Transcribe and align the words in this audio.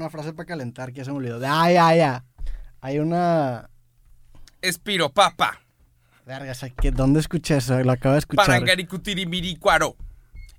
una 0.00 0.10
frase 0.10 0.32
para 0.32 0.46
calentar 0.46 0.92
que 0.92 1.04
se 1.04 1.10
me 1.10 1.18
olvidó. 1.18 1.40
Ah, 1.46 1.70
ya, 1.70 1.94
ya. 1.94 2.24
Hay 2.80 2.98
una. 2.98 3.68
Espiropapa. 4.62 5.60
Verga, 6.26 6.52
que- 6.80 6.90
¿dónde 6.90 7.20
escuché 7.20 7.56
eso? 7.56 7.78
Lo 7.82 7.92
acabo 7.92 8.14
de 8.14 8.20
escuchar. 8.20 8.46
Parangaricutirimiricuaro. 8.46 9.96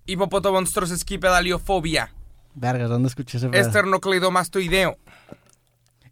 Hipopotomonstros 0.06 0.92
esquipedaliofobia. 0.92 2.12
Verga, 2.54 2.88
¿dónde 2.88 3.08
escuché 3.08 3.38
ese? 3.38 3.50
Esternocleidomastoideo. 3.54 4.98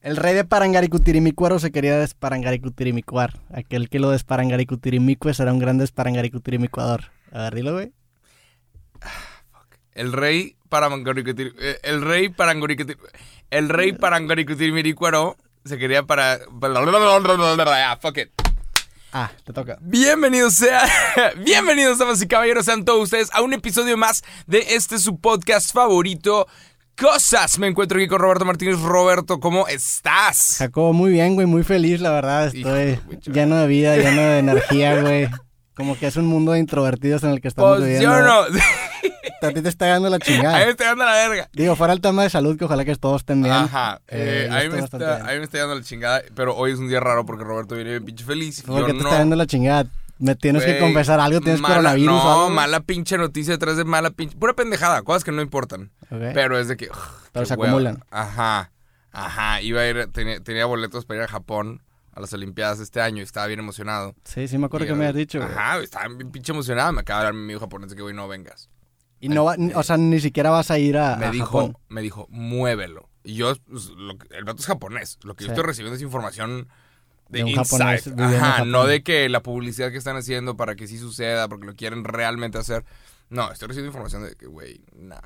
El 0.01 0.15
rey 0.15 0.33
de 0.33 0.45
Parangaricutirimícuaro 0.45 1.59
se 1.59 1.71
quería 1.71 1.97
desparangaricutirimícuar. 1.97 3.37
Aquel 3.53 3.89
que 3.89 3.99
lo 3.99 4.11
desparangaricutirimícue 4.11 5.33
será 5.33 5.51
un 5.51 5.59
gran 5.59 5.77
desparangaricutirimícuador. 5.77 7.05
A 7.33 7.39
ver, 7.43 7.55
dilo, 7.55 7.73
güey. 7.73 7.91
El 9.93 10.13
rey 10.13 10.55
Parangaricutiri... 10.69 11.53
eh, 11.59 11.79
El 11.83 12.01
rey 12.01 12.29
Parangaricutiri... 12.29 12.97
El 13.49 13.69
rey 13.69 13.93
Parangaricutirimiricuaro 13.93 15.35
se 15.65 15.77
quería 15.77 16.03
para... 16.03 16.39
Ah, 17.67 17.97
fuck 18.01 18.17
it. 18.17 18.29
Ah, 19.11 19.31
te 19.43 19.51
toca. 19.53 19.77
Bienvenidos 19.81 20.53
sea, 20.53 20.83
bienvenidos 21.43 21.97
damas 21.97 22.21
y 22.21 22.27
caballeros, 22.27 22.65
sean 22.65 22.85
todos 22.85 23.01
ustedes 23.05 23.29
a 23.33 23.41
un 23.41 23.53
episodio 23.53 23.97
más 23.97 24.23
de 24.45 24.59
este 24.75 24.99
su 24.99 25.19
podcast 25.19 25.73
favorito, 25.73 26.47
Cosas. 26.95 27.57
Me 27.57 27.67
encuentro 27.67 27.97
aquí 27.97 28.07
con 28.07 28.19
Roberto 28.19 28.45
Martínez. 28.45 28.79
Roberto, 28.79 29.39
¿cómo 29.39 29.67
estás? 29.67 30.57
Jacobo, 30.59 30.93
muy 30.93 31.11
bien, 31.11 31.33
güey, 31.33 31.47
muy 31.47 31.63
feliz, 31.63 32.01
la 32.01 32.11
verdad. 32.11 32.53
Hijo 32.53 32.75
Estoy 32.75 32.99
mucho. 33.15 33.31
lleno 33.31 33.55
de 33.55 33.67
vida, 33.67 33.95
lleno 33.97 34.21
de 34.21 34.37
energía, 34.39 35.01
güey. 35.01 35.27
Como 35.75 35.97
que 35.97 36.07
es 36.07 36.15
un 36.17 36.25
mundo 36.27 36.51
de 36.51 36.59
introvertidos 36.59 37.23
en 37.23 37.29
el 37.31 37.41
que 37.41 37.47
estamos 37.47 37.77
Pues 37.77 37.89
viviendo. 37.89 38.15
yo 38.15 38.21
no. 38.21 38.43
A 39.41 39.51
ti 39.51 39.61
te 39.61 39.69
está 39.69 39.87
dando 39.87 40.09
la 40.09 40.15
Ahí 40.17 40.21
me 40.27 40.35
chingada. 40.35 40.63
estoy 40.63 40.85
dando 40.87 41.05
la 41.05 41.13
verga. 41.13 41.49
Digo, 41.53 41.75
fuera 41.75 41.93
el 41.93 42.01
tema 42.01 42.23
de 42.23 42.29
salud, 42.29 42.57
que 42.57 42.65
ojalá 42.65 42.85
que 42.85 42.95
todos 42.95 43.21
estén 43.21 43.41
bien. 43.41 43.53
Ajá. 43.53 44.01
Eh, 44.07 44.47
eh, 44.47 44.49
ahí, 44.51 44.65
estoy 44.67 44.79
me 44.79 44.85
está, 44.85 45.25
ahí 45.25 45.37
me 45.37 45.43
está 45.45 45.57
dando 45.59 45.75
la 45.75 45.83
chingada. 45.83 46.21
Pero 46.35 46.55
hoy 46.55 46.71
es 46.71 46.79
un 46.79 46.87
día 46.89 46.99
raro 46.99 47.25
porque 47.25 47.43
Roberto 47.43 47.75
viene 47.75 47.91
bien 47.91 48.05
pinche 48.05 48.25
feliz. 48.25 48.59
y 48.59 48.61
¿Por 48.63 48.79
yo 48.81 48.85
qué 48.87 48.93
te 48.93 48.99
no. 48.99 49.05
está 49.05 49.19
dando 49.19 49.35
la 49.35 49.45
chingada? 49.45 49.85
¿Me 50.17 50.35
tienes 50.35 50.65
que 50.65 50.77
confesar 50.79 51.19
algo? 51.21 51.39
¿Tienes 51.39 51.61
mala- 51.61 51.75
coronavirus 51.75 52.07
No, 52.13 52.31
algo? 52.31 52.49
mala 52.49 52.81
pinche 52.81 53.17
noticia 53.17 53.53
detrás 53.53 53.77
de 53.77 53.85
mala 53.85 54.09
pinche. 54.11 54.35
Pura 54.37 54.53
pendejada, 54.53 55.01
cosas 55.03 55.23
que 55.23 55.31
no 55.31 55.41
importan. 55.41 55.91
Pero 56.09 56.59
es 56.59 56.67
de 56.67 56.75
que. 56.75 56.87
ugh, 56.89 56.97
Pero 57.31 57.45
se 57.45 57.53
hueva. 57.53 57.69
acumulan. 57.71 58.03
Ajá. 58.11 58.71
Ajá. 59.13 59.61
Iba 59.61 59.81
a 59.81 59.87
ir. 59.87 60.07
Tenía, 60.11 60.41
tenía 60.41 60.65
boletos 60.65 61.05
para 61.05 61.19
ir 61.19 61.23
a 61.23 61.27
Japón 61.29 61.81
a 62.13 62.19
las 62.19 62.33
Olimpiadas 62.33 62.79
este 62.81 62.99
año 62.99 63.19
y 63.19 63.21
estaba 63.21 63.47
bien 63.47 63.59
emocionado. 63.61 64.13
Sí, 64.25 64.49
sí 64.49 64.57
me 64.57 64.65
acuerdo 64.65 64.85
Y 64.85 64.89
que 64.89 64.93
me 64.95 65.05
habías 65.05 65.15
dicho. 65.15 65.41
Ajá, 65.41 65.77
estaba 65.79 66.07
bien 66.09 66.31
pinche 66.31 66.51
emocionado. 66.51 66.91
Me 66.91 66.99
acaba 67.01 67.21
de 67.21 67.27
hablar 67.27 67.39
mi 67.39 67.45
amigo 67.45 67.61
japonés 67.61 67.89
de 67.91 67.95
que, 67.95 68.01
güey, 68.01 68.13
no 68.13 68.27
vengas. 68.27 68.67
Y 69.19 69.29
no 69.29 69.45
va, 69.45 69.55
o 69.75 69.83
sea, 69.83 69.97
ni 69.97 70.19
siquiera 70.19 70.49
vas 70.49 70.71
a 70.71 70.79
ir 70.79 70.97
a, 70.97 71.15
me 71.17 71.25
a 71.25 71.31
dijo, 71.31 71.45
Japón. 71.45 71.77
me 71.89 72.01
dijo, 72.01 72.27
muévelo. 72.29 73.09
Y 73.23 73.35
yo, 73.35 73.53
pues, 73.69 73.89
lo 73.89 74.17
que- 74.17 74.35
el 74.35 74.45
vato 74.45 74.59
es 74.61 74.65
japonés. 74.65 75.19
Lo 75.23 75.35
que 75.35 75.43
yo 75.43 75.49
estoy 75.51 75.63
recibiendo 75.65 75.95
es 75.97 76.01
información 76.01 76.69
de, 77.27 77.43
De 77.43 77.49
inside. 77.51 78.01
Ajá, 78.17 78.65
no 78.65 78.85
de 78.85 79.03
que 79.03 79.27
la 79.29 79.43
publicidad 79.43 79.91
que 79.91 79.97
están 79.97 80.15
haciendo 80.15 80.55
para 80.55 80.75
que 80.75 80.87
sí 80.87 80.97
suceda, 80.97 81.47
porque 81.47 81.67
lo 81.67 81.75
quieren 81.75 82.03
realmente 82.03 82.57
hacer. 82.57 82.85
No, 83.29 83.51
estoy 83.51 83.67
recibiendo 83.67 83.89
información 83.89 84.23
de 84.23 84.35
que, 84.35 84.47
güey, 84.47 84.81
nah. 84.95 85.19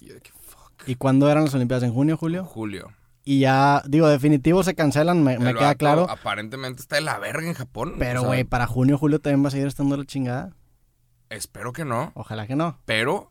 Y 0.00 0.06
yo 0.08 0.14
de 0.14 0.20
que, 0.20 0.30
fuck. 0.30 0.86
¿Y 0.86 0.94
cuándo 0.94 1.28
eran 1.30 1.44
las 1.44 1.54
Olimpiadas? 1.54 1.82
¿En 1.84 1.92
junio, 1.92 2.16
julio? 2.16 2.44
Julio. 2.44 2.92
Y 3.24 3.40
ya, 3.40 3.82
digo, 3.86 4.08
definitivo 4.08 4.62
se 4.62 4.74
cancelan, 4.74 5.22
me, 5.24 5.36
queda 5.36 5.74
claro. 5.74 6.08
Aparentemente 6.08 6.80
está 6.80 6.96
de 6.96 7.02
la 7.02 7.18
verga 7.18 7.46
en 7.46 7.54
Japón. 7.54 7.96
Pero, 7.98 8.20
o 8.20 8.22
sea, 8.22 8.28
güey, 8.28 8.44
para 8.44 8.66
junio, 8.66 8.96
julio 8.96 9.18
también 9.20 9.44
va 9.44 9.48
a 9.48 9.50
seguir 9.50 9.66
estando 9.66 9.96
la 9.96 10.04
chingada. 10.06 10.54
Espero 11.28 11.72
que 11.72 11.84
no. 11.84 12.12
Ojalá 12.14 12.46
que 12.46 12.56
no. 12.56 12.78
Pero 12.86 13.30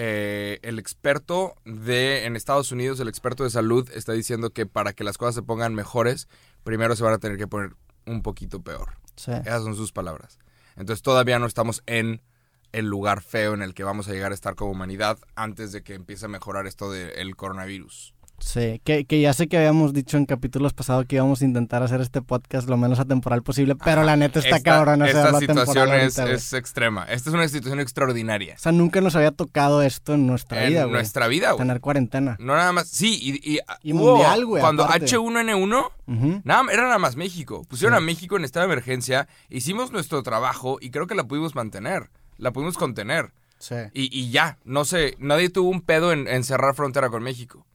eh, 0.00 0.60
el 0.62 0.78
experto 0.78 1.56
de 1.64 2.24
en 2.24 2.36
Estados 2.36 2.70
Unidos, 2.70 3.00
el 3.00 3.08
experto 3.08 3.42
de 3.42 3.50
salud, 3.50 3.90
está 3.92 4.12
diciendo 4.12 4.50
que 4.50 4.64
para 4.64 4.92
que 4.92 5.02
las 5.02 5.18
cosas 5.18 5.34
se 5.34 5.42
pongan 5.42 5.74
mejores, 5.74 6.28
primero 6.62 6.94
se 6.94 7.02
van 7.02 7.14
a 7.14 7.18
tener 7.18 7.36
que 7.36 7.48
poner 7.48 7.74
un 8.06 8.22
poquito 8.22 8.62
peor. 8.62 8.90
Sí. 9.16 9.32
Esas 9.32 9.64
son 9.64 9.74
sus 9.74 9.90
palabras. 9.90 10.38
Entonces 10.76 11.02
todavía 11.02 11.40
no 11.40 11.46
estamos 11.46 11.82
en 11.86 12.22
el 12.70 12.86
lugar 12.86 13.22
feo 13.22 13.54
en 13.54 13.62
el 13.62 13.74
que 13.74 13.82
vamos 13.82 14.06
a 14.06 14.12
llegar 14.12 14.30
a 14.30 14.36
estar 14.36 14.54
como 14.54 14.70
humanidad 14.70 15.18
antes 15.34 15.72
de 15.72 15.82
que 15.82 15.94
empiece 15.94 16.26
a 16.26 16.28
mejorar 16.28 16.68
esto 16.68 16.92
del 16.92 17.34
coronavirus. 17.34 18.14
Sí, 18.40 18.80
que, 18.84 19.04
que 19.04 19.20
ya 19.20 19.32
sé 19.32 19.48
que 19.48 19.58
habíamos 19.58 19.92
dicho 19.92 20.16
en 20.16 20.24
capítulos 20.24 20.72
pasados 20.72 21.04
que 21.06 21.16
íbamos 21.16 21.42
a 21.42 21.44
intentar 21.44 21.82
hacer 21.82 22.00
este 22.00 22.22
podcast 22.22 22.68
lo 22.68 22.76
menos 22.76 23.00
atemporal 23.00 23.42
posible, 23.42 23.74
pero 23.74 24.04
la 24.04 24.16
neta 24.16 24.38
está 24.38 24.56
Esta- 24.56 24.70
cabrón 24.70 25.02
Esta 25.02 25.20
hacerlo 25.22 25.40
situación 25.40 25.58
atemporal 25.88 26.06
es, 26.06 26.18
ahorita, 26.18 26.34
es 26.36 26.52
extrema. 26.52 27.04
Esta 27.04 27.30
es 27.30 27.34
una 27.34 27.48
situación 27.48 27.80
extraordinaria. 27.80 28.54
O 28.54 28.58
sea, 28.58 28.72
nunca 28.72 29.00
nos 29.00 29.16
había 29.16 29.32
tocado 29.32 29.82
esto 29.82 30.14
en 30.14 30.26
nuestra 30.26 30.62
En 30.62 30.70
vida, 30.70 30.82
güey. 30.84 30.92
nuestra 30.94 31.26
vida, 31.26 31.50
güey. 31.50 31.58
Tener 31.58 31.80
cuarentena. 31.80 32.36
No 32.38 32.54
nada 32.54 32.72
más. 32.72 32.88
Sí, 32.88 33.18
y, 33.20 33.54
y, 33.56 33.58
Y 33.82 33.92
hubo- 33.92 34.12
mundial, 34.16 34.46
güey, 34.46 34.60
Cuando 34.62 34.84
aparte. 34.84 35.06
H1N1 35.06 35.90
Ujú. 36.06 36.40
Nada, 36.44 36.62
era 36.72 36.84
nada 36.84 36.98
más 36.98 37.16
México. 37.16 37.64
Pusieron 37.68 37.98
Sí. 37.98 38.02
a 38.02 38.06
México 38.06 38.36
en 38.36 38.44
estado 38.44 38.66
de 38.66 38.72
emergencia, 38.72 39.28
hicimos 39.50 39.90
nuestro 39.92 40.22
trabajo 40.22 40.78
y 40.80 40.90
creo 40.90 41.06
que 41.06 41.14
la 41.14 41.24
pudimos 41.24 41.54
mantener. 41.54 42.08
La 42.38 42.52
pudimos 42.52 42.78
contener. 42.78 43.32
Sí. 43.58 43.74
Y, 43.92 44.16
y 44.16 44.30
ya, 44.30 44.58
no 44.64 44.84
sé, 44.84 45.16
nadie 45.18 45.50
tuvo 45.50 45.68
un 45.70 45.80
pedo 45.82 46.12
en, 46.12 46.28
en 46.28 46.44
cerrar 46.44 46.74
frontera 46.76 47.10
con 47.10 47.22
México. 47.24 47.66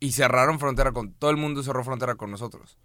Y 0.00 0.12
cerraron 0.12 0.58
frontera 0.60 0.92
con. 0.92 1.12
Todo 1.12 1.30
el 1.30 1.36
mundo 1.36 1.62
cerró 1.62 1.82
frontera 1.84 2.14
con 2.14 2.30
nosotros. 2.30 2.78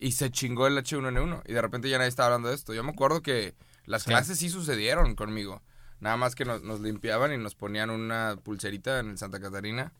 Y 0.00 0.12
se 0.12 0.30
chingó 0.30 0.66
el 0.66 0.76
H1N1. 0.78 1.42
Y 1.46 1.52
de 1.52 1.62
repente 1.62 1.88
ya 1.88 1.98
nadie 1.98 2.08
estaba 2.08 2.26
hablando 2.28 2.48
de 2.48 2.54
esto. 2.54 2.74
Yo 2.74 2.82
me 2.84 2.90
acuerdo 2.90 3.22
que 3.22 3.54
las 3.86 4.02
Sí. 4.02 4.10
clases 4.10 4.38
sí 4.38 4.48
sucedieron 4.50 5.14
conmigo. 5.14 5.62
Nada 6.00 6.16
más 6.16 6.34
que 6.34 6.44
nos, 6.44 6.62
nos 6.62 6.80
limpiaban 6.80 7.32
y 7.32 7.38
nos 7.38 7.54
ponían 7.54 7.90
una 7.90 8.36
pulserita 8.42 8.98
en 9.00 9.10
el 9.10 9.18
Santa 9.18 9.40
Catarina. 9.40 9.92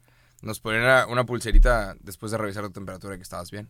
Nos 0.43 0.61
ponían 0.61 0.83
una- 0.83 1.07
una 1.07 1.25
pulserita 1.25 1.97
después 2.01 2.31
de 2.33 2.39
revisar 2.39 2.63
la 2.65 2.71
temperatura 2.71 3.15
y 3.15 3.19
que 3.19 3.23
estabas 3.23 3.51
bien. 3.51 3.69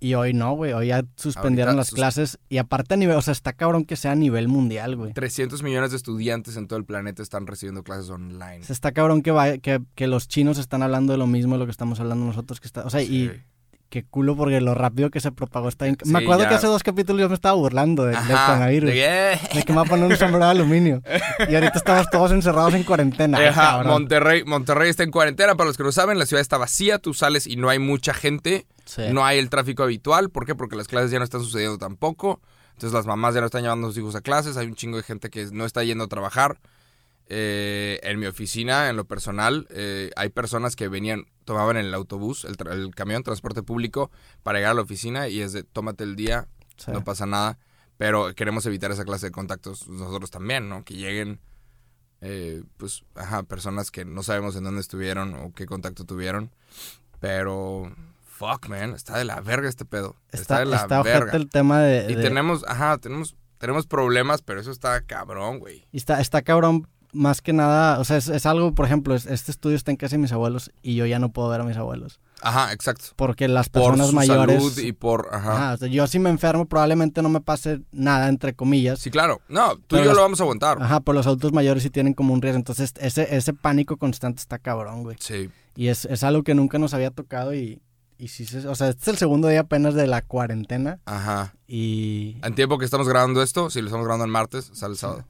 Y 0.00 0.14
hoy 0.14 0.32
no, 0.34 0.52
güey. 0.52 0.72
Hoy 0.72 0.88
ya 0.88 1.04
suspendieron 1.16 1.70
Ahorita 1.70 1.80
las 1.80 1.86
sus- 1.88 1.94
clases. 1.96 2.38
Y 2.48 2.58
aparte 2.58 2.94
a 2.94 2.96
nivel, 2.96 3.16
o 3.16 3.22
sea, 3.22 3.32
está 3.32 3.52
cabrón 3.52 3.84
que 3.84 3.96
sea 3.96 4.12
a 4.12 4.14
nivel 4.16 4.48
mundial, 4.48 4.96
güey. 4.96 5.12
300 5.12 5.62
millones 5.62 5.90
de 5.90 5.96
estudiantes 5.96 6.56
en 6.56 6.66
todo 6.68 6.78
el 6.78 6.84
planeta 6.84 7.22
están 7.22 7.46
recibiendo 7.46 7.82
clases 7.82 8.10
online. 8.10 8.60
O 8.60 8.64
sea, 8.64 8.74
está 8.74 8.92
cabrón 8.92 9.22
que, 9.22 9.30
vaya- 9.30 9.58
que, 9.58 9.80
que 9.94 10.06
los 10.06 10.28
chinos 10.28 10.58
están 10.58 10.82
hablando 10.82 11.12
de 11.12 11.18
lo 11.18 11.26
mismo 11.26 11.54
de 11.54 11.60
lo 11.60 11.64
que 11.66 11.70
estamos 11.72 11.98
hablando 12.00 12.24
nosotros. 12.26 12.60
Que 12.60 12.66
está, 12.66 12.82
o 12.84 12.90
sea, 12.90 13.02
y 13.02 13.32
qué 13.88 14.02
culo 14.04 14.34
porque 14.36 14.60
lo 14.60 14.74
rápido 14.74 15.10
que 15.10 15.20
se 15.20 15.30
propagó 15.30 15.68
está 15.68 15.84
bien- 15.84 15.96
Sí, 16.02 16.10
Me 16.10 16.18
acuerdo 16.18 16.42
ya. 16.42 16.48
que 16.48 16.54
hace 16.56 16.66
dos 16.66 16.82
capítulos 16.82 17.20
yo 17.22 17.28
me 17.28 17.36
estaba 17.36 17.54
burlando 17.54 18.04
de- 18.04 18.16
del 18.16 18.36
coronavirus. 18.36 18.90
de 18.90 18.96
De, 18.96 19.38
que- 19.64 19.72
me 19.72 19.76
va 19.76 19.82
a 19.82 19.84
poner 19.86 20.06
un 20.10 20.16
sombrero 20.16 20.44
de 20.44 20.50
aluminio. 20.50 21.02
Y 21.48 21.54
ahorita 21.54 21.72
estamos 21.76 22.10
todos 22.10 22.32
encerrados 22.32 22.74
en 22.74 22.82
cuarentena. 22.82 23.38
Ajá. 23.48 23.84
Monterrey, 23.84 24.42
Monterrey 24.44 24.90
está 24.90 25.04
en 25.04 25.12
cuarentena, 25.12 25.54
para 25.54 25.68
los 25.68 25.76
que 25.76 25.84
no 25.84 25.92
saben, 25.92 26.18
la 26.18 26.26
ciudad 26.26 26.40
está 26.40 26.58
vacía, 26.58 26.98
tú 26.98 27.14
sales 27.14 27.46
y 27.46 27.54
no 27.56 27.68
hay 27.70 27.78
mucha 27.78 28.12
gente, 28.12 28.66
Sí. 28.86 29.02
no 29.12 29.24
hay 29.24 29.38
el 29.38 29.50
tráfico 29.50 29.82
habitual, 29.82 30.30
¿por 30.30 30.46
qué? 30.46 30.54
Porque 30.54 30.76
las 30.76 30.88
clases 30.88 31.10
ya 31.10 31.18
no 31.18 31.24
están 31.24 31.42
sucediendo 31.42 31.76
tampoco, 31.78 32.40
entonces 32.72 32.92
las 32.92 33.04
mamás 33.06 33.34
ya 33.34 33.40
no 33.40 33.46
están 33.46 33.62
llevando 33.62 33.86
a 33.88 33.90
sus 33.90 33.98
hijos 33.98 34.14
a 34.14 34.20
clases, 34.20 34.56
hay 34.56 34.66
un 34.66 34.74
chingo 34.76 34.96
de 34.96 35.02
gente 35.02 35.28
que 35.30 35.44
no 35.52 35.64
está 35.64 35.82
yendo 35.84 36.04
a 36.04 36.08
trabajar. 36.08 36.60
Eh, 37.28 37.98
en 38.04 38.20
mi 38.20 38.26
oficina, 38.26 38.88
en 38.88 38.94
lo 38.96 39.04
personal, 39.04 39.66
eh, 39.70 40.10
hay 40.14 40.28
personas 40.28 40.76
que 40.76 40.86
venían, 40.86 41.26
tomaban 41.44 41.76
el 41.76 41.92
autobús, 41.92 42.44
el, 42.44 42.56
tra- 42.56 42.70
el 42.72 42.94
camión, 42.94 43.24
transporte 43.24 43.64
público, 43.64 44.12
para 44.44 44.58
llegar 44.60 44.70
a 44.70 44.74
la 44.74 44.82
oficina 44.82 45.26
y 45.26 45.40
es 45.40 45.52
de, 45.52 45.64
tómate 45.64 46.04
el 46.04 46.14
día, 46.14 46.46
Sí. 46.76 46.92
no 46.92 47.02
pasa 47.02 47.26
nada, 47.26 47.58
pero 47.96 48.32
queremos 48.34 48.64
evitar 48.66 48.92
esa 48.92 49.04
clase 49.04 49.26
de 49.26 49.32
contactos 49.32 49.88
nosotros 49.88 50.30
también, 50.30 50.68
¿no? 50.68 50.84
Que 50.84 50.94
lleguen, 50.94 51.40
eh, 52.20 52.62
pues, 52.76 53.02
ajá, 53.16 53.42
personas 53.42 53.90
que 53.90 54.04
no 54.04 54.22
sabemos 54.22 54.54
en 54.54 54.62
dónde 54.64 54.82
estuvieron 54.82 55.34
o 55.34 55.52
qué 55.52 55.66
contacto 55.66 56.04
tuvieron, 56.04 56.52
pero, 57.18 57.92
fuck, 58.38 58.68
man, 58.68 58.94
está 58.94 59.16
de 59.18 59.24
la 59.24 59.40
verga 59.40 59.68
este 59.68 59.84
pedo, 59.84 60.16
está, 60.30 60.40
Está, 60.42 60.58
de 60.60 60.66
la 60.66 60.76
está 60.76 61.02
verga. 61.02 61.32
el 61.36 61.48
tema 61.48 61.80
de... 61.80 62.10
Y 62.10 62.14
de- 62.16 62.22
tenemos, 62.22 62.64
ajá, 62.68 62.98
tenemos, 62.98 63.34
tenemos 63.58 63.86
problemas, 63.86 64.42
pero 64.42 64.60
eso 64.60 64.70
está 64.70 65.00
cabrón, 65.02 65.58
güey. 65.58 65.86
y 65.92 65.96
está, 65.96 66.20
está 66.20 66.42
cabrón 66.42 66.86
más 67.12 67.40
que 67.40 67.54
nada, 67.54 67.98
o 67.98 68.04
sea, 68.04 68.18
es, 68.18 68.28
es 68.28 68.44
algo, 68.44 68.74
por 68.74 68.84
ejemplo, 68.84 69.14
es- 69.14 69.24
este 69.26 69.50
estudio 69.50 69.76
está 69.76 69.90
en 69.90 69.96
casa 69.96 70.16
de 70.16 70.22
mis 70.22 70.32
abuelos 70.32 70.70
y 70.82 70.96
yo 70.96 71.06
ya 71.06 71.18
no 71.18 71.30
puedo 71.30 71.48
ver 71.48 71.62
a 71.62 71.64
mis 71.64 71.76
abuelos. 71.78 72.20
Ajá, 72.42 72.70
exacto. 72.74 73.06
Porque 73.16 73.48
las 73.48 73.70
Por 73.70 73.82
personas 73.84 74.08
su 74.08 74.14
mayores... 74.14 74.56
salud 74.62 74.78
y 74.80 74.92
por, 74.92 75.30
ajá. 75.32 75.52
Ajá, 75.54 75.72
o 75.74 75.76
sea, 75.78 75.88
yo 75.88 76.06
si 76.06 76.18
me 76.18 76.28
enfermo 76.28 76.66
probablemente 76.66 77.22
no 77.22 77.30
me 77.30 77.40
pase 77.40 77.80
nada, 77.92 78.28
entre 78.28 78.52
comillas. 78.54 78.98
Sí, 78.98 79.10
claro. 79.10 79.40
No, 79.48 79.78
tú 79.86 79.96
y 79.96 80.04
yo 80.04 80.12
lo 80.12 80.20
vamos 80.20 80.38
a 80.40 80.42
aguantar. 80.42 80.76
Ajá, 80.82 81.00
pero 81.00 81.14
los 81.14 81.26
adultos 81.26 81.54
mayores 81.54 81.82
sí 81.82 81.88
tienen 81.88 82.12
como 82.12 82.34
un 82.34 82.42
riesgo. 82.42 82.58
Entonces, 82.58 82.92
ese, 83.00 83.34
ese 83.34 83.54
pánico 83.54 83.96
constante 83.96 84.40
está 84.40 84.58
cabrón, 84.58 85.02
güey. 85.02 85.16
Sí. 85.18 85.48
Y 85.76 85.88
es, 85.88 86.04
es 86.04 86.22
algo 86.24 86.42
que 86.42 86.54
nunca 86.54 86.78
nos 86.78 86.92
había 86.92 87.10
tocado 87.10 87.54
y, 87.54 87.80
y 88.18 88.28
sí, 88.28 88.46
se- 88.46 88.66
o 88.66 88.74
sea, 88.74 88.88
este 88.88 89.02
es 89.02 89.08
el 89.08 89.16
segundo 89.16 89.48
día 89.48 89.60
apenas 89.60 89.94
de 89.94 90.06
la 90.06 90.22
cuarentena 90.22 90.98
Ajá. 91.04 91.54
y... 91.66 92.36
En 92.42 92.54
tiempo 92.54 92.78
que 92.78 92.84
estamos 92.84 93.08
grabando 93.08 93.42
esto, 93.42 93.70
si 93.70 93.80
lo 93.80 93.86
estamos 93.88 94.04
grabando 94.06 94.24
el 94.24 94.30
martes, 94.30 94.70
sale 94.72 94.92
el 94.92 94.98
sábado. 94.98 95.24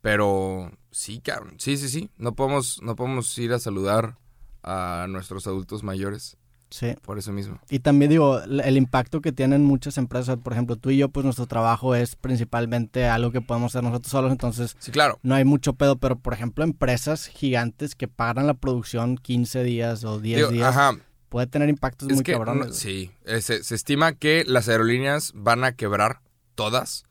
Pero 0.00 0.72
sí, 0.90 1.20
cabrón. 1.20 1.54
Sí, 1.58 1.76
sí, 1.76 1.88
sí. 1.88 2.10
No 2.16 2.34
podemos, 2.34 2.80
no 2.82 2.96
podemos 2.96 3.36
ir 3.38 3.52
a 3.52 3.58
saludar 3.58 4.16
a 4.62 5.06
nuestros 5.08 5.46
adultos 5.46 5.82
mayores 5.82 6.36
Sí. 6.70 6.94
por 7.02 7.18
eso 7.18 7.32
mismo. 7.32 7.60
Y 7.68 7.80
también 7.80 8.10
digo, 8.10 8.40
el 8.42 8.76
impacto 8.78 9.20
que 9.20 9.30
tienen 9.30 9.62
muchas 9.62 9.98
empresas, 9.98 10.38
por 10.42 10.54
ejemplo, 10.54 10.76
tú 10.76 10.88
y 10.90 10.96
yo, 10.96 11.10
pues 11.10 11.22
nuestro 11.24 11.46
trabajo 11.46 11.94
es 11.94 12.16
principalmente 12.16 13.06
algo 13.06 13.30
que 13.30 13.42
podemos 13.42 13.72
hacer 13.72 13.84
nosotros 13.84 14.10
solos, 14.10 14.32
entonces 14.32 14.74
Sí, 14.78 14.90
claro. 14.90 15.18
no 15.22 15.34
hay 15.34 15.44
mucho 15.44 15.74
pedo, 15.74 15.96
pero 15.96 16.18
por 16.18 16.32
ejemplo, 16.32 16.64
empresas 16.64 17.26
gigantes 17.26 17.94
que 17.94 18.08
pagan 18.08 18.46
la 18.46 18.54
producción 18.54 19.18
15 19.18 19.62
días 19.64 20.02
o 20.04 20.18
10 20.18 20.38
Digo, 20.38 20.50
días, 20.50 20.68
ajá. 20.74 20.96
Puede 21.32 21.46
tener 21.48 21.68
impactos 21.68 22.08
Es 22.10 22.14
muy 22.16 22.22
que, 22.24 22.32
cabrones. 22.32 22.68
güey. 22.68 22.78
sí, 22.78 23.10
eh, 23.24 23.40
se, 23.40 23.64
se 23.64 23.74
estima 23.74 24.12
que 24.12 24.44
las 24.46 24.68
aerolíneas 24.68 25.32
van 25.34 25.64
a 25.64 25.72
quebrar 25.72 26.20
todas 26.54 27.04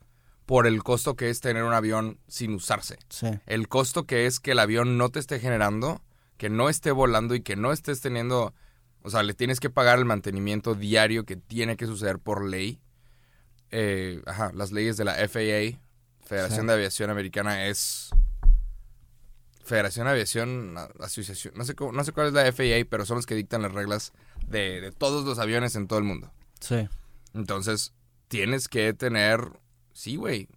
por 0.46 0.66
el 0.66 0.82
costo 0.82 1.14
que 1.16 1.28
es 1.28 1.40
tener 1.40 1.64
un 1.64 1.72
avión 1.72 2.18
sin 2.28 2.54
usarse. 2.54 2.98
Sí, 3.08 3.26
El 3.46 3.68
costo 3.68 4.06
que 4.06 4.26
es 4.26 4.38
que 4.40 4.52
el 4.52 4.58
avión 4.60 4.96
no 4.96 5.08
te 5.10 5.18
esté 5.18 5.38
generando, 5.40 6.02
que 6.36 6.48
no 6.50 6.68
esté 6.68 6.90
volando 6.92 7.34
y 7.34 7.40
que 7.42 7.56
no 7.56 7.72
estés 7.72 8.00
teniendo, 8.00 8.54
o 9.02 9.10
sea, 9.10 9.22
le 9.22 9.34
tienes 9.34 9.60
que 9.60 9.70
pagar 9.70 9.98
el 9.98 10.04
mantenimiento 10.04 10.74
diario 10.74 11.24
que 11.24 11.36
tiene 11.36 11.76
que 11.76 11.86
suceder 11.86 12.18
por 12.18 12.44
ley. 12.48 12.80
Eh, 13.70 14.22
ajá, 14.26 14.52
las 14.54 14.70
leyes 14.72 14.96
de 14.96 15.04
la 15.04 15.14
FAA, 15.14 15.80
Federación 16.24 16.60
Sí. 16.62 16.66
de 16.68 16.72
Aviación 16.74 17.10
Americana, 17.10 17.66
es 17.66 18.10
Federación 19.64 20.06
de 20.06 20.12
Aviación 20.12 20.74
Asociación, 21.00 21.54
no 21.56 21.64
sé 21.64 21.74
cómo- 21.74 21.92
no 21.92 22.02
sé 22.04 22.12
cuál 22.12 22.28
es 22.28 22.32
la 22.32 22.42
FAA, 22.52 22.84
pero 22.88 23.04
son 23.06 23.16
los 23.16 23.26
que 23.26 23.34
dictan 23.34 23.62
las 23.62 23.72
reglas 23.72 24.12
de, 24.46 24.80
de 24.80 24.92
todos 24.92 25.24
los 25.24 25.38
aviones 25.38 25.76
en 25.76 25.86
todo 25.86 25.98
el 25.98 26.04
mundo. 26.04 26.32
sí. 26.60 26.88
Entonces, 27.34 27.94
tienes 28.28 28.68
que 28.68 28.92
tener, 28.92 29.40
sí, 29.94 30.16
güey, 30.16 30.48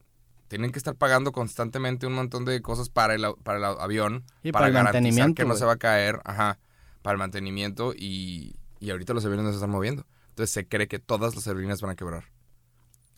tienen 0.50 0.72
que 0.74 0.78
estar 0.78 0.94
pagando 0.96 1.31
constantemente 1.31 2.06
un 2.06 2.12
montón 2.13 2.44
de 2.44 2.62
cosas 2.62 2.90
para 2.90 3.16
el, 3.16 3.25
para 3.44 3.60
el 3.60 3.63
avión, 3.63 4.25
Y 4.44 4.52
para, 4.52 4.63
para 4.63 4.68
el 4.68 4.74
garantizar 4.74 4.94
mantenimiento, 5.04 5.42
que 5.42 5.48
no 5.48 5.56
se 5.56 5.63
va 5.66 5.74
a 5.74 5.78
caer, 5.78 6.19
ajá, 6.25 6.60
para 7.01 7.13
el 7.13 7.19
mantenimiento 7.19 7.94
y, 7.96 8.58
y 8.81 8.90
ahorita 8.90 9.13
los 9.13 9.24
aviones 9.24 9.46
no 9.46 9.51
se 9.51 9.56
están 9.56 9.69
moviendo. 9.69 10.06
Entonces 10.30 10.51
se 10.51 10.68
cree 10.68 10.90
que 10.90 11.00
todas 11.00 11.34
las 11.34 11.48
aerolíneas 11.48 11.80
van 11.81 11.92
a 11.92 11.96
quebrar. 11.96 12.25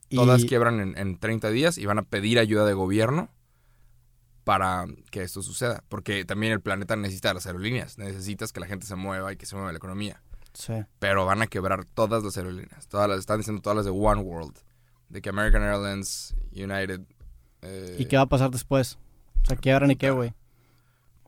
Todas 0.10 0.44
Y- 0.44 0.48
quiebran 0.48 0.80
en, 0.80 0.98
en 0.98 1.18
30 1.18 1.50
días 1.50 1.78
y 1.80 1.86
van 1.88 1.98
a 1.98 2.04
pedir 2.04 2.38
ayuda 2.40 2.64
de 2.66 2.74
gobierno 2.74 3.30
para 4.48 4.86
que 5.12 5.24
esto 5.24 5.42
suceda. 5.42 5.84
Porque 5.90 6.24
también 6.24 6.54
el 6.54 6.62
planeta 6.62 6.96
necesita 6.96 7.34
las 7.34 7.46
aerolíneas. 7.48 7.98
Necesitas 7.98 8.54
que 8.54 8.62
la 8.62 8.66
gente 8.68 8.86
se 8.88 8.96
mueva 8.96 9.34
y 9.34 9.36
que 9.36 9.46
se 9.46 9.56
mueva 9.56 9.74
la 9.74 9.78
economía 9.78 10.22
Sí. 10.54 10.74
pero 11.00 11.26
van 11.26 11.42
a 11.42 11.48
quebrar 11.48 11.84
todas 11.84 12.24
las 12.24 12.38
aerolíneas. 12.38 12.88
Todas 12.88 13.10
las 13.10 13.20
están 13.20 13.40
diciendo 13.40 13.62
todas 13.62 13.76
las 13.76 13.86
de 13.86 13.92
One 13.92 14.22
World, 14.22 14.58
de 15.10 15.22
que 15.22 15.30
American 15.30 15.64
Airlines, 15.64 16.34
United 16.54 17.02
eh, 17.62 17.98
¿Y 18.00 18.06
qué 18.06 18.16
va 18.16 18.24
a 18.24 18.28
pasar 18.28 18.50
después? 18.52 18.98
O 19.44 19.46
sea, 19.48 19.58
quiebran 19.58 19.92
y 19.92 19.98
qué, 19.98 20.12
güey. 20.12 20.34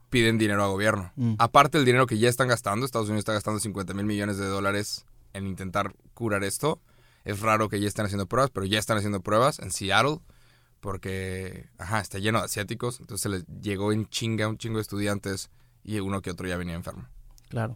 piden 0.10 0.38
dinero 0.38 0.64
a 0.64 0.68
gobierno. 0.68 1.12
Mm. 1.18 1.34
Aparte 1.40 1.78
del 1.78 1.86
dinero 1.86 2.08
que 2.08 2.18
ya 2.18 2.30
están 2.30 2.48
gastando, 2.48 2.86
Estados 2.86 3.10
Unidos 3.10 3.20
está 3.22 3.34
gastando 3.34 3.60
50 3.60 3.94
mil 3.94 4.06
millones 4.06 4.38
de 4.38 4.46
dólares 4.46 5.06
en 5.34 5.46
intentar 5.46 5.94
curar 6.14 6.44
esto. 6.46 6.82
Es 7.26 7.42
raro 7.42 7.68
que 7.68 7.80
ya 7.82 7.88
estén 7.88 8.06
haciendo 8.06 8.28
pruebas, 8.28 8.50
pero 8.52 8.66
ya 8.66 8.80
están 8.80 8.98
haciendo 8.98 9.20
pruebas 9.22 9.60
en 9.60 9.72
Seattle 9.72 10.20
porque, 10.80 11.68
ajá, 11.78 12.00
está 12.00 12.20
lleno 12.20 12.40
de 12.40 12.46
asiáticos. 12.46 13.00
Entonces 13.00 13.22
se 13.22 13.30
les 13.30 13.46
llegó 13.62 13.92
en 13.92 14.08
chinga 14.10 14.48
un 14.48 14.58
chingo 14.58 14.78
de 14.78 14.82
estudiantes 14.84 15.50
y 15.84 16.00
uno 16.00 16.22
que 16.22 16.32
otro 16.32 16.48
ya 16.48 16.58
venía 16.58 16.76
enfermo. 16.76 17.08
Claro. 17.50 17.76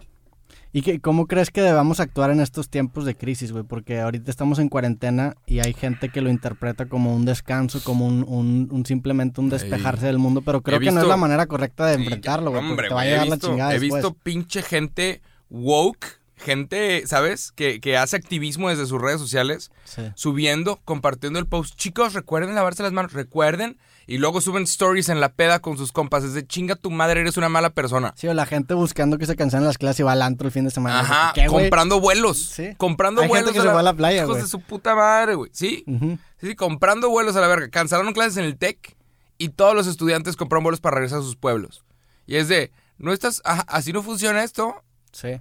¿Y 0.71 0.81
qué, 0.81 0.99
cómo 0.99 1.25
crees 1.27 1.49
que 1.51 1.61
debamos 1.61 1.99
actuar 1.99 2.29
en 2.31 2.39
estos 2.39 2.69
tiempos 2.69 3.05
de 3.05 3.15
crisis, 3.15 3.51
güey? 3.51 3.63
Porque 3.63 3.99
ahorita 4.01 4.29
estamos 4.29 4.59
en 4.59 4.69
cuarentena 4.69 5.35
y 5.47 5.59
hay 5.59 5.73
gente 5.73 6.09
que 6.09 6.21
lo 6.21 6.29
interpreta 6.29 6.87
como 6.87 7.15
un 7.15 7.25
descanso, 7.25 7.83
como 7.83 8.05
un, 8.07 8.23
un- 8.27 8.67
un 8.71 8.85
simplemente 8.85 9.39
un 9.41 9.49
despejarse 9.49 10.05
del 10.07 10.17
mundo, 10.19 10.41
pero 10.41 10.61
creo 10.61 10.77
He 10.77 10.81
que 10.81 10.85
no 10.87 10.91
es 10.91 10.95
visto- 10.97 11.09
la 11.09 11.17
manera 11.17 11.45
correcta 11.47 11.85
de 11.87 11.95
Sí, 11.95 12.01
enfrentarlo, 12.03 12.51
güey, 12.51 12.67
porque 12.67 12.87
te 12.87 12.93
va 12.93 13.01
a 13.01 13.05
llegar 13.05 13.25
he 13.25 13.29
la 13.29 13.35
visto, 13.35 13.47
chingada 13.49 13.71
He 13.75 13.79
después. 13.79 14.03
visto 14.03 14.17
pinche 14.23 14.61
gente 14.61 15.21
woke, 15.49 16.05
gente, 16.43 17.07
¿sabes? 17.07 17.51
Que, 17.51 17.79
que 17.81 17.97
hace 17.97 18.15
activismo 18.15 18.69
desde 18.69 18.85
sus 18.85 19.01
redes 19.01 19.19
sociales, 19.19 19.71
Sí. 19.85 20.01
subiendo, 20.15 20.79
compartiendo 20.85 21.39
el 21.39 21.47
post. 21.47 21.75
Chicos, 21.75 22.13
recuerden 22.13 22.53
lavarse 22.55 22.83
las 22.83 22.91
manos, 22.91 23.13
recuerden. 23.13 23.77
Y 24.05 24.17
luego 24.17 24.41
suben 24.41 24.63
stories 24.63 25.07
en 25.07 25.21
la 25.21 25.29
peda 25.31 25.59
con 25.59 25.77
sus 25.77 25.93
compas. 25.93 26.25
Es 26.25 26.33
de 26.33 26.45
chinga 26.45 26.75
tu 26.75 26.91
madre, 26.91 27.21
eres 27.21 27.37
una 27.37 27.47
mala 27.47 27.69
persona. 27.69 28.13
Sí, 28.17 28.27
o 28.27 28.33
la 28.33 28.45
gente 28.45 28.73
buscando 28.73 29.17
que 29.17 29.25
se 29.25 29.37
cancelen 29.37 29.65
las 29.65 29.77
clases 29.77 30.01
y 30.01 30.03
va 30.03 30.11
al 30.11 30.21
antro 30.21 30.45
el 30.45 30.51
fin 30.51 30.65
de 30.65 30.71
semana. 30.71 30.99
Ajá, 30.99 31.31
¿Qué, 31.33 31.45
comprando 31.45 32.01
vuelos. 32.01 32.37
Sí. 32.37 32.73
Comprando 32.75 33.21
Hay 33.21 33.27
gente 33.29 33.43
vuelos. 33.43 33.53
que 33.53 33.61
se 33.61 33.71
fue 33.71 33.79
a 33.79 33.83
la 33.83 33.93
playa, 33.93 34.23
Hijos 34.23 34.41
de 34.41 34.47
su 34.47 34.59
puta 34.59 34.93
madre, 34.93 35.35
güey. 35.35 35.49
Sí, 35.53 35.85
sí, 35.87 36.19
sí, 36.41 36.55
comprando 36.55 37.09
vuelos 37.09 37.37
a 37.37 37.41
la 37.41 37.47
verga. 37.47 37.69
Cancelaron 37.69 38.11
clases 38.11 38.35
en 38.35 38.43
el 38.43 38.57
TEC 38.57 38.97
y 39.37 39.49
todos 39.49 39.73
los 39.73 39.87
estudiantes 39.87 40.35
compraron 40.35 40.63
vuelos 40.65 40.81
para 40.81 40.95
regresar 40.95 41.19
a 41.19 41.23
sus 41.23 41.37
pueblos. 41.37 41.85
Y 42.25 42.35
es 42.35 42.49
de, 42.49 42.71
no 42.97 43.13
estás, 43.13 43.41
ajá, 43.45 43.63
así 43.69 43.93
no 43.93 44.03
funciona 44.03 44.43
esto. 44.43 44.83
Sí. 45.13 45.39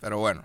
Pero 0.00 0.18
bueno. 0.18 0.42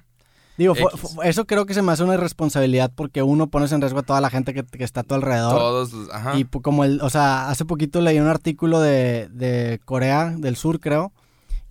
Digo, 0.58 0.76
fu- 0.76 0.88
X. 0.88 1.00
fu- 1.00 1.22
eso 1.24 1.46
creo 1.46 1.66
que 1.66 1.74
se 1.74 1.82
me 1.82 1.92
hace 1.92 2.04
una 2.04 2.14
irresponsabilidad 2.14 2.92
porque 2.94 3.24
uno 3.24 3.48
pones 3.48 3.72
en 3.72 3.82
riesgo 3.82 4.00
a 4.00 4.04
toda 4.04 4.22
la 4.22 4.30
gente 4.30 4.54
que, 4.54 4.64
que 4.64 4.84
está 4.84 5.00
a 5.00 5.04
tu 5.04 5.16
alrededor. 5.16 5.58
Todos, 5.58 5.92
ajá. 6.12 6.38
Y 6.38 6.46
como 6.46 6.84
el, 6.84 7.02
o 7.02 7.10
sea, 7.10 7.50
hace 7.50 7.66
poquito 7.66 8.02
leí 8.02 8.20
un 8.20 8.28
artículo 8.28 8.80
de, 8.80 9.30
de 9.32 9.80
Corea 9.84 10.34
del 10.38 10.56
Sur, 10.56 10.80
creo, 10.80 11.12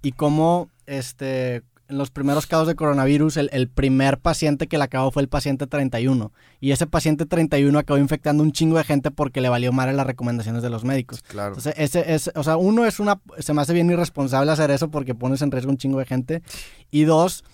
y 0.03 0.11
cómo 0.13 0.69
este, 0.87 1.63
en 1.89 1.97
los 1.99 2.11
primeros 2.11 2.49
casos 2.49 2.67
de 2.67 2.75
coronavirus, 2.75 3.37
el, 3.37 3.51
el 3.53 3.69
primer 3.69 4.19
paciente 4.19 4.67
que 4.67 4.79
le 4.79 4.85
acabó 4.85 5.13
fue 5.13 5.23
el 5.23 5.29
paciente 5.29 5.69
31. 5.69 6.33
Y 6.61 6.73
ese 6.73 6.89
paciente 6.89 7.25
31 7.25 7.79
acabó 7.79 7.99
infectando 8.01 8.43
un 8.43 8.51
chingo 8.51 8.79
de 8.79 8.85
gente 8.85 9.13
porque 9.13 9.41
le 9.41 9.49
valió 9.49 9.73
mal 9.73 9.97
las 9.97 10.07
recomendaciones 10.09 10.61
de 10.61 10.71
los 10.71 10.83
médicos. 10.83 11.23
claro. 11.23 11.51
Entonces, 11.55 11.75
ese 11.77 12.15
es, 12.15 12.33
o 12.35 12.43
sea, 12.43 12.57
uno 12.57 12.85
es 12.85 12.99
una, 12.99 13.21
se 13.39 13.53
me 13.55 13.63
hace 13.63 13.75
bien 13.75 13.89
irresponsable 13.91 14.51
hacer 14.51 14.73
eso 14.73 14.91
porque 14.91 15.15
pones 15.15 15.41
en 15.41 15.53
riesgo 15.53 15.71
un 15.71 15.77
chingo 15.79 16.01
de 16.01 16.07
gente. 16.07 16.43
Y 16.91 17.05
dos, 17.05 17.45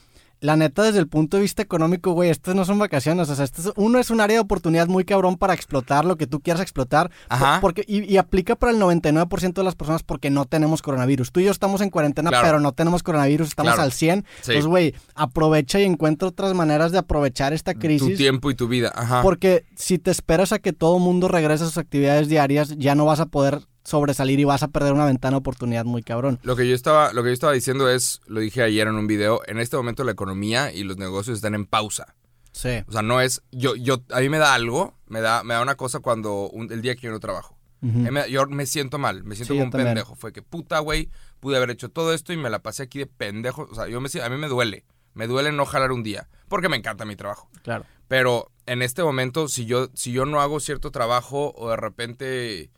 la 0.40 0.56
neta, 0.56 0.82
desde 0.82 1.00
el 1.00 1.08
punto 1.08 1.36
de 1.36 1.42
vista 1.42 1.62
económico, 1.62 2.12
güey, 2.12 2.30
estas 2.30 2.54
no 2.54 2.64
son 2.64 2.78
vacaciones. 2.78 3.28
O 3.28 3.34
sea, 3.34 3.44
este 3.44 3.60
es- 3.62 3.72
uno 3.76 3.98
es 3.98 4.10
un 4.10 4.20
área 4.20 4.36
de 4.36 4.40
oportunidad 4.40 4.86
muy 4.86 5.04
cabrón 5.04 5.36
para 5.36 5.54
explotar 5.54 6.04
lo 6.04 6.16
que 6.16 6.26
tú 6.26 6.40
quieras 6.40 6.62
explotar. 6.62 7.10
Ajá. 7.28 7.60
por- 7.60 7.74
Porque, 7.74 7.84
y, 7.86 8.04
y 8.04 8.16
aplica 8.18 8.56
para 8.56 8.72
el 8.72 8.78
99% 8.78 9.60
de 9.60 9.64
las 9.64 9.74
personas 9.74 10.02
porque 10.02 10.30
no 10.30 10.44
tenemos 10.46 10.80
coronavirus. 10.82 11.32
Tú 11.32 11.40
y 11.40 11.44
yo 11.44 11.50
estamos 11.50 11.80
en 11.80 11.90
cuarentena, 11.90 12.30
Claro. 12.30 12.46
pero 12.46 12.60
no 12.60 12.72
tenemos 12.72 13.02
coronavirus, 13.02 13.48
estamos 13.48 13.72
Claro. 13.72 13.82
al 13.82 13.92
100. 13.92 14.24
Sí. 14.40 14.52
Entonces, 14.52 14.66
güey, 14.66 14.94
aprovecha 15.14 15.80
y 15.80 15.84
encuentra 15.84 16.28
otras 16.28 16.54
maneras 16.54 16.92
de 16.92 16.98
aprovechar 16.98 17.52
esta 17.52 17.74
tu 17.74 17.80
crisis. 17.80 18.16
tiempo 18.16 18.50
y 18.50 18.54
tu 18.54 18.68
vida. 18.68 18.92
Ajá. 18.94 19.22
Porque 19.22 19.64
si 19.76 19.98
te 19.98 20.10
esperas 20.10 20.52
a 20.52 20.58
que 20.58 20.72
todo 20.72 20.98
mundo 20.98 21.28
regrese 21.28 21.64
a 21.64 21.66
sus 21.66 21.78
actividades 21.78 22.28
diarias, 22.28 22.74
ya 22.78 22.94
no 22.94 23.04
vas 23.04 23.20
a 23.20 23.26
poder 23.26 23.60
sobresalir 23.88 24.38
y 24.40 24.44
vas 24.44 24.62
a 24.62 24.68
perder 24.68 24.92
una 24.92 25.06
ventana 25.06 25.32
de 25.36 25.38
oportunidad 25.38 25.84
muy 25.84 26.02
cabrón. 26.02 26.38
Lo 26.42 26.56
que 26.56 26.68
yo 26.68 26.74
estaba, 26.74 27.12
lo 27.12 27.22
que 27.22 27.30
yo 27.30 27.32
estaba 27.34 27.52
diciendo 27.52 27.88
es, 27.88 28.20
lo 28.26 28.40
dije 28.40 28.62
ayer 28.62 28.86
en 28.86 28.94
un 28.96 29.06
video, 29.06 29.40
en 29.46 29.58
este 29.58 29.76
momento 29.76 30.04
la 30.04 30.12
economía 30.12 30.72
y 30.72 30.84
los 30.84 30.96
negocios 30.98 31.36
están 31.38 31.54
en 31.54 31.64
pausa. 31.66 32.14
Sí. 32.52 32.82
O 32.88 32.92
sea, 32.92 33.02
no 33.02 33.20
es, 33.20 33.42
yo, 33.52 33.76
yo, 33.76 34.02
a 34.12 34.20
mí 34.20 34.28
me 34.28 34.38
da 34.38 34.54
algo, 34.54 34.94
me 35.06 35.20
da, 35.20 35.42
me 35.44 35.54
da 35.54 35.62
una 35.62 35.76
cosa 35.76 36.00
cuando, 36.00 36.48
un- 36.50 36.72
el 36.72 36.82
día 36.82 36.94
que 36.96 37.02
yo 37.02 37.10
no 37.10 37.20
trabajo. 37.20 37.56
Eh, 37.80 38.10
yo 38.30 38.44
me 38.48 38.66
siento 38.66 38.98
mal, 38.98 39.22
me 39.22 39.36
siento 39.36 39.54
Sí, 39.54 39.58
como 39.58 39.66
un 39.66 39.70
también. 39.70 39.88
pendejo. 39.90 40.16
Fue 40.16 40.32
que 40.32 40.42
puta, 40.42 40.80
güey, 40.80 41.10
pude 41.38 41.56
haber 41.56 41.70
hecho 41.70 41.88
todo 41.88 42.12
esto 42.12 42.32
y 42.32 42.36
me 42.36 42.50
la 42.50 42.58
pasé 42.60 42.82
aquí 42.82 42.98
de 42.98 43.06
pendejo. 43.06 43.68
O 43.70 43.74
sea, 43.76 43.86
yo 43.86 44.00
me, 44.00 44.08
a 44.20 44.28
mí 44.28 44.36
me 44.36 44.48
duele, 44.48 44.84
me 45.14 45.28
duele 45.28 45.52
no 45.52 45.64
jalar 45.64 45.92
un 45.92 46.02
día, 46.02 46.28
porque 46.48 46.68
me 46.68 46.76
encanta 46.76 47.04
mi 47.04 47.14
trabajo. 47.14 47.48
Claro. 47.62 47.84
Pero 48.08 48.50
en 48.66 48.82
este 48.82 49.04
momento, 49.04 49.46
si 49.46 49.64
yo, 49.64 49.90
si 49.94 50.10
yo 50.10 50.26
no 50.26 50.40
hago 50.40 50.58
cierto 50.58 50.90
trabajo 50.90 51.52
o 51.56 51.70
de 51.70 51.76
repente 51.76 52.70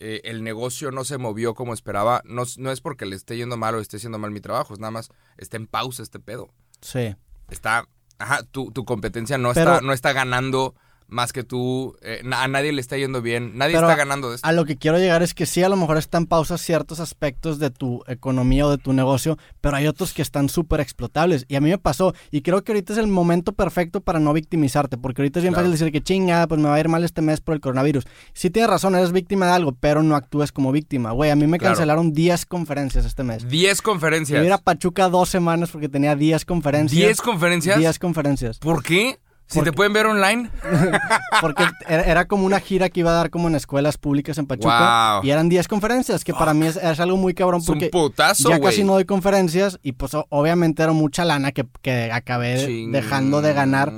eh, 0.00 0.20
el 0.24 0.42
negocio 0.42 0.90
no 0.90 1.04
se 1.04 1.18
movió 1.18 1.54
como 1.54 1.72
esperaba, 1.74 2.22
no, 2.24 2.42
no 2.58 2.70
es 2.72 2.80
porque 2.80 3.06
le 3.06 3.16
esté 3.16 3.36
yendo 3.36 3.56
mal 3.56 3.74
o 3.74 3.80
esté 3.80 3.96
haciendo 3.98 4.18
mal 4.18 4.30
mi 4.30 4.40
trabajo, 4.40 4.74
es 4.74 4.80
nada 4.80 4.90
más, 4.90 5.10
está 5.36 5.56
en 5.56 5.66
pausa 5.66 6.02
este 6.02 6.20
pedo. 6.20 6.50
Sí. 6.80 7.14
Está, 7.50 7.88
ajá, 8.18 8.42
tu, 8.44 8.70
tu 8.72 8.84
competencia 8.84 9.38
no, 9.38 9.52
Pero- 9.54 9.74
está, 9.74 9.86
no 9.86 9.92
está 9.92 10.12
ganando 10.12 10.74
más 11.06 11.32
que 11.32 11.44
tú, 11.44 11.94
eh, 12.02 12.22
a 12.32 12.48
nadie 12.48 12.72
le 12.72 12.80
está 12.80 12.96
yendo 12.96 13.22
bien, 13.22 13.56
nadie 13.56 13.74
Pero 13.74 13.88
está 13.88 13.96
ganando 13.96 14.30
de 14.30 14.36
esto. 14.36 14.46
A 14.48 14.52
lo 14.52 14.64
que 14.64 14.76
quiero 14.76 14.98
llegar 14.98 15.22
es 15.22 15.34
que 15.34 15.46
sí, 15.46 15.62
a 15.62 15.68
lo 15.68 15.76
mejor 15.76 15.96
están 15.98 16.22
en 16.22 16.26
pausa 16.26 16.58
ciertos 16.58 16.98
aspectos 17.00 17.58
de 17.58 17.70
tu 17.70 18.02
economía 18.06 18.66
o 18.66 18.70
de 18.70 18.78
tu 18.78 18.92
negocio, 18.92 19.36
pero 19.60 19.76
hay 19.76 19.86
otros 19.86 20.12
que 20.12 20.22
están 20.22 20.48
súper 20.48 20.80
explotables. 20.80 21.44
Y 21.48 21.56
a 21.56 21.60
mí 21.60 21.68
me 21.70 21.78
pasó, 21.78 22.14
y 22.30 22.40
creo 22.42 22.64
que 22.64 22.72
ahorita 22.72 22.92
es 22.94 22.98
el 22.98 23.06
momento 23.06 23.52
perfecto 23.52 24.00
para 24.00 24.18
no 24.18 24.32
victimizarte, 24.32 24.96
porque 24.98 25.22
ahorita 25.22 25.38
es 25.40 25.42
bien 25.44 25.52
Claro. 25.54 25.66
fácil 25.68 25.78
decir 25.78 25.92
que 25.92 26.02
chinga, 26.02 26.46
pues 26.46 26.60
me 26.60 26.68
va 26.68 26.74
a 26.76 26.80
ir 26.80 26.88
mal 26.88 27.04
este 27.04 27.20
mes 27.22 27.40
por 27.40 27.54
el 27.54 27.60
coronavirus. 27.60 28.04
Sí 28.32 28.50
tienes 28.50 28.70
razón, 28.70 28.94
eres 28.94 29.12
víctima 29.12 29.46
de 29.46 29.52
algo, 29.52 29.72
pero 29.78 30.02
no 30.02 30.16
actúes 30.16 30.52
como 30.52 30.72
víctima. 30.72 31.12
Güey, 31.12 31.30
a 31.30 31.36
mí 31.36 31.46
me 31.46 31.58
Claro. 31.58 31.74
cancelaron 31.74 32.12
10 32.12 32.46
conferencias 32.46 33.04
este 33.04 33.22
mes. 33.24 33.46
10 33.48 33.78
Yo 33.78 33.82
conferencias. 33.84 34.44
iba 34.44 34.54
a 34.54 34.58
Pachuca 34.58 35.08
dos 35.08 35.28
semanas 35.28 35.70
porque 35.70 35.88
tenía 35.88 36.16
10 36.16 36.44
conferencias. 36.44 36.98
10 36.98 37.20
conferencias. 37.20 37.78
10 37.78 37.98
conferencias. 37.98 38.58
¿Por 38.58 38.82
qué? 38.82 39.18
Si 39.46 39.58
Porque- 39.58 39.70
te 39.72 39.76
pueden 39.76 39.92
ver 39.92 40.06
online. 40.06 40.50
Porque 41.40 41.64
era, 41.86 42.02
era 42.04 42.24
como 42.26 42.46
una 42.46 42.60
gira 42.60 42.88
que 42.88 43.00
iba 43.00 43.10
a 43.10 43.14
dar 43.14 43.30
como 43.30 43.48
en 43.48 43.54
escuelas 43.54 43.98
públicas 43.98 44.38
en 44.38 44.46
Pachuca. 44.46 45.16
Wow. 45.16 45.24
Y 45.24 45.30
eran 45.30 45.48
10 45.48 45.68
conferencias, 45.68 46.24
que 46.24 46.32
para 46.32 46.54
mí 46.54 46.66
es, 46.66 46.76
es 46.76 46.98
algo 46.98 47.16
muy 47.16 47.34
cabrón 47.34 47.60
Es 47.60 47.68
un 47.68 47.74
porque 47.74 47.90
putazo, 47.90 48.48
ya 48.50 48.58
casi 48.60 48.84
no 48.84 48.94
doy 48.94 49.04
conferencias 49.04 49.78
y 49.82 49.92
pues 49.92 50.12
obviamente 50.30 50.82
era 50.82 50.92
mucha 50.92 51.24
lana 51.24 51.52
que, 51.52 51.66
que 51.82 52.10
acabé 52.10 52.64
Chinga, 52.64 53.00
dejando 53.00 53.42
de 53.42 53.52
ganar. 53.52 53.92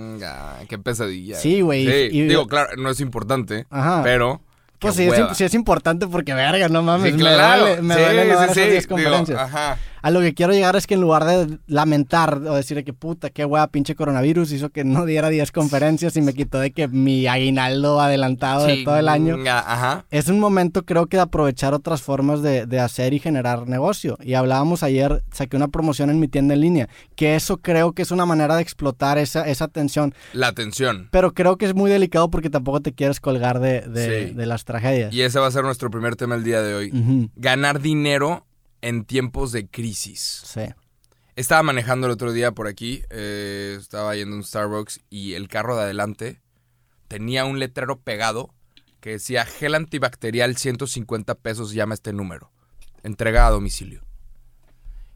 Qué 0.69 0.79
pesadilla. 0.79 1.37
Sí, 1.39 1.61
güey, 1.61 1.87
Sí, 1.87 2.17
y- 2.19 2.23
digo, 2.23 2.47
claro, 2.49 2.71
no 2.77 2.91
es 2.91 3.01
importante, 3.01 3.67
Ajá. 3.71 4.01
pero. 4.03 4.41
Pues 4.79 4.95
sí 4.95 5.05
es, 5.05 5.37
sí 5.39 5.43
es 5.45 5.55
importante 5.55 6.07
porque 6.07 6.35
verga, 6.35 6.69
no 6.69 6.83
mames, 6.83 7.07
Sí, 7.13 7.17
me 7.17 7.19
claro. 7.31 7.83
me 7.83 7.95
no 7.95 8.01
dar 8.37 8.51
esas 8.51 8.55
sí. 8.55 8.61
10 8.61 8.71
Digo, 8.73 8.89
conferencias. 8.95 9.39
ajá. 9.41 9.79
A 10.07 10.11
lo 10.13 10.21
que 10.21 10.35
quiero 10.35 10.53
llegar 10.53 10.77
es 10.77 10.87
que 10.87 10.95
en 10.95 11.01
lugar 11.01 11.25
de 11.25 11.59
lamentar 11.67 12.35
o 12.37 12.55
decir 12.55 12.85
que 12.85 12.93
puta, 12.93 13.29
qué 13.31 13.45
hueá, 13.45 13.67
pinche 13.67 13.97
coronavirus 13.97 14.53
hizo 14.53 14.71
que 14.71 14.85
no 14.85 15.05
diera 15.05 15.31
10 15.31 15.51
conferencias 15.51 16.17
y 16.17 16.21
me 16.23 16.33
quitó 16.33 16.61
de 16.61 16.71
que 16.71 16.87
mi 16.87 17.27
aguinaldo 17.27 18.01
adelantado 18.01 18.67
de 18.69 18.85
todo 18.85 18.97
el 18.99 19.09
año. 19.09 19.37
Ajá. 19.51 20.05
Es 20.13 20.29
un 20.29 20.39
momento 20.39 20.85
creo 20.85 21.07
que 21.07 21.17
de 21.17 21.25
aprovechar 21.25 21.75
otras 21.75 22.03
formas 22.03 22.41
de, 22.41 22.67
de 22.67 22.79
hacer 22.79 23.15
y 23.15 23.19
generar 23.19 23.67
negocio. 23.67 24.17
Y 24.23 24.35
hablábamos 24.35 24.85
ayer, 24.85 25.25
saqué 25.33 25.57
una 25.57 25.67
promoción 25.67 26.09
en 26.11 26.21
mi 26.21 26.29
tienda 26.29 26.55
en 26.55 26.61
línea, 26.61 26.89
que 27.17 27.35
eso 27.35 27.57
creo 27.57 27.93
que 27.93 28.03
es 28.03 28.13
una 28.13 28.27
manera 28.27 28.55
de 28.55 28.63
explotar 28.63 29.19
esa, 29.19 29.49
esa 29.49 29.67
tensión. 29.67 30.15
La 30.33 30.47
atención. 30.47 31.09
Pero 31.11 31.35
creo 31.35 31.57
que 31.57 31.67
es 31.67 31.75
muy 31.75 31.91
delicado 31.91 32.31
porque 32.31 32.49
tampoco 32.49 32.81
te 32.81 32.93
quieres 32.93 33.19
colgar 33.19 33.59
de, 33.59 33.81
de, 33.81 34.29
Sí. 34.29 34.35
de 34.35 34.47
las 34.47 34.65
tragedias. 34.65 35.13
Y 35.13 35.23
ese 35.23 35.41
va 35.41 35.49
a 35.49 35.51
ser 35.51 35.65
nuestro 35.65 35.91
primer 35.91 36.15
tema 36.15 36.37
el 36.37 36.45
día 36.45 36.63
de 36.63 36.75
hoy. 36.77 37.29
Ganar 37.35 37.81
dinero 37.81 38.46
en 38.87 39.05
tiempos 39.05 39.51
de 39.51 39.67
crisis. 39.67 40.43
Sí. 40.45 40.61
Estaba 41.35 41.65
manejando 41.65 42.07
el 42.07 42.13
otro 42.13 42.33
día 42.33 42.53
por 42.53 42.69
aquí, 42.69 43.03
eh, 43.11 43.77
estaba 43.81 44.15
yendo 44.15 44.37
a 44.37 44.39
un 44.39 44.45
Starbucks 44.45 45.01
y 45.11 45.33
el 45.35 45.49
carro 45.49 45.75
de 45.75 45.83
adelante 45.83 46.41
tenía 47.09 47.45
un 47.47 47.59
letrero 47.59 47.99
pegado 48.01 48.55
que 49.01 49.11
decía 49.11 49.45
gel 49.45 49.75
antibacterial 49.75 50.57
150 50.57 51.35
pesos, 51.35 51.73
llama 51.73 51.95
este 51.95 52.13
número. 52.13 52.53
Entrega 53.03 53.49
a 53.49 53.51
domicilio. 53.51 54.03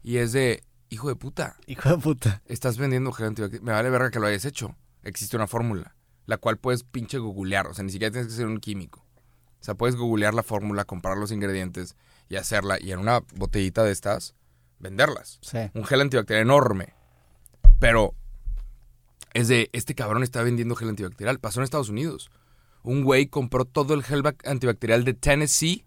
Y 0.03 0.17
es 0.17 0.33
de, 0.33 0.63
hijo 0.89 1.07
de 1.07 1.15
puta, 1.15 1.55
Hijo 1.65 1.89
de 1.89 1.97
puta. 1.97 2.41
estás 2.47 2.77
vendiendo 2.77 3.13
gel 3.13 3.27
antibacterial. 3.27 3.63
Me 3.65 3.71
vale 3.71 3.89
verga 3.89 4.11
que 4.11 4.19
lo 4.19 4.27
hayas 4.27 4.43
hecho. 4.43 4.75
Existe 5.03 5.37
una 5.37 5.47
fórmula, 5.47 5.95
la 6.25 6.35
cual 6.35 6.57
puedes 6.57 6.83
pinche 6.83 7.19
googlear. 7.19 7.67
O 7.67 7.73
sea, 7.73 7.85
ni 7.85 7.91
siquiera 7.93 8.11
tienes 8.11 8.27
que 8.27 8.35
ser 8.35 8.47
un 8.47 8.59
químico. 8.59 8.99
O 9.61 9.63
sea, 9.63 9.75
puedes 9.75 9.95
googlear 9.95 10.33
la 10.33 10.43
fórmula, 10.43 10.83
comprar 10.83 11.17
los 11.17 11.31
ingredientes 11.31 11.95
y 12.31 12.37
hacerla. 12.37 12.77
Y 12.79 12.91
en 12.93 12.99
una 12.99 13.19
botellita 13.35 13.83
de 13.83 13.91
estas, 13.91 14.35
venderlas 14.79 15.39
Sí. 15.41 15.57
un 15.73 15.83
gel 15.85 16.01
antibacterial 16.01 16.43
enorme. 16.43 16.93
Pero 17.79 18.13
es 19.33 19.47
de, 19.47 19.69
este 19.73 19.95
cabrón 19.95 20.23
está 20.23 20.41
vendiendo 20.43 20.75
gel 20.75 20.89
antibacterial. 20.89 21.39
Pasó 21.39 21.59
en 21.59 21.65
Estados 21.65 21.89
Unidos. 21.89 22.29
Un 22.83 23.03
güey 23.03 23.27
compró 23.27 23.65
todo 23.65 23.93
el 23.93 24.03
gel 24.03 24.23
bac- 24.23 24.47
antibacterial 24.47 25.03
de 25.03 25.13
Tennessee, 25.13 25.85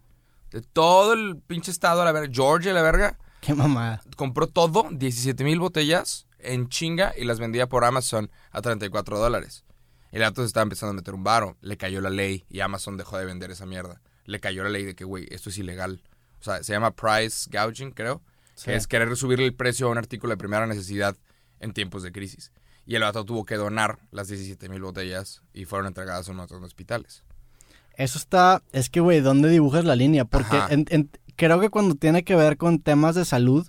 de 0.51 0.61
todo 0.61 1.13
el 1.13 1.37
pinche 1.37 1.71
estado 1.71 2.01
a 2.01 2.05
la 2.05 2.11
verga, 2.11 2.31
Georgia 2.33 2.71
a 2.71 2.75
la 2.75 2.81
verga. 2.81 3.17
Qué 3.41 3.53
mamada. 3.53 4.01
Compró 4.15 4.47
todo, 4.47 4.87
17 4.91 5.43
mil 5.43 5.59
botellas 5.59 6.27
en 6.39 6.69
chinga 6.69 7.13
y 7.17 7.25
las 7.25 7.39
vendía 7.39 7.67
por 7.67 7.83
Amazon 7.85 8.29
a 8.51 8.61
34 8.61 9.19
dólares. 9.19 9.65
El 10.11 10.21
gato 10.21 10.41
se 10.41 10.47
estaba 10.47 10.63
empezando 10.63 10.91
a 10.91 10.95
meter 10.95 11.13
un 11.13 11.23
varo. 11.23 11.57
Le 11.61 11.75
cayó 11.77 11.99
la 12.01 12.09
ley 12.09 12.45
y 12.49 12.61
Amazon 12.61 12.97
dejó 12.97 13.17
de 13.17 13.25
vender 13.25 13.51
esa 13.51 13.65
mierda. 13.65 14.01
Le 14.25 14.39
cayó 14.39 14.63
la 14.63 14.69
ley 14.69 14.85
de 14.85 14.95
que, 14.95 15.03
güey, 15.03 15.27
esto 15.29 15.49
es 15.49 15.57
ilegal. 15.57 16.01
Sea, 16.45 16.63
se 16.63 16.73
llama 16.73 16.91
price 16.91 17.49
gouging, 17.51 17.91
creo. 17.91 18.21
Sí. 18.55 18.65
Que 18.65 18.75
es 18.75 18.87
querer 18.87 19.15
subirle 19.17 19.45
el 19.45 19.53
precio 19.53 19.87
a 19.87 19.89
un 19.91 19.97
artículo 19.97 20.31
de 20.31 20.37
primera 20.37 20.65
necesidad 20.67 21.15
en 21.59 21.73
tiempos 21.73 22.03
de 22.03 22.11
crisis. 22.11 22.51
Y 22.85 22.95
el 22.95 23.01
vato 23.01 23.25
tuvo 23.25 23.43
que 23.45 23.55
donar 23.55 23.97
las 24.11 24.27
17 24.27 24.69
mil 24.69 24.81
botellas 24.81 25.41
y 25.53 25.65
fueron 25.65 25.87
entregadas 25.87 26.27
a 26.27 26.31
un 26.31 26.37
montón 26.37 26.61
de 26.61 26.67
hospitales. 26.67 27.23
Eso 27.97 28.17
está, 28.17 28.61
es 28.71 28.89
que, 28.89 28.99
güey, 28.99 29.21
¿dónde 29.21 29.49
dibujas 29.49 29.83
la 29.85 29.95
línea? 29.95 30.23
Porque 30.25 30.55
Ajá. 30.57 30.67
en- 30.73 30.85
en- 30.89 31.09
creo 31.35 31.59
que 31.59 31.69
cuando 31.69 31.95
tiene 31.95 32.23
que 32.23 32.35
ver 32.35 32.57
con 32.57 32.79
temas 32.79 33.15
de 33.15 33.25
salud, 33.25 33.67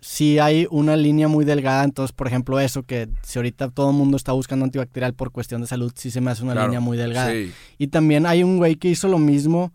sí 0.00 0.38
hay 0.38 0.66
una 0.70 0.96
línea 0.96 1.28
muy 1.28 1.44
delgada. 1.44 1.84
Entonces, 1.84 2.12
por 2.12 2.26
ejemplo, 2.26 2.58
eso, 2.60 2.82
que 2.84 3.08
si 3.22 3.38
ahorita 3.38 3.70
todo 3.70 3.90
el 3.90 3.96
mundo 3.96 4.16
está 4.16 4.32
buscando 4.32 4.64
antibacterial 4.64 5.14
por 5.14 5.30
cuestión 5.32 5.60
de 5.60 5.66
salud, 5.66 5.92
sí 5.94 6.10
se 6.10 6.20
me 6.20 6.30
hace 6.30 6.42
una 6.42 6.52
Claro, 6.52 6.68
línea 6.68 6.80
muy 6.80 6.96
delgada. 6.96 7.30
Sí. 7.30 7.52
Y 7.78 7.88
también 7.88 8.24
hay 8.26 8.42
un 8.42 8.56
güey 8.56 8.76
que 8.76 8.88
hizo 8.88 9.08
lo 9.08 9.18
mismo, 9.18 9.72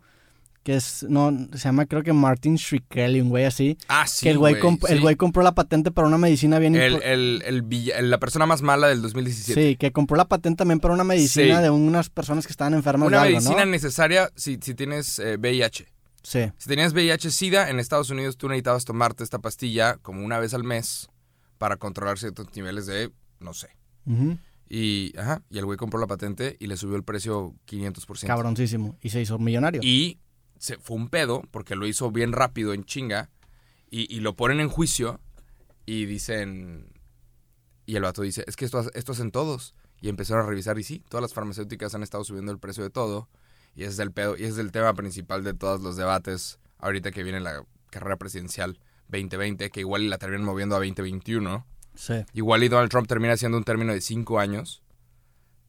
que 0.66 0.74
es, 0.74 1.06
no, 1.08 1.30
se 1.52 1.58
llama 1.58 1.86
creo 1.86 2.02
que 2.02 2.12
Martin 2.12 2.56
Shkreli, 2.56 3.20
un 3.20 3.28
güey 3.28 3.44
así. 3.44 3.78
Ah, 3.86 4.04
sí. 4.08 4.24
que 4.24 4.30
el 4.30 4.38
güey, 4.38 4.56
comp- 4.56 4.84
el 4.90 4.96
sí. 4.96 5.00
güey 5.00 5.14
compró 5.14 5.44
la 5.44 5.54
patente 5.54 5.92
para 5.92 6.08
una 6.08 6.18
medicina 6.18 6.58
bien 6.58 6.74
El, 6.74 8.10
la 8.10 8.18
persona 8.18 8.46
más 8.46 8.62
mala 8.62 8.88
del 8.88 9.00
2017. 9.00 9.54
Sí, 9.70 9.76
que 9.76 9.92
compró 9.92 10.16
la 10.16 10.24
patente 10.24 10.56
también 10.58 10.80
para 10.80 10.92
una 10.92 11.04
medicina 11.04 11.58
Sí. 11.58 11.62
de 11.62 11.70
unas 11.70 12.10
personas 12.10 12.48
que 12.48 12.50
estaban 12.52 12.74
enfermas 12.74 13.06
Una 13.06 13.18
de 13.18 13.28
algo, 13.28 13.36
medicina 13.38 13.64
¿no? 13.64 13.70
necesaria 13.70 14.28
si, 14.34 14.58
si 14.60 14.74
tienes 14.74 15.20
eh, 15.20 15.36
VIH. 15.38 15.86
Sí, 16.24 16.40
Si 16.58 16.68
tenías 16.68 16.92
VIH-Sida, 16.92 17.70
en 17.70 17.78
Estados 17.78 18.10
Unidos 18.10 18.36
tú 18.36 18.48
necesitabas 18.48 18.84
tomarte 18.84 19.22
esta 19.22 19.38
pastilla 19.38 19.98
como 20.02 20.24
una 20.24 20.40
vez 20.40 20.52
al 20.54 20.64
mes 20.64 21.08
para 21.58 21.76
controlar 21.76 22.18
ciertos 22.18 22.48
niveles 22.56 22.86
de, 22.86 23.12
no 23.38 23.54
sé. 23.54 23.68
Y, 24.68 25.16
ajá, 25.16 25.42
y 25.48 25.58
el 25.58 25.64
güey 25.64 25.78
compró 25.78 26.00
la 26.00 26.08
patente 26.08 26.56
y 26.58 26.66
le 26.66 26.76
subió 26.76 26.96
el 26.96 27.04
precio 27.04 27.54
500%. 27.68 28.26
cabroncísimo. 28.26 28.98
Y 29.00 29.10
se 29.10 29.20
hizo 29.20 29.38
millonario. 29.38 29.80
Y 29.84 30.18
se, 30.58 30.78
fue 30.78 30.96
un 30.96 31.08
pedo 31.08 31.42
porque 31.50 31.76
lo 31.76 31.86
hizo 31.86 32.10
bien 32.10 32.32
rápido 32.32 32.72
en 32.72 32.84
chinga 32.84 33.30
y, 33.90 34.14
y 34.14 34.20
lo 34.20 34.36
ponen 34.36 34.60
en 34.60 34.68
juicio 34.68 35.20
y 35.86 36.06
dicen... 36.06 36.92
Y 37.88 37.94
el 37.94 38.02
vato 38.02 38.22
dice, 38.22 38.44
es 38.48 38.56
que 38.56 38.64
esto, 38.64 38.84
esto 38.94 39.12
hacen 39.12 39.30
todos. 39.30 39.74
Y 40.00 40.08
empezaron 40.08 40.44
a 40.44 40.48
revisar 40.48 40.78
y 40.78 40.82
sí, 40.82 41.04
todas 41.08 41.22
las 41.22 41.34
farmacéuticas 41.34 41.94
han 41.94 42.02
estado 42.02 42.24
subiendo 42.24 42.50
el 42.50 42.58
precio 42.58 42.82
de 42.82 42.90
todo. 42.90 43.28
Y 43.76 43.82
ese 43.82 43.92
es 43.92 43.98
el 44.00 44.12
pedo, 44.12 44.36
y 44.36 44.42
ese 44.42 44.52
es 44.52 44.58
el 44.58 44.72
tema 44.72 44.92
principal 44.94 45.44
de 45.44 45.54
todos 45.54 45.80
los 45.80 45.96
debates 45.96 46.58
ahorita 46.78 47.12
que 47.12 47.22
viene 47.22 47.40
la 47.40 47.64
carrera 47.90 48.16
presidencial 48.16 48.78
2020, 49.08 49.70
que 49.70 49.80
igual 49.80 50.10
la 50.10 50.18
terminan 50.18 50.44
moviendo 50.44 50.74
a 50.74 50.78
2021. 50.78 51.66
Sí. 51.94 52.14
Igual 52.32 52.64
y 52.64 52.68
Donald 52.68 52.90
Trump 52.90 53.06
termina 53.06 53.36
siendo 53.36 53.56
un 53.56 53.64
término 53.64 53.92
de 53.92 54.00
cinco 54.00 54.38
años. 54.38 54.82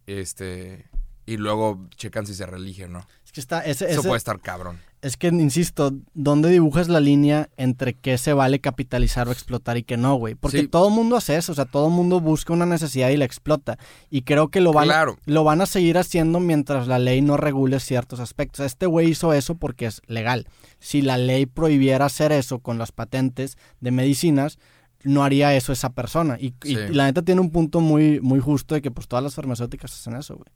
Este. 0.08 0.90
Y 1.26 1.38
luego 1.38 1.88
checan 1.96 2.26
si 2.26 2.34
se 2.34 2.46
reelige 2.46 2.86
o 2.86 2.90
no. 2.90 3.06
Es 3.28 3.34
que 3.34 3.42
está, 3.42 3.60
ese, 3.60 3.86
Eso 3.92 4.00
ese- 4.00 4.08
puede 4.08 4.18
estar 4.20 4.40
cabrón. 4.40 4.80
es 5.02 5.18
que, 5.18 5.28
insisto, 5.28 5.92
¿dónde 6.14 6.50
dibujas 6.50 6.88
la 6.88 7.02
línea 7.02 7.50
entre 7.58 7.94
qué 7.94 8.18
se 8.18 8.32
vale 8.32 8.60
capitalizar 8.62 9.28
o 9.28 9.34
explotar 9.34 9.76
y 9.78 9.84
qué 9.84 9.98
no, 9.98 10.16
güey? 10.16 10.34
Porque 10.36 10.62
Sí. 10.62 10.68
todo 10.70 10.88
el 10.88 10.94
mundo 10.94 11.18
hace 11.18 11.36
eso, 11.36 11.52
o 11.52 11.56
sea, 11.56 11.66
todo 11.66 11.88
el 11.88 11.94
mundo 11.94 12.22
busca 12.22 12.54
una 12.54 12.66
necesidad 12.66 13.10
y 13.10 13.18
la 13.18 13.26
explota. 13.26 13.78
Y 14.10 14.22
creo 14.22 14.48
que 14.48 14.62
lo 14.62 14.72
van, 14.72 14.86
Claro. 14.86 15.18
lo 15.26 15.44
van 15.44 15.60
a 15.60 15.66
seguir 15.66 15.98
haciendo 15.98 16.40
mientras 16.40 16.88
la 16.88 17.00
ley 17.00 17.22
no 17.22 17.36
regule 17.36 17.82
ciertos 17.82 18.22
aspectos. 18.22 18.66
Este 18.66 18.86
güey 18.86 19.10
hizo 19.10 19.34
eso 19.34 19.56
porque 19.56 19.88
es 19.88 20.02
legal. 20.08 20.48
Si 20.80 21.02
la 21.02 21.18
ley 21.18 21.46
prohibiera 21.48 22.06
hacer 22.06 22.32
eso 22.32 22.60
con 22.60 22.78
las 22.78 22.94
patentes 22.94 23.58
de 23.82 23.92
medicinas, 23.92 24.58
no 25.04 25.24
haría 25.26 25.54
eso 25.54 25.74
esa 25.74 25.90
persona. 25.92 26.38
Y, 26.40 26.54
y 26.64 26.76
la 26.76 27.06
neta 27.06 27.22
tiene 27.24 27.42
un 27.42 27.52
punto 27.52 27.82
muy, 27.82 28.22
muy 28.22 28.40
justo 28.40 28.74
de 28.74 28.82
que 28.82 28.90
pues 28.90 29.08
todas 29.10 29.22
las 29.24 29.36
farmacéuticas 29.36 29.94
hacen 29.94 30.16
eso, 30.16 30.36
güey. 30.38 30.48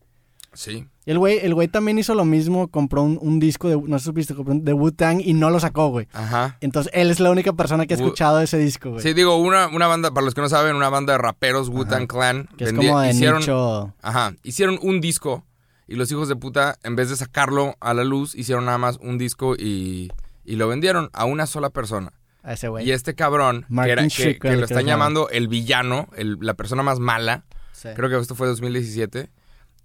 Sí. 0.54 0.86
Y 1.06 1.12
el 1.12 1.18
güey, 1.18 1.40
el 1.40 1.54
güey 1.54 1.68
también 1.68 1.98
hizo 1.98 2.14
lo 2.14 2.26
mismo, 2.26 2.68
compró 2.68 3.04
un, 3.04 3.18
un 3.22 3.40
disco 3.40 3.70
de, 3.70 3.78
no 3.78 3.98
supiste, 4.00 4.36
compró 4.36 4.54
un- 4.54 4.66
de 4.66 4.74
Wu-Tang 4.74 5.22
y 5.24 5.34
no 5.34 5.50
lo 5.50 5.60
sacó, 5.60 5.88
güey. 5.90 6.08
Ajá. 6.14 6.58
Entonces 6.62 6.92
él 6.94 7.10
es 7.10 7.20
la 7.20 7.32
única 7.32 7.54
persona 7.54 7.86
que 7.86 7.94
ha 7.94 7.98
escuchado 7.98 8.42
ese 8.42 8.58
disco, 8.58 8.92
güey. 8.92 9.02
Sí, 9.02 9.14
digo, 9.14 9.38
una, 9.38 9.68
una 9.68 9.88
banda, 9.88 10.12
para 10.12 10.26
los 10.26 10.34
que 10.34 10.42
no 10.42 10.50
saben, 10.50 10.76
una 10.76 10.90
banda 10.90 11.14
de 11.14 11.18
raperos, 11.20 11.70
Wu-Tang 11.70 12.06
Clan. 12.08 12.50
que 12.58 12.66
es 12.66 12.74
como 12.74 13.00
de 13.00 13.12
hicieron, 13.12 13.40
nicho. 13.40 13.94
Ajá. 14.02 14.34
Hicieron 14.44 14.78
un 14.82 15.00
disco 15.02 15.46
y 15.88 15.96
los 15.96 16.12
hijos 16.12 16.28
de 16.28 16.36
puta, 16.36 16.78
en 16.84 16.96
vez 16.96 17.10
de 17.10 17.16
sacarlo 17.16 17.76
a 17.80 17.94
la 17.94 18.04
luz, 18.04 18.36
hicieron 18.36 18.66
nada 18.66 18.78
más 18.78 18.98
un 19.02 19.18
disco 19.18 19.56
y, 19.58 20.12
y 20.46 20.56
lo 20.58 20.68
vendieron 20.68 21.10
a 21.14 21.26
una 21.26 21.46
sola 21.48 21.70
persona. 21.70 22.12
A 22.44 22.54
ese 22.54 22.68
güey. 22.68 22.88
Y 22.88 22.92
este 22.92 23.14
cabrón, 23.16 23.66
que, 23.70 23.90
era- 23.92 24.08
que- 24.08 24.38
lo 24.58 24.66
están 24.66 24.86
llamando 24.86 25.30
el 25.30 25.48
villano, 25.48 26.08
el- 26.18 26.38
la 26.42 26.56
persona 26.56 26.84
más 26.84 27.00
mala, 27.00 27.46
Sí. 27.72 27.90
creo 27.96 28.10
que 28.10 28.18
esto 28.20 28.36
fue 28.36 28.48
2017, 28.48 29.30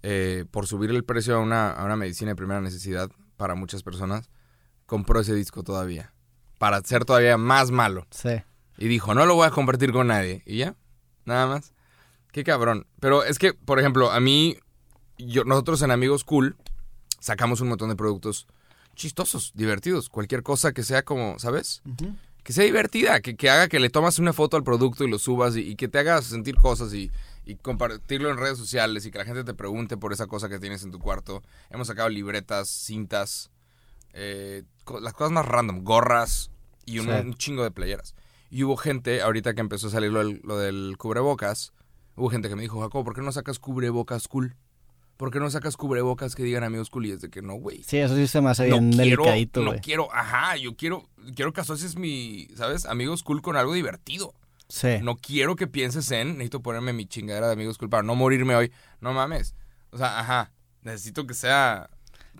eh, 0.03 0.45
por 0.51 0.67
subir 0.67 0.89
el 0.91 1.03
precio 1.03 1.35
a 1.35 1.39
una, 1.39 1.71
a 1.71 1.83
una 1.85 1.95
medicina 1.95 2.31
de 2.31 2.35
primera 2.35 2.61
necesidad 2.61 3.09
para 3.35 3.55
muchas 3.55 3.83
personas, 3.83 4.29
compró 4.85 5.19
ese 5.19 5.33
disco 5.33 5.63
todavía, 5.63 6.13
para 6.57 6.81
ser 6.81 7.05
todavía 7.05 7.37
más 7.37 7.71
malo. 7.71 8.07
Sí. 8.11 8.41
Y 8.77 8.87
dijo, 8.87 9.13
no 9.13 9.25
lo 9.25 9.35
voy 9.35 9.47
a 9.47 9.51
compartir 9.51 9.91
con 9.91 10.07
nadie. 10.07 10.43
Y 10.45 10.57
ya, 10.57 10.75
nada 11.25 11.47
más. 11.47 11.73
Qué 12.31 12.43
cabrón. 12.43 12.85
Pero 12.99 13.23
es 13.23 13.39
que, 13.39 13.53
por 13.53 13.79
ejemplo, 13.79 14.11
a 14.11 14.19
mí, 14.19 14.57
yo, 15.17 15.43
nosotros 15.43 15.81
en 15.81 15.91
Amigos 15.91 16.23
Cool 16.23 16.55
sacamos 17.19 17.61
un 17.61 17.69
montón 17.69 17.89
de 17.89 17.95
productos 17.95 18.47
chistosos, 18.95 19.51
divertidos. 19.55 20.09
Cualquier 20.09 20.43
cosa 20.43 20.73
que 20.73 20.83
sea 20.83 21.03
como, 21.03 21.39
¿sabes? 21.39 21.81
Que 22.47 22.53
sea 22.53 22.63
divertida, 22.63 23.19
que, 23.19 23.35
que 23.35 23.49
haga 23.49 23.67
que 23.67 23.77
le 23.77 23.89
tomas 23.89 24.19
una 24.19 24.31
foto 24.31 24.55
al 24.55 24.63
producto 24.63 25.03
y 25.03 25.09
lo 25.09 25.19
subas 25.19 25.57
y, 25.57 25.59
y 25.59 25.75
que 25.75 25.89
te 25.89 25.99
haga 25.99 26.21
sentir 26.21 26.55
cosas 26.55 26.93
y, 26.93 27.11
y 27.43 27.55
compartirlo 27.55 28.29
en 28.31 28.37
redes 28.37 28.57
sociales 28.57 29.05
y 29.05 29.11
que 29.11 29.17
la 29.17 29.25
gente 29.25 29.43
te 29.43 29.53
pregunte 29.53 29.97
por 29.97 30.13
esa 30.13 30.27
cosa 30.27 30.47
que 30.47 30.57
tienes 30.57 30.81
en 30.83 30.91
tu 30.91 30.97
cuarto. 30.97 31.43
Hemos 31.69 31.87
sacado 31.87 32.07
libretas, 32.07 32.69
cintas, 32.69 33.51
eh, 34.13 34.63
las 35.01 35.11
cosas 35.11 35.33
más 35.33 35.45
random, 35.45 35.83
gorras 35.83 36.49
y 36.85 36.99
un, 36.99 37.07
Sí. 37.07 37.11
un 37.11 37.33
chingo 37.33 37.63
de 37.63 37.71
playeras. 37.71 38.15
Y 38.49 38.63
hubo 38.63 38.77
gente, 38.77 39.21
ahorita 39.21 39.53
que 39.53 39.59
empezó 39.59 39.87
a 39.87 39.91
salir 39.91 40.13
lo 40.13 40.19
del, 40.19 40.39
lo 40.45 40.57
del 40.57 40.95
cubrebocas, 40.97 41.73
hubo 42.15 42.29
gente 42.29 42.47
que 42.47 42.55
me 42.55 42.61
dijo, 42.61 42.79
Jacob, 42.79 43.03
¿por 43.03 43.13
qué 43.13 43.21
no 43.23 43.33
sacas 43.33 43.59
cubrebocas 43.59 44.29
cool? 44.29 44.55
¿Por 45.17 45.31
qué 45.31 45.39
no 45.39 45.49
sacas 45.49 45.75
cubrebocas 45.75 46.35
que 46.35 46.43
digan 46.43 46.63
amigos 46.63 46.89
cool? 46.89 47.07
Y 47.07 47.11
es 47.11 47.21
de 47.21 47.29
que 47.29 47.41
no, 47.41 47.55
güey 47.55 47.83
Sí, 47.83 47.97
eso 47.97 48.15
sí 48.15 48.27
se 48.27 48.39
me 48.39 48.51
hace 48.51 48.65
bien 48.65 48.91
no 48.91 48.95
quiero, 48.95 49.23
delicadito, 49.23 49.61
no 49.61 49.75
quiero, 49.81 50.13
ajá, 50.13 50.55
yo 50.57 50.75
quiero, 50.75 51.09
quiero 51.35 51.53
que 51.53 51.61
asocies 51.61 51.97
mi, 51.97 52.47
¿sabes? 52.55 52.85
Amigos 52.85 53.23
cool 53.23 53.41
con 53.41 53.57
algo 53.57 53.73
divertido. 53.73 54.33
Sí. 54.69 54.99
No 55.01 55.15
quiero 55.15 55.55
que 55.55 55.65
pienses 55.65 56.11
en, 56.11 56.33
necesito 56.33 56.61
ponerme 56.61 56.93
mi 56.93 57.05
chingadera 57.05 57.47
de 57.47 57.53
amigos 57.53 57.77
cool 57.77 57.89
para 57.89 58.03
no 58.03 58.15
morirme 58.15 58.55
hoy. 58.55 58.71
No 59.01 59.13
mames. 59.13 59.55
O 59.91 59.97
sea, 59.97 60.19
ajá, 60.19 60.51
necesito 60.83 61.25
que 61.25 61.33
sea 61.33 61.89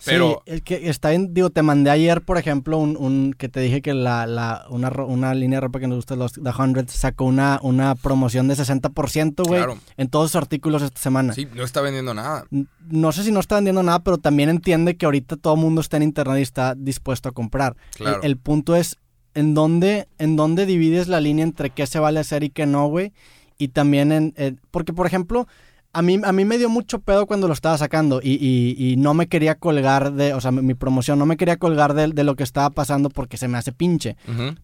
Pero, 0.05 0.43
Sí, 0.45 0.51
el 0.53 0.63
que 0.63 0.89
está 0.89 1.09
bien, 1.09 1.33
digo, 1.33 1.49
te 1.49 1.61
mandé 1.63 1.89
ayer, 1.89 2.21
por 2.21 2.37
ejemplo, 2.37 2.77
un, 2.77 2.95
un 2.97 3.33
que 3.37 3.49
te 3.49 3.59
dije 3.59 3.81
que 3.81 3.93
la, 3.93 4.25
la, 4.27 4.65
una, 4.69 4.89
una 4.89 5.33
línea 5.33 5.57
de 5.57 5.61
ropa 5.61 5.79
que 5.79 5.87
nos 5.87 5.97
gusta, 5.97 6.15
los 6.15 6.33
The 6.33 6.51
Hundreds, 6.57 6.91
sacó 6.93 7.25
una, 7.25 7.59
una 7.63 7.95
promoción 7.95 8.47
de 8.47 8.55
60%, 8.55 9.43
güey, 9.47 9.59
Claro. 9.61 9.77
en 9.97 10.07
todos 10.09 10.31
sus 10.31 10.35
artículos 10.35 10.81
esta 10.81 10.99
semana. 11.01 11.33
sí, 11.33 11.47
no 11.55 11.63
está 11.63 11.81
vendiendo 11.81 12.13
nada. 12.13 12.45
No 12.89 13.11
sé 13.11 13.23
si 13.23 13.31
no 13.31 13.39
está 13.39 13.55
vendiendo 13.55 13.83
nada, 13.83 13.99
pero 14.03 14.17
también 14.17 14.49
entiende 14.49 14.95
que 14.97 15.05
ahorita 15.05 15.35
todo 15.37 15.55
el 15.55 15.59
mundo 15.61 15.81
está 15.81 15.97
en 15.97 16.03
internet 16.03 16.39
y 16.39 16.41
está 16.43 16.75
dispuesto 16.75 17.29
a 17.29 17.31
comprar. 17.31 17.75
Claro. 17.95 18.19
El, 18.21 18.31
el 18.31 18.37
punto 18.37 18.75
es 18.75 18.97
en 19.33 19.53
dónde, 19.53 20.07
en 20.19 20.35
dónde 20.35 20.65
divides 20.65 21.07
la 21.07 21.19
línea 21.21 21.43
entre 21.43 21.69
qué 21.69 21.85
se 21.87 21.99
vale 21.99 22.19
hacer 22.19 22.43
y 22.43 22.49
qué 22.49 22.65
no, 22.65 22.87
güey. 22.87 23.13
Y 23.59 23.69
también 23.69 24.11
en... 24.11 24.33
eh, 24.37 24.55
porque, 24.71 24.93
por 24.93 25.07
ejemplo, 25.07 25.47
a 25.93 26.01
mí, 26.03 26.19
a 26.23 26.31
mí 26.31 26.45
me 26.45 26.57
dio 26.59 26.69
mucho 26.69 26.99
pedo 26.99 27.25
cuando 27.25 27.47
lo 27.47 27.53
estaba 27.53 27.77
sacando 27.77 28.19
y, 28.21 28.33
y- 28.33 28.75
y 28.77 28.97
no 28.97 29.13
me 29.15 29.27
quería 29.27 29.55
colgar 29.55 30.13
de... 30.13 30.33
O 30.33 30.41
sea, 30.41 30.51
mi, 30.51 30.61
mi 30.61 30.73
promoción 30.75 31.17
no 31.17 31.25
me 31.25 31.37
quería 31.37 31.57
colgar 31.57 31.93
de, 31.95 32.07
de 32.09 32.23
lo 32.23 32.35
que 32.35 32.43
estaba 32.43 32.69
pasando 32.69 33.09
porque 33.09 33.37
se 33.37 33.47
me 33.47 33.57
hace 33.57 33.71
pinche. 33.71 34.15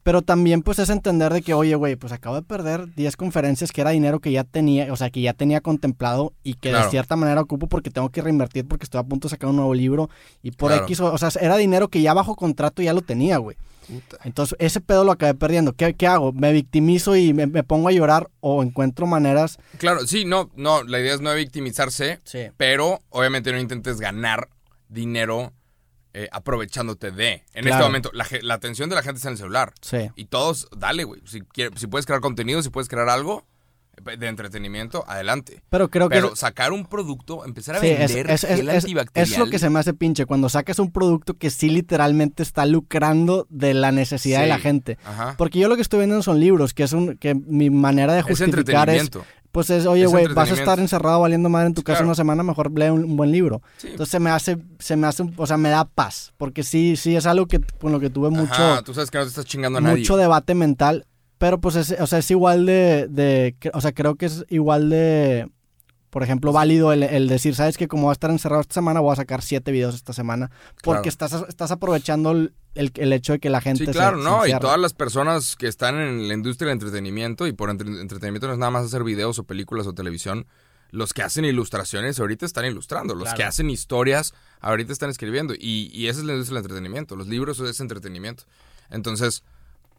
Pero 0.04 0.22
también 0.22 0.62
pues 0.62 0.78
es 0.80 0.90
entender 0.90 1.34
de 1.34 1.42
que, 1.42 1.54
oye, 1.56 1.74
güey, 1.76 1.96
pues 1.96 2.14
acabo 2.14 2.36
de 2.36 2.44
perder 2.44 2.94
10 2.96 3.16
conferencias 3.18 3.72
que 3.72 3.82
era 3.82 3.90
dinero 3.90 4.20
que 4.20 4.32
ya 4.32 4.44
tenía, 4.44 4.92
o 4.94 4.96
sea, 4.96 5.10
que 5.10 5.22
ya 5.22 5.34
tenía 5.34 5.62
contemplado 5.62 6.34
y 6.44 6.54
que 6.56 6.72
de 6.72 6.90
cierta 6.90 7.16
manera 7.16 7.42
ocupo 7.42 7.68
porque 7.68 7.90
tengo 7.90 8.10
que 8.10 8.22
reinvertir 8.22 8.68
porque 8.68 8.84
estoy 8.84 9.00
a 9.00 9.04
punto 9.04 9.28
de 9.28 9.32
sacar 9.32 9.50
un 9.50 9.56
nuevo 9.56 9.74
libro 9.74 10.10
y 10.44 10.52
por 10.52 10.70
Claro. 10.72 10.84
X, 10.86 11.00
o, 11.00 11.14
o 11.14 11.18
sea, 11.18 11.30
era 11.42 11.58
dinero 11.58 11.88
que 11.88 12.02
ya 12.02 12.14
bajo 12.14 12.36
contrato 12.36 12.82
ya 12.84 12.94
lo 12.94 13.02
tenía, 13.02 13.38
güey. 13.38 13.58
Puta. 13.88 14.18
Entonces, 14.24 14.56
ese 14.60 14.82
pedo 14.82 15.04
lo 15.04 15.12
acabé 15.12 15.34
perdiendo. 15.34 15.74
¿Qué, 15.74 15.94
qué 15.94 16.08
hago? 16.08 16.32
¿Me 16.34 16.52
victimizo 16.54 17.16
y 17.16 17.34
me, 17.34 17.48
me 17.48 17.64
pongo 17.64 17.90
a 17.90 17.92
llorar 17.92 18.30
o 18.40 18.64
encuentro 18.64 19.06
maneras? 19.08 19.58
Claro, 19.78 20.06
sí, 20.08 20.26
no, 20.26 20.50
no, 20.56 20.84
la 20.84 21.00
idea 21.00 21.14
es 21.14 21.22
no 21.22 21.34
victimizarse, 21.34 22.20
Sí. 22.24 22.48
pero 22.58 23.02
obviamente 23.10 23.52
no 23.52 23.60
intentes 23.60 24.00
ganar 24.00 24.50
dinero 24.90 25.54
eh, 26.16 26.30
aprovechándote 26.32 27.12
de. 27.12 27.44
En 27.54 27.64
Claro. 27.64 27.70
este 27.70 27.84
momento, 27.84 28.12
la, 28.14 28.54
atención 28.54 28.88
de 28.90 28.96
la 28.96 29.02
gente 29.02 29.18
está 29.18 29.30
en 29.30 29.34
el 29.34 29.38
celular. 29.40 29.74
Sí. 29.82 29.98
Y 30.16 30.26
todos, 30.26 30.68
dale, 30.78 31.04
güey. 31.06 31.22
Si, 31.26 31.42
si 31.76 31.88
puedes 31.88 32.06
crear 32.06 32.22
contenido, 32.22 32.62
si 32.62 32.70
puedes 32.70 32.88
crear 32.88 33.10
algo 33.10 33.48
de 34.18 34.28
entretenimiento, 34.28 35.04
adelante. 35.08 35.62
Pero 35.70 35.90
creo 35.90 36.10
que... 36.10 36.16
Pero 36.16 36.36
sacar 36.36 36.74
un 36.74 36.86
producto, 36.86 37.46
empezar 37.46 37.76
a 37.76 37.80
Sí, 37.80 37.88
vender 37.88 38.30
es- 38.30 38.44
es- 38.44 38.56
gel 38.58 38.70
es- 38.70 38.84
antibacterial. 38.84 39.32
es 39.32 39.38
lo 39.38 39.50
que 39.50 39.60
se 39.60 39.70
me 39.70 39.80
hace 39.80 39.94
pinche. 39.94 40.26
Cuando 40.26 40.50
sacas 40.50 40.80
un 40.80 40.92
producto 40.92 41.36
que 41.36 41.50
sí 41.50 41.70
literalmente 41.70 42.44
está 42.44 42.66
lucrando 42.66 43.48
de 43.50 43.74
la 43.74 43.92
necesidad 43.92 44.42
de 44.42 44.48
la 44.48 44.60
gente. 44.60 44.98
Ajá. 45.06 45.36
Porque 45.38 45.60
yo 45.60 45.68
lo 45.70 45.76
que 45.76 45.82
estoy 45.82 46.00
vendiendo 46.00 46.24
son 46.24 46.40
libros, 46.40 46.74
que 46.74 46.84
es 46.84 46.94
un 46.94 47.18
que 47.18 47.36
mi 47.36 47.70
manera 47.70 48.14
de 48.14 48.22
justificar 48.24 48.90
es, 48.90 49.02
entretenimiento. 49.04 49.26
pues 49.52 49.70
es, 49.70 49.86
oye, 49.86 50.06
güey, 50.08 50.26
vas 50.34 50.50
a 50.52 50.56
estar 50.56 50.80
encerrado 50.80 51.22
valiendo 51.22 51.48
madre 51.48 51.68
en 51.68 51.74
tu 51.76 51.84
casa 51.84 51.98
Claro. 52.00 52.08
una 52.08 52.16
semana, 52.16 52.44
mejor 52.44 52.72
lee 52.78 52.90
un, 52.90 53.04
un 53.06 53.16
buen 53.16 53.32
libro. 53.32 53.62
Sí. 53.78 53.88
Entonces 53.92 54.12
se 54.12 54.20
me 54.20 54.32
hace, 54.32 54.58
se 54.80 54.96
me 54.96 55.08
hace, 55.08 55.24
un- 55.24 55.34
o 55.38 55.46
sea, 55.48 55.58
me 55.58 55.70
da 55.70 55.86
paz, 55.86 56.34
porque 56.38 56.64
sí, 56.64 56.96
sí 56.98 57.16
es 57.16 57.26
algo 57.26 57.46
que 57.48 57.60
con 57.80 57.92
lo 57.92 58.00
que 58.00 58.10
tuve 58.10 58.32
mucho, 58.32 58.54
Ajá, 58.54 58.82
tú 58.82 58.94
sabes 58.94 59.12
que 59.12 59.20
no 59.20 59.24
te 59.26 59.30
estás 59.30 59.46
chingando 59.46 59.78
a 59.78 59.82
nadie. 59.82 60.00
mucho 60.00 60.18
debate 60.18 60.56
mental, 60.56 61.06
pero 61.44 61.60
pues 61.60 61.76
es, 61.76 61.94
o 62.00 62.08
sea, 62.08 62.20
es 62.20 62.32
igual 62.32 62.66
de, 62.66 63.08
de, 63.10 63.54
o 63.74 63.82
sea, 63.82 63.92
creo 63.92 64.16
que 64.16 64.28
es 64.28 64.46
igual 64.48 64.90
de, 64.90 65.50
por 66.10 66.24
ejemplo, 66.24 66.54
válido 66.54 66.94
el, 66.94 67.04
el 67.04 67.28
decir, 67.28 67.54
sabes 67.54 67.76
que 67.76 67.90
como 67.90 68.04
voy 68.04 68.12
a 68.12 68.14
estar 68.14 68.30
encerrado 68.32 68.62
esta 68.62 68.76
semana, 68.76 69.02
voy 69.02 69.12
a 69.12 69.18
sacar 69.18 69.42
siete 69.42 69.74
videos 69.74 69.94
esta 69.94 70.14
semana, 70.14 70.52
porque 70.84 71.10
Claro. 71.10 71.10
estás, 71.10 71.34
estás 71.50 71.72
aprovechando 71.72 72.32
el, 72.32 72.54
el- 72.76 72.94
el 72.96 73.12
hecho 73.12 73.34
de 73.34 73.40
que 73.40 73.50
la 73.50 73.60
gente 73.60 73.86
Sí, 73.86 73.92
claro, 73.92 74.20
se 74.20 74.24
¿no? 74.24 74.48
Y 74.48 74.58
todas 74.58 74.80
las 74.80 74.94
personas 74.94 75.58
que 75.58 75.68
están 75.68 75.96
en 76.00 76.30
la 76.30 76.34
industria 76.34 76.68
del 76.70 76.76
entretenimiento, 76.78 77.46
y 77.46 77.52
por 77.52 77.70
entre- 77.70 77.90
entretenimiento 78.00 78.48
no 78.48 78.54
es 78.54 78.60
nada 78.60 78.72
más 78.72 78.86
hacer 78.86 79.04
videos 79.04 79.38
o 79.38 79.44
películas 79.44 79.86
o 79.86 79.92
televisión, 79.94 80.48
los 80.92 81.12
que 81.12 81.24
hacen 81.24 81.44
ilustraciones 81.44 82.22
ahorita 82.22 82.46
están 82.46 82.64
ilustrando, 82.64 83.16
los 83.16 83.24
Claro. 83.24 83.38
que 83.38 83.44
hacen 83.44 83.70
historias 83.70 84.34
ahorita 84.62 84.94
están 84.94 85.10
escribiendo, 85.10 85.56
y, 85.60 85.90
y 85.94 86.08
esa 86.08 86.22
es 86.22 86.26
la 86.26 86.32
industria 86.32 86.60
del 86.62 86.64
entretenimiento, 86.64 87.18
los 87.18 87.28
libros 87.28 87.60
es 87.60 87.82
entretenimiento. 87.82 88.46
Entonces, 88.90 89.44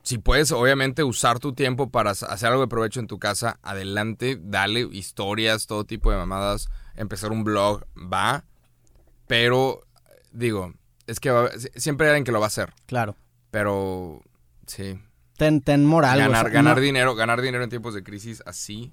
si 0.04 0.18
puedes 0.18 0.52
obviamente 0.52 1.02
usar 1.02 1.40
tu 1.40 1.52
tiempo 1.54 1.90
para 1.90 2.12
hac- 2.12 2.28
hacer 2.28 2.50
algo 2.50 2.60
de 2.60 2.68
provecho 2.68 3.00
en 3.00 3.08
tu 3.08 3.18
casa, 3.18 3.58
adelante, 3.62 4.38
dale 4.40 4.80
historias, 4.92 5.66
todo 5.66 5.84
tipo 5.84 6.10
de 6.12 6.16
mamadas, 6.18 6.68
empezar 6.94 7.32
un 7.32 7.42
blog, 7.42 7.84
va, 7.96 8.44
pero 9.26 9.80
digo, 10.32 10.72
es 11.06 11.20
que 11.20 11.30
va- 11.30 11.50
siempre 11.76 12.06
hay 12.06 12.10
alguien 12.12 12.24
que 12.24 12.32
lo 12.32 12.38
va 12.40 12.46
a 12.46 12.48
hacer. 12.48 12.72
Claro. 12.86 13.16
Pero 13.50 14.20
sí. 14.66 14.98
Ten, 15.36 15.60
ten 15.60 15.84
moral. 15.84 16.18
o 16.18 16.22
ganar 16.22 16.44
sea, 16.46 16.52
ganar 16.54 16.76
no- 16.76 16.82
dinero, 16.82 17.14
ganar 17.14 17.40
dinero 17.40 17.64
en 17.64 17.70
tiempos 17.70 17.94
de 17.94 18.02
crisis 18.02 18.42
así 18.46 18.92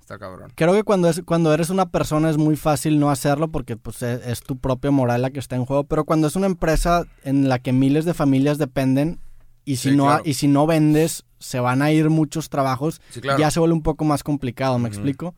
está 0.00 0.18
cabrón. 0.18 0.52
Creo 0.54 0.72
que 0.72 0.82
cuando, 0.84 1.08
es, 1.08 1.22
cuando 1.24 1.52
eres 1.54 1.70
una 1.70 1.90
persona 1.90 2.28
es 2.30 2.36
muy 2.36 2.56
fácil 2.56 2.98
no 2.98 3.10
hacerlo 3.10 3.48
porque 3.48 3.76
pues, 3.76 4.02
es, 4.02 4.26
es 4.26 4.40
tu 4.42 4.58
propia 4.58 4.90
moral 4.90 5.22
la 5.22 5.30
que 5.30 5.38
está 5.38 5.56
en 5.56 5.64
juego, 5.64 5.84
pero 5.84 6.04
cuando 6.04 6.26
es 6.28 6.36
una 6.36 6.46
empresa 6.46 7.04
en 7.24 7.48
la 7.48 7.58
que 7.58 7.72
miles 7.72 8.04
de 8.04 8.14
familias 8.14 8.58
dependen 8.58 9.20
y 9.64 9.76
si, 9.76 9.90
Sí, 9.90 9.96
no, 9.96 10.04
claro. 10.04 10.22
y 10.24 10.34
si 10.34 10.48
no 10.48 10.66
vendes, 10.66 11.24
se 11.38 11.60
van 11.60 11.82
a 11.82 11.90
ir 11.90 12.10
muchos 12.10 12.48
trabajos, 12.48 13.00
Sí, 13.10 13.20
claro. 13.20 13.38
ya 13.38 13.50
se 13.50 13.60
vuelve 13.60 13.74
un 13.74 13.82
poco 13.82 14.04
más 14.04 14.22
complicado, 14.24 14.78
¿me 14.78 14.88
explico? 14.88 15.34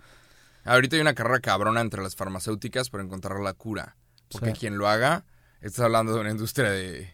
Ahorita 0.64 0.96
hay 0.96 1.02
una 1.02 1.14
carrera 1.14 1.40
cabrona 1.40 1.80
entre 1.80 2.02
las 2.02 2.16
farmacéuticas 2.16 2.88
para 2.90 3.04
encontrar 3.04 3.38
la 3.40 3.52
cura. 3.52 3.96
Porque 4.30 4.52
Sí. 4.52 4.60
quien 4.60 4.78
lo 4.78 4.88
haga, 4.88 5.24
estás 5.60 5.84
hablando 5.84 6.14
de 6.14 6.20
una 6.20 6.30
industria 6.30 6.70
de 6.70 7.12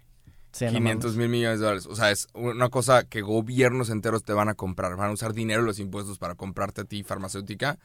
Sí, 0.52 0.64
no 0.66 0.72
500 0.72 1.12
mames. 1.12 1.16
mil 1.18 1.28
millones 1.28 1.58
de 1.60 1.64
dólares. 1.64 1.86
O 1.86 1.94
sea, 1.96 2.10
es 2.10 2.28
una 2.34 2.68
cosa 2.68 3.04
que 3.04 3.20
gobiernos 3.22 3.90
enteros 3.90 4.22
te 4.24 4.32
van 4.32 4.48
a 4.48 4.54
comprar. 4.54 4.96
Van 4.96 5.10
a 5.10 5.12
usar 5.12 5.32
dinero 5.32 5.62
los 5.62 5.78
impuestos 5.78 6.18
para 6.18 6.34
comprarte 6.36 6.80
a 6.82 6.84
ti 6.84 7.02
farmacéutica. 7.02 7.78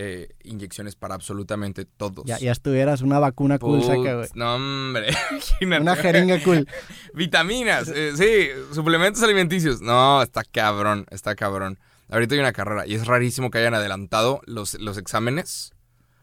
Eh, 0.00 0.28
inyecciones 0.44 0.94
para 0.94 1.16
absolutamente 1.16 1.84
todos. 1.84 2.24
Ya, 2.24 2.38
ya 2.38 2.52
estuvieras 2.52 3.02
una 3.02 3.18
vacuna 3.18 3.58
cool, 3.58 3.82
saca, 3.82 4.14
güey. 4.14 4.28
No, 4.34 4.54
hombre. 4.54 5.08
Una 5.60 5.96
jeringa 5.96 6.40
cool. 6.44 6.68
Vitaminas, 7.14 7.88
eh, 7.92 8.12
sí, 8.16 8.74
suplementos 8.74 9.20
alimenticios. 9.24 9.80
No, 9.80 10.22
está 10.22 10.44
cabrón, 10.44 11.04
está 11.10 11.34
cabrón. 11.34 11.80
Ahorita 12.10 12.34
hay 12.36 12.40
una 12.40 12.52
carrera 12.52 12.86
y 12.86 12.94
es 12.94 13.08
rarísimo 13.08 13.50
que 13.50 13.58
hayan 13.58 13.74
adelantado 13.74 14.40
los, 14.46 14.74
los 14.74 14.98
exámenes. 14.98 15.72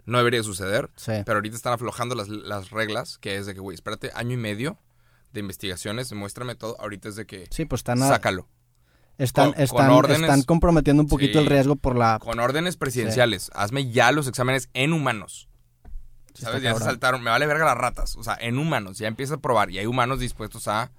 No 0.06 0.20
debería 0.20 0.42
suceder, 0.42 0.90
Sí. 0.96 1.12
pero 1.26 1.40
ahorita 1.40 1.58
están 1.58 1.74
aflojando 1.74 2.16
las, 2.16 2.30
las 2.30 2.70
reglas, 2.70 3.18
que 3.18 3.36
es 3.36 3.46
de 3.46 3.56
que, 3.56 3.60
güey, 3.60 3.76
espérate, 3.76 4.12
año 4.16 4.36
y 4.36 4.38
medio 4.38 4.80
de 5.34 5.42
investigaciones, 5.42 6.14
muéstrame 6.14 6.56
todo. 6.56 6.80
Ahorita 6.80 7.10
es 7.10 7.18
de 7.18 7.26
que 7.26 7.48
Sí, 7.52 7.66
pues 7.66 7.80
están, 7.82 8.00
sácalo. 8.00 8.48
Están, 9.17 9.45
con- 9.45 9.54
con 9.54 9.63
están, 9.63 9.89
órdenes. 9.91 10.21
están 10.21 10.41
comprometiendo 10.43 11.04
un 11.04 11.10
poquito 11.10 11.39
Sí. 11.39 11.45
el 11.45 11.45
riesgo 11.49 11.75
por 11.75 11.95
la... 11.97 12.19
Con 12.19 12.39
órdenes 12.39 12.78
presidenciales, 12.78 13.49
hazme 13.54 13.89
ya 13.91 14.12
los 14.12 14.28
exámenes 14.28 14.69
en 14.73 14.93
humanos. 14.93 15.47
¿Sabes? 16.34 16.62
Ya 16.62 16.73
se 16.73 16.84
saltaron, 16.84 17.23
me 17.23 17.30
vale 17.30 17.45
verga 17.47 17.63
las 17.65 17.78
ratas. 17.78 18.15
O 18.17 18.23
sea, 18.23 18.38
en 18.39 18.58
humanos, 18.58 18.97
ya 18.97 19.08
empieza 19.08 19.36
a 19.36 19.38
probar 19.38 19.71
y 19.71 19.80
hay 19.80 19.86
humanos 19.86 20.19
dispuestos 20.19 20.67
a, 20.67 20.91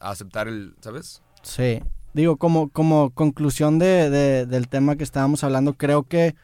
a 0.00 0.10
aceptar 0.10 0.48
el, 0.48 0.74
¿sabes? 0.80 1.22
Sí, 1.42 1.80
digo, 2.12 2.36
como, 2.38 2.68
como 2.70 3.10
conclusión 3.10 3.78
de, 3.78 4.10
de- 4.10 4.46
del 4.46 4.66
tema 4.68 4.96
que 4.96 5.04
estábamos 5.04 5.44
hablando, 5.44 5.74
creo 5.74 6.02
que 6.02 6.34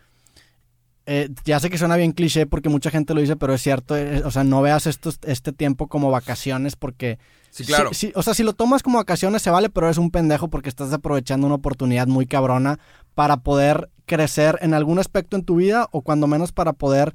eh, 1.07 1.29
ya 1.45 1.61
sé 1.61 1.69
que 1.69 1.79
suena 1.79 1.97
bien 1.97 2.13
cliché 2.13 2.47
porque 2.47 2.69
mucha 2.69 2.91
gente 2.91 3.15
lo 3.15 3.21
dice, 3.21 3.37
pero 3.37 3.55
es 3.55 3.63
cierto, 3.63 3.97
eh, 3.97 4.23
o 4.25 4.31
sea, 4.31 4.45
no 4.45 4.63
veas 4.63 4.87
estos, 4.87 5.19
este 5.25 5.53
tiempo 5.53 5.87
como 5.89 6.11
vacaciones 6.11 6.77
porque... 6.77 7.19
Sí, 7.51 7.65
claro. 7.65 7.91
sí, 7.93 8.11
o 8.17 8.23
sea, 8.23 8.35
si 8.35 8.43
lo 8.43 8.53
tomas 8.53 8.83
como 8.83 8.99
vacaciones 8.99 9.43
se 9.43 9.51
vale, 9.51 9.69
pero 9.69 9.87
eres 9.87 9.99
un 9.99 10.11
pendejo 10.11 10.49
porque 10.49 10.69
estás 10.69 10.93
aprovechando 10.93 11.47
una 11.47 11.55
oportunidad 11.57 12.09
muy 12.09 12.27
cabrona 12.27 12.81
para 13.15 13.37
poder 13.39 13.91
crecer 14.07 14.59
en 14.61 14.75
algún 14.75 14.99
aspecto 14.99 15.37
en 15.37 15.45
tu 15.45 15.57
vida 15.57 15.89
o 15.93 16.03
cuando 16.03 16.27
menos 16.27 16.51
para 16.51 16.73
poder 16.73 17.15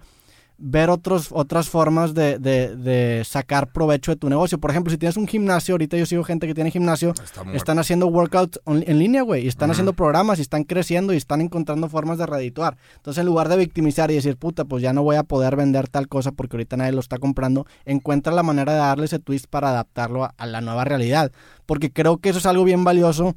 ver 0.62 0.90
otros, 0.90 1.30
otras 1.32 1.70
formas 1.70 2.14
de, 2.14 2.38
de- 2.38 2.76
de 2.76 3.24
sacar 3.24 3.72
provecho 3.72 4.12
de 4.12 4.18
tu 4.18 4.30
negocio. 4.30 4.60
Por 4.60 4.72
ejemplo, 4.72 4.92
si 4.92 4.98
tienes 4.98 5.16
un 5.16 5.26
gimnasio, 5.28 5.74
ahorita 5.76 5.96
yo 5.96 6.06
sigo 6.06 6.24
gente 6.26 6.48
que 6.48 6.54
tiene 6.54 6.70
gimnasio, 6.70 7.14
Está 7.24 7.44
están 7.56 7.80
haciendo 7.80 8.08
workouts 8.08 8.60
en 8.66 9.00
línea, 9.00 9.22
güey, 9.22 9.46
y 9.46 9.48
están 9.48 9.72
haciendo 9.72 9.94
programas 9.94 10.38
y 10.40 10.42
están 10.42 10.66
creciendo 10.66 11.14
y 11.14 11.18
están 11.18 11.40
encontrando 11.40 11.88
formas 11.88 12.18
de 12.18 12.26
redituar. 12.26 12.78
Entonces, 12.98 13.22
en 13.22 13.28
lugar 13.28 13.48
de 13.48 13.56
victimizar 13.56 14.12
y 14.12 14.16
decir, 14.16 14.36
puta, 14.36 14.66
pues 14.66 14.84
ya 14.84 14.92
no 14.92 15.02
voy 15.02 15.16
a 15.16 15.24
poder 15.24 15.56
vender 15.56 15.88
tal 15.88 16.08
cosa 16.10 16.34
porque 16.34 16.58
ahorita 16.58 16.76
nadie 16.78 16.92
lo 16.92 17.00
está 17.00 17.18
comprando, 17.20 17.66
encuentra 17.86 18.34
la 18.34 18.44
manera 18.44 18.74
de 18.74 18.80
darle 18.80 19.06
ese 19.06 19.20
twist 19.20 19.46
para 19.50 19.70
adaptarlo 19.70 20.26
a, 20.26 20.34
a 20.38 20.46
la 20.46 20.60
nueva 20.60 20.84
realidad. 20.84 21.32
Porque 21.66 21.92
creo 21.94 22.18
que 22.18 22.30
eso 22.30 22.40
es 22.40 22.46
algo 22.46 22.66
bien 22.66 22.84
valioso 22.84 23.36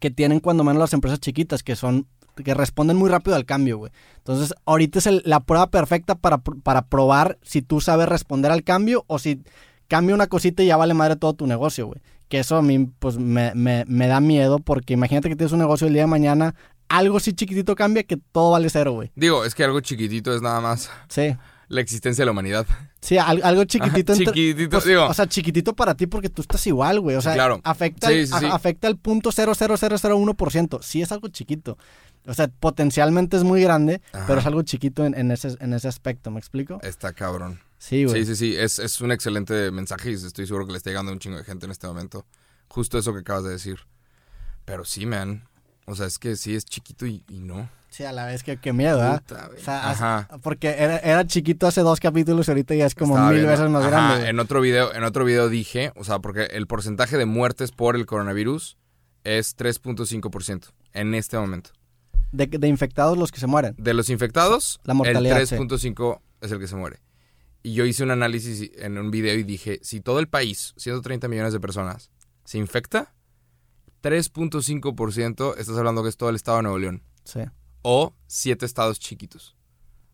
que 0.00 0.10
tienen 0.10 0.40
cuando 0.40 0.64
menos 0.64 0.80
las 0.80 0.92
empresas 0.92 1.20
chiquitas, 1.20 1.62
que 1.62 1.76
son 1.76 2.08
que 2.36 2.54
responden 2.54 2.96
muy 2.96 3.10
rápido 3.10 3.36
al 3.36 3.44
cambio, 3.44 3.78
güey. 3.78 3.92
Entonces, 4.18 4.54
ahorita 4.64 4.98
es 4.98 5.06
el- 5.06 5.22
la 5.24 5.40
prueba 5.40 5.70
perfecta 5.70 6.14
para, 6.14 6.38
para 6.38 6.82
probar 6.86 7.38
si 7.42 7.62
tú 7.62 7.80
sabes 7.80 8.08
responder 8.08 8.50
al 8.52 8.62
cambio 8.64 9.04
o 9.06 9.18
si 9.18 9.42
cambia 9.88 10.14
una 10.14 10.26
cosita 10.26 10.62
y 10.62 10.66
ya 10.66 10.76
vale 10.76 10.94
madre 10.94 11.16
todo 11.16 11.34
tu 11.34 11.46
negocio, 11.46 11.86
güey. 11.86 12.00
Que 12.28 12.38
eso 12.38 12.56
a 12.56 12.62
mí, 12.62 12.88
pues, 12.98 13.18
me, 13.18 13.52
me, 13.54 13.84
me 13.86 14.06
da 14.06 14.20
miedo 14.20 14.58
porque 14.58 14.94
imagínate 14.94 15.28
que 15.28 15.36
tienes 15.36 15.52
un 15.52 15.58
negocio 15.58 15.86
el 15.86 15.92
día 15.92 16.02
de 16.04 16.06
mañana, 16.08 16.54
algo 16.88 17.20
sí 17.20 17.32
chiquitito 17.34 17.74
cambia 17.74 18.02
que 18.04 18.16
todo 18.16 18.52
vale 18.52 18.70
cero, 18.70 18.92
güey. 18.92 19.10
Digo, 19.14 19.44
es 19.44 19.54
que 19.54 19.64
algo 19.64 19.80
chiquitito 19.80 20.34
es 20.34 20.40
nada 20.42 20.60
más 20.60 20.90
Sí. 21.08 21.36
La 21.68 21.80
existencia 21.80 22.22
de 22.22 22.26
la 22.26 22.32
humanidad. 22.32 22.66
Sí, 23.00 23.18
al- 23.18 23.42
algo 23.42 23.64
chiquitito. 23.64 24.12
entre- 24.12 24.26
chiquitito, 24.26 24.70
pues, 24.70 24.84
digo. 24.84 25.06
O 25.06 25.14
sea, 25.14 25.26
chiquitito 25.26 25.74
para 25.74 25.94
ti 25.94 26.06
porque 26.06 26.28
tú 26.28 26.42
estás 26.42 26.66
igual, 26.66 27.00
güey. 27.00 27.16
O 27.16 27.20
sea, 27.22 27.34
Claro. 27.34 27.60
afecta, 27.64 28.08
Sí, 28.08 28.14
al- 28.20 28.26
sí, 28.26 28.32
sí. 28.40 28.44
a- 28.46 28.54
afecta 28.54 28.88
al 28.88 28.96
punto 28.98 29.32
0.0001%. 29.32 30.80
Sí 30.82 31.02
es 31.02 31.12
algo 31.12 31.28
chiquito. 31.28 31.78
O 32.26 32.34
sea, 32.34 32.48
potencialmente 32.48 33.36
es 33.36 33.42
muy 33.44 33.62
grande, 33.62 34.00
Ajá. 34.12 34.26
pero 34.26 34.40
es 34.40 34.46
algo 34.46 34.62
chiquito 34.62 35.04
en, 35.04 35.14
en 35.18 35.30
ese, 35.32 35.56
en 35.60 35.72
ese 35.74 35.88
aspecto, 35.88 36.30
¿me 36.30 36.38
explico? 36.38 36.78
Está 36.82 37.12
cabrón. 37.12 37.60
Sí, 37.78 38.04
güey. 38.04 38.24
Sí, 38.24 38.26
sí, 38.26 38.36
sí, 38.52 38.56
es, 38.56 38.78
es 38.78 39.00
un 39.00 39.10
excelente 39.10 39.70
mensaje 39.72 40.10
y 40.12 40.14
estoy 40.14 40.46
seguro 40.46 40.66
que 40.66 40.72
le 40.72 40.78
está 40.78 40.90
llegando 40.90 41.10
a 41.10 41.14
un 41.14 41.18
chingo 41.18 41.36
de 41.38 41.44
gente 41.44 41.66
en 41.66 41.72
este 41.72 41.88
momento. 41.88 42.24
Justo 42.68 42.96
eso 42.98 43.12
que 43.12 43.20
acabas 43.20 43.42
de 43.44 43.50
decir. 43.50 43.78
Pero 44.64 44.84
sí, 44.84 45.04
man. 45.04 45.48
O 45.86 45.96
sea, 45.96 46.06
es 46.06 46.20
que 46.20 46.36
sí 46.36 46.54
es 46.54 46.64
chiquito 46.64 47.06
y, 47.06 47.24
y 47.28 47.40
no. 47.40 47.68
Sí, 47.92 48.04
a 48.04 48.12
la 48.12 48.24
vez 48.24 48.42
que 48.42 48.56
qué 48.56 48.72
miedo, 48.72 49.02
¿ah? 49.02 49.18
Puta, 49.26 49.48
güey. 49.48 49.60
O 49.60 49.62
sea, 49.62 49.90
Ajá. 49.90 50.28
porque 50.42 50.68
era, 50.70 50.96
era 50.98 51.26
chiquito 51.26 51.66
hace 51.66 51.82
dos 51.82 52.00
capítulos 52.00 52.48
y 52.48 52.50
ahorita 52.50 52.74
ya 52.74 52.86
es 52.86 52.94
como 52.94 53.14
Estaba 53.16 53.28
mil 53.30 53.40
viendo. 53.40 53.50
veces 53.52 53.70
más 53.70 53.82
Ajá, 53.84 53.90
grande. 53.90 54.28
En 54.30 54.40
otro 54.40 54.62
video, 54.62 54.94
en 54.94 55.04
otro 55.04 55.26
video 55.26 55.50
dije, 55.50 55.92
o 55.96 56.02
sea, 56.02 56.18
porque 56.20 56.44
el 56.52 56.66
porcentaje 56.66 57.18
de 57.18 57.26
muertes 57.26 57.70
por 57.70 57.94
el 57.94 58.06
coronavirus 58.06 58.78
es 59.24 59.56
3.5% 59.58 60.70
en 60.94 61.14
este 61.14 61.36
momento. 61.38 61.70
De, 62.32 62.46
de 62.46 62.66
infectados 62.66 63.18
los 63.18 63.30
que 63.30 63.40
se 63.40 63.46
mueren. 63.46 63.74
De 63.76 63.92
los 63.92 64.08
infectados, 64.08 64.80
La 64.84 64.94
mortalidad, 64.94 65.38
el 65.38 65.46
3.5 65.46 66.20
es 66.40 66.50
el 66.50 66.58
que 66.58 66.68
se 66.68 66.76
muere. 66.76 67.00
Y 67.62 67.74
yo 67.74 67.84
hice 67.84 68.02
un 68.04 68.10
análisis 68.10 68.70
en 68.78 68.96
un 68.96 69.10
video 69.10 69.34
y 69.34 69.42
dije, 69.42 69.80
si 69.82 70.00
todo 70.00 70.18
el 70.18 70.28
país, 70.28 70.72
130 70.78 71.28
millones 71.28 71.52
de 71.52 71.60
personas, 71.60 72.10
se 72.46 72.56
infecta, 72.56 73.12
3.5%, 74.02 75.54
estás 75.58 75.76
hablando 75.76 76.02
que 76.02 76.08
es 76.08 76.16
todo 76.16 76.30
el 76.30 76.36
estado 76.36 76.56
de 76.56 76.62
Nuevo 76.64 76.78
León, 76.78 77.02
Sí. 77.24 77.40
O 77.82 78.14
siete 78.26 78.64
estados 78.66 78.98
chiquitos. 78.98 79.56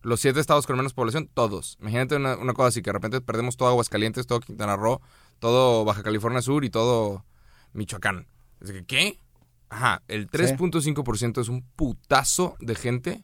Los 0.01 0.21
siete 0.21 0.39
estados 0.39 0.65
con 0.65 0.77
menos 0.77 0.93
población, 0.93 1.29
todos. 1.33 1.77
Imagínate 1.81 2.15
una, 2.15 2.37
una 2.37 2.53
cosa 2.53 2.69
así, 2.69 2.81
que 2.81 2.89
de 2.89 2.93
repente 2.93 3.21
perdemos 3.21 3.57
todo 3.57 3.69
Aguascalientes, 3.69 4.27
todo 4.27 4.39
Quintana 4.39 4.75
Roo, 4.77 5.01
todo 5.39 5.83
Baja 5.85 6.03
California 6.03 6.41
Sur 6.41 6.63
y 6.63 6.69
todo 6.69 7.25
Michoacán. 7.73 8.27
Es 8.61 8.71
que, 8.71 8.85
¿qué? 8.85 9.19
Ajá, 9.69 10.01
el 10.07 10.29
3.5% 10.29 11.41
es 11.41 11.49
un 11.49 11.61
putazo 11.75 12.55
de 12.59 12.75
gente 12.75 13.23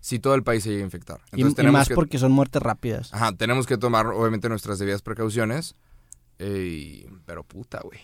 si 0.00 0.18
todo 0.18 0.34
el 0.34 0.42
país 0.42 0.62
se 0.62 0.70
llega 0.70 0.82
a 0.82 0.84
infectar. 0.84 1.20
Y, 1.32 1.36
Entonces 1.36 1.52
y 1.52 1.56
tenemos 1.56 1.78
más 1.80 1.88
que, 1.88 1.94
porque 1.94 2.18
son 2.18 2.30
muertes 2.32 2.62
rápidas. 2.62 3.12
Ajá, 3.12 3.32
tenemos 3.32 3.66
que 3.66 3.76
tomar 3.76 4.06
obviamente 4.06 4.48
nuestras 4.48 4.78
debidas 4.78 5.02
precauciones. 5.02 5.74
pero 6.38 7.44
puta, 7.44 7.80
güey. 7.82 8.00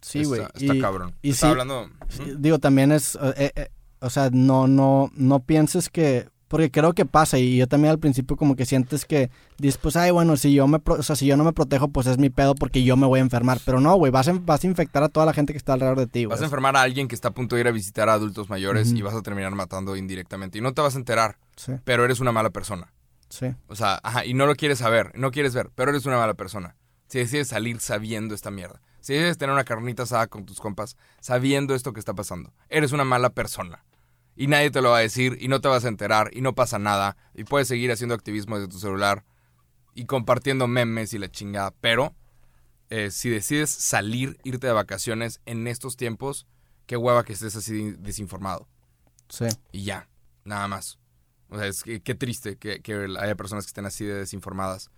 Sí, 0.00 0.20
Está- 0.20 0.28
güey. 0.28 0.42
Está, 0.54 0.74
y- 0.74 0.80
cabrón. 0.80 1.14
y 1.22 1.30
Estaba 1.30 1.54
sí, 1.54 1.60
hablando... 1.60 1.90
sí, 2.08 2.34
digo, 2.38 2.58
también 2.58 2.92
es, 2.92 3.16
eh, 3.20 3.52
eh, 3.56 3.68
o 4.04 4.10
sea, 4.10 4.30
no, 4.32 4.66
no, 4.68 5.10
no 5.14 5.40
pienses 5.40 5.88
que, 5.88 6.28
porque 6.48 6.70
creo 6.70 6.92
que 6.92 7.04
pasa 7.06 7.38
y 7.38 7.56
yo 7.56 7.66
también 7.66 7.90
al 7.90 7.98
principio 7.98 8.36
como 8.36 8.54
que 8.54 8.64
sientes 8.66 9.04
que 9.06 9.30
dices, 9.58 9.78
pues, 9.78 9.96
ay, 9.96 10.10
bueno, 10.12 10.36
si 10.36 10.52
yo 10.54 10.68
me, 10.68 10.78
pro- 10.78 10.96
o 10.96 11.02
sea, 11.02 11.16
si 11.16 11.26
yo 11.26 11.36
no 11.36 11.42
me 11.44 11.52
protejo, 11.52 11.88
pues 11.88 12.06
es 12.06 12.18
mi 12.18 12.30
pedo 12.30 12.54
porque 12.54 12.84
yo 12.84 12.96
me 12.96 13.06
voy 13.06 13.18
a 13.18 13.22
enfermar. 13.22 13.58
Pero 13.64 13.80
no, 13.80 13.94
güey, 13.96 14.12
vas 14.12 14.28
a, 14.28 14.32
vas 14.34 14.62
a 14.62 14.66
infectar 14.66 15.02
a 15.02 15.08
toda 15.08 15.26
la 15.26 15.32
gente 15.32 15.52
que 15.52 15.56
está 15.56 15.72
alrededor 15.72 15.98
de 15.98 16.06
ti, 16.06 16.24
güey. 16.24 16.34
Vas 16.34 16.42
a 16.42 16.44
enfermar 16.44 16.76
a 16.76 16.82
alguien 16.82 17.08
que 17.08 17.14
está 17.14 17.28
a 17.28 17.34
punto 17.34 17.56
de 17.56 17.62
ir 17.62 17.68
a 17.68 17.72
visitar 17.72 18.08
a 18.08 18.14
adultos 18.14 18.48
mayores 18.50 18.92
y 18.92 19.02
vas 19.02 19.14
a 19.14 19.22
terminar 19.22 19.52
matando 19.54 19.96
indirectamente. 19.96 20.58
Y 20.58 20.60
no 20.60 20.72
te 20.74 20.82
vas 20.82 20.94
a 20.94 20.98
enterar, 20.98 21.38
Sí, 21.56 21.72
pero 21.84 22.04
eres 22.04 22.20
una 22.20 22.30
mala 22.32 22.50
persona. 22.50 22.92
sí. 23.28 23.46
O 23.68 23.74
sea, 23.74 23.98
ajá, 24.02 24.24
y 24.24 24.34
no 24.34 24.46
lo 24.46 24.54
quieres 24.54 24.78
saber, 24.78 25.10
no 25.16 25.30
quieres 25.32 25.54
ver, 25.54 25.70
pero 25.74 25.90
eres 25.90 26.06
una 26.06 26.18
mala 26.18 26.34
persona. 26.34 26.76
Si 27.08 27.18
decides 27.18 27.48
salir 27.48 27.80
sabiendo 27.80 28.34
esta 28.34 28.50
mierda. 28.50 28.80
Si 29.00 29.12
decides 29.12 29.36
tener 29.38 29.52
una 29.52 29.64
carnita 29.64 30.04
asada 30.04 30.26
con 30.28 30.44
tus 30.46 30.60
compas 30.60 30.96
sabiendo 31.20 31.74
esto 31.74 31.92
que 31.92 32.00
está 32.00 32.14
pasando. 32.14 32.52
Eres 32.70 32.92
una 32.92 33.04
mala 33.04 33.30
persona. 33.30 33.84
Y 34.36 34.48
nadie 34.48 34.70
te 34.70 34.82
lo 34.82 34.90
va 34.90 34.98
a 34.98 35.00
decir 35.00 35.36
y 35.40 35.48
no 35.48 35.60
te 35.60 35.68
vas 35.68 35.84
a 35.84 35.88
enterar 35.88 36.30
y 36.32 36.40
no 36.40 36.54
pasa 36.54 36.78
nada. 36.78 37.16
Y 37.34 37.44
puedes 37.44 37.68
seguir 37.68 37.92
haciendo 37.92 38.14
activismo 38.14 38.56
desde 38.56 38.70
tu 38.70 38.78
celular 38.78 39.24
y 39.94 40.06
compartiendo 40.06 40.66
memes 40.66 41.14
y 41.14 41.18
la 41.18 41.30
chingada. 41.30 41.72
Pero 41.80 42.14
eh, 42.90 43.10
si 43.10 43.30
decides 43.30 43.70
salir, 43.70 44.38
irte 44.44 44.66
de 44.66 44.72
vacaciones 44.72 45.40
en 45.46 45.66
estos 45.66 45.96
tiempos, 45.96 46.46
qué 46.86 46.96
hueva 46.96 47.24
que 47.24 47.32
estés 47.32 47.54
así 47.56 47.92
desinformado. 47.92 48.68
Sí. 49.28 49.46
Y 49.72 49.84
ya, 49.84 50.08
nada 50.44 50.68
más. 50.68 50.98
O 51.48 51.58
sea, 51.58 51.66
es 51.66 51.82
que 51.82 52.00
qué 52.00 52.14
triste 52.14 52.56
que, 52.56 52.80
que 52.80 52.94
haya 53.18 53.34
personas 53.36 53.64
que 53.64 53.68
estén 53.68 53.86
así 53.86 54.04
de 54.04 54.14
desinformadas. 54.14 54.90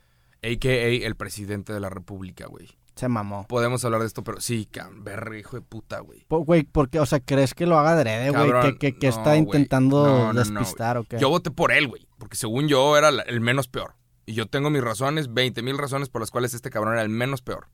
A.K.A. 0.43 1.07
el 1.07 1.17
presidente 1.17 1.73
de 1.73 1.81
la 1.81 1.91
república, 1.91 2.47
güey. 2.47 2.79
Se 2.97 3.09
mamó. 3.09 3.47
Podemos 3.47 3.85
hablar 3.85 4.01
de 4.01 4.07
esto, 4.07 4.25
pero 4.25 4.41
sí, 4.41 4.67
cabrón, 4.67 5.05
verga, 5.05 5.39
hijo 5.39 5.55
de 5.57 5.63
puta, 5.63 6.01
güey. 6.01 6.25
Güey, 6.29 6.63
porque, 6.65 6.99
o 6.99 7.07
sea, 7.07 7.21
¿crees 7.21 7.53
que 7.55 7.67
lo 7.67 7.79
haga 7.79 7.93
adrede, 7.93 8.31
güey? 8.31 8.51
¿Que, 8.63 8.79
que, 8.79 8.99
que 8.99 9.09
no, 9.11 9.13
está 9.17 9.37
intentando 9.37 10.07
No, 10.07 10.19
no, 10.19 10.33
no, 10.33 10.39
despistar 10.41 10.97
o 10.97 11.05
qué? 11.05 11.19
Yo 11.19 11.29
voté 11.29 11.51
por 11.51 11.73
él, 11.73 11.89
güey, 11.89 12.09
porque 12.19 12.37
según 12.37 12.69
yo 12.69 12.97
era 12.97 13.11
la- 13.11 13.23
el 13.23 13.41
menos 13.41 13.69
peor. 13.69 13.95
Y 14.25 14.33
yo 14.33 14.47
tengo 14.47 14.71
mis 14.71 14.83
razones, 14.83 15.33
20 15.33 15.63
mil 15.63 15.79
razones 15.79 16.09
por 16.09 16.21
las 16.23 16.31
cuales 16.31 16.55
este 16.55 16.71
cabrón 16.71 16.95
era 16.95 17.03
el 17.03 17.11
menos 17.11 17.43
peor. 17.43 17.69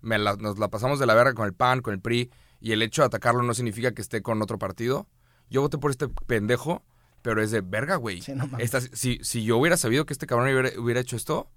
Me 0.00 0.16
la- 0.16 0.36
nos 0.36 0.58
la 0.58 0.68
pasamos 0.68 0.98
de 1.00 1.06
la 1.06 1.14
verga 1.14 1.34
con 1.34 1.44
el 1.46 1.54
PAN, 1.54 1.82
con 1.82 1.92
el 1.92 2.00
PRI, 2.00 2.30
y 2.60 2.70
el 2.72 2.80
hecho 2.82 3.02
de 3.02 3.06
atacarlo 3.06 3.42
no 3.42 3.54
significa 3.54 3.92
que 3.92 4.00
esté 4.00 4.22
con 4.22 4.40
otro 4.42 4.58
partido. 4.58 5.08
Yo 5.50 5.60
voté 5.60 5.78
por 5.78 5.90
este 5.90 6.08
pendejo, 6.26 6.84
pero 7.22 7.42
es 7.42 7.50
de 7.50 7.62
verga, 7.62 7.96
güey. 7.96 8.22
Sí, 8.22 8.32
si, 8.92 9.18
si 9.22 9.42
yo 9.42 9.58
hubiera 9.58 9.76
sabido 9.76 10.06
que 10.06 10.12
este 10.12 10.26
cabrón 10.28 10.46
hubiera, 10.52 10.80
hubiera 10.80 11.00
hecho 11.00 11.16
esto, 11.16 11.50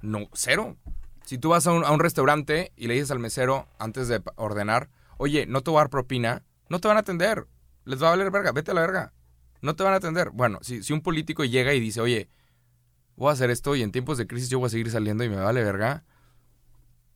no, 0.00 0.20
cero. 0.32 0.78
Si 1.24 1.38
tú 1.38 1.50
vas 1.50 1.66
a 1.66 1.72
un, 1.72 1.84
a 1.84 1.90
un 1.92 2.00
restaurante 2.00 2.72
y 2.76 2.86
le 2.88 2.94
dices 2.94 3.10
al 3.10 3.18
mesero 3.18 3.66
antes 3.78 4.08
de 4.08 4.22
ordenar, 4.36 4.88
oye, 5.18 5.46
no 5.46 5.62
te 5.62 5.70
voy 5.70 5.78
a 5.78 5.82
dar 5.82 5.90
propina, 5.90 6.42
no 6.68 6.80
te 6.80 6.88
van 6.88 6.96
a 6.96 7.00
atender. 7.00 7.46
Les 7.84 8.02
va 8.02 8.08
a 8.08 8.10
valer 8.10 8.30
verga, 8.30 8.52
vete 8.52 8.70
a 8.70 8.74
la 8.74 8.80
verga. 8.82 9.12
No 9.60 9.74
te 9.76 9.82
van 9.84 9.92
a 9.92 9.96
atender. 9.96 10.30
Bueno, 10.30 10.58
si, 10.62 10.82
si 10.82 10.92
un 10.92 11.00
político 11.02 11.44
llega 11.44 11.72
y 11.74 11.80
dice, 11.80 12.00
oye, 12.00 12.28
voy 13.16 13.30
a 13.30 13.32
hacer 13.32 13.50
esto 13.50 13.76
y 13.76 13.82
en 13.82 13.92
tiempos 13.92 14.18
de 14.18 14.26
crisis 14.26 14.48
yo 14.50 14.58
voy 14.58 14.66
a 14.66 14.70
seguir 14.70 14.90
saliendo 14.90 15.22
y 15.24 15.28
me 15.28 15.36
vale 15.36 15.62
verga. 15.62 16.04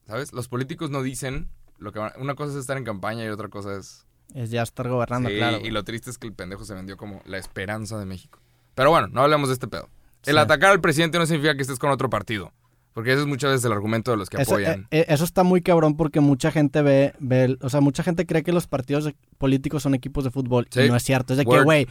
¿Sabes? 0.07 0.33
Los 0.33 0.49
políticos 0.49 0.91
no 0.91 1.03
dicen 1.03 1.49
lo 1.79 1.93
que 1.93 1.99
van- 1.99 2.13
Una 2.19 2.35
cosa 2.35 2.53
es 2.53 2.59
estar 2.59 2.77
en 2.77 2.85
campaña 2.85 3.25
y 3.25 3.29
otra 3.29 3.49
cosa 3.49 3.77
es... 3.77 4.07
Es 4.35 4.51
ya 4.51 4.63
estar 4.63 4.89
gobernando, 4.89 5.29
Sí, 5.29 5.37
claro. 5.37 5.59
y 5.63 5.71
lo 5.71 5.85
triste 5.85 6.11
es 6.11 6.19
que 6.19 6.27
el 6.27 6.33
pendejo 6.33 6.65
se 6.65 6.75
vendió 6.75 6.97
como 6.97 7.23
la 7.27 7.39
esperanza 7.39 7.99
de 7.99 8.07
México. 8.07 8.41
Pero 8.75 8.91
bueno, 8.91 9.09
no 9.09 9.23
hablemos 9.23 9.49
de 9.49 9.55
este 9.55 9.69
pedo. 9.69 9.89
El 10.25 10.35
Sí. 10.35 10.39
atacar 10.41 10.71
al 10.73 10.81
presidente 10.81 11.19
no 11.19 11.27
significa 11.27 11.55
que 11.55 11.63
estés 11.63 11.79
con 11.79 11.91
otro 11.91 12.11
partido. 12.11 12.53
Porque 12.97 13.13
ese 13.13 13.21
es 13.21 13.27
muchas 13.27 13.51
veces 13.51 13.67
el 13.67 13.73
argumento 13.73 14.11
de 14.11 14.17
los 14.17 14.31
que 14.31 14.41
Eso, 14.41 14.55
apoyan. 14.55 14.89
eh, 14.91 15.01
eh, 15.01 15.07
eso 15.11 15.25
está 15.25 15.43
muy 15.43 15.61
cabrón 15.61 15.99
porque 15.99 16.21
mucha 16.21 16.51
gente 16.51 16.81
ve, 16.81 17.13
ve 17.19 17.59
o 17.61 17.69
sea, 17.69 17.83
mucha 17.83 18.03
gente 18.03 18.25
cree 18.25 18.43
que 18.43 18.53
los 18.53 18.67
partidos 18.67 19.13
políticos 19.37 19.83
son 19.83 19.95
equipos 19.95 20.25
de 20.25 20.31
fútbol. 20.31 20.67
Sí. 20.71 20.81
Y 20.81 20.89
no 20.89 20.97
es 20.97 21.03
cierto. 21.03 21.35
Es 21.35 21.37
de 21.37 21.45
que, 21.45 21.61
güey, 21.63 21.89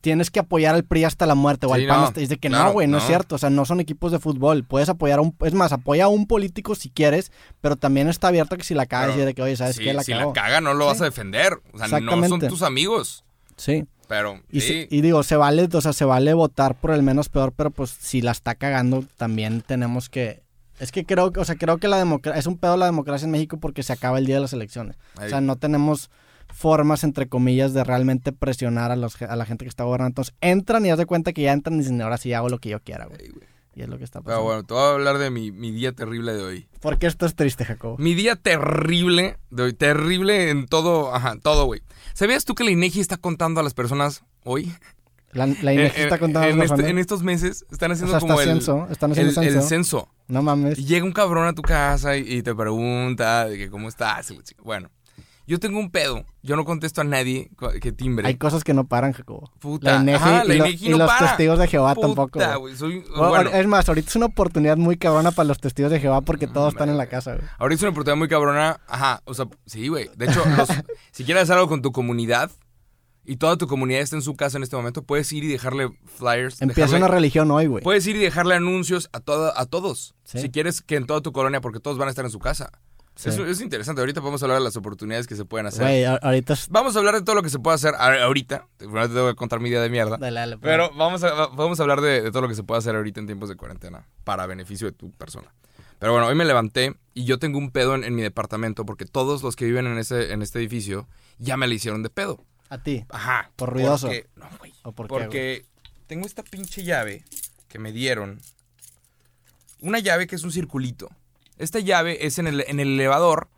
tienes 0.00 0.32
que 0.32 0.40
apoyar 0.40 0.74
al 0.74 0.82
PRI 0.82 1.04
hasta 1.04 1.26
la 1.26 1.36
muerte 1.36 1.66
o 1.66 1.74
Sí, 1.76 1.82
al 1.82 1.86
PAN. 1.86 2.00
no, 2.00 2.06
hasta- 2.08 2.20
es 2.22 2.28
de 2.28 2.38
que 2.38 2.48
claro, 2.48 2.64
no, 2.64 2.72
güey, 2.72 2.88
no, 2.88 2.96
no. 2.96 2.98
es 2.98 3.04
cierto. 3.06 3.36
O 3.36 3.38
sea, 3.38 3.50
no 3.50 3.64
son 3.66 3.78
equipos 3.78 4.10
de 4.10 4.18
fútbol. 4.18 4.64
Puedes 4.64 4.88
apoyar 4.88 5.20
a 5.20 5.22
un, 5.22 5.32
es 5.44 5.54
más, 5.54 5.70
apoya 5.70 6.06
a 6.06 6.08
un 6.08 6.26
político 6.26 6.74
si 6.74 6.90
quieres, 6.90 7.30
pero 7.60 7.76
también 7.76 8.08
está 8.08 8.26
abierto 8.26 8.56
que 8.56 8.64
si 8.64 8.74
la 8.74 8.86
cagas 8.86 9.16
y 9.16 9.20
de 9.20 9.34
que, 9.34 9.42
oye, 9.42 9.54
¿sabes 9.56 9.76
Sí, 9.76 9.84
qué? 9.84 9.94
La 9.94 10.02
si 10.02 10.12
la 10.12 10.32
caga 10.32 10.60
no 10.60 10.74
lo 10.74 10.86
vas 10.86 11.00
a 11.00 11.04
defender. 11.04 11.52
O 11.72 11.78
sea, 11.78 11.86
no 12.00 12.28
son 12.28 12.40
tus 12.40 12.62
amigos. 12.62 13.22
Sí. 13.56 13.84
Pero 14.08 14.40
Y, 14.50 14.62
sí, 14.62 14.88
y 14.90 15.02
digo, 15.02 15.22
se 15.22 15.36
vale, 15.36 15.68
o 15.70 15.80
sea, 15.82 15.92
se 15.92 16.06
vale 16.06 16.32
votar 16.32 16.74
por 16.74 16.92
el 16.92 17.02
menos 17.02 17.28
peor, 17.28 17.52
pero 17.54 17.70
pues 17.70 17.90
si 17.90 18.22
la 18.22 18.30
está 18.32 18.54
cagando, 18.56 19.04
también 19.18 19.60
tenemos 19.60 20.08
que. 20.08 20.42
Es 20.80 20.92
que 20.92 21.04
creo, 21.04 21.32
que- 21.32 21.40
o 21.40 21.44
sea, 21.44 21.56
creo 21.56 21.78
que 21.78 21.88
la 21.88 21.96
democracia 21.98 22.38
es 22.38 22.46
un 22.46 22.56
pedo 22.58 22.76
la 22.76 22.86
democracia 22.86 23.24
en 23.26 23.30
México 23.32 23.58
porque 23.58 23.82
se 23.82 23.92
acaba 23.92 24.18
el 24.18 24.26
día 24.26 24.36
de 24.36 24.42
las 24.42 24.52
elecciones. 24.52 24.96
ahí- 25.16 25.26
O 25.26 25.28
sea, 25.30 25.40
no 25.40 25.56
tenemos 25.56 26.10
formas, 26.54 27.04
entre 27.04 27.28
comillas, 27.28 27.74
de 27.74 27.84
realmente 27.84 28.32
presionar 28.32 28.90
a, 28.90 28.96
los, 28.96 29.20
a 29.22 29.36
la 29.36 29.44
gente 29.44 29.64
que 29.64 29.68
está 29.68 29.84
gobernando. 29.84 30.08
Entonces, 30.10 30.34
entran 30.40 30.84
y 30.86 30.90
haz 30.90 30.98
de 30.98 31.06
cuenta 31.06 31.32
que 31.32 31.42
ya 31.42 31.52
entran 31.52 31.76
y 31.76 31.78
dicen, 31.78 32.00
ahora 32.00 32.16
sí 32.16 32.32
hago 32.32 32.48
lo 32.48 32.58
que 32.58 32.70
yo 32.70 32.80
quiera, 32.80 33.06
güey. 33.06 33.20
ahí, 33.20 33.28
güey. 33.28 33.46
Y 33.74 33.82
es 33.82 33.88
lo 33.88 33.96
que 33.98 34.02
está 34.04 34.20
Pero 34.20 34.24
pasando. 34.38 34.44
bueno, 34.44 34.62
te 34.64 34.74
voy 34.74 34.82
a 34.82 34.90
hablar 34.90 35.18
de 35.18 35.30
mi, 35.30 35.52
mi 35.52 35.70
día 35.70 35.92
terrible 35.92 36.32
de 36.32 36.42
hoy. 36.42 36.68
¿Por 36.80 36.98
qué 36.98 37.06
esto 37.06 37.26
es 37.26 37.36
triste, 37.36 37.64
Jacobo? 37.64 37.96
Mi 37.98 38.14
día 38.14 38.34
terrible 38.34 39.36
de 39.50 39.62
hoy. 39.62 39.72
Terrible 39.72 40.50
en 40.50 40.66
todo. 40.66 41.14
Ajá, 41.14 41.36
todo, 41.40 41.66
güey. 41.66 41.82
¿Sabías 42.12 42.44
tú 42.44 42.54
que 42.56 42.64
la 42.64 42.72
INEGI 42.72 42.98
está 43.00 43.16
contando 43.18 43.60
a 43.60 43.62
las 43.62 43.74
personas 43.74 44.24
hoy? 44.42 44.72
La, 45.32 45.46
la 45.46 45.72
INEGI 45.74 46.00
Eh, 46.00 46.02
está 46.04 46.16
eh, 46.16 46.18
contando 46.18 46.48
en, 46.48 46.62
este- 46.62 46.88
en 46.88 46.98
estos 46.98 47.22
meses 47.22 47.64
están 47.70 47.90
O 47.90 47.94
haciendo 47.94 48.12
sea, 48.12 48.20
como 48.20 48.32
está 48.40 48.50
el, 48.50 48.56
censo, 48.58 48.88
están 48.90 49.12
haciendo 49.12 49.40
el, 49.42 49.48
el 49.48 49.62
censo. 49.62 50.08
No 50.26 50.42
mames. 50.42 50.78
Y 50.78 50.84
llega 50.84 51.04
un 51.04 51.12
cabrón 51.12 51.46
a 51.46 51.52
tu 51.52 51.62
casa 51.62 52.16
y, 52.16 52.20
y 52.38 52.42
te 52.42 52.54
pregunta 52.54 53.46
de 53.46 53.58
que 53.58 53.70
cómo 53.70 53.88
estás. 53.88 54.32
Bueno, 54.62 54.90
yo 55.46 55.58
tengo 55.58 55.78
un 55.78 55.90
pedo. 55.90 56.24
Yo 56.42 56.56
no 56.56 56.64
contesto 56.64 57.00
a 57.02 57.04
nadie 57.04 57.50
que 57.80 57.92
timbre. 57.92 58.26
Hay 58.26 58.36
cosas 58.36 58.64
que 58.64 58.72
no 58.74 58.86
paran, 58.86 59.12
Jacobo. 59.12 59.50
Puta. 59.58 59.94
La 59.96 60.00
INEGI, 60.00 60.16
Ajá, 60.16 60.44
la 60.44 60.54
y, 60.54 60.58
lo- 60.58 60.66
INEGI 60.66 60.86
y 60.86 60.88
no 60.90 60.98
los 60.98 61.08
para. 61.08 61.26
testigos 61.28 61.58
de 61.58 61.68
Jehová 61.68 61.94
Puta, 61.94 62.06
tampoco. 62.06 62.38
güey. 62.38 62.58
güey, 62.58 62.76
soy- 62.76 63.04
Bueno, 63.10 63.28
bueno, 63.28 63.50
Es 63.50 63.66
más, 63.66 63.88
ahorita 63.88 64.08
es 64.08 64.16
una 64.16 64.26
oportunidad 64.26 64.76
muy 64.78 64.96
cabrona 64.96 65.30
para 65.30 65.46
los 65.46 65.58
testigos 65.58 65.90
de 65.90 66.00
Jehová 66.00 66.22
porque 66.22 66.46
todos 66.46 66.72
están 66.72 66.88
en 66.88 66.96
la 66.96 67.06
casa, 67.06 67.34
güey. 67.34 67.46
ahorita 67.58 67.76
es 67.76 67.82
una 67.82 67.90
oportunidad 67.90 68.16
muy 68.18 68.28
cabrona. 68.28 68.80
Ajá, 68.88 69.20
o 69.24 69.34
sea, 69.34 69.46
sí, 69.66 69.88
güey. 69.88 70.08
De 70.16 70.26
hecho, 70.26 70.42
los- 70.56 70.68
si 71.12 71.24
quieres 71.24 71.42
hacer 71.44 71.56
algo 71.56 71.68
con 71.68 71.82
tu 71.82 71.92
comunidad 71.92 72.50
y 73.28 73.36
toda 73.36 73.56
tu 73.56 73.66
comunidad 73.68 74.00
está 74.00 74.16
en 74.16 74.22
su 74.22 74.34
casa 74.36 74.56
en 74.56 74.62
este 74.62 74.74
momento, 74.76 75.02
puedes 75.02 75.32
ir 75.32 75.44
y 75.44 75.48
dejarle 75.48 75.90
flyers. 76.16 76.60
Empieza 76.62 76.82
dejarle- 76.96 76.96
una 77.04 77.08
religión 77.08 77.50
hoy, 77.50 77.66
güey. 77.66 77.84
Puedes 77.84 78.06
ir 78.06 78.16
y 78.16 78.20
dejarle 78.20 78.54
anuncios 78.54 79.08
a, 79.12 79.20
toda, 79.20 79.52
a 79.54 79.66
todos. 79.66 80.14
Sí. 80.24 80.38
Si 80.40 80.50
quieres 80.50 80.82
que 80.82 80.96
en 80.96 81.06
toda 81.06 81.20
tu 81.20 81.32
colonia, 81.32 81.60
porque 81.60 81.78
todos 81.80 81.98
van 81.98 82.08
a 82.08 82.10
estar 82.10 82.24
en 82.24 82.30
su 82.30 82.38
casa. 82.38 82.70
Sí. 83.16 83.30
Es, 83.30 83.38
es 83.38 83.60
interesante. 83.60 84.00
Ahorita 84.00 84.20
podemos 84.20 84.40
hablar 84.44 84.58
de 84.58 84.64
las 84.64 84.76
oportunidades 84.76 85.26
que 85.26 85.34
se 85.34 85.44
pueden 85.44 85.66
hacer. 85.66 85.82
Güey, 85.82 86.04
a- 86.04 86.14
ahorita. 86.22 86.54
Vamos 86.70 86.94
a 86.94 87.00
hablar 87.00 87.14
de 87.16 87.22
todo 87.22 87.34
lo 87.34 87.42
que 87.42 87.50
se 87.50 87.58
puede 87.58 87.74
hacer 87.74 87.94
a- 87.96 88.22
ahorita. 88.24 88.66
Primero 88.76 89.08
te 89.08 89.14
tengo 89.14 89.26
que 89.28 89.34
contar 89.34 89.58
mi 89.60 89.68
día 89.70 89.82
de 89.82 89.90
mierda. 89.90 90.16
Dale, 90.18 90.38
dale, 90.38 90.56
pues. 90.56 90.70
Pero 90.70 90.90
vamos 90.96 91.22
a, 91.24 91.32
va- 91.34 91.48
vamos 91.48 91.80
a 91.80 91.82
hablar 91.82 92.00
de, 92.00 92.22
de 92.22 92.30
todo 92.30 92.42
lo 92.42 92.48
que 92.48 92.54
se 92.54 92.62
puede 92.62 92.78
hacer 92.78 92.94
ahorita 92.94 93.18
en 93.20 93.26
tiempos 93.26 93.48
de 93.48 93.56
cuarentena 93.56 94.06
para 94.24 94.46
beneficio 94.46 94.86
de 94.86 94.92
tu 94.92 95.10
persona. 95.12 95.52
Pero 95.98 96.12
bueno, 96.12 96.28
hoy 96.28 96.36
me 96.36 96.44
levanté 96.44 96.94
y 97.12 97.24
yo 97.24 97.40
tengo 97.40 97.58
un 97.58 97.72
pedo 97.72 97.96
en, 97.96 98.04
en 98.04 98.14
mi 98.14 98.22
departamento 98.22 98.86
porque 98.86 99.04
todos 99.04 99.42
los 99.42 99.56
que 99.56 99.64
viven 99.64 99.88
en, 99.88 99.98
ese, 99.98 100.32
en 100.32 100.42
este 100.42 100.60
edificio 100.60 101.08
ya 101.38 101.56
me 101.56 101.66
le 101.66 101.74
hicieron 101.74 102.04
de 102.04 102.10
pedo. 102.10 102.44
A 102.68 102.78
ti. 102.82 103.04
Ajá. 103.08 103.50
¿Por 103.56 103.72
ruidoso? 103.72 104.06
porque- 104.08 104.26
no, 104.36 104.48
güey. 104.58 104.74
¿O 104.82 104.92
por 104.92 105.06
qué, 105.06 105.12
güey? 105.14 105.24
Porque 105.24 105.64
tengo 106.06 106.26
esta 106.26 106.42
pinche 106.42 106.82
llave 106.84 107.24
que 107.68 107.78
me 107.78 107.92
dieron 107.92 108.40
una 109.80 109.98
llave 109.98 110.26
que 110.26 110.36
es 110.36 110.44
un 110.44 110.52
circulito. 110.52 111.08
Esta 111.56 111.80
llave 111.80 112.26
es 112.26 112.38
en 112.38 112.46
el, 112.46 112.64
en 112.66 112.80
el 112.80 112.88
elevador, 112.94 113.48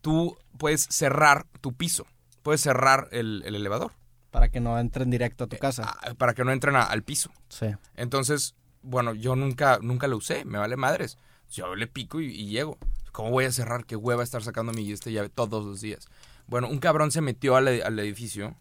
tú 0.00 0.36
puedes 0.58 0.82
cerrar 0.90 1.46
tu 1.60 1.72
piso, 1.72 2.06
puedes 2.42 2.60
cerrar 2.60 3.08
el, 3.12 3.42
el 3.46 3.54
elevador 3.54 3.92
Para 4.30 4.48
que 4.48 4.60
no 4.60 4.78
entren 4.78 5.10
directo 5.10 5.44
a 5.44 5.46
tu 5.48 5.56
casa. 5.58 5.96
ah, 6.02 6.14
para 6.16 6.34
que 6.34 6.44
no 6.44 6.52
entren 6.52 6.76
a- 6.76 6.82
al 6.84 7.02
piso. 7.02 7.30
Sí. 7.48 7.66
Entonces, 7.96 8.54
bueno, 8.82 9.14
yo 9.14 9.34
nunca, 9.36 9.78
nunca 9.82 10.06
lo 10.08 10.16
usé, 10.16 10.44
me 10.44 10.58
vale 10.58 10.76
madres. 10.76 11.18
Yo 11.50 11.74
le 11.74 11.86
pico 11.86 12.20
y, 12.20 12.26
y 12.26 12.46
llego. 12.48 12.78
¿Cómo 13.12 13.30
voy 13.30 13.46
a 13.46 13.52
cerrar? 13.52 13.84
Qué 13.86 13.96
hueva 13.96 14.22
estar 14.22 14.42
sacando 14.42 14.72
mi 14.72 14.90
esta 14.92 15.10
llave 15.10 15.28
todos 15.30 15.64
los 15.64 15.80
días. 15.80 16.06
Bueno, 16.48 16.68
un 16.68 16.78
cabrón 16.78 17.10
se 17.12 17.20
metió 17.20 17.54
al, 17.56 17.68
ed- 17.68 17.82
al 17.82 17.98
edificio, 18.00 18.56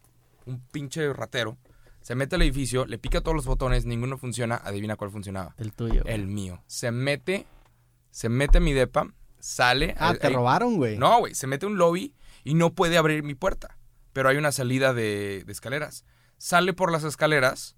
un 0.46 0.60
pinche 0.68 1.12
ratero, 1.14 1.58
se 2.02 2.16
mete 2.16 2.36
al 2.36 2.42
edificio, 2.44 2.86
le 2.86 2.98
pica 3.00 3.22
todos 3.22 3.36
los 3.36 3.46
botones, 3.46 3.86
ninguno 3.86 4.18
funciona, 4.18 4.56
adivina 4.64 4.96
cuál 4.96 5.10
funcionaba. 5.12 5.56
El 5.58 5.74
tuyo. 5.74 6.04
güey. 6.04 6.14
El 6.14 6.28
mío. 6.28 6.62
Se 6.68 6.92
mete, 6.92 7.46
se 8.12 8.30
mete 8.30 8.60
a 8.60 8.62
mi 8.62 8.74
depa, 8.74 9.08
sale. 9.40 9.96
Ah, 9.98 10.10
ahí- 10.12 10.18
te 10.20 10.30
robaron, 10.30 10.76
güey. 10.78 10.98
no, 10.98 11.20
güey, 11.20 11.34
se 11.34 11.48
mete 11.48 11.66
a 11.66 11.70
un 11.70 11.78
lobby 11.78 12.14
y 12.44 12.54
no 12.54 12.74
puede 12.74 12.98
abrir 12.98 13.24
mi 13.24 13.36
puerta. 13.36 13.78
Pero 14.14 14.30
hay 14.30 14.38
una 14.38 14.52
salida 14.52 14.94
de, 14.94 15.44
de 15.46 15.52
escaleras. 15.52 16.06
Sale 16.38 16.74
por 16.74 16.92
las 16.92 17.04
escaleras 17.04 17.76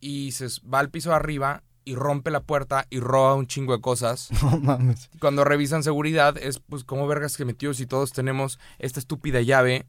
y 0.00 0.32
se 0.32 0.46
va 0.62 0.78
al 0.80 0.90
piso 0.90 1.10
de 1.10 1.16
arriba 1.16 1.62
y 1.86 1.94
rompe 1.94 2.30
la 2.30 2.40
puerta 2.40 2.86
y 2.90 3.00
roba 3.00 3.34
un 3.34 3.46
chingo 3.46 3.74
de 3.74 3.80
cosas. 3.80 4.28
No 4.42 4.58
mames. 4.58 5.08
Cuando 5.20 5.44
revisan 5.44 5.82
seguridad 5.82 6.36
es, 6.36 6.58
pues, 6.58 6.84
¿cómo 6.84 7.06
vergas 7.06 7.38
que 7.38 7.46
metió 7.46 7.72
si 7.72 7.86
todos 7.86 8.12
tenemos 8.12 8.58
esta 8.78 9.00
estúpida 9.00 9.40
llave? 9.40 9.86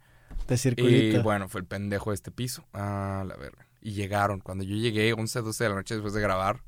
De 0.47 0.55
Y 0.55 0.57
circulito. 0.57 1.23
bueno, 1.23 1.49
fue 1.49 1.59
el 1.61 1.67
pendejo 1.67 2.11
de 2.11 2.15
este 2.15 2.31
piso. 2.31 2.63
Ah, 2.73 3.25
la 3.27 3.35
verga. 3.35 3.67
Y 3.81 3.91
llegaron. 3.93 4.39
Cuando 4.39 4.63
yo 4.63 4.75
llegué, 4.75 5.11
11, 5.13 5.41
12 5.41 5.63
de 5.63 5.69
la 5.69 5.75
noche 5.75 5.95
después 5.95 6.13
de 6.13 6.21
grabar. 6.21 6.61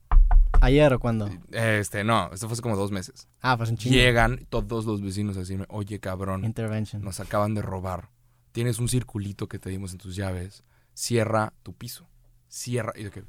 ¿Ayer 0.62 0.92
o 0.94 1.00
cuándo? 1.00 1.30
Este, 1.52 2.04
no, 2.04 2.30
esto 2.34 2.48
fue 2.48 2.54
hace 2.54 2.62
como 2.62 2.76
dos 2.76 2.92
meses. 2.92 3.28
Ah, 3.42 3.56
pues 3.56 3.70
un 3.70 3.78
chingo. 3.78 3.96
Llegan 3.96 4.46
todos 4.50 4.86
los 4.86 5.02
vecinos 5.02 5.38
a 5.38 5.42
decirme, 5.42 5.65
oye, 5.70 6.00
cabrón. 6.00 6.44
Intervention. 6.44 7.02
Nos 7.04 7.20
acaban 7.20 7.54
de 7.54 7.62
robar. 7.62 8.10
Tienes 8.52 8.80
un 8.80 8.89
circulito 8.89 9.48
que 9.48 9.60
te 9.60 9.70
dimos 9.70 9.92
en 9.94 10.00
tus 10.00 10.15
llaves. 10.15 10.63
Cierra 10.94 11.54
tu 11.63 11.74
piso. 11.74 12.08
Cierra. 12.50 12.92
Y 12.96 13.04
yo 13.04 13.12
que, 13.12 13.24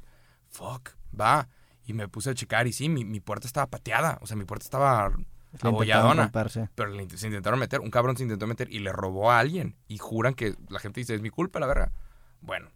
fuck, 0.49 0.89
va. 1.17 1.47
Y 1.91 1.93
me 1.93 2.07
puse 2.07 2.29
a 2.29 2.33
checar 2.33 2.67
y 2.67 2.73
sí, 2.73 2.87
mi, 2.89 3.03
mi 3.05 3.19
puerta 3.19 3.45
estaba 3.47 3.67
pateada. 3.69 4.17
O 4.21 4.27
sea, 4.27 4.37
mi 4.37 4.45
puerta 4.45 4.63
estaba 4.63 5.09
Le 5.09 5.59
abolladona. 5.61 6.31
Pero 6.75 6.89
le 6.89 7.09
se 7.17 7.27
intentaron 7.27 7.59
meter. 7.59 7.81
Un 7.81 7.91
cabrón 7.91 8.15
se 8.15 8.23
intentó 8.23 8.47
meter 8.47 8.71
y 8.71 8.79
le 8.79 8.91
robó 8.93 9.29
a 9.31 9.39
alguien. 9.39 9.75
Y 9.87 9.97
juran 9.97 10.33
que 10.33 10.55
la 10.69 10.79
gente 10.79 11.01
dice, 11.01 11.13
es 11.15 11.21
mi 11.21 11.29
culpa, 11.29 11.59
la 11.59 11.67
verga. 11.67 11.91
Bueno, 12.39 12.71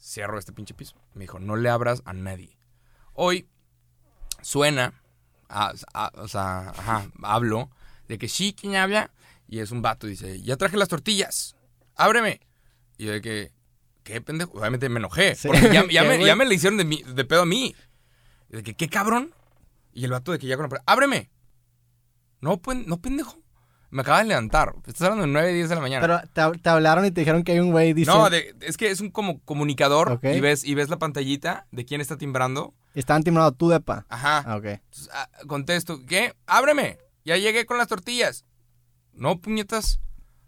cierro 0.00 0.38
este 0.38 0.52
pinche 0.52 0.74
piso. 0.74 0.96
Me 1.14 1.22
dijo, 1.22 1.38
no 1.38 1.54
le 1.56 1.68
abras 1.70 2.02
a 2.04 2.12
nadie. 2.12 2.58
Hoy 3.14 3.48
suena, 4.42 4.92
a- 5.48 5.72
a- 5.94 6.12
o 6.16 6.28
sea, 6.28 6.70
ajá, 6.70 7.06
hablo 7.22 7.70
de 8.08 8.18
que 8.18 8.28
sí, 8.28 8.54
¿quién 8.58 8.76
habla? 8.76 9.10
Y 9.48 9.60
es 9.60 9.70
un 9.70 9.82
vato, 9.82 10.06
dice, 10.06 10.40
ya 10.42 10.56
traje 10.56 10.76
las 10.76 10.88
tortillas, 10.88 11.56
ábreme. 11.94 12.40
Y 12.98 13.06
yo 13.06 13.12
de 13.12 13.20
que, 13.20 13.52
¿qué 14.02 14.20
pendejo? 14.20 14.52
Obviamente 14.58 14.88
me 14.88 14.98
enojé, 14.98 15.34
Sí. 15.34 15.48
porque 15.48 15.62
ya, 15.72 15.84
ya 15.88 16.02
¿Qué, 16.02 16.08
me, 16.18 16.24
ya 16.24 16.36
me 16.36 16.44
le 16.46 16.54
hicieron 16.54 16.76
de, 16.78 16.84
de 16.84 17.24
pedo 17.24 17.42
a 17.42 17.46
mí. 17.46 17.74
De 18.48 18.62
que, 18.62 18.74
¿qué 18.74 18.88
cabrón? 18.88 19.32
Y 19.92 20.04
el 20.04 20.10
vato 20.10 20.32
de 20.32 20.38
que 20.38 20.46
ya 20.46 20.56
con 20.56 20.68
la 20.70 20.82
ábreme. 20.86 21.30
No, 22.40 22.58
pen- 22.60 22.84
no 22.86 22.98
pendejo. 23.00 23.38
Me 23.90 24.02
acaba 24.02 24.18
de 24.18 24.24
levantar. 24.26 24.74
Estás 24.86 25.02
hablando 25.02 25.22
de 25.26 25.32
9, 25.32 25.52
10 25.54 25.68
de 25.68 25.74
la 25.74 25.80
mañana. 25.80 26.00
Pero 26.32 26.52
te, 26.52 26.58
te 26.58 26.68
hablaron 26.68 27.04
y 27.06 27.10
te 27.10 27.20
dijeron 27.20 27.44
que 27.44 27.52
hay 27.52 27.60
un 27.60 27.70
güey 27.70 27.92
dice 27.94 28.10
no, 28.10 28.28
de- 28.28 28.54
es 28.60 28.76
que 28.76 28.90
es 28.90 29.00
un 29.00 29.10
como 29.10 29.40
comunicador 29.42 30.18
y 30.22 30.40
ves 30.40 30.64
y 30.64 30.74
ves 30.74 30.88
la 30.88 30.98
pantallita 30.98 31.66
de 31.70 31.84
quién 31.84 32.00
está 32.00 32.16
timbrando. 32.18 32.74
Estaban 32.94 33.22
timbrando 33.22 33.52
tu 33.52 33.68
depa. 33.68 34.04
Ajá. 34.08 34.38
Ah, 34.46 34.56
ok. 34.56 34.64
Entonces, 34.66 35.08
ah, 35.12 35.28
contesto, 35.46 36.00
¿qué? 36.06 36.34
Ábreme. 36.46 36.98
Ya 37.24 37.36
llegué 37.36 37.64
con 37.66 37.78
las 37.78 37.88
tortillas. 37.88 38.44
No, 39.12 39.40
puñetas. 39.40 40.00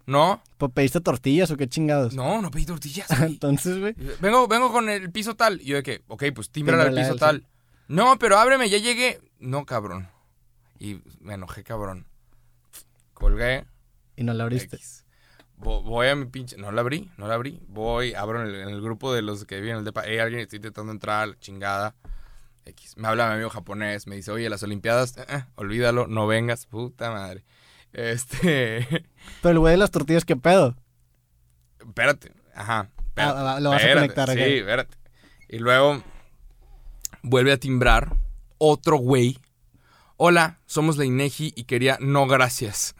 No, 0.05 0.41
Pues 0.57 0.71
pediste 0.73 1.01
tortillas 1.01 1.51
o 1.51 1.57
qué 1.57 1.67
chingados. 1.67 2.13
no, 2.15 2.41
no 2.41 2.49
pedí 2.49 2.65
tortillas. 2.65 3.09
Entonces, 3.21 3.79
güey. 3.79 3.95
vengo, 4.19 4.47
vengo 4.47 4.71
con 4.71 4.89
el 4.89 5.11
piso 5.11 5.35
tal. 5.35 5.61
Y 5.61 5.65
yo 5.65 5.75
de 5.77 5.83
que, 5.83 6.01
ok, 6.07 6.23
pues 6.33 6.49
tímbrala 6.49 6.83
al 6.83 6.89
Tímbrala 6.89 7.07
piso 7.09 7.19
tal. 7.19 7.47
No, 7.89 8.19
pero 8.19 8.37
ábreme, 8.37 8.69
ya 8.69 8.77
llegué. 8.77 9.19
No, 9.39 9.65
cabrón. 9.65 10.07
Y 10.77 11.01
me 11.19 11.33
enojé, 11.33 11.63
cabrón. 11.63 12.05
Colgué. 13.15 13.65
Y 14.15 14.23
no 14.23 14.33
la 14.33 14.43
abriste. 14.43 14.75
X. 14.75 15.05
Voy 15.57 16.07
a 16.07 16.15
mi 16.15 16.25
pinche. 16.25 16.55
No 16.55 16.71
la 16.71 16.81
abrí, 16.81 17.11
no 17.17 17.27
la 17.27 17.33
abrí. 17.33 17.59
Voy, 17.67 18.13
abro 18.13 18.41
en 18.43 18.47
el, 18.47 18.55
en 18.61 18.69
el 18.69 18.81
grupo 18.81 19.11
de 19.11 19.23
los 19.23 19.43
que 19.45 19.55
viven 19.55 19.71
en 19.71 19.77
el 19.79 19.85
depa. 19.85 20.03
Hey, 20.05 20.19
alguien 20.19 20.39
está 20.41 20.55
intentando 20.55 20.91
entrar, 20.91 21.37
chingada. 21.39 21.95
X. 22.65 22.95
Me 22.95 23.07
habla 23.07 23.27
mi 23.27 23.33
amigo 23.33 23.49
japonés, 23.49 24.05
me 24.05 24.15
dice, 24.15 24.31
oye, 24.31 24.47
las 24.49 24.61
Olimpiadas, 24.61 25.17
eh, 25.17 25.25
eh, 25.27 25.43
olvídalo, 25.55 26.05
no 26.05 26.27
vengas, 26.27 26.67
puta 26.67 27.09
madre. 27.11 27.43
Este. 27.91 28.85
Pero 29.41 29.51
el 29.51 29.59
güey 29.59 29.71
de 29.73 29.77
las 29.77 29.89
tortillas, 29.89 30.25
¿qué 30.25 30.35
pedo? 30.35 30.75
espérate, 31.79 32.31
ajá. 32.53 32.89
espérate, 33.07 33.39
Ah, 33.39 33.43
va, 33.43 33.59
lo 33.59 33.71
vas 33.71 33.83
a 33.83 33.93
conectar. 33.95 34.29
Sí, 34.29 34.39
espérate. 34.39 34.95
Y 35.47 35.57
luego 35.57 36.03
vuelve 37.29 37.51
a 37.51 37.57
timbrar 37.57 38.15
otro 38.57 38.97
güey. 38.97 39.37
Hola, 40.17 40.59
somos 40.65 40.97
la 40.97 41.05
INEGI 41.05 41.53
y 41.55 41.63
quería 41.63 41.97
no 42.01 42.27
gracias. 42.27 42.95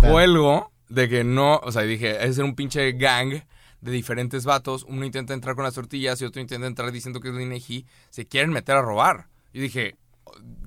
Cuelgo 0.00 0.72
de 0.88 1.08
que 1.08 1.24
no, 1.24 1.56
o 1.58 1.70
sea, 1.72 1.82
dije, 1.82 2.24
es 2.26 2.38
un 2.38 2.54
pinche 2.54 2.92
gang 2.92 3.42
de 3.80 3.90
diferentes 3.92 4.44
vatos. 4.44 4.84
Uno 4.88 5.04
intenta 5.04 5.34
entrar 5.34 5.54
con 5.54 5.64
las 5.64 5.74
tortillas 5.74 6.20
y 6.20 6.24
otro 6.24 6.40
intenta 6.40 6.66
entrar 6.66 6.90
diciendo 6.92 7.20
que 7.20 7.28
es 7.28 7.34
la 7.34 7.42
INEGI. 7.42 7.86
Se 8.10 8.26
quieren 8.26 8.50
meter 8.50 8.76
a 8.76 8.82
robar. 8.82 9.28
Y 9.52 9.60
dije, 9.60 9.96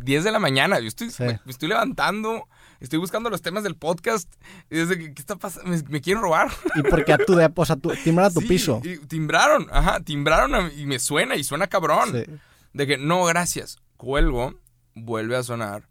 10 0.01 0.23
de 0.23 0.31
la 0.31 0.39
mañana, 0.39 0.79
yo 0.79 0.87
estoy, 0.87 1.09
Sí. 1.09 1.23
me, 1.23 1.39
me 1.43 1.51
estoy 1.51 1.67
levantando, 1.69 2.47
estoy 2.79 2.99
buscando 2.99 3.29
los 3.29 3.41
temas 3.41 3.63
del 3.63 3.75
podcast. 3.75 4.31
Y 4.69 4.77
desde 4.77 4.97
que, 4.97 5.13
¿qué 5.13 5.21
está 5.21 5.35
pasando? 5.35 5.69
¿Me, 5.71 5.81
me 5.89 6.01
quieren 6.01 6.21
robar? 6.23 6.49
¿Y 6.75 6.83
por 6.83 7.03
qué 7.03 7.13
a 7.13 7.17
tu? 7.17 7.33
O 7.55 7.65
sea, 7.65 7.75
tu, 7.75 7.89
timbran 8.03 8.27
a 8.27 8.31
tu 8.31 8.41
Sí, 8.41 8.47
piso. 8.47 8.81
Y 8.83 8.97
timbraron, 9.07 9.67
ajá, 9.71 9.99
timbraron 10.01 10.55
a- 10.55 10.71
y 10.73 10.85
me 10.85 10.99
suena, 10.99 11.35
y 11.35 11.43
suena 11.43 11.67
cabrón. 11.67 12.11
Sí. 12.13 12.31
De 12.75 12.85
que, 12.87 12.97
no, 12.97 13.23
gracias. 13.23 13.77
Cuelgo, 13.97 14.59
vuelve 14.95 15.37
a 15.37 15.43
sonar. 15.43 15.87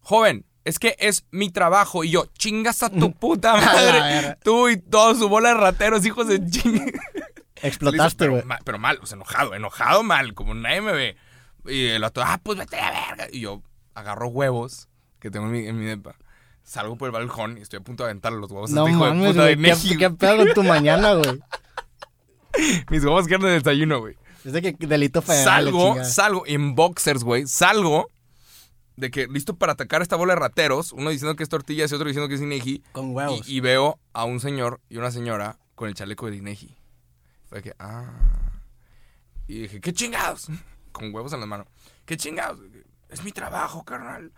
Joven, 0.00 0.44
es 0.64 0.78
que 0.80 0.96
es 0.98 1.26
mi 1.30 1.50
trabajo. 1.50 2.02
Y 2.02 2.10
yo, 2.10 2.26
chingas 2.36 2.82
a 2.82 2.90
tu 2.90 3.12
puta 3.18 3.54
madre. 3.56 4.36
Tú 4.42 4.68
y 4.68 4.76
toda 4.76 5.14
su 5.14 5.28
bola 5.28 5.50
de 5.50 5.54
rateros, 5.54 6.04
hijos 6.04 6.26
de 6.26 6.44
ching. 6.50 6.92
Explotaste, 7.62 8.18
pero, 8.18 8.32
güey. 8.32 8.44
ma- 8.44 8.58
pero 8.64 8.78
mal, 8.78 8.98
o 9.00 9.06
sea, 9.06 9.14
enojado, 9.16 9.54
enojado 9.54 10.02
mal, 10.02 10.34
como 10.34 10.54
nadie 10.54 10.80
me 10.80 10.92
ve. 10.92 11.16
Y 11.66 11.86
el 11.86 12.02
otro, 12.04 12.24
ah, 12.26 12.40
pues 12.42 12.58
vete 12.58 12.78
a 12.78 12.90
la 12.92 13.06
verga. 13.06 13.28
Y 13.32 13.40
yo 13.40 13.62
agarro 13.94 14.26
huevos 14.28 14.88
que 15.20 15.30
tengo 15.30 15.46
en 15.46 15.52
mi, 15.52 15.66
en 15.66 15.78
mi 15.78 15.86
depa. 15.86 16.16
Salgo 16.64 16.96
por 16.96 17.06
el 17.06 17.12
balcón 17.12 17.58
y 17.58 17.60
estoy 17.60 17.78
a 17.78 17.82
punto 17.82 18.02
de 18.02 18.10
aventar 18.10 18.32
los 18.32 18.50
huevos. 18.50 18.72
a 18.72 18.74
No 18.74 18.86
este 18.86 18.96
hijo 18.96 19.04
de 19.06 19.26
puta 19.28 19.44
de. 19.44 19.56
¿Qué, 19.56 19.96
qué 19.98 20.10
pedo 20.10 20.36
con 20.38 20.52
tu 20.54 20.62
mañana, 20.64 21.12
güey? 21.14 21.40
Mis 22.90 23.04
huevos 23.04 23.26
que 23.28 23.34
eran 23.34 23.46
de 23.46 23.52
desayuno, 23.52 24.00
güey. 24.00 24.16
Es 24.44 24.52
de 24.52 24.62
que 24.62 24.86
delito 24.86 25.22
federal. 25.22 25.44
Salgo, 25.44 26.04
salgo 26.04 26.46
en 26.46 26.74
boxers, 26.74 27.24
güey. 27.24 27.46
Salgo 27.46 28.08
de 28.96 29.10
que 29.10 29.26
listo 29.26 29.56
para 29.56 29.72
atacar 29.72 30.02
esta 30.02 30.16
bola 30.16 30.34
de 30.34 30.40
rateros. 30.40 30.92
Uno 30.92 31.10
diciendo 31.10 31.34
que 31.34 31.42
es 31.42 31.48
tortillas 31.48 31.90
y 31.90 31.94
otro 31.94 32.06
diciendo 32.06 32.28
que 32.28 32.34
es 32.34 32.40
Inegi. 32.40 32.82
Con 32.92 33.14
huevos. 33.14 33.48
Y, 33.48 33.56
y 33.56 33.60
veo 33.60 33.98
a 34.12 34.24
un 34.24 34.40
señor 34.40 34.80
y 34.88 34.98
una 34.98 35.10
señora 35.10 35.58
con 35.74 35.88
el 35.88 35.94
chaleco 35.94 36.30
de 36.30 36.36
Inegi. 36.36 36.76
Fue 37.48 37.62
que, 37.62 37.74
ah. 37.78 38.52
Y 39.46 39.60
dije, 39.62 39.80
¿qué 39.80 39.92
chingados? 39.92 40.48
Con 40.92 41.12
huevos 41.14 41.32
en 41.32 41.40
la 41.40 41.46
mano. 41.46 41.66
¿Qué 42.06 42.16
chingados? 42.16 42.60
Es 43.08 43.24
mi 43.24 43.32
trabajo, 43.32 43.84
carnal. 43.84 44.32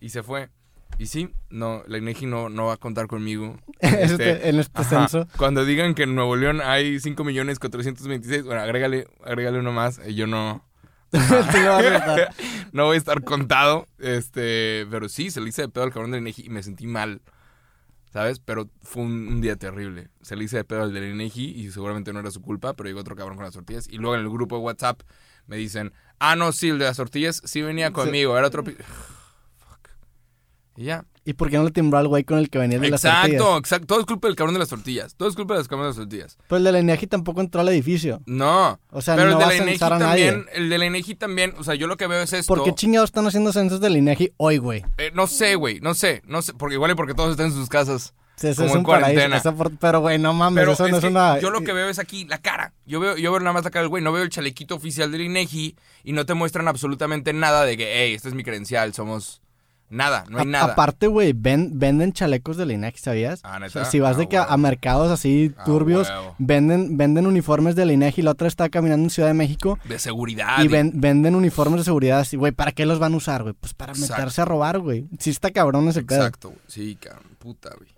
Y 0.00 0.10
se 0.10 0.22
fue. 0.22 0.50
Y 0.98 1.06
sí, 1.06 1.30
no, 1.50 1.82
la 1.86 1.98
INEGI 1.98 2.26
no, 2.26 2.48
no 2.48 2.66
va 2.66 2.74
a 2.74 2.76
contar 2.76 3.06
conmigo. 3.06 3.58
Este, 3.80 4.48
en 4.48 4.60
este 4.60 4.80
Ajá. 4.80 5.08
censo. 5.08 5.26
Cuando 5.36 5.64
digan 5.64 5.94
que 5.94 6.04
en 6.04 6.14
Nuevo 6.14 6.36
León 6.36 6.60
hay 6.62 7.00
5 7.00 7.24
millones 7.24 7.58
426, 7.58 8.44
bueno, 8.44 8.60
agrégale, 8.60 9.06
agrégale 9.24 9.58
uno 9.58 9.72
más. 9.72 10.00
y 10.06 10.14
yo 10.14 10.26
no, 10.26 10.64
Tú 11.12 11.18
lo 11.18 11.36
vas 11.72 11.84
a 11.84 11.90
notar. 11.90 12.34
no 12.72 12.86
voy 12.86 12.94
a 12.94 12.98
estar 12.98 13.22
contado. 13.22 13.86
Este, 13.98 14.86
pero 14.90 15.08
sí, 15.08 15.30
se 15.30 15.40
le 15.40 15.50
hice 15.50 15.62
de 15.62 15.68
pedo 15.68 15.84
al 15.84 15.92
cabrón 15.92 16.10
del 16.12 16.20
INEGI 16.20 16.46
y 16.46 16.48
me 16.48 16.62
sentí 16.62 16.86
mal. 16.86 17.20
¿Sabes? 18.12 18.40
Pero 18.40 18.68
fue 18.82 19.02
un, 19.02 19.28
un 19.28 19.40
día 19.40 19.56
terrible. 19.56 20.08
Se 20.22 20.36
le 20.36 20.44
hice 20.44 20.58
de 20.58 20.64
pedo 20.64 20.82
al 20.82 20.92
del 20.92 21.12
INEGI 21.12 21.44
y 21.50 21.70
seguramente 21.70 22.12
no 22.12 22.20
era 22.20 22.30
su 22.30 22.42
culpa, 22.42 22.74
pero 22.74 22.88
llegó 22.88 23.00
otro 23.00 23.16
cabrón 23.16 23.36
con 23.36 23.44
las 23.44 23.54
tortillas. 23.54 23.88
Y 23.88 23.96
luego 23.98 24.14
en 24.14 24.20
el 24.22 24.28
grupo 24.30 24.56
de 24.56 24.62
WhatsApp 24.62 25.00
me 25.46 25.56
dicen, 25.56 25.92
ah, 26.18 26.36
no, 26.36 26.52
sí, 26.52 26.70
el 26.70 26.78
de 26.78 26.84
las 26.86 26.96
tortillas 26.96 27.42
sí 27.44 27.62
venía 27.62 27.90
conmigo, 27.92 28.36
era 28.36 28.46
otro... 28.46 28.64
pi-". 30.74 30.82
Fuck. 30.82 30.82
Y 30.82 30.84
ya. 30.84 31.04
¿Y 31.24 31.34
por 31.34 31.50
qué 31.50 31.56
no 31.56 31.62
le 31.62 31.70
timbró 31.70 31.98
al 31.98 32.08
güey 32.08 32.24
con 32.24 32.38
el 32.38 32.50
que 32.50 32.58
venía 32.58 32.80
de 32.80 32.88
las 32.90 33.02
tortillas? 33.02 33.26
Exacto, 33.26 33.56
exacto. 33.58 33.86
Todo 33.86 34.00
es 34.00 34.06
culpa 34.06 34.26
del 34.26 34.34
cabrón 34.36 34.54
de 34.54 34.58
las 34.58 34.68
tortillas. 34.70 35.14
Todo 35.14 35.28
es 35.28 35.36
culpa 35.36 35.54
de 35.54 35.60
los 35.60 35.68
cabrones 35.68 35.94
de 35.94 36.00
las 36.02 36.08
tortillas. 36.08 36.36
Pues 36.48 36.58
el 36.58 36.64
de 36.64 36.72
la 36.72 36.80
INEGI 36.80 37.06
tampoco 37.06 37.40
entró 37.40 37.60
al 37.60 37.68
edificio. 37.68 38.20
No. 38.26 38.80
O 38.90 39.00
sea, 39.02 39.14
pero 39.14 39.30
no 39.30 39.36
el 39.36 39.36
va 39.36 39.38
de 39.38 39.44
a 39.44 39.48
la 39.48 39.54
INEGI 39.62 39.70
censar 39.78 39.92
a 39.92 39.98
nadie. 40.00 40.32
también, 40.32 40.48
el 40.54 40.68
de 40.68 40.78
la 40.78 40.86
INEGI 40.86 41.14
también, 41.14 41.54
o 41.58 41.62
sea, 41.62 41.76
yo 41.76 41.86
lo 41.86 41.96
que 41.96 42.08
veo 42.08 42.22
es 42.22 42.32
esto. 42.32 42.52
¿Por 42.52 42.64
qué 42.64 42.74
chingados 42.74 43.10
están 43.10 43.24
haciendo 43.24 43.52
censos 43.52 43.80
del 43.80 43.96
INEGI 43.98 44.32
hoy, 44.36 44.58
güey? 44.58 44.84
Eh, 44.98 45.12
no 45.14 45.28
sé, 45.28 45.54
güey, 45.54 45.78
no 45.78 45.94
sé, 45.94 46.22
no 46.26 46.42
sé, 46.42 46.54
porque 46.54 46.74
igual 46.74 46.90
y 46.90 46.94
porque 46.96 47.14
todos 47.14 47.30
están 47.30 47.46
en 47.46 47.52
sus 47.52 47.68
casas. 47.68 48.14
Sí, 48.34 48.48
Eso 48.48 48.62
Como 48.62 48.66
es 48.66 48.72
en 48.72 48.78
un 48.78 48.84
paraíso. 48.86 49.20
cuarentena. 49.20 49.56
Por- 49.56 49.76
Pero, 49.76 50.00
güey, 50.00 50.18
no 50.18 50.32
mames, 50.32 50.60
Pero 50.62 50.72
eso 50.72 50.86
es 50.86 50.90
no 50.90 50.98
es 50.98 51.04
una... 51.04 51.38
yo 51.38 51.50
lo 51.50 51.60
que 51.60 51.72
veo 51.72 51.88
es 51.88 52.00
aquí 52.00 52.24
la 52.24 52.38
cara. 52.38 52.72
Yo 52.86 52.98
veo, 52.98 53.16
yo 53.16 53.30
veo 53.30 53.38
nada 53.38 53.52
más 53.52 53.62
la 53.62 53.70
cara 53.70 53.82
del 53.82 53.90
güey, 53.90 54.02
no 54.02 54.10
veo 54.10 54.24
el 54.24 54.30
chalequito 54.30 54.74
oficial 54.74 55.12
del 55.12 55.20
INEGI 55.20 55.76
y 56.02 56.12
no 56.12 56.26
te 56.26 56.34
muestran 56.34 56.66
absolutamente 56.66 57.32
nada 57.34 57.64
de 57.64 57.76
que, 57.76 57.92
hey, 57.94 58.14
esta 58.14 58.28
es 58.28 58.34
mi 58.34 58.42
credencial, 58.42 58.94
somos 58.94 59.41
Nada, 59.92 60.24
no 60.30 60.38
hay 60.38 60.42
A- 60.42 60.46
nada. 60.46 60.72
Aparte, 60.72 61.06
güey, 61.06 61.34
ven- 61.36 61.78
venden 61.78 62.12
chalecos 62.14 62.56
del 62.56 62.70
INEGI, 62.72 62.98
¿sabías? 62.98 63.40
Ah, 63.44 63.58
¿neta? 63.58 63.66
O 63.66 63.70
sea, 63.70 63.84
si 63.84 64.00
vas 64.00 64.16
Ah, 64.16 64.18
de 64.20 64.28
que 64.28 64.38
a, 64.38 64.56
mercados 64.56 65.10
así 65.12 65.54
Ah, 65.58 65.64
turbios, 65.64 66.10
venden, 66.38 66.96
venden 66.96 67.26
uniformes 67.26 67.76
del 67.76 67.90
INEGI. 67.90 68.22
La 68.22 68.30
otra 68.30 68.48
estaba 68.48 68.70
caminando 68.70 69.04
en 69.04 69.10
Ciudad 69.10 69.28
de 69.28 69.34
México 69.34 69.78
De 69.84 69.98
seguridad. 69.98 70.62
y 70.64 70.68
ven- 70.68 70.92
venden 70.94 71.34
uniformes 71.34 71.80
de 71.80 71.84
seguridad 71.84 72.20
así, 72.20 72.36
güey, 72.38 72.52
¿para 72.52 72.72
qué 72.72 72.86
los 72.86 72.98
van 72.98 73.12
a 73.12 73.16
usar, 73.18 73.42
güey? 73.42 73.54
Pues 73.54 73.74
para 73.74 73.92
Exacto. 73.92 74.14
meterse 74.14 74.40
a 74.40 74.44
robar, 74.46 74.78
güey. 74.78 75.06
Sí 75.18 75.28
está 75.30 75.50
cabrón 75.50 75.86
ese 75.88 76.02
pedo. 76.02 76.20
Exacto, 76.20 76.48
güey. 76.48 76.60
Sí, 76.68 76.96
cabrón. 76.96 77.24
Puta, 77.38 77.70
güey. 77.76 77.90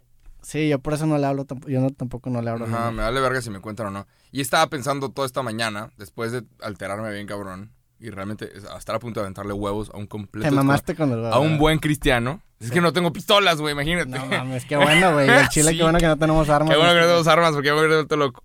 Sí, 0.42 0.68
yo 0.68 0.78
por 0.78 0.92
eso 0.94 1.06
no 1.06 1.16
le 1.16 1.26
hablo, 1.26 1.46
yo 1.68 1.80
no, 1.80 1.90
tampoco 1.90 2.28
no 2.28 2.42
le 2.42 2.50
hablo. 2.50 2.66
Ajá, 2.66 2.84
güey. 2.86 2.96
me 2.96 3.02
vale 3.02 3.20
verga 3.20 3.40
si 3.40 3.48
me 3.50 3.60
cuentan 3.60 3.86
o 3.86 3.90
no. 3.90 4.06
Y 4.32 4.40
estaba 4.40 4.66
pensando 4.68 5.08
toda 5.10 5.26
esta 5.26 5.42
mañana, 5.42 5.90
después 5.96 6.32
de 6.32 6.42
alterarme 6.60 7.10
bien 7.12 7.26
cabrón, 7.26 7.70
y 8.04 8.10
realmente 8.10 8.52
estar 8.78 8.94
a 8.94 8.98
punto 8.98 9.20
de 9.20 9.24
aventarle 9.24 9.52
huevos 9.52 9.90
a 9.92 9.96
un 9.96 10.06
completo. 10.06 10.48
Te 10.48 10.54
mamaste 10.54 10.94
con 10.94 11.12
el 11.12 11.24
A 11.26 11.38
un 11.38 11.58
buen 11.58 11.78
cristiano. 11.78 12.42
Es 12.60 12.70
que 12.70 12.80
no 12.80 12.92
tengo 12.92 13.12
pistolas, 13.12 13.60
güey, 13.60 13.72
imagínate. 13.72 14.10
No 14.10 14.24
mames, 14.26 14.64
qué 14.64 14.76
bueno, 14.76 15.12
güey. 15.14 15.28
El 15.28 15.48
chile, 15.48 15.70
Sí. 15.72 15.76
qué 15.76 15.82
bueno 15.82 15.98
que 15.98 16.06
no 16.06 16.16
tenemos 16.16 16.48
armas. 16.48 16.70
Qué 16.70 16.76
bueno 16.76 16.92
que 16.94 17.00
no 17.00 17.06
tenemos 17.06 17.26
armas 17.26 17.52
porque 17.52 17.68
me 17.70 17.74
voy 17.76 17.84
a 17.84 17.88
ir 17.88 17.94
vuelto 17.94 18.16
loco. 18.16 18.42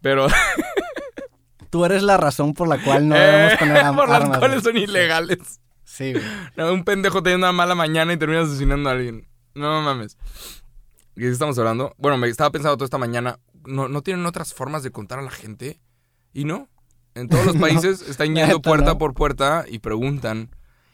Pero. 0.00 0.26
Tú 1.70 1.84
eres 1.84 2.02
la 2.02 2.16
razón 2.16 2.54
por 2.54 2.66
la 2.68 2.82
cual 2.82 3.08
no 3.08 3.16
Eh, 3.16 3.18
debemos 3.60 3.82
am- 3.84 3.96
por 3.96 4.10
armas. 4.10 4.28
las 4.30 4.38
cuales 4.38 4.62
güey. 4.62 4.74
son 4.74 4.82
ilegales. 4.82 5.60
Sí, 5.84 6.12
güey. 6.12 6.24
No, 6.56 6.72
un 6.72 6.84
pendejo 6.84 7.22
teniendo 7.22 7.46
una 7.46 7.52
mala 7.52 7.74
mañana 7.74 8.12
y 8.12 8.16
termina 8.16 8.42
asesinando 8.42 8.88
a 8.88 8.92
alguien. 8.92 9.28
No 9.54 9.82
mames. 9.82 10.16
¿Y 11.16 11.20
de 11.22 11.26
qué 11.26 11.32
estamos 11.32 11.58
hablando? 11.58 11.94
Bueno, 11.98 12.16
me 12.16 12.28
estaba 12.28 12.50
pensando 12.50 12.76
toda 12.76 12.86
esta 12.86 12.98
mañana. 12.98 13.38
¿No, 13.66 13.88
¿No 13.88 14.02
tienen 14.02 14.24
otras 14.24 14.54
formas 14.54 14.82
de 14.82 14.92
contar 14.92 15.18
a 15.18 15.22
la 15.22 15.30
gente? 15.30 15.80
Y 16.32 16.44
no. 16.44 16.68
En 17.18 17.28
todos 17.28 17.46
los 17.46 17.54
No. 17.56 17.60
países 17.60 18.02
están 18.02 18.34
yendo 18.34 18.60
puerta 18.62 18.92
no. 18.92 18.98
por 18.98 19.14
puerta 19.14 19.64
y 19.68 19.78
preguntan. 19.80 20.50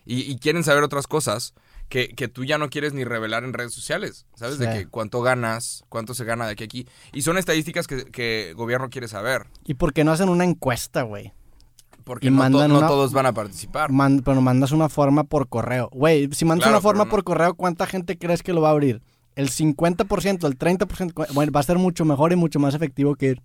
Y, 0.07 0.21
y 0.31 0.39
quieren 0.39 0.65
saber 0.65 0.83
otras 0.83 1.07
cosas 1.07 1.55
que, 1.89 2.09
que 2.09 2.29
tú 2.29 2.45
ya 2.45 2.59
no 2.59 2.69
quieres 2.69 2.93
ni 2.93 3.05
revelar 3.05 3.45
en 3.45 3.53
redes 3.53 3.73
sociales. 3.73 4.27
¿Sabes? 4.35 4.59
De 4.59 4.69
que 4.71 4.87
cuánto 4.87 5.23
ganas, 5.23 5.85
cuánto 5.89 6.15
se 6.15 6.25
gana 6.25 6.47
de 6.47 6.53
aquí 6.53 6.65
a 6.65 6.67
aquí. 6.67 6.89
Y 7.13 7.23
son 7.23 7.39
estadísticas 7.39 7.87
que, 7.87 8.05
que 8.07 8.51
el 8.51 8.55
gobierno 8.55 8.91
quiere 8.91 9.09
saber. 9.09 9.47
¿Y 9.65 9.75
por 9.75 9.93
qué 9.93 10.05
no 10.05 10.13
hacen 10.13 10.29
una 10.29 10.45
encuesta, 10.45 11.03
güey? 11.03 11.33
Porque 12.05 12.27
Y 12.27 12.31
no, 12.31 12.51
to- 12.51 12.87
todos 12.87 13.13
van 13.15 13.25
a 13.25 13.33
participar. 13.33 13.91
Man- 13.91 14.21
pero 14.23 14.43
mandas 14.43 14.73
una 14.73 14.91
forma 14.91 15.25
por 15.25 15.49
correo. 15.49 15.89
Güey, 15.91 16.29
si 16.33 16.45
mandas 16.45 16.65
Claro, 16.65 16.77
una 16.79 16.83
forma 16.83 17.05
no. 17.05 17.11
por 17.11 17.25
correo, 17.25 17.55
¿cuánta 17.55 17.87
gente 17.87 18.19
crees 18.19 18.43
que 18.43 18.53
lo 18.53 18.61
va 18.61 18.69
a 18.69 18.73
abrir? 18.73 19.01
El 19.37 19.49
50%, 19.51 20.47
el 20.47 20.59
30%, 20.59 21.13
cu- 21.15 21.25
bueno, 21.33 21.51
va 21.51 21.61
a 21.61 21.63
ser 21.63 21.79
mucho 21.79 22.05
mejor 22.05 22.33
y 22.33 22.37
mucho 22.37 22.59
más 22.61 22.75
efectivo 22.75 23.15
que 23.15 23.27
ir 23.31 23.43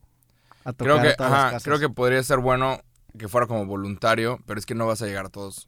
a 0.64 0.74
tocar 0.74 0.78
Creo 0.88 0.98
que, 1.02 1.08
las 1.08 1.16
casas. 1.18 1.64
creo 1.64 1.80
que 1.80 1.90
podría 1.90 2.22
ser 2.24 2.40
bueno 2.40 2.80
que 3.18 3.28
fuera 3.28 3.48
como 3.48 3.66
voluntario, 3.66 4.40
pero 4.46 4.60
es 4.60 4.66
que 4.66 4.76
no 4.76 4.86
vas 4.88 5.02
a 5.02 5.06
llegar 5.06 5.26
a 5.26 5.30
todos. 5.30 5.68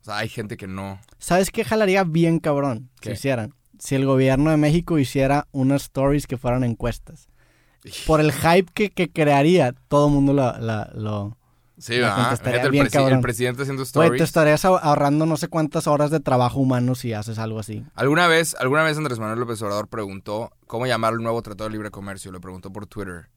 O 0.00 0.04
sea, 0.04 0.18
hay 0.18 0.28
gente 0.28 0.56
que 0.56 0.66
no. 0.66 0.98
¿Sabes 1.18 1.50
qué 1.50 1.64
jalaría 1.64 2.04
bien 2.04 2.38
cabrón 2.40 2.90
¿Qué? 3.00 3.10
si 3.10 3.14
hicieran? 3.14 3.54
Si 3.78 3.94
el 3.94 4.06
gobierno 4.06 4.50
de 4.50 4.56
México 4.56 4.98
hiciera 4.98 5.46
unas 5.52 5.82
stories 5.82 6.26
que 6.26 6.36
fueran 6.38 6.64
encuestas. 6.64 7.28
Por 8.06 8.20
el 8.20 8.32
hype 8.32 8.70
que, 8.72 8.90
que 8.90 9.10
crearía, 9.10 9.72
todo 9.88 10.06
el 10.06 10.12
mundo 10.14 10.32
la- 10.32 10.58
la- 10.58 10.90
lo... 10.94 11.36
Sí, 11.78 11.94
el, 11.94 12.02
bien 12.70 12.86
presi- 12.86 12.90
cabrón. 12.92 13.14
el 13.14 13.20
presidente 13.22 13.62
haciendo 13.62 13.80
Güey, 13.82 13.86
stories. 13.88 14.18
te 14.18 14.24
estarías 14.24 14.64
ahor- 14.64 14.78
ahorrando 14.84 15.26
no 15.26 15.36
sé 15.36 15.48
cuántas 15.48 15.88
horas 15.88 16.12
de 16.12 16.20
trabajo 16.20 16.60
humano 16.60 16.94
si 16.94 17.12
haces 17.12 17.40
algo 17.40 17.58
así. 17.58 17.84
¿Alguna 17.96 18.28
vez, 18.28 18.54
alguna 18.60 18.84
vez 18.84 18.96
Andrés 18.98 19.18
Manuel 19.18 19.40
López 19.40 19.60
Obrador 19.62 19.88
preguntó 19.88 20.52
cómo 20.68 20.86
llamar 20.86 21.14
al 21.14 21.18
nuevo 21.22 21.42
Tratado 21.42 21.68
de 21.68 21.72
Libre 21.72 21.90
Comercio. 21.90 22.30
Lo 22.30 22.40
preguntó 22.40 22.72
por 22.72 22.86
Twitter. 22.86 23.30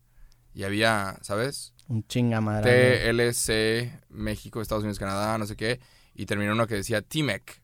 Y 0.55 0.63
había, 0.63 1.17
¿sabes? 1.21 1.73
Un 1.89 2.07
chinga 2.07 2.39
madre. 2.39 3.11
TLC, 3.11 3.91
México, 4.09 4.61
Estados 4.61 4.83
Unidos, 4.83 4.97
Canadá, 4.97 5.37
no 5.37 5.45
sé 5.45 5.57
qué. 5.57 5.81
Y 6.15 6.25
terminó 6.25 6.53
uno 6.53 6.65
que 6.65 6.75
decía 6.75 7.01
TMEC. 7.01 7.61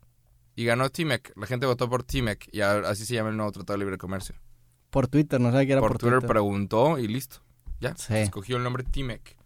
Y 0.56 0.66
ganó 0.66 0.90
TMEC. 0.90 1.32
La 1.38 1.48
gente 1.48 1.66
votó 1.66 1.90
por 1.90 2.04
TMEC. 2.04 2.50
Y 2.52 2.60
así 2.60 3.06
se 3.06 3.16
llama 3.16 3.30
el 3.30 3.38
nuevo 3.38 3.54
Tratado 3.54 3.80
de 3.80 3.86
Libre 3.86 3.98
Comercio. 3.98 4.36
Por 4.90 5.08
Twitter, 5.08 5.40
no 5.40 5.58
sé 5.58 5.66
qué 5.66 5.72
era 5.72 5.82
Por, 5.82 5.94
por, 5.94 6.00
Twitter, 6.00 6.20
preguntó 6.28 7.00
y 7.00 7.08
listo. 7.08 7.38
Ya. 7.80 7.96
Sí. 7.96 8.14
Escogió 8.16 8.58
el 8.58 8.64
nombre 8.64 8.84
TMEC. 8.84 9.38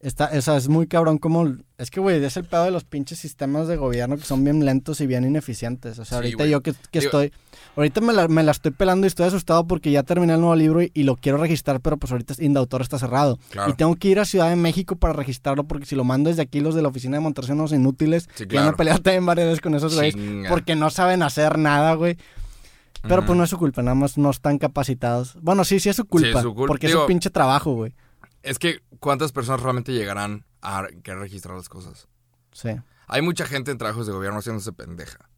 Está, 0.00 0.26
esa 0.26 0.56
es 0.56 0.68
muy 0.68 0.86
cabrón 0.86 1.18
como... 1.18 1.56
Es 1.76 1.90
que, 1.90 1.98
güey, 1.98 2.22
es 2.24 2.36
el 2.36 2.44
pedo 2.44 2.62
de 2.64 2.70
los 2.70 2.84
pinches 2.84 3.18
sistemas 3.18 3.66
de 3.66 3.74
gobierno 3.76 4.16
que 4.16 4.22
son 4.22 4.44
bien 4.44 4.64
lentos 4.64 5.00
y 5.00 5.08
bien 5.08 5.24
ineficientes. 5.24 5.98
O 5.98 6.04
sea, 6.04 6.18
Sí, 6.18 6.24
ahorita 6.26 6.46
yo 6.46 6.60
que, 6.60 6.72
que 6.92 7.00
Digo- 7.00 7.06
estoy... 7.20 7.32
Ahorita 7.76 8.00
me 8.00 8.12
la, 8.12 8.28
me 8.28 8.42
la 8.44 8.52
estoy 8.52 8.70
pelando 8.72 9.06
y 9.06 9.08
estoy 9.08 9.26
asustado 9.26 9.66
porque 9.66 9.90
ya 9.90 10.02
terminé 10.04 10.34
el 10.34 10.40
nuevo 10.40 10.54
libro 10.56 10.82
y, 10.82 10.90
y 10.94 11.02
lo 11.02 11.16
quiero 11.16 11.38
registrar, 11.38 11.80
pero 11.80 11.96
pues 11.96 12.12
ahorita 12.12 12.34
Indautor 12.38 12.82
está 12.82 12.98
cerrado. 12.98 13.38
Claro. 13.50 13.70
Y 13.70 13.74
tengo 13.74 13.94
que 13.96 14.08
ir 14.08 14.20
a 14.20 14.24
Ciudad 14.24 14.48
de 14.50 14.56
México 14.56 14.94
para 14.96 15.12
registrarlo 15.14 15.64
porque 15.64 15.86
si 15.86 15.94
lo 15.96 16.04
mando 16.04 16.28
desde 16.30 16.42
aquí, 16.42 16.60
los 16.60 16.74
de 16.76 16.82
la 16.82 16.88
oficina 16.88 17.16
de 17.16 17.20
Monterrey 17.20 17.48
son 17.48 17.58
unos 17.60 17.72
inútiles. 17.72 18.28
Sí, 18.34 18.46
claro. 18.46 18.76
peleado 18.76 19.00
también 19.00 19.26
varias 19.26 19.46
veces 19.48 19.60
con 19.60 19.74
esos 19.74 19.94
güeyes 19.96 20.14
porque 20.48 20.74
no 20.76 20.90
saben 20.90 21.22
hacer 21.22 21.58
nada, 21.58 21.94
güey. 21.94 22.16
Pero 23.02 23.24
pues 23.24 23.36
no 23.38 23.44
es 23.44 23.50
su 23.50 23.58
culpa, 23.58 23.80
nada 23.82 23.94
más 23.94 24.18
no 24.18 24.30
están 24.30 24.58
capacitados. 24.58 25.36
Bueno, 25.40 25.64
sí, 25.64 25.78
sí 25.78 25.88
es 25.88 25.96
su 25.96 26.04
culpa. 26.04 26.28
es 26.38 26.42
su 26.42 26.54
culpa. 26.54 26.66
Porque 26.68 26.86
es 26.86 26.92
su 26.92 27.06
pinche 27.06 27.30
trabajo, 27.30 27.74
güey. 27.74 27.92
Es 28.48 28.58
que, 28.58 28.80
¿cuántas 28.98 29.32
personas 29.32 29.60
realmente 29.62 29.92
llegarán 29.92 30.46
a 30.62 30.86
querer 31.02 31.20
registrar 31.20 31.54
las 31.56 31.68
cosas? 31.68 32.08
Sí. 32.52 32.70
Hay 33.06 33.20
mucha 33.20 33.44
gente 33.46 33.70
en 33.70 33.76
trabajos 33.78 34.06
de 34.06 34.12
gobierno 34.14 34.38
haciéndose 34.38 34.72
pendeja. 34.72 35.28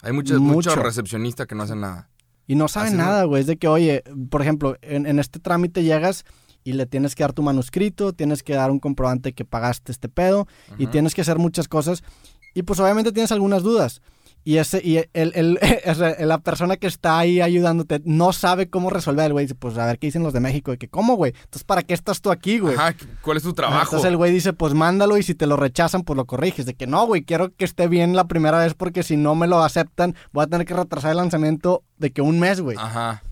Hay 0.00 0.12
mucho, 0.12 0.38
Mucho. 0.40 0.70
mucho 0.70 0.82
recepcionista 0.82 1.46
que 1.46 1.56
no 1.56 1.64
hacen 1.64 1.80
nada. 1.80 2.08
Y 2.46 2.54
no 2.54 2.68
saben 2.68 2.96
nada, 2.96 3.24
güey. 3.24 3.40
Es 3.40 3.46
de 3.48 3.56
que, 3.56 3.66
oye, 3.66 4.04
por 4.30 4.42
ejemplo, 4.42 4.76
en, 4.82 5.06
en 5.06 5.18
este 5.18 5.40
trámite 5.40 5.82
llegas 5.82 6.24
y 6.62 6.74
le 6.74 6.86
tienes 6.86 7.16
que 7.16 7.24
dar 7.24 7.32
tu 7.32 7.42
manuscrito, 7.42 8.12
tienes 8.12 8.44
que 8.44 8.54
dar 8.54 8.70
un 8.70 8.78
comprobante 8.78 9.32
que 9.32 9.44
pagaste 9.44 9.90
este 9.90 10.08
pedo 10.08 10.46
y 10.78 10.86
tienes 10.86 11.14
que 11.14 11.22
hacer 11.22 11.38
muchas 11.38 11.66
cosas. 11.66 12.04
Y 12.54 12.62
pues 12.62 12.78
obviamente 12.78 13.10
tienes 13.10 13.32
algunas 13.32 13.62
dudas. 13.64 14.02
Y 14.44 14.56
ese 14.56 14.80
y 14.84 14.96
el, 14.96 15.32
el- 15.34 15.58
sea, 15.96 16.16
la 16.26 16.38
persona 16.38 16.76
que 16.76 16.86
está 16.88 17.18
ahí 17.18 17.40
ayudándote 17.40 18.00
no 18.04 18.32
sabe 18.32 18.68
cómo 18.68 18.90
resolver. 18.90 19.26
El 19.26 19.32
güey 19.32 19.44
dice, 19.44 19.54
pues 19.54 19.78
a 19.78 19.86
ver 19.86 19.98
qué 19.98 20.08
dicen 20.08 20.22
los 20.24 20.32
de 20.32 20.40
México. 20.40 20.72
De 20.72 20.78
que, 20.78 20.88
¿cómo, 20.88 21.14
güey? 21.14 21.32
Entonces, 21.36 21.64
¿para 21.64 21.82
qué 21.82 21.94
estás 21.94 22.20
tú 22.20 22.30
aquí, 22.30 22.58
güey? 22.58 22.74
Ajá, 22.74 22.94
¿cuál 23.22 23.36
es 23.36 23.42
tu 23.44 23.52
trabajo? 23.52 23.82
Entonces 23.84 24.08
el 24.08 24.16
güey 24.16 24.32
dice, 24.32 24.52
pues 24.52 24.74
mándalo 24.74 25.16
y 25.16 25.22
si 25.22 25.34
te 25.34 25.46
lo 25.46 25.56
rechazan, 25.56 26.02
pues 26.02 26.16
lo 26.16 26.24
corriges. 26.24 26.66
De 26.66 26.74
que 26.74 26.86
no, 26.86 27.06
güey, 27.06 27.22
quiero 27.22 27.54
que 27.54 27.64
esté 27.64 27.86
bien 27.88 28.16
la 28.16 28.24
primera 28.24 28.58
vez 28.58 28.74
porque 28.74 29.02
si 29.02 29.16
no 29.16 29.34
me 29.34 29.46
lo 29.46 29.62
aceptan, 29.62 30.16
voy 30.32 30.44
a 30.44 30.46
tener 30.48 30.66
que 30.66 30.74
retrasar 30.74 31.12
el 31.12 31.18
lanzamiento 31.18 31.82
de 31.98 32.10
que 32.10 32.22
un 32.22 32.40
mes, 32.40 32.60
güey. 32.60 32.76
Ajá. 32.78 33.22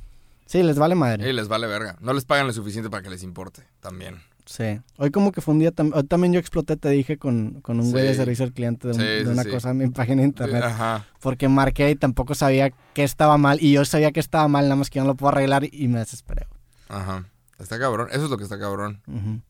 Sí, 0.47 0.63
les 0.63 0.79
vale 0.79 0.95
madre. 0.95 1.29
Y 1.29 1.33
les 1.33 1.49
vale 1.49 1.67
verga. 1.67 1.97
No 2.01 2.13
les 2.13 2.25
pagan 2.25 2.47
lo 2.47 2.53
suficiente 2.53 2.91
para 2.91 3.03
que 3.03 3.11
les 3.11 3.23
importe. 3.23 3.63
También. 3.81 4.21
Sí. 4.51 4.81
Hoy 4.97 5.13
como 5.13 5.31
que 5.31 5.41
fue 5.41 5.55
un 5.55 5.61
día, 5.61 5.71
tam- 5.73 5.93
hoy 5.95 6.03
también 6.03 6.33
yo 6.33 6.41
exploté, 6.41 6.77
te 6.77 6.89
dije, 6.89 7.19
con, 7.19 7.61
con 7.61 7.79
un 7.79 7.93
güey 7.93 8.05
de 8.05 8.15
servicio 8.17 8.45
al 8.45 8.53
cliente 8.53 8.89
de, 8.89 8.95
un- 8.95 9.01
Sí, 9.01 9.07
de 9.07 9.25
sí, 9.25 9.31
una 9.31 9.45
sí. 9.45 9.49
cosa 9.51 9.71
en 9.71 9.77
mi 9.79 9.89
página 9.91 10.23
de 10.23 10.29
internet. 10.29 10.65
Ajá. 10.65 11.07
Porque 11.21 11.49
marqué 11.49 11.89
y 11.91 11.95
tampoco 11.95 12.35
sabía 12.35 12.71
que 12.93 13.05
estaba 13.05 13.39
mal. 13.39 13.59
Y 13.63 13.71
yo 13.71 13.85
sabía 13.85 14.11
que 14.11 14.19
estaba 14.19 14.49
mal, 14.49 14.65
nada 14.65 14.75
más 14.75 14.91
que 14.91 14.97
yo 14.99 15.05
no 15.05 15.11
lo 15.11 15.15
puedo 15.15 15.31
arreglar 15.31 15.63
y 15.71 15.87
me 15.87 16.01
desesperé. 16.01 16.49
Ajá. 16.89 17.27
Está 17.61 17.79
cabrón. 17.79 18.09
Eso 18.11 18.25
es 18.25 18.31
lo 18.31 18.39
que 18.39 18.43
está 18.43 18.59
cabrón. 18.59 19.01
Ujú. 19.07 19.41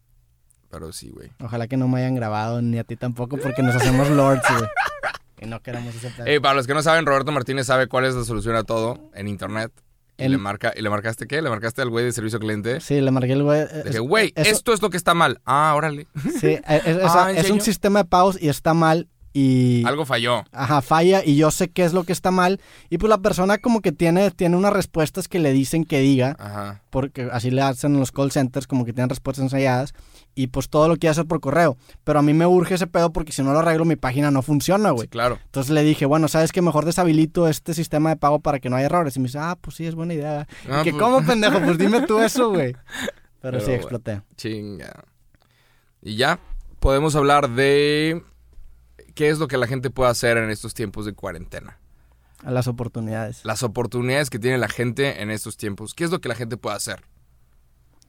Pero 0.70 0.92
sí, 0.92 1.08
güey. 1.08 1.30
Ojalá 1.40 1.66
que 1.66 1.78
no 1.78 1.88
me 1.88 2.00
hayan 2.00 2.14
grabado, 2.14 2.60
ni 2.60 2.76
a 2.78 2.84
ti 2.84 2.96
tampoco, 2.96 3.38
porque 3.38 3.62
nos 3.62 3.74
hacemos 3.76 4.10
lords, 4.10 4.44
güey. 4.50 4.68
Y 5.42 5.46
no 5.46 5.62
queremos 5.62 5.94
ese 5.94 6.10
pedo. 6.10 6.26
Ey, 6.26 6.38
para 6.38 6.52
los 6.52 6.66
que 6.66 6.74
no 6.74 6.82
saben, 6.82 7.06
Roberto 7.06 7.32
Martínez 7.32 7.66
sabe 7.66 7.86
cuál 7.86 8.04
es 8.04 8.14
la 8.14 8.24
solución 8.24 8.56
a 8.56 8.64
todo 8.64 9.10
en 9.14 9.26
internet. 9.26 9.72
Y 10.20 10.24
El- 10.24 10.33
le 10.33 10.38
marca, 10.38 10.72
¿y 10.76 10.83
le 10.83 10.90
marcaste 10.90 11.26
qué? 11.26 11.40
¿Le 11.42 11.50
marcaste 11.50 11.83
al 11.83 11.90
güey 11.90 12.04
de 12.04 12.12
servicio 12.12 12.37
al 12.37 12.42
cliente? 12.44 12.80
Sí, 12.80 13.00
le 13.00 13.11
marqué 13.11 13.33
el 13.33 13.42
güey. 13.42 13.62
Es- 13.62 13.90
que, 13.92 13.98
güey, 13.98 14.33
esto 14.37 14.72
es 14.72 14.83
lo 14.83 14.90
que 14.90 14.96
está 14.96 15.14
mal. 15.14 15.40
Ah, 15.44 15.72
órale. 15.76 16.06
Sí, 16.40 16.59
es, 16.68 16.87
es- 16.87 16.98
Ah, 17.04 17.30
¿en 17.30 17.38
es 17.38 17.50
un 17.50 17.61
sistema 17.61 18.00
de 18.00 18.04
pagos 18.09 18.37
y 18.40 18.48
está 18.48 18.74
mal 18.74 19.09
y... 19.33 19.85
Algo 19.87 20.04
falló. 20.06 20.44
Ajá, 20.52 20.83
falla 20.83 21.22
y 21.24 21.37
yo 21.37 21.50
sé 21.52 21.68
qué 21.70 21.85
es 21.85 21.92
lo 21.92 22.02
que 22.04 22.12
está 22.12 22.30
mal. 22.33 22.61
Y 22.88 22.98
pues 22.98 23.09
la 23.09 23.18
persona 23.18 23.59
como 23.59 23.80
que 23.80 23.92
tiene, 23.92 24.30
tiene 24.33 24.56
unas 24.56 24.72
respuestas 24.72 25.28
que 25.28 25.38
le 25.38 25.52
dicen 25.52 25.85
que 25.85 26.00
diga, 26.00 26.37
Ajá. 26.38 26.83
porque 26.90 27.28
así 27.33 27.50
le 27.50 27.62
hacen 27.62 27.94
en 27.94 28.00
los 28.00 28.11
call 28.12 28.33
centers, 28.33 28.66
como 28.66 28.85
que 28.85 28.92
tienen 28.92 29.09
respuestas 29.09 29.44
ensayadas. 29.44 29.94
Y 30.34 30.46
pues 30.46 30.68
todo 30.68 30.88
lo 30.88 30.96
quiere 30.96 31.10
hacer 31.10 31.26
por 31.26 31.40
correo. 31.40 31.76
Pero 32.04 32.20
a 32.20 32.22
mí 32.22 32.32
me 32.32 32.46
urge 32.46 32.74
ese 32.74 32.86
pedo 32.86 33.12
porque 33.12 33.32
si 33.32 33.42
no 33.42 33.52
lo 33.52 33.58
arreglo 33.58 33.84
mi 33.84 33.96
página 33.96 34.30
no 34.30 34.42
funciona, 34.42 34.90
güey. 34.90 35.02
Sí, 35.06 35.08
claro. 35.08 35.38
Entonces 35.44 35.70
le 35.72 35.82
dije, 35.82 36.06
bueno, 36.06 36.28
¿sabes 36.28 36.52
que 36.52 36.62
Mejor 36.62 36.84
deshabilito 36.84 37.48
este 37.48 37.74
sistema 37.74 38.10
de 38.10 38.16
pago 38.16 38.38
para 38.40 38.60
que 38.60 38.70
no 38.70 38.76
haya 38.76 38.86
errores. 38.86 39.16
Y 39.16 39.20
me 39.20 39.26
dice, 39.26 39.38
ah, 39.38 39.58
pues 39.60 39.76
sí, 39.76 39.86
es 39.86 39.94
buena 39.94 40.14
idea. 40.14 40.46
Ah, 40.68 40.82
que, 40.84 40.92
pues- 40.92 41.02
¿cómo, 41.02 41.22
pendejo? 41.26 41.60
Pues 41.60 41.78
dime 41.78 42.06
tú 42.06 42.20
eso, 42.20 42.50
güey. 42.50 42.72
Pero, 42.72 43.58
Pero 43.58 43.60
sí, 43.60 43.72
exploté. 43.72 44.22
Chinga. 44.36 45.04
Y 46.02 46.16
ya 46.16 46.38
podemos 46.78 47.16
hablar 47.16 47.50
de 47.50 48.22
qué 49.14 49.28
es 49.30 49.38
lo 49.38 49.48
que 49.48 49.56
la 49.58 49.66
gente 49.66 49.90
puede 49.90 50.10
hacer 50.10 50.36
en 50.38 50.50
estos 50.50 50.74
tiempos 50.74 51.04
de 51.06 51.12
cuarentena. 51.12 51.78
A 52.44 52.50
las 52.50 52.68
oportunidades. 52.68 53.44
Las 53.44 53.62
oportunidades 53.62 54.30
que 54.30 54.38
tiene 54.38 54.57
la 54.59 54.68
gente 54.68 55.20
en 55.22 55.30
estos 55.30 55.57
tiempos. 55.59 55.92
¿Qué 55.94 56.05
es 56.05 56.11
lo 56.11 56.20
que 56.20 56.28
la 56.28 56.34
gente 56.34 56.57
puede 56.57 56.76
hacer? 56.76 57.02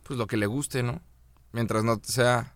Pues 0.03 0.17
lo 0.17 0.27
que 0.27 0.37
le 0.37 0.45
guste, 0.45 0.83
¿no? 0.83 1.01
Mientras 1.53 1.83
no 1.83 1.99
sea... 2.03 2.55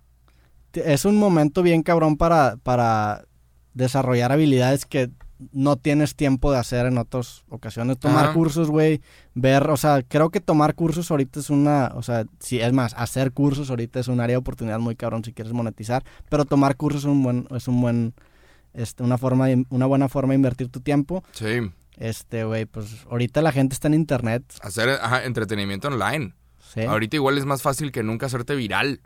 es 0.74 1.06
un 1.06 1.18
momento 1.18 1.62
bien 1.64 1.84
cabrón 1.84 2.18
para, 2.18 2.58
para 2.58 3.26
desarrollar 3.74 4.32
habilidades 4.32 4.86
que 4.86 5.10
no 5.52 5.76
tienes 5.76 6.16
tiempo 6.16 6.50
de 6.52 6.58
hacer 6.60 6.86
en 6.86 6.98
otras 6.98 7.44
ocasiones. 7.50 8.00
Tomar 8.00 8.26
Ajá. 8.26 8.34
cursos, 8.34 8.70
güey, 8.70 9.02
ver, 9.34 9.70
o 9.70 9.76
sea, 9.76 10.02
creo 10.02 10.30
que 10.30 10.40
tomar 10.40 10.76
cursos 10.76 11.12
ahorita 11.12 11.42
es 11.42 11.50
una, 11.50 11.92
o 11.96 12.02
sea, 12.04 12.24
sí, 12.40 12.60
es 12.62 12.72
más, 12.72 12.94
hacer 12.94 13.34
cursos 13.34 13.70
ahorita 13.70 14.00
es 14.00 14.08
un 14.08 14.22
área 14.22 14.36
de 14.36 14.38
oportunidad 14.38 14.80
muy 14.80 14.96
cabrón 14.96 15.26
si 15.26 15.34
quieres 15.34 15.52
monetizar, 15.54 16.04
pero 16.30 16.46
tomar 16.46 16.78
cursos 16.78 17.02
es 17.02 17.06
un 17.06 17.22
buen, 17.22 17.48
es 17.54 17.68
un 17.68 17.82
buen 17.82 18.14
este, 18.74 19.04
una, 19.04 19.18
forma 19.18 19.48
de- 19.48 19.66
una 19.70 19.86
buena 19.86 20.08
forma 20.08 20.32
de 20.32 20.36
invertir 20.36 20.70
tu 20.70 20.80
tiempo. 20.80 21.22
Sí. 21.34 21.70
Este, 21.98 22.44
güey, 22.46 22.66
pues 22.66 23.06
ahorita 23.10 23.42
la 23.42 23.52
gente 23.52 23.74
está 23.74 23.88
en 23.90 23.94
internet. 23.94 24.44
Hacer 24.62 24.90
ajá, 24.90 25.26
entretenimiento 25.26 25.88
online. 25.90 26.34
Sí. 26.74 26.82
Ahorita 26.82 27.16
igual 27.16 27.38
es 27.38 27.46
más 27.46 27.62
fácil 27.62 27.92
que 27.92 28.04
nunca 28.04 28.26
hacerte 28.26 28.56
viral. 28.56 29.02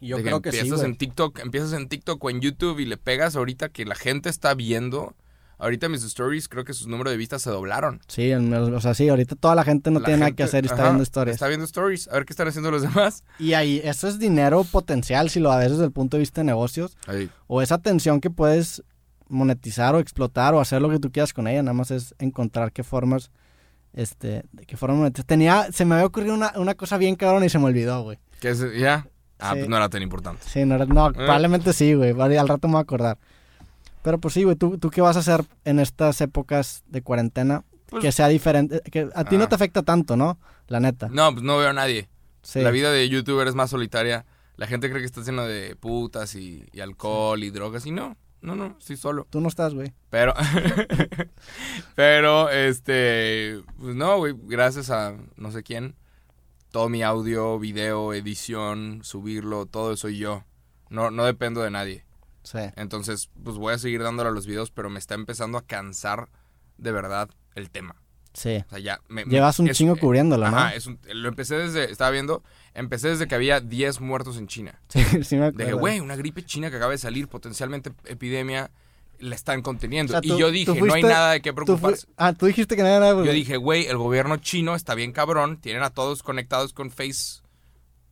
Yo 0.00 0.16
De 0.16 0.22
creo 0.22 0.40
que 0.40 0.50
sí, 0.52 0.58
empiezas 0.58 0.80
güey. 0.80 0.90
en 0.92 0.96
TikTok, 0.96 1.38
empiezas 1.40 1.72
en 1.74 1.88
TikTok 1.88 2.22
o 2.24 2.30
en 2.30 2.40
YouTube 2.40 2.78
y 2.78 2.86
le 2.86 2.96
pegas 2.96 3.36
ahorita 3.36 3.68
que 3.68 3.84
la 3.84 3.94
gente 3.94 4.30
está 4.30 4.54
viendo. 4.54 5.14
Ahorita 5.58 5.90
mis 5.90 6.02
stories, 6.04 6.48
creo 6.48 6.64
que 6.64 6.72
sus 6.72 6.86
números 6.86 7.10
de 7.12 7.18
vistas 7.18 7.42
se 7.42 7.50
doblaron. 7.50 8.00
Sí, 8.08 8.32
o 8.32 8.80
sea, 8.80 8.94
sí, 8.94 9.10
ahorita 9.10 9.36
toda 9.36 9.54
la 9.54 9.62
gente 9.62 9.90
no 9.90 10.00
La 10.00 10.06
tiene 10.06 10.20
nada 10.20 10.32
que 10.32 10.42
hacer 10.42 10.64
y 10.64 10.68
está 10.68 10.76
ajá, 10.76 10.84
viendo 10.84 11.02
historias. 11.02 11.34
Está 11.34 11.48
viendo 11.48 11.66
stories. 11.66 12.08
A 12.08 12.12
ver 12.14 12.24
qué 12.24 12.32
están 12.32 12.48
haciendo 12.48 12.70
los 12.70 12.80
demás. 12.80 13.24
Y 13.38 13.52
ahí, 13.52 13.78
eso 13.84 14.08
es 14.08 14.18
dinero 14.18 14.64
potencial 14.64 15.28
si 15.28 15.38
lo 15.38 15.54
ves 15.54 15.72
desde 15.72 15.84
el 15.84 15.92
punto 15.92 16.16
de 16.16 16.20
vista 16.20 16.40
de 16.40 16.46
negocios. 16.46 16.96
Ahí. 17.06 17.28
O 17.46 17.60
esa 17.60 17.74
atención 17.74 18.22
que 18.22 18.30
puedes 18.30 18.82
monetizar 19.28 19.94
o 19.94 19.98
explotar 20.00 20.54
o 20.54 20.60
hacer 20.60 20.80
lo 20.80 20.88
que 20.88 20.98
tú 20.98 21.12
quieras 21.12 21.34
con 21.34 21.46
ella. 21.46 21.62
Nada 21.62 21.74
más 21.74 21.90
es 21.90 22.14
encontrar 22.18 22.72
qué 22.72 22.82
formas, 22.82 23.30
este, 23.94 24.44
de 24.52 24.66
qué 24.66 24.76
forma. 24.76 25.10
Tenía, 25.10 25.70
se 25.72 25.84
me 25.84 25.94
había 25.94 26.06
ocurrido 26.06 26.34
una, 26.34 26.52
una 26.56 26.74
cosa 26.74 26.96
bien 26.98 27.16
cabrón 27.16 27.44
y 27.44 27.48
se 27.48 27.58
me 27.58 27.66
olvidó, 27.66 28.02
güey. 28.02 28.18
¿Qué 28.40 28.50
es? 28.50 28.64
¿Ya? 28.78 29.06
Ah, 29.38 29.52
Sí. 29.52 29.58
pues 29.60 29.68
no 29.68 29.76
era 29.76 29.88
tan 29.88 30.02
importante. 30.02 30.42
Sí, 30.46 30.64
no, 30.64 30.74
era- 30.74 30.84
no, 30.86 31.12
probablemente 31.12 31.72
sí, 31.72 31.94
güey. 31.94 32.10
Al 32.36 32.48
rato 32.48 32.68
me 32.68 32.72
voy 32.72 32.78
a 32.80 32.82
acordar. 32.82 33.18
Pero 34.02 34.18
pues 34.18 34.34
sí, 34.34 34.44
güey, 34.44 34.56
¿tú, 34.56 34.78
¿tú 34.78 34.90
qué 34.90 35.00
vas 35.00 35.16
a 35.16 35.20
hacer 35.20 35.44
en 35.64 35.78
estas 35.78 36.20
épocas 36.20 36.82
de 36.88 37.02
cuarentena? 37.02 37.64
Pues- 37.86 38.02
que 38.02 38.12
sea 38.12 38.28
diferente, 38.28 38.80
que 38.90 39.08
a 39.14 39.24
ti 39.24 39.36
no 39.36 39.44
Ah. 39.44 39.48
te 39.48 39.54
afecta 39.56 39.82
tanto, 39.82 40.16
¿no? 40.16 40.38
La 40.68 40.78
neta. 40.80 41.08
No, 41.10 41.32
pues 41.32 41.42
no 41.42 41.58
veo 41.58 41.70
a 41.70 41.72
nadie. 41.72 42.08
Sí. 42.42 42.60
La 42.60 42.70
vida 42.70 42.92
de 42.92 43.08
youtuber 43.08 43.46
es 43.48 43.54
más 43.54 43.70
solitaria. 43.70 44.24
La 44.56 44.66
gente 44.66 44.88
cree 44.88 45.00
que 45.00 45.06
está 45.06 45.22
lleno 45.22 45.44
de 45.44 45.74
putas 45.76 46.34
y, 46.34 46.64
y 46.72 46.80
alcohol 46.80 47.42
y 47.42 47.50
drogas. 47.50 47.84
Y 47.86 47.90
no, 47.90 48.16
no, 48.42 48.56
no, 48.56 48.76
estoy 48.78 48.96
solo. 48.96 49.26
Tú 49.30 49.40
no 49.40 49.48
estás, 49.48 49.74
güey. 49.74 49.92
Pero, 50.08 50.34
pero, 51.94 52.48
este, 52.50 53.62
pues 53.78 53.94
no, 53.94 54.18
güey, 54.18 54.34
gracias 54.44 54.90
a 54.90 55.16
no 55.36 55.52
sé 55.52 55.62
quién, 55.62 55.94
todo 56.70 56.88
mi 56.88 57.02
audio, 57.02 57.58
video, 57.58 58.14
edición, 58.14 59.00
subirlo, 59.02 59.66
todo 59.66 59.92
eso 59.92 60.02
soy 60.02 60.18
yo. 60.18 60.44
No, 60.88 61.10
no 61.10 61.24
dependo 61.24 61.62
de 61.62 61.70
nadie. 61.70 62.04
Sí. 62.42 62.58
Entonces, 62.76 63.30
pues 63.44 63.56
voy 63.56 63.74
a 63.74 63.78
seguir 63.78 64.02
dándole 64.02 64.30
a 64.30 64.32
los 64.32 64.46
videos, 64.46 64.70
pero 64.70 64.90
me 64.90 64.98
está 64.98 65.14
empezando 65.14 65.58
a 65.58 65.66
cansar 65.66 66.30
de 66.78 66.92
verdad 66.92 67.30
el 67.54 67.70
tema. 67.70 67.96
Sí. 68.32 68.62
O 68.66 68.70
sea, 68.70 68.78
ya 68.78 69.00
me, 69.08 69.24
Llevas 69.24 69.58
un 69.58 69.68
es- 69.68 69.76
chingo 69.76 69.96
eh, 69.96 69.98
cubriéndolo, 69.98 70.50
¿no? 70.50 70.56
Ajá, 70.56 70.74
es 70.74 70.86
un- 70.86 70.98
lo 71.12 71.28
empecé 71.28 71.56
desde, 71.56 71.90
estaba 71.90 72.10
viendo, 72.10 72.42
empecé 72.74 73.08
desde 73.08 73.26
que 73.26 73.34
había 73.34 73.60
10 73.60 74.00
muertos 74.00 74.36
en 74.38 74.46
China. 74.46 74.80
Sí, 74.88 75.02
sí 75.24 75.36
me 75.36 75.46
acuerdo. 75.46 75.64
Dije, 75.66 75.72
güey, 75.72 76.00
una 76.00 76.16
gripe 76.16 76.44
china 76.44 76.70
que 76.70 76.76
acaba 76.76 76.92
de 76.92 76.98
salir, 76.98 77.28
potencialmente 77.28 77.90
epidemia, 78.04 78.70
la 79.18 79.34
están 79.34 79.62
conteniendo. 79.62 80.12
O 80.12 80.14
sea, 80.14 80.20
tú- 80.22 80.36
y 80.36 80.40
yo 80.40 80.50
dije, 80.50 80.80
no 80.80 80.94
hay 80.94 81.02
nada 81.02 81.32
de 81.32 81.42
qué 81.42 81.50
Tú 81.50 81.56
preocuparse. 81.56 82.06
Ah, 82.16 82.32
tú 82.32 82.46
dijiste 82.46 82.76
que 82.76 82.82
no 82.82 82.88
era 82.88 83.00
nada, 83.00 83.12
güey. 83.12 83.26
Yo 83.26 83.32
dije, 83.32 83.56
güey, 83.56 83.86
el 83.86 83.96
gobierno 83.98 84.36
chino 84.38 84.74
está 84.74 84.94
bien 84.94 85.12
cabrón, 85.12 85.58
tienen 85.60 85.82
a 85.82 85.90
todos 85.90 86.22
conectados 86.22 86.72
con 86.72 86.90
Face. 86.90 87.42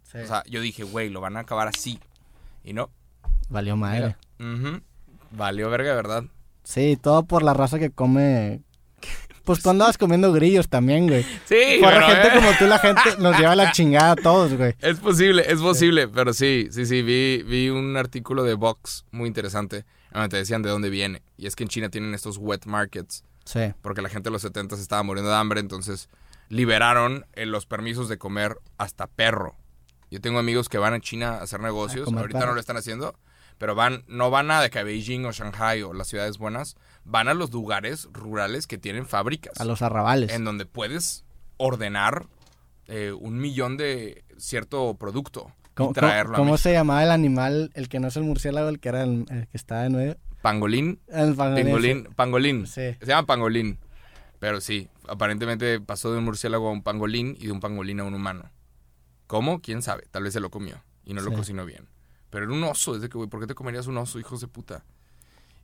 Sí. 0.03 0.19
O 0.19 0.27
sea, 0.27 0.43
yo 0.49 0.61
dije, 0.61 0.83
güey, 0.85 1.11
lo 1.11 1.21
van 1.21 1.37
a 1.37 1.41
acabar 1.41 1.69
así. 1.69 2.01
Y 2.65 2.73
no. 2.73 2.91
Valió 3.49 3.77
madre. 3.77 4.17
ujú, 4.41 4.81
Valió 5.31 5.71
verga, 5.71 5.95
verdad. 5.95 6.25
Sí, 6.65 6.99
todo 7.01 7.25
por 7.25 7.43
la 7.43 7.55
raza 7.55 7.79
que 7.79 7.91
come. 7.91 8.63
Pues 9.49 9.63
tú 9.63 9.71
andabas 9.71 9.97
comiendo 9.97 10.31
grillos 10.33 10.69
también, 10.69 11.07
güey. 11.09 11.23
Sí, 11.47 11.79
Por 11.81 11.91
gente 11.91 12.29
eh, 12.29 12.31
como 12.35 12.51
tú, 12.59 12.67
la 12.67 12.79
gente 12.79 13.01
nos 13.19 13.39
lleva 13.39 13.57
la 13.57 13.73
chingada 13.73 14.13
a 14.13 14.17
todos, 14.17 14.53
güey. 14.55 14.75
Es 14.81 14.99
posible, 15.01 15.43
es 15.51 15.59
posible, 15.59 16.07
pero 16.07 16.35
sí, 16.35 16.69
sí, 16.71 16.85
sí, 16.85 17.01
vi, 17.01 17.43
vi 17.45 17.71
un 17.71 17.97
artículo 17.97 18.45
de 18.45 18.53
Vox 18.53 19.07
muy 19.11 19.27
interesante, 19.27 19.87
donde 20.13 20.29
te 20.29 20.37
decían 20.37 20.61
de 20.61 20.69
dónde 20.69 20.91
viene. 20.91 21.23
Y 21.39 21.47
es 21.47 21.57
que 21.57 21.63
en 21.65 21.71
China 21.71 21.89
tienen 21.89 22.13
estos 22.13 22.37
wet 22.37 22.67
markets, 22.67 23.25
Sí. 23.47 23.73
porque 23.81 24.03
la 24.03 24.11
gente 24.11 24.29
de 24.29 24.33
los 24.33 24.43
70 24.43 24.77
se 24.77 24.83
estaba 24.83 25.03
muriendo 25.03 25.31
de 25.31 25.37
hambre, 25.39 25.61
entonces 25.61 26.11
liberaron 26.51 27.25
eh, 27.33 27.47
los 27.47 27.65
permisos 27.65 28.11
de 28.11 28.19
comer 28.19 28.59
hasta 28.77 29.07
perro. 29.07 29.55
Yo 30.11 30.21
tengo 30.21 30.39
amigos 30.39 30.69
que 30.69 30.77
van 30.77 30.93
a 30.93 31.01
China 31.01 31.37
a 31.39 31.43
hacer 31.43 31.61
negocios, 31.61 32.07
ahorita 32.13 32.39
perro. 32.41 32.51
no 32.51 32.55
lo 32.55 32.61
están 32.61 32.77
haciendo, 32.77 33.15
pero 33.59 33.75
van, 33.75 34.05
no 34.09 34.31
van 34.31 34.51
a 34.51 34.61
de 34.63 34.71
que 34.71 34.79
a 34.79 34.83
Beijing 34.85 35.25
o 35.27 35.33
Shanghai 35.33 35.83
o 35.83 35.93
las 35.93 36.09
ciudades 36.09 36.39
buenas, 36.39 36.77
van 37.05 37.29
a 37.29 37.35
los 37.35 37.53
lugares 37.53 38.09
rurales 38.13 38.67
que 38.67 38.79
tienen 38.79 39.07
fábricas, 39.07 39.61
A 39.61 39.65
los 39.65 39.83
arrabales. 39.83 40.33
en 40.33 40.45
donde 40.45 40.65
puedes 40.67 41.25
ordenar 41.57 42.27
eh, 42.87 43.13
un 43.13 43.39
millón 43.39 43.77
de 43.77 44.25
cierto 44.39 44.95
producto 44.95 45.53
¿Cómo, 45.75 45.91
y 45.91 45.93
traerlo 45.95 46.33
cómo- 46.35 46.37
cómo 46.45 46.49
a 46.51 46.53
México. 46.55 46.63
se 46.69 46.73
llamaba 46.73 47.03
el 47.05 47.11
animal, 47.11 47.71
el 47.75 47.89
que 47.89 48.01
no 48.01 48.09
es 48.09 48.17
el 48.17 48.23
murciélago, 48.25 48.69
el 48.69 48.81
que 48.81 48.89
era 48.89 49.03
el, 49.03 49.27
el 49.31 49.47
que 49.49 49.57
estaba 49.57 49.85
en 49.87 49.93
medio? 49.97 50.17
Pangolín, 50.43 51.01
El 51.09 51.35
pangolín, 51.35 51.65
pingolín, 51.67 52.05
pangolín. 52.15 52.67
Sí. 52.67 52.95
Se 53.01 53.07
llama 53.07 53.27
pangolín. 53.27 53.79
Pero 54.39 54.61
sí, 54.61 54.89
aparentemente 55.09 55.81
pasó 55.81 56.13
de 56.13 56.19
un 56.19 56.25
murciélago 56.25 56.69
a 56.69 56.71
un 56.71 56.83
pangolín 56.85 57.37
y 57.41 57.47
de 57.47 57.53
un 57.53 57.59
pangolín 57.59 57.99
a 57.99 58.05
un 58.05 58.15
humano. 58.15 58.51
¿Cómo? 59.27 59.61
¿Quién 59.61 59.83
sabe? 59.83 60.05
Tal 60.13 60.23
vez 60.23 60.33
se 60.33 60.39
lo 60.41 60.49
comió 60.51 60.83
y 61.05 61.13
no 61.13 61.21
lo 61.23 61.33
cocinó 61.33 61.67
bien. 61.67 61.89
Pero 62.31 62.45
era 62.45 62.53
un 62.55 62.63
oso, 62.65 62.95
es 62.95 63.03
de 63.03 63.09
que, 63.09 63.17
güey, 63.17 63.29
¿por 63.31 63.41
qué 63.41 63.47
te 63.47 63.55
comerías 63.55 63.87
un 63.87 63.97
oso, 63.97 64.19
hijos 64.19 64.41
de 64.41 64.49
puta? 64.49 64.85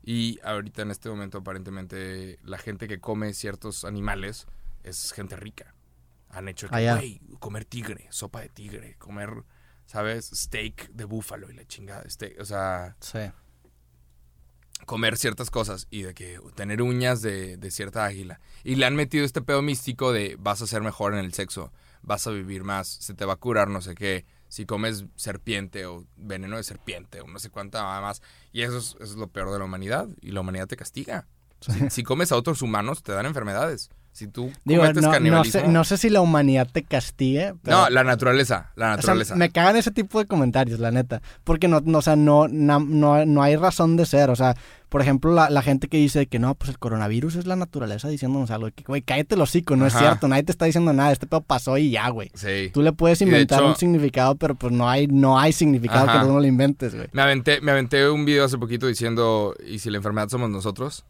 Y 0.02 0.38
ahorita 0.44 0.82
en 0.82 0.90
este 0.90 1.08
momento 1.08 1.38
aparentemente 1.38 2.38
la 2.42 2.58
gente 2.58 2.88
que 2.88 3.00
come 3.00 3.32
ciertos 3.34 3.84
animales 3.84 4.46
es 4.82 5.12
gente 5.12 5.36
rica. 5.36 5.74
Han 6.30 6.48
hecho 6.48 6.68
que, 6.68 6.88
Ah, 6.88 6.96
güey, 6.96 7.20
comer 7.38 7.64
tigre, 7.64 8.06
sopa 8.10 8.40
de 8.40 8.48
tigre, 8.48 8.96
comer, 8.98 9.30
¿sabes? 9.86 10.30
Steak 10.34 10.90
de 10.90 11.04
búfalo 11.04 11.50
y 11.50 11.54
la 11.54 11.64
chingada. 11.66 12.08
steak, 12.08 12.38
o 12.40 12.44
sea, 12.44 12.96
Sí. 13.00 13.18
comer 14.86 15.16
ciertas 15.16 15.50
cosas 15.50 15.86
y 15.90 16.02
de 16.02 16.12
que 16.14 16.38
tener 16.54 16.82
uñas 16.82 17.22
de, 17.22 17.56
de 17.56 17.70
cierta 17.70 18.04
águila. 18.04 18.40
Y 18.64 18.74
le 18.74 18.84
han 18.86 18.96
metido 18.96 19.24
este 19.24 19.40
pedo 19.42 19.62
místico 19.62 20.12
de 20.12 20.36
vas 20.38 20.60
a 20.60 20.66
ser 20.66 20.82
mejor 20.82 21.14
en 21.14 21.20
el 21.20 21.32
sexo, 21.32 21.72
vas 22.02 22.26
a 22.26 22.30
vivir 22.30 22.64
más, 22.64 22.88
se 22.88 23.14
te 23.14 23.24
va 23.24 23.34
a 23.34 23.36
curar 23.36 23.68
no 23.68 23.80
sé 23.80 23.94
qué, 23.94 24.26
si 24.55 24.66
comes 24.66 25.05
serpiente 25.16 25.84
o 25.84 26.07
veneno 26.14 26.57
de 26.57 26.62
serpiente 26.62 27.20
o 27.20 27.26
no 27.26 27.40
sé 27.40 27.50
cuánta 27.50 27.82
más. 28.00 28.22
Y 28.52 28.62
eso 28.62 28.78
es, 28.78 28.94
eso 29.00 29.02
es 29.02 29.16
lo 29.16 29.26
peor 29.26 29.50
de 29.50 29.59
la 29.59 29.64
humanidad 29.64 30.09
y 30.20 30.30
la 30.30 30.42
humanidad 30.42 30.68
te 30.68 30.76
castiga. 30.76 31.26
Si, 31.59 31.90
si 31.90 32.02
comes 32.05 32.30
a 32.30 32.36
otros 32.36 32.62
humanos 32.62 33.02
te 33.02 33.11
dan 33.11 33.26
enfermedades. 33.26 33.90
Si 34.14 34.28
tú 34.28 34.52
Digo, 34.64 34.84
no, 34.92 35.18
no, 35.18 35.44
sé, 35.44 35.66
no 35.66 35.82
sé 35.82 35.98
si 35.98 36.08
la 36.08 36.20
humanidad 36.20 36.68
te 36.72 36.84
castigue. 36.84 37.54
Pero, 37.64 37.76
No, 37.78 37.90
la 37.90 38.04
naturaleza, 38.04 38.70
la 38.76 38.86
o 38.86 38.88
sea, 38.90 38.96
naturaleza. 38.96 39.34
me 39.34 39.50
cagan 39.50 39.74
ese 39.76 39.90
tipo 39.90 40.20
de 40.20 40.26
comentarios, 40.26 40.78
la 40.78 40.92
neta. 40.92 41.20
Porque 41.42 41.66
no, 41.66 41.80
no, 41.84 41.98
o 41.98 42.02
sea, 42.02 42.14
no, 42.14 42.46
no, 42.46 42.78
no 42.78 43.42
hay 43.42 43.56
razón 43.56 43.96
de 43.96 44.06
ser. 44.06 44.30
O 44.30 44.36
sea, 44.36 44.54
por 44.88 45.02
ejemplo, 45.02 45.32
la, 45.34 45.50
la 45.50 45.62
gente 45.62 45.88
que 45.88 45.96
dice 45.96 46.26
que 46.28 46.38
no, 46.38 46.54
pues 46.54 46.70
el 46.70 46.78
coronavirus 46.78 47.34
es 47.34 47.46
la 47.46 47.56
naturaleza 47.56 48.08
diciéndonos 48.08 48.52
algo. 48.52 48.68
Que, 48.72 48.84
güey, 48.84 49.02
cállate 49.02 49.34
el 49.34 49.40
hocico, 49.40 49.74
no 49.74 49.84
es 49.84 49.92
cierto. 49.98 50.28
Nadie 50.28 50.44
te 50.44 50.52
está 50.52 50.66
diciendo 50.66 50.92
nada. 50.92 51.10
Este 51.10 51.26
pedo 51.26 51.40
pasó 51.40 51.76
y 51.76 51.90
ya, 51.90 52.08
güey. 52.10 52.30
Sí. 52.34 52.70
Tú 52.72 52.82
le 52.82 52.92
puedes 52.92 53.20
inventar 53.20 53.58
hecho- 53.58 53.68
un 53.68 53.74
significado, 53.74 54.36
pero 54.36 54.54
pues 54.54 54.72
no 54.72 54.88
hay, 54.88 55.08
no 55.08 55.40
hay 55.40 55.52
significado 55.52 56.04
Ajá. 56.08 56.20
que 56.20 56.26
tú 56.28 56.32
no 56.34 56.38
lo 56.38 56.46
inventes, 56.46 56.94
güey. 56.94 57.08
Me 57.10 57.22
aventé, 57.22 57.60
me 57.60 57.72
aventé 57.72 58.08
un 58.08 58.24
video 58.24 58.44
hace 58.44 58.58
poquito 58.58 58.86
diciendo, 58.86 59.56
¿y 59.66 59.80
si 59.80 59.90
la 59.90 59.96
enfermedad 59.96 60.28
somos 60.28 60.50
nosotros? 60.50 61.04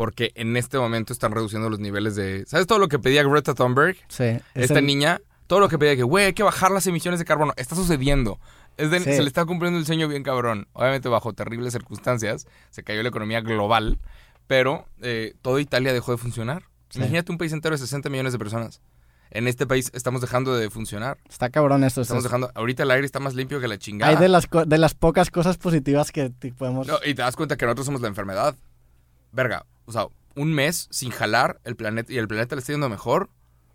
Porque 0.00 0.32
en 0.34 0.56
este 0.56 0.78
momento 0.78 1.12
están 1.12 1.30
reduciendo 1.30 1.68
los 1.68 1.78
niveles 1.78 2.16
de... 2.16 2.46
¿Sabes 2.46 2.66
todo 2.66 2.78
lo 2.78 2.88
que 2.88 2.98
pedía 2.98 3.22
Greta 3.22 3.52
Thunberg? 3.52 3.98
Sí. 4.08 4.24
es 4.24 4.40
Esta 4.54 4.78
el- 4.78 4.86
niña, 4.86 5.20
todo 5.46 5.60
lo 5.60 5.68
que 5.68 5.76
pedía 5.76 5.94
que, 5.94 6.04
güey, 6.04 6.24
hay 6.24 6.32
que 6.32 6.42
bajar 6.42 6.70
las 6.70 6.86
emisiones 6.86 7.20
de 7.20 7.26
carbono. 7.26 7.52
Está 7.58 7.76
sucediendo. 7.76 8.40
Es 8.78 8.90
de- 8.90 9.00
Sí. 9.00 9.12
Se 9.12 9.20
le 9.20 9.28
está 9.28 9.44
cumpliendo 9.44 9.78
el 9.78 9.84
sueño 9.84 10.08
bien 10.08 10.22
cabrón. 10.22 10.68
Obviamente 10.72 11.10
bajo 11.10 11.34
terribles 11.34 11.74
circunstancias. 11.74 12.46
Se 12.70 12.82
cayó 12.82 13.02
la 13.02 13.10
economía 13.10 13.42
global. 13.42 13.98
Pero 14.46 14.86
eh, 15.02 15.34
toda 15.42 15.60
Italia 15.60 15.92
dejó 15.92 16.12
de 16.12 16.16
funcionar. 16.16 16.62
Sí. 16.88 16.98
Imagínate 17.00 17.30
un 17.32 17.36
país 17.36 17.52
entero 17.52 17.74
de 17.74 17.78
60 17.78 18.08
millones 18.08 18.32
de 18.32 18.38
personas. 18.38 18.80
En 19.30 19.48
este 19.48 19.66
país 19.66 19.90
estamos 19.92 20.22
dejando 20.22 20.56
de 20.56 20.70
funcionar. 20.70 21.18
Está 21.28 21.50
cabrón 21.50 21.84
esto. 21.84 22.00
Estamos 22.00 22.24
dejando... 22.24 22.50
Ahorita 22.54 22.84
el 22.84 22.90
aire 22.90 23.04
está 23.04 23.20
más 23.20 23.34
limpio 23.34 23.60
que 23.60 23.68
la 23.68 23.76
chingada. 23.76 24.10
hay 24.12 24.16
de 24.16 24.30
las, 24.30 24.48
de 24.66 24.78
las 24.78 24.94
pocas 24.94 25.30
cosas 25.30 25.58
positivas 25.58 26.10
que 26.10 26.30
podemos... 26.56 26.86
No, 26.86 26.96
y 27.04 27.12
te 27.12 27.20
das 27.20 27.36
cuenta 27.36 27.58
que 27.58 27.66
nosotros 27.66 27.84
somos 27.84 28.00
la 28.00 28.08
enfermedad. 28.08 28.56
Verga, 29.32 29.66
o 29.90 29.92
sea, 29.92 30.06
un 30.36 30.52
mes 30.54 30.86
sin 30.90 31.10
jalar 31.10 31.60
el 31.64 31.74
planeta 31.76 32.12
y 32.12 32.16
el 32.18 32.28
planeta 32.28 32.54
le 32.54 32.60
está 32.60 32.72
yendo 32.72 32.88
mejor. 32.88 33.28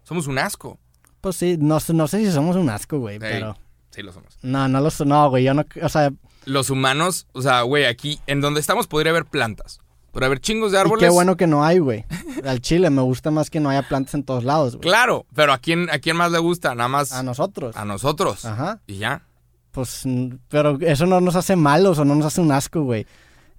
Somos 0.04 0.28
un 0.28 0.38
asco. 0.40 0.80
Pues 1.22 1.36
sí, 1.36 1.58
no, 1.60 1.80
sé- 1.80 1.94
no 1.94 2.08
sé 2.08 2.24
si 2.26 2.32
somos 2.32 2.56
un 2.56 2.70
asco, 2.70 3.00
güey, 3.00 3.16
Ey, 3.16 3.20
pero... 3.20 3.58
Sí, 3.92 4.02
lo 4.02 4.12
somos. 4.12 4.38
No, 4.42 4.68
no 4.68 4.80
lo 4.82 4.90
so- 4.90 5.06
no, 5.06 5.30
güey, 5.30 5.44
yo 5.44 5.54
no... 5.54 5.66
O 5.82 5.90
sea, 5.90 6.12
Los 6.46 6.70
humanos, 6.70 7.28
o 7.34 7.42
sea, 7.42 7.62
güey, 7.64 7.86
aquí 7.86 8.20
en 8.28 8.40
donde 8.42 8.60
estamos 8.62 8.88
podría 8.88 9.12
haber 9.12 9.26
plantas. 9.26 9.80
Podría 10.12 10.28
haber 10.28 10.40
chingos 10.40 10.72
de 10.72 10.78
y 10.78 10.82
árboles. 10.82 11.04
qué 11.06 11.10
bueno 11.14 11.36
que 11.36 11.46
no 11.48 11.66
hay, 11.66 11.80
güey. 11.80 12.06
Al 12.46 12.62
chile 12.62 12.90
me 12.90 13.02
gusta 13.02 13.32
más 13.32 13.50
que 13.50 13.60
no 13.60 13.70
haya 13.70 13.82
plantas 13.88 14.14
en 14.14 14.24
todos 14.24 14.44
lados, 14.46 14.76
güey. 14.78 14.82
Claro, 14.84 15.26
pero 15.36 15.52
¿a 15.52 15.58
quién, 15.58 15.90
¿a 15.90 16.00
quién 16.00 16.16
más 16.16 16.32
le 16.32 16.40
gusta? 16.40 16.74
Nada 16.76 16.88
más 16.88 17.12
A 17.12 17.22
nosotros. 17.24 17.76
a 17.76 17.84
nosotros. 17.84 18.46
Ajá. 18.46 18.80
Y 18.88 18.98
ya. 18.98 19.24
Pues, 19.72 20.04
pero 20.48 20.78
eso 20.82 21.06
no 21.06 21.20
nos 21.20 21.36
hace 21.36 21.56
malos 21.58 22.00
o 22.00 22.06
no 22.06 22.16
nos 22.16 22.28
hace 22.28 22.40
un 22.40 22.52
asco, 22.54 22.84
güey. 22.84 23.06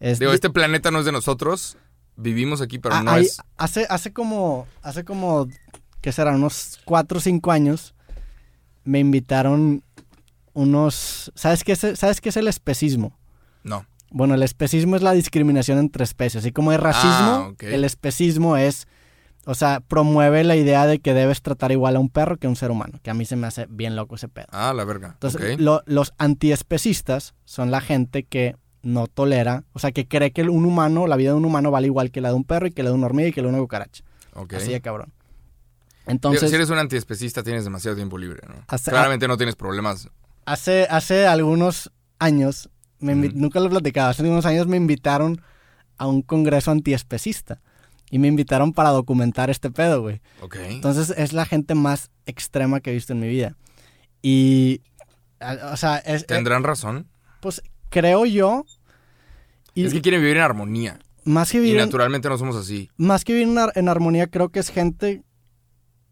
Es- 0.00 0.18
Digo, 0.18 0.32
este 0.32 0.48
planeta 0.50 0.90
no 0.90 1.00
es 1.00 1.04
de 1.04 1.12
nosotros. 1.12 1.76
Vivimos 2.16 2.60
aquí, 2.62 2.78
pero 2.78 2.94
Ah, 2.94 3.02
no 3.02 3.10
hay- 3.12 3.26
es. 3.26 3.38
Hace, 3.58 3.86
hace 3.90 4.12
como, 4.12 4.66
hace 4.82 5.04
como, 5.04 5.48
¿qué 6.00 6.12
será? 6.12 6.32
Unos 6.34 6.80
cuatro 6.84 7.18
o 7.18 7.20
cinco 7.20 7.52
años 7.52 7.94
me 8.84 8.98
invitaron 9.00 9.82
unos, 10.54 11.32
¿sabes 11.34 11.64
qué 11.64 11.72
es, 11.72 11.84
el- 11.84 11.96
¿sabes 11.96 12.20
qué 12.20 12.30
es 12.30 12.36
el 12.36 12.48
especismo? 12.48 13.18
No. 13.62 13.84
Bueno, 14.10 14.34
el 14.34 14.42
especismo 14.42 14.96
es 14.96 15.02
la 15.02 15.12
discriminación 15.12 15.78
entre 15.78 16.04
especies. 16.04 16.42
Así 16.44 16.52
como 16.52 16.70
hay 16.70 16.78
racismo, 16.78 17.10
Ah, 17.10 17.48
ok. 17.52 17.62
el 17.64 17.84
especismo 17.84 18.56
es, 18.56 18.86
o 19.44 19.54
sea, 19.54 19.80
promueve 19.80 20.44
la 20.44 20.56
idea 20.56 20.86
de 20.86 21.00
que 21.00 21.12
debes 21.12 21.42
tratar 21.42 21.72
igual 21.72 21.96
a 21.96 21.98
un 22.00 22.08
perro 22.08 22.36
que 22.38 22.46
a 22.46 22.50
un 22.50 22.56
ser 22.56 22.70
humano, 22.70 22.98
que 23.02 23.10
a 23.10 23.14
mí 23.14 23.24
se 23.26 23.36
me 23.36 23.46
hace 23.46 23.66
bien 23.68 23.94
loco 23.96 24.14
ese 24.14 24.28
pedo. 24.28 24.46
Ah, 24.52 24.72
la 24.74 24.84
verga. 24.84 25.10
Entonces, 25.14 25.54
Ok. 25.54 25.60
lo- 25.60 25.82
los 25.86 26.14
antiespecistas 26.18 27.34
son 27.44 27.70
la 27.70 27.80
gente 27.80 28.22
que 28.22 28.56
no 28.82 29.06
tolera, 29.06 29.64
o 29.72 29.78
sea, 29.78 29.90
que 29.92 30.06
cree 30.06 30.30
que 30.32 30.42
un 30.42 30.64
humano, 30.64 31.06
la 31.06 31.16
vida 31.16 31.30
de 31.30 31.36
un 31.36 31.44
humano 31.44 31.70
vale 31.70 31.86
igual 31.88 32.10
que 32.10 32.20
la 32.20 32.28
de 32.28 32.34
un 32.34 32.44
perro 32.44 32.66
y 32.66 32.70
que 32.72 32.82
la 32.82 32.90
de 32.90 32.94
una 32.94 33.06
hormiga 33.06 33.28
y 33.28 33.32
que 33.32 33.40
la 33.42 33.48
de 33.48 33.54
una 33.54 33.62
cucaracha. 33.62 34.04
Así 34.54 34.70
de 34.72 34.80
cabrón. 34.80 35.12
Digo, 36.06 36.12
Entonces, 36.12 36.50
si 36.50 36.54
eres 36.54 36.70
un 36.70 36.78
antiespecista, 36.78 37.42
tienes 37.42 37.64
demasiado 37.64 37.96
tiempo 37.96 38.16
libre, 38.16 38.40
¿no? 38.48 38.54
Hace- 38.68 38.90
Claramente 38.90 39.26
no 39.26 39.36
tienes 39.36 39.56
problemas. 39.56 40.08
hace, 40.44 40.86
hace 40.88 41.26
algunos 41.26 41.90
años, 42.20 42.70
me 43.00 43.14
nunca 43.14 43.58
lo 43.60 43.66
he 43.66 43.70
platicado, 43.70 44.10
hace 44.10 44.22
algunos 44.22 44.46
años 44.46 44.66
me 44.68 44.76
invitaron 44.76 45.40
a 45.98 46.06
un 46.06 46.22
congreso 46.22 46.70
antiespecista. 46.70 47.60
Y 48.08 48.20
me 48.20 48.28
invitaron 48.28 48.72
para 48.72 48.90
documentar 48.90 49.50
este 49.50 49.68
pedo, 49.68 50.00
güey. 50.00 50.20
Ok. 50.40 50.56
Entonces 50.68 51.12
es 51.18 51.32
la 51.32 51.44
gente 51.44 51.74
más 51.74 52.12
extrema 52.24 52.78
que 52.78 52.90
he 52.90 52.94
visto 52.94 53.12
en 53.12 53.18
mi 53.18 53.26
vida. 53.26 53.56
Y, 54.22 54.80
o 55.72 55.76
sea, 55.76 55.98
es, 55.98 56.22
eh, 56.22 56.26
¿Tendrán 56.26 56.62
razón? 56.62 57.08
pues 57.40 57.62
creo 57.90 58.24
yo... 58.26 58.64
Y 59.74 59.84
Es 59.84 59.92
que 59.92 60.00
quieren 60.00 60.20
vivir 60.22 60.38
en 60.38 60.42
armonía. 60.42 60.98
más 61.24 61.50
que 61.50 61.58
Y 61.58 61.60
vivir 61.60 61.76
en- 61.76 61.84
naturalmente 61.86 62.28
no 62.30 62.38
somos 62.38 62.56
así. 62.56 62.88
más 62.96 63.24
que 63.24 63.34
vivir 63.34 63.48
en, 63.48 63.58
ar- 63.58 63.72
en 63.74 63.88
armonía, 63.90 64.26
creo 64.28 64.48
que 64.48 64.58
es 64.60 64.70
gente 64.70 65.22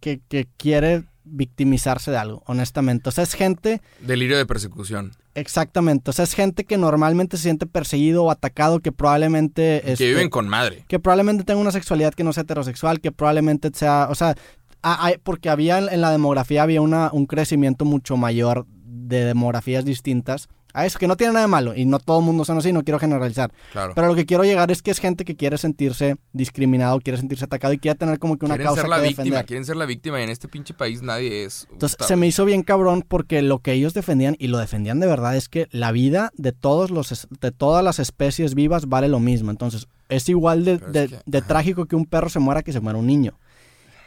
que, 0.00 0.20
que 0.28 0.46
quiere 0.58 1.04
victimizarse 1.24 2.10
de 2.10 2.18
algo, 2.18 2.42
honestamente. 2.46 3.08
O 3.08 3.12
sea, 3.12 3.24
es 3.24 3.32
gente, 3.32 3.80
Delirio 4.00 4.36
de 4.36 4.44
persecución. 4.44 5.12
exactamente, 5.34 6.10
o 6.10 6.12
sea, 6.12 6.24
es 6.24 6.34
gente 6.34 6.64
que 6.64 6.76
normalmente 6.76 7.38
se 7.38 7.44
siente 7.44 7.64
perseguido 7.64 8.24
o 8.24 8.30
atacado, 8.30 8.80
que 8.80 8.92
probablemente... 8.92 9.80
Que 9.82 9.92
este, 9.92 10.08
viven 10.08 10.28
con 10.28 10.46
madre. 10.46 10.84
que 10.86 10.98
probablemente 10.98 11.44
tenga 11.44 11.60
una 11.62 11.72
sexualidad 11.72 12.12
que 12.12 12.24
no 12.24 12.34
sea 12.34 12.42
heterosexual, 12.42 13.00
que 13.00 13.10
probablemente 13.12 13.70
sea, 13.72 14.08
o 14.10 14.14
sea, 14.14 14.34
hay- 14.82 15.16
porque 15.22 15.48
había 15.48 15.78
en, 15.78 15.88
en 15.88 16.02
la 16.02 16.10
demografía 16.10 16.62
había 16.62 16.82
una, 16.82 17.08
un 17.14 17.24
crecimiento 17.24 17.86
mucho 17.86 18.18
mayor 18.18 18.66
de 18.68 19.24
demografías 19.24 19.86
distintas. 19.86 20.48
A 20.74 20.84
eso 20.86 20.98
que 20.98 21.06
no 21.06 21.16
tiene 21.16 21.32
nada 21.32 21.46
de 21.46 21.50
malo 21.50 21.74
y 21.74 21.84
no 21.84 21.98
todo 22.00 22.18
el 22.18 22.24
mundo 22.26 22.44
son 22.44 22.58
así, 22.58 22.72
no 22.72 22.82
quiero 22.82 22.98
generalizar. 22.98 23.52
Claro. 23.72 23.92
Pero 23.94 24.08
lo 24.08 24.14
que 24.16 24.26
quiero 24.26 24.42
llegar 24.44 24.70
es 24.72 24.82
que 24.82 24.90
es 24.90 24.98
gente 24.98 25.24
que 25.24 25.36
quiere 25.36 25.56
sentirse 25.56 26.16
discriminado, 26.32 27.00
quiere 27.00 27.16
sentirse 27.18 27.44
atacado 27.44 27.72
y 27.72 27.78
quiere 27.78 27.96
tener 27.96 28.18
como 28.18 28.36
que 28.36 28.44
una 28.44 28.54
quieren 28.56 28.66
causa 28.66 28.82
ser 28.82 28.90
la 28.90 28.96
que 28.96 29.02
víctima, 29.02 29.24
defender. 29.24 29.46
quieren 29.46 29.64
ser 29.64 29.76
la 29.76 29.86
víctima 29.86 30.20
y 30.20 30.24
en 30.24 30.30
este 30.30 30.48
pinche 30.48 30.74
país 30.74 31.00
nadie 31.00 31.44
es. 31.44 31.68
Entonces 31.72 31.96
se 32.06 32.16
me 32.16 32.26
hizo 32.26 32.44
bien 32.44 32.62
cabrón 32.64 33.04
porque 33.06 33.40
lo 33.40 33.60
que 33.60 33.72
ellos 33.72 33.94
defendían 33.94 34.36
y 34.38 34.48
lo 34.48 34.58
defendían 34.58 34.98
de 35.00 35.06
verdad 35.06 35.36
es 35.36 35.48
que 35.48 35.68
la 35.70 35.92
vida 35.92 36.32
de 36.36 36.52
todos 36.52 36.90
los 36.90 37.28
de 37.40 37.52
todas 37.52 37.84
las 37.84 37.98
especies 38.00 38.54
vivas 38.54 38.86
vale 38.88 39.08
lo 39.08 39.20
mismo. 39.20 39.50
Entonces 39.52 39.86
es 40.08 40.28
igual 40.28 40.64
de, 40.64 40.72
es 40.74 40.92
de- 40.92 41.08
que- 41.08 41.18
de 41.24 41.38
ajá. 41.38 41.46
trágico 41.46 41.86
que 41.86 41.94
un 41.96 42.04
perro 42.06 42.28
se 42.28 42.40
muera 42.40 42.62
que 42.62 42.72
se 42.72 42.80
muera 42.80 42.98
un 42.98 43.06
niño. 43.06 43.38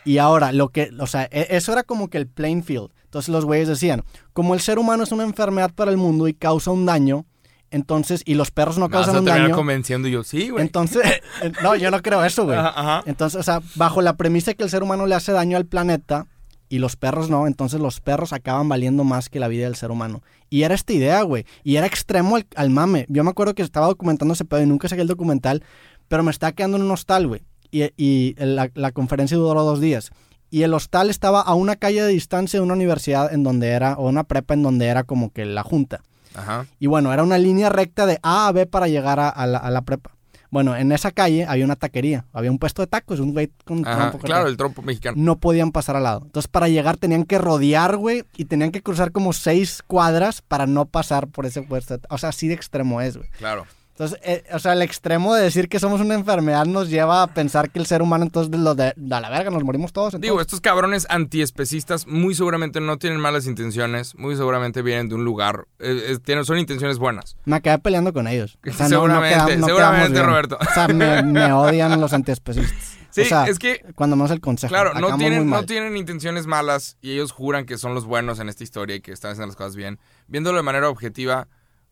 Y 0.07 0.19
ahora 0.19 0.51
lo 0.53 0.69
que, 0.69 0.89
o 0.99 1.05
sea, 1.07 1.27
e- 1.31 1.47
eso 1.51 1.73
era 1.73 1.83
como 1.83 2.09
que 2.09 2.17
el 2.17 2.27
plain 2.27 2.63
field. 2.63 2.89
Entonces 3.03 3.29
los 3.29 3.45
güeyes 3.45 3.67
decían, 3.67 4.03
como 4.33 4.53
el 4.53 4.61
ser 4.61 4.79
humano 4.79 5.03
es 5.03 5.11
una 5.11 5.23
enfermedad 5.23 5.71
para 5.73 5.91
el 5.91 5.97
mundo 5.97 6.27
y 6.27 6.33
causa 6.33 6.71
un 6.71 6.85
daño, 6.85 7.25
entonces 7.71 8.21
y 8.25 8.35
los 8.35 8.49
perros 8.51 8.77
no 8.77 8.87
Me 8.87 8.95
vas 8.95 9.05
causan 9.07 9.15
a 9.17 9.19
un 9.19 9.25
daño, 9.25 9.55
convenciendo 9.55 10.07
y 10.07 10.11
yo, 10.11 10.23
sí, 10.23 10.49
güey. 10.49 10.63
entonces 10.65 11.03
no, 11.63 11.75
yo 11.75 11.91
no 11.91 12.01
creo 12.01 12.23
eso, 12.23 12.45
güey. 12.45 12.57
Ajá, 12.57 12.69
ajá. 12.75 13.03
Entonces, 13.05 13.39
o 13.39 13.43
sea, 13.43 13.61
bajo 13.75 14.01
la 14.01 14.15
premisa 14.15 14.51
de 14.51 14.55
que 14.55 14.63
el 14.63 14.69
ser 14.69 14.83
humano 14.83 15.05
le 15.05 15.15
hace 15.15 15.31
daño 15.33 15.57
al 15.57 15.65
planeta 15.65 16.25
y 16.69 16.79
los 16.79 16.95
perros 16.95 17.29
no, 17.29 17.47
entonces 17.47 17.79
los 17.79 17.99
perros 18.01 18.33
acaban 18.33 18.67
valiendo 18.69 19.03
más 19.03 19.29
que 19.29 19.39
la 19.39 19.47
vida 19.47 19.65
del 19.65 19.75
ser 19.75 19.91
humano. 19.91 20.21
Y 20.49 20.63
era 20.63 20.75
esta 20.75 20.93
idea, 20.93 21.21
güey. 21.23 21.45
Y 21.63 21.75
era 21.77 21.87
extremo 21.87 22.35
al, 22.37 22.45
al 22.55 22.69
mame. 22.69 23.05
Yo 23.09 23.23
me 23.23 23.29
acuerdo 23.29 23.53
que 23.55 23.61
estaba 23.61 23.87
documentando 23.87 24.33
ese 24.33 24.45
pedo 24.45 24.61
y 24.61 24.65
nunca 24.65 24.87
saqué 24.89 25.01
el 25.01 25.07
documental, 25.07 25.63
pero 26.09 26.23
me 26.23 26.31
estaba 26.31 26.51
quedando 26.53 26.77
en 26.77 26.83
un 26.83 26.91
hostal, 26.91 27.27
güey. 27.27 27.41
Y, 27.71 27.91
y 27.97 28.35
la, 28.37 28.69
la 28.73 28.91
conferencia 28.91 29.37
duró 29.37 29.63
dos 29.63 29.79
días. 29.81 30.11
Y 30.49 30.63
el 30.63 30.73
hostal 30.73 31.09
estaba 31.09 31.41
a 31.41 31.53
una 31.55 31.75
calle 31.75 32.01
de 32.01 32.07
distancia 32.07 32.59
de 32.59 32.63
una 32.63 32.73
universidad 32.73 33.33
en 33.33 33.43
donde 33.43 33.69
era, 33.69 33.95
o 33.95 34.07
una 34.07 34.23
prepa 34.23 34.53
en 34.53 34.63
donde 34.63 34.87
era 34.87 35.03
como 35.03 35.31
que 35.31 35.45
la 35.45 35.63
junta. 35.63 36.01
Ajá. 36.35 36.65
Y 36.79 36.87
bueno, 36.87 37.11
era 37.11 37.23
una 37.23 37.37
línea 37.37 37.69
recta 37.69 38.05
de 38.05 38.19
A 38.21 38.47
a 38.47 38.51
B 38.51 38.65
para 38.65 38.87
llegar 38.87 39.19
a, 39.19 39.27
a 39.29 39.45
la, 39.45 39.57
a 39.57 39.71
la 39.71 39.81
prepa. 39.81 40.11
Bueno, 40.49 40.77
en 40.77 40.93
esa 40.93 41.11
calle 41.11 41.45
había 41.45 41.65
una 41.65 41.75
taquería, 41.75 42.25
había 42.31 42.49
un 42.49 42.57
puesto 42.57 42.81
de 42.81 42.87
tacos, 42.87 43.19
un 43.19 43.33
güey 43.33 43.51
con 43.65 43.85
Ajá. 43.85 44.11
trompo 44.11 44.25
Claro, 44.25 44.47
el 44.47 44.55
trompo 44.55 44.81
mexicano. 44.81 45.17
No 45.19 45.37
podían 45.37 45.73
pasar 45.73 45.97
al 45.97 46.03
lado. 46.03 46.21
Entonces, 46.23 46.47
para 46.47 46.69
llegar 46.69 46.95
tenían 46.95 47.25
que 47.25 47.37
rodear, 47.37 47.97
güey, 47.97 48.23
y 48.37 48.45
tenían 48.45 48.71
que 48.71 48.81
cruzar 48.81 49.11
como 49.11 49.33
seis 49.33 49.83
cuadras 49.85 50.41
para 50.41 50.65
no 50.65 50.85
pasar 50.85 51.27
por 51.27 51.45
ese 51.45 51.63
puesto. 51.63 51.99
O 52.09 52.17
sea, 52.17 52.29
así 52.29 52.47
de 52.47 52.53
extremo 52.53 53.01
es, 53.01 53.17
güey. 53.17 53.29
Claro. 53.37 53.65
Entonces, 53.99 54.19
eh, 54.21 54.43
o 54.53 54.59
sea, 54.59 54.73
el 54.73 54.83
extremo 54.83 55.33
de 55.33 55.41
decir 55.41 55.69
que 55.69 55.79
somos 55.79 56.01
una 56.01 56.13
enfermedad 56.13 56.65
nos 56.67 56.87
lleva 56.87 57.23
a 57.23 57.27
pensar 57.33 57.71
que 57.71 57.79
el 57.79 57.87
ser 57.87 58.03
humano, 58.03 58.25
entonces, 58.25 58.55
lo 58.55 58.75
de, 58.75 58.93
la 58.95 59.27
verga, 59.27 59.49
nos 59.49 59.63
morimos 59.63 59.91
todos. 59.91 60.21
Digo, 60.21 60.39
estos 60.39 60.61
cabrones 60.61 61.07
antiespecistas 61.09 62.05
muy 62.05 62.35
seguramente 62.35 62.79
no 62.79 62.97
tienen 62.99 63.19
malas 63.19 63.47
intenciones, 63.47 64.13
muy 64.15 64.35
seguramente 64.35 64.83
vienen 64.83 65.09
de 65.09 65.15
un 65.15 65.25
lugar, 65.25 65.65
eh, 65.79 66.09
eh, 66.09 66.17
tienen, 66.23 66.45
son 66.45 66.59
intenciones 66.59 66.99
buenas. 66.99 67.37
Me 67.45 67.55
acabé 67.55 67.79
peleando 67.79 68.13
con 68.13 68.27
ellos. 68.27 68.59
O 68.69 68.71
sea, 68.71 68.87
no- 68.87 69.07
no 69.07 69.15
Seguramente, 69.15 69.57
no 69.57 69.65
seguramente. 69.65 70.21
Roberto. 70.21 70.57
O 70.61 70.73
sea, 70.75 70.87
me, 70.89 71.23
me 71.23 71.51
odian 71.53 71.99
los 71.99 72.13
antiespecistas. 72.13 72.97
Sí, 73.09 73.21
o 73.21 73.25
sea, 73.25 73.45
es 73.47 73.57
que, 73.57 73.83
cuando 73.95 74.15
menos 74.15 74.29
el 74.29 74.41
consejo. 74.41 74.69
claro, 74.69 74.93
no 74.93 75.17
tienen, 75.17 75.49
no 75.49 75.65
tienen 75.65 75.97
intenciones 75.97 76.45
malas 76.45 76.97
y 77.01 77.13
ellos 77.13 77.31
juran 77.31 77.65
que 77.65 77.79
son 77.79 77.95
los 77.95 78.05
buenos 78.05 78.39
en 78.39 78.47
esta 78.47 78.63
historia 78.63 78.95
y 78.95 79.01
que 79.01 79.11
están 79.11 79.31
haciendo 79.31 79.47
las 79.47 79.55
cosas 79.55 79.75
bien. 79.75 79.97
Viéndolo 80.27 80.57
de 80.57 80.63
manera 80.63 80.87
objetiva, 80.87 81.47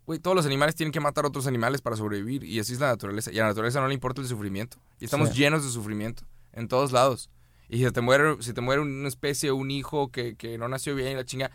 güey, 0.06 0.20
todos 0.20 0.36
los 0.36 0.46
animales 0.46 0.76
tienen 0.76 0.92
que 0.92 1.00
matar 1.00 1.26
a 1.26 1.28
otros 1.30 1.48
animales 1.48 1.82
para 1.82 1.96
sobrevivir 1.96 2.44
y 2.44 2.60
así 2.60 2.74
es 2.74 2.80
la 2.80 2.88
naturaleza. 2.88 3.32
Y 3.32 3.40
a 3.40 3.44
la 3.44 3.50
naturaleza 3.50 3.80
no 3.82 3.88
le 3.88 3.94
importa 3.94 4.22
el 4.22 4.28
sufrimiento. 4.28 4.78
Y 5.00 5.06
estamos 5.06 5.30
Sí. 5.30 5.36
llenos 5.38 5.64
de 5.64 5.70
sufrimiento 5.72 6.24
en 6.54 6.68
todos 6.68 6.92
lados. 6.92 7.30
Y 7.70 7.84
si 7.84 7.92
te 7.92 8.02
muere, 8.02 8.38
si 8.42 8.54
te 8.54 8.62
muere 8.62 8.82
una 8.82 9.08
especie, 9.08 9.52
un 9.52 9.72
hijo 9.72 10.10
que, 10.12 10.36
que 10.36 10.58
no 10.58 10.68
nació 10.68 10.94
bien 10.96 11.14
y 11.14 11.16
la 11.16 11.26
chinga, 11.26 11.52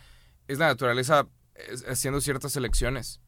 es 0.49 0.59
la 0.59 0.67
naturaleza 0.67 1.27
haciendo 1.89 2.21
ciertas 2.21 2.57
elecciones. 2.57 3.21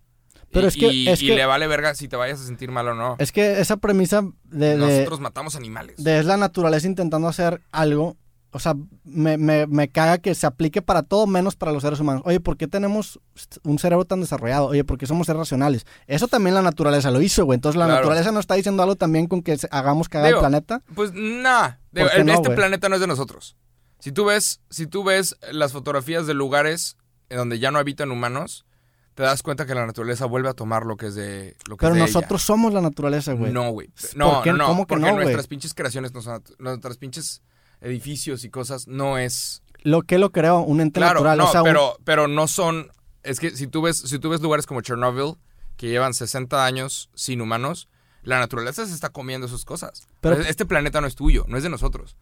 Pero 0.50 0.66
y, 0.66 0.68
es 0.68 0.74
que- 0.76 0.92
y- 0.92 1.08
es 1.08 1.22
y 1.22 1.28
que- 1.28 1.36
le 1.36 1.46
vale 1.46 1.66
verga 1.66 1.94
si 1.94 2.08
te 2.08 2.16
vayas 2.16 2.40
a 2.40 2.44
sentir 2.44 2.70
mal 2.70 2.88
o 2.88 2.94
no. 2.94 3.16
Es 3.18 3.32
que 3.32 3.60
esa 3.60 3.76
premisa 3.76 4.22
de, 4.44 4.70
de, 4.70 4.76
Nosotros 4.76 5.20
matamos 5.20 5.54
animales. 5.56 6.02
de 6.02 6.18
es 6.18 6.26
la 6.26 6.36
naturaleza 6.36 6.86
intentando 6.86 7.28
hacer 7.28 7.62
algo, 7.70 8.16
o 8.54 8.58
sea, 8.58 8.74
me, 9.04 9.38
me, 9.38 9.66
me 9.66 9.88
caga 9.88 10.18
que 10.18 10.34
se 10.34 10.46
aplique 10.46 10.82
para 10.82 11.02
todo 11.02 11.26
menos 11.26 11.56
para 11.56 11.72
los 11.72 11.82
seres 11.82 11.98
humanos. 12.00 12.22
Oye, 12.26 12.38
¿por 12.38 12.56
qué 12.58 12.68
tenemos 12.68 13.18
un 13.64 13.78
cerebro 13.78 14.04
tan 14.04 14.20
desarrollado? 14.20 14.66
Oye, 14.66 14.84
¿por 14.84 14.98
qué 14.98 15.06
somos 15.06 15.26
seres 15.26 15.38
racionales? 15.40 15.86
Eso 16.06 16.28
también 16.28 16.54
la 16.54 16.62
naturaleza 16.62 17.10
lo 17.10 17.20
hizo, 17.22 17.44
güey. 17.46 17.56
Entonces 17.56 17.78
la 17.78 17.86
Claro. 17.86 18.00
naturaleza 18.00 18.30
no 18.30 18.40
está 18.40 18.54
diciendo 18.54 18.82
algo 18.82 18.96
también 18.96 19.26
con 19.26 19.42
que 19.42 19.56
hagamos 19.70 20.08
cagar 20.08 20.32
el 20.32 20.38
planeta. 20.38 20.82
Pues 20.94 21.12
nah, 21.14 21.70
Digo, 21.92 22.06
¿Por 22.06 22.14
qué 22.14 22.20
el- 22.20 22.26
no, 22.26 22.32
este 22.34 22.48
güey? 22.48 22.56
planeta 22.56 22.88
no 22.88 22.94
es 22.96 23.00
de 23.00 23.06
nosotros. 23.06 23.56
Si 23.98 24.12
tú 24.12 24.24
ves, 24.26 24.60
si 24.70 24.86
tú 24.86 25.02
ves 25.04 25.36
las 25.50 25.72
fotografías 25.72 26.26
de 26.26 26.34
lugares 26.34 26.96
en 27.30 27.38
donde 27.38 27.58
ya 27.58 27.70
no 27.70 27.78
habitan 27.78 28.10
humanos, 28.10 28.66
te 29.14 29.22
das 29.22 29.42
cuenta 29.42 29.64
que 29.66 29.74
la 29.74 29.86
naturaleza 29.86 30.26
vuelve 30.26 30.48
a 30.48 30.54
tomar 30.54 30.84
lo 30.86 30.96
que 30.96 31.06
es 31.06 31.14
de 31.14 31.56
lo 31.68 31.76
que 31.76 31.82
Pero 31.86 31.94
es 31.94 32.00
de 32.00 32.06
nosotros 32.06 32.42
somos 32.42 32.72
la 32.74 32.80
naturaleza, 32.80 33.32
güey. 33.34 33.52
No, 33.52 33.70
güey. 33.70 33.88
¿Por 33.88 34.16
No, 34.16 34.42
qué? 34.42 34.50
no, 34.52 34.56
no, 34.58 34.66
¿Cómo 34.66 34.86
que 34.86 34.88
porque 34.94 35.04
no, 35.06 35.12
güey? 35.12 35.24
nuestras 35.24 35.46
pinches 35.46 35.72
creaciones 35.74 36.12
no 36.12 36.20
son 36.22 36.42
nuestras 36.58 36.96
pinches 36.98 37.42
edificios 37.82 38.44
y 38.44 38.50
cosas 38.50 38.88
no 38.88 39.18
es 39.18 39.62
Lo 39.82 40.02
que 40.02 40.18
lo 40.18 40.30
creó, 40.32 40.60
un 40.60 40.80
ente 40.80 41.00
Claro, 41.00 41.14
natural. 41.20 41.38
no, 41.38 41.48
o 41.48 41.52
sea, 41.52 41.62
un- 41.62 41.68
pero, 41.68 41.96
pero 42.04 42.28
no 42.28 42.46
son. 42.48 42.90
Es 43.22 43.38
que 43.40 43.50
si 43.50 43.66
tú 43.66 43.82
ves, 43.82 43.98
si 43.98 44.18
tú 44.18 44.30
ves 44.30 44.40
lugares 44.40 44.66
como 44.66 44.80
Chernobyl, 44.80 45.34
que 45.76 45.88
llevan 45.88 46.14
60 46.14 46.64
años 46.64 47.10
sin 47.14 47.40
humanos, 47.40 47.88
la 48.22 48.38
naturaleza 48.38 48.86
se 48.86 48.94
está 48.94 49.08
comiendo 49.10 49.48
sus 49.48 49.64
cosas. 49.64 50.06
Pero- 50.20 50.40
este 50.40 50.64
planeta 50.66 51.00
no 51.00 51.06
es 51.08 51.14
tuyo, 51.16 51.44
no 51.48 51.56
es 51.56 51.62
de 51.64 51.68
nosotros. 51.68 52.16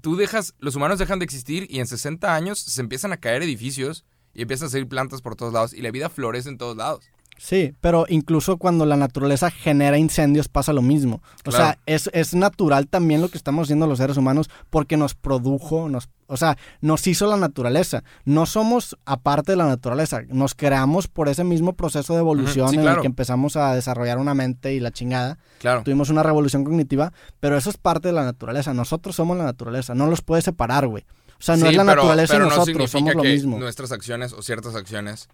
Tú 0.00 0.16
dejas, 0.16 0.54
los 0.58 0.76
humanos 0.76 0.98
dejan 0.98 1.18
de 1.18 1.24
existir 1.24 1.66
y 1.70 1.80
en 1.80 1.86
60 1.86 2.34
años 2.34 2.58
se 2.58 2.80
empiezan 2.80 3.12
a 3.12 3.16
caer 3.18 3.42
edificios 3.42 4.04
y 4.34 4.42
empiezan 4.42 4.68
a 4.68 4.70
salir 4.70 4.88
plantas 4.88 5.22
por 5.22 5.36
todos 5.36 5.52
lados 5.52 5.72
y 5.72 5.80
la 5.82 5.90
vida 5.90 6.08
florece 6.10 6.48
en 6.50 6.58
todos 6.58 6.76
lados. 6.76 7.04
Sí, 7.38 7.74
pero 7.80 8.06
incluso 8.08 8.56
cuando 8.56 8.86
la 8.86 8.96
naturaleza 8.96 9.50
genera 9.50 9.98
incendios 9.98 10.48
pasa 10.48 10.72
lo 10.72 10.80
mismo. 10.82 11.20
O 11.44 11.50
Claro. 11.50 11.56
sea, 11.64 11.78
es, 11.86 12.08
es 12.14 12.34
natural 12.34 12.88
también 12.88 13.20
lo 13.20 13.28
que 13.28 13.36
estamos 13.36 13.64
haciendo 13.66 13.86
los 13.86 13.98
seres 13.98 14.16
humanos 14.16 14.48
porque 14.70 14.96
nos 14.96 15.14
produjo, 15.14 15.88
nos, 15.90 16.08
o 16.28 16.36
sea, 16.38 16.56
nos 16.80 17.06
hizo 17.06 17.26
la 17.26 17.36
naturaleza. 17.36 18.02
No 18.24 18.46
somos 18.46 18.96
aparte 19.04 19.52
de 19.52 19.56
la 19.56 19.66
naturaleza, 19.66 20.22
nos 20.28 20.54
creamos 20.54 21.08
por 21.08 21.28
ese 21.28 21.44
mismo 21.44 21.74
proceso 21.74 22.14
de 22.14 22.20
evolución 22.20 22.70
sí, 22.70 22.76
en 22.76 22.82
claro. 22.82 22.96
el 22.96 23.02
que 23.02 23.06
empezamos 23.08 23.56
a 23.56 23.74
desarrollar 23.74 24.18
una 24.18 24.34
mente 24.34 24.72
y 24.72 24.80
la 24.80 24.90
chingada. 24.90 25.38
Claro. 25.60 25.82
Tuvimos 25.82 26.08
una 26.08 26.22
revolución 26.22 26.64
cognitiva, 26.64 27.12
pero 27.38 27.56
eso 27.58 27.68
es 27.70 27.76
parte 27.76 28.08
de 28.08 28.14
la 28.14 28.24
naturaleza. 28.24 28.72
Nosotros 28.72 29.14
somos 29.14 29.36
la 29.36 29.44
naturaleza, 29.44 29.94
no 29.94 30.06
los 30.06 30.22
puedes 30.22 30.44
separar, 30.46 30.86
güey. 30.86 31.04
O 31.38 31.42
sea, 31.42 31.56
no 31.56 31.66
Sí, 31.66 31.72
es 31.72 31.76
la 31.76 31.84
pero- 31.84 31.96
naturaleza 31.96 32.32
pero 32.32 32.44
no 32.44 32.50
nosotros, 32.50 32.66
significa 32.90 32.98
somos 32.98 33.14
lo 33.14 33.22
que 33.22 33.28
mismo. 33.28 33.58
Nuestras 33.58 33.92
acciones 33.92 34.32
o 34.32 34.40
ciertas 34.40 34.74
acciones. 34.74 35.28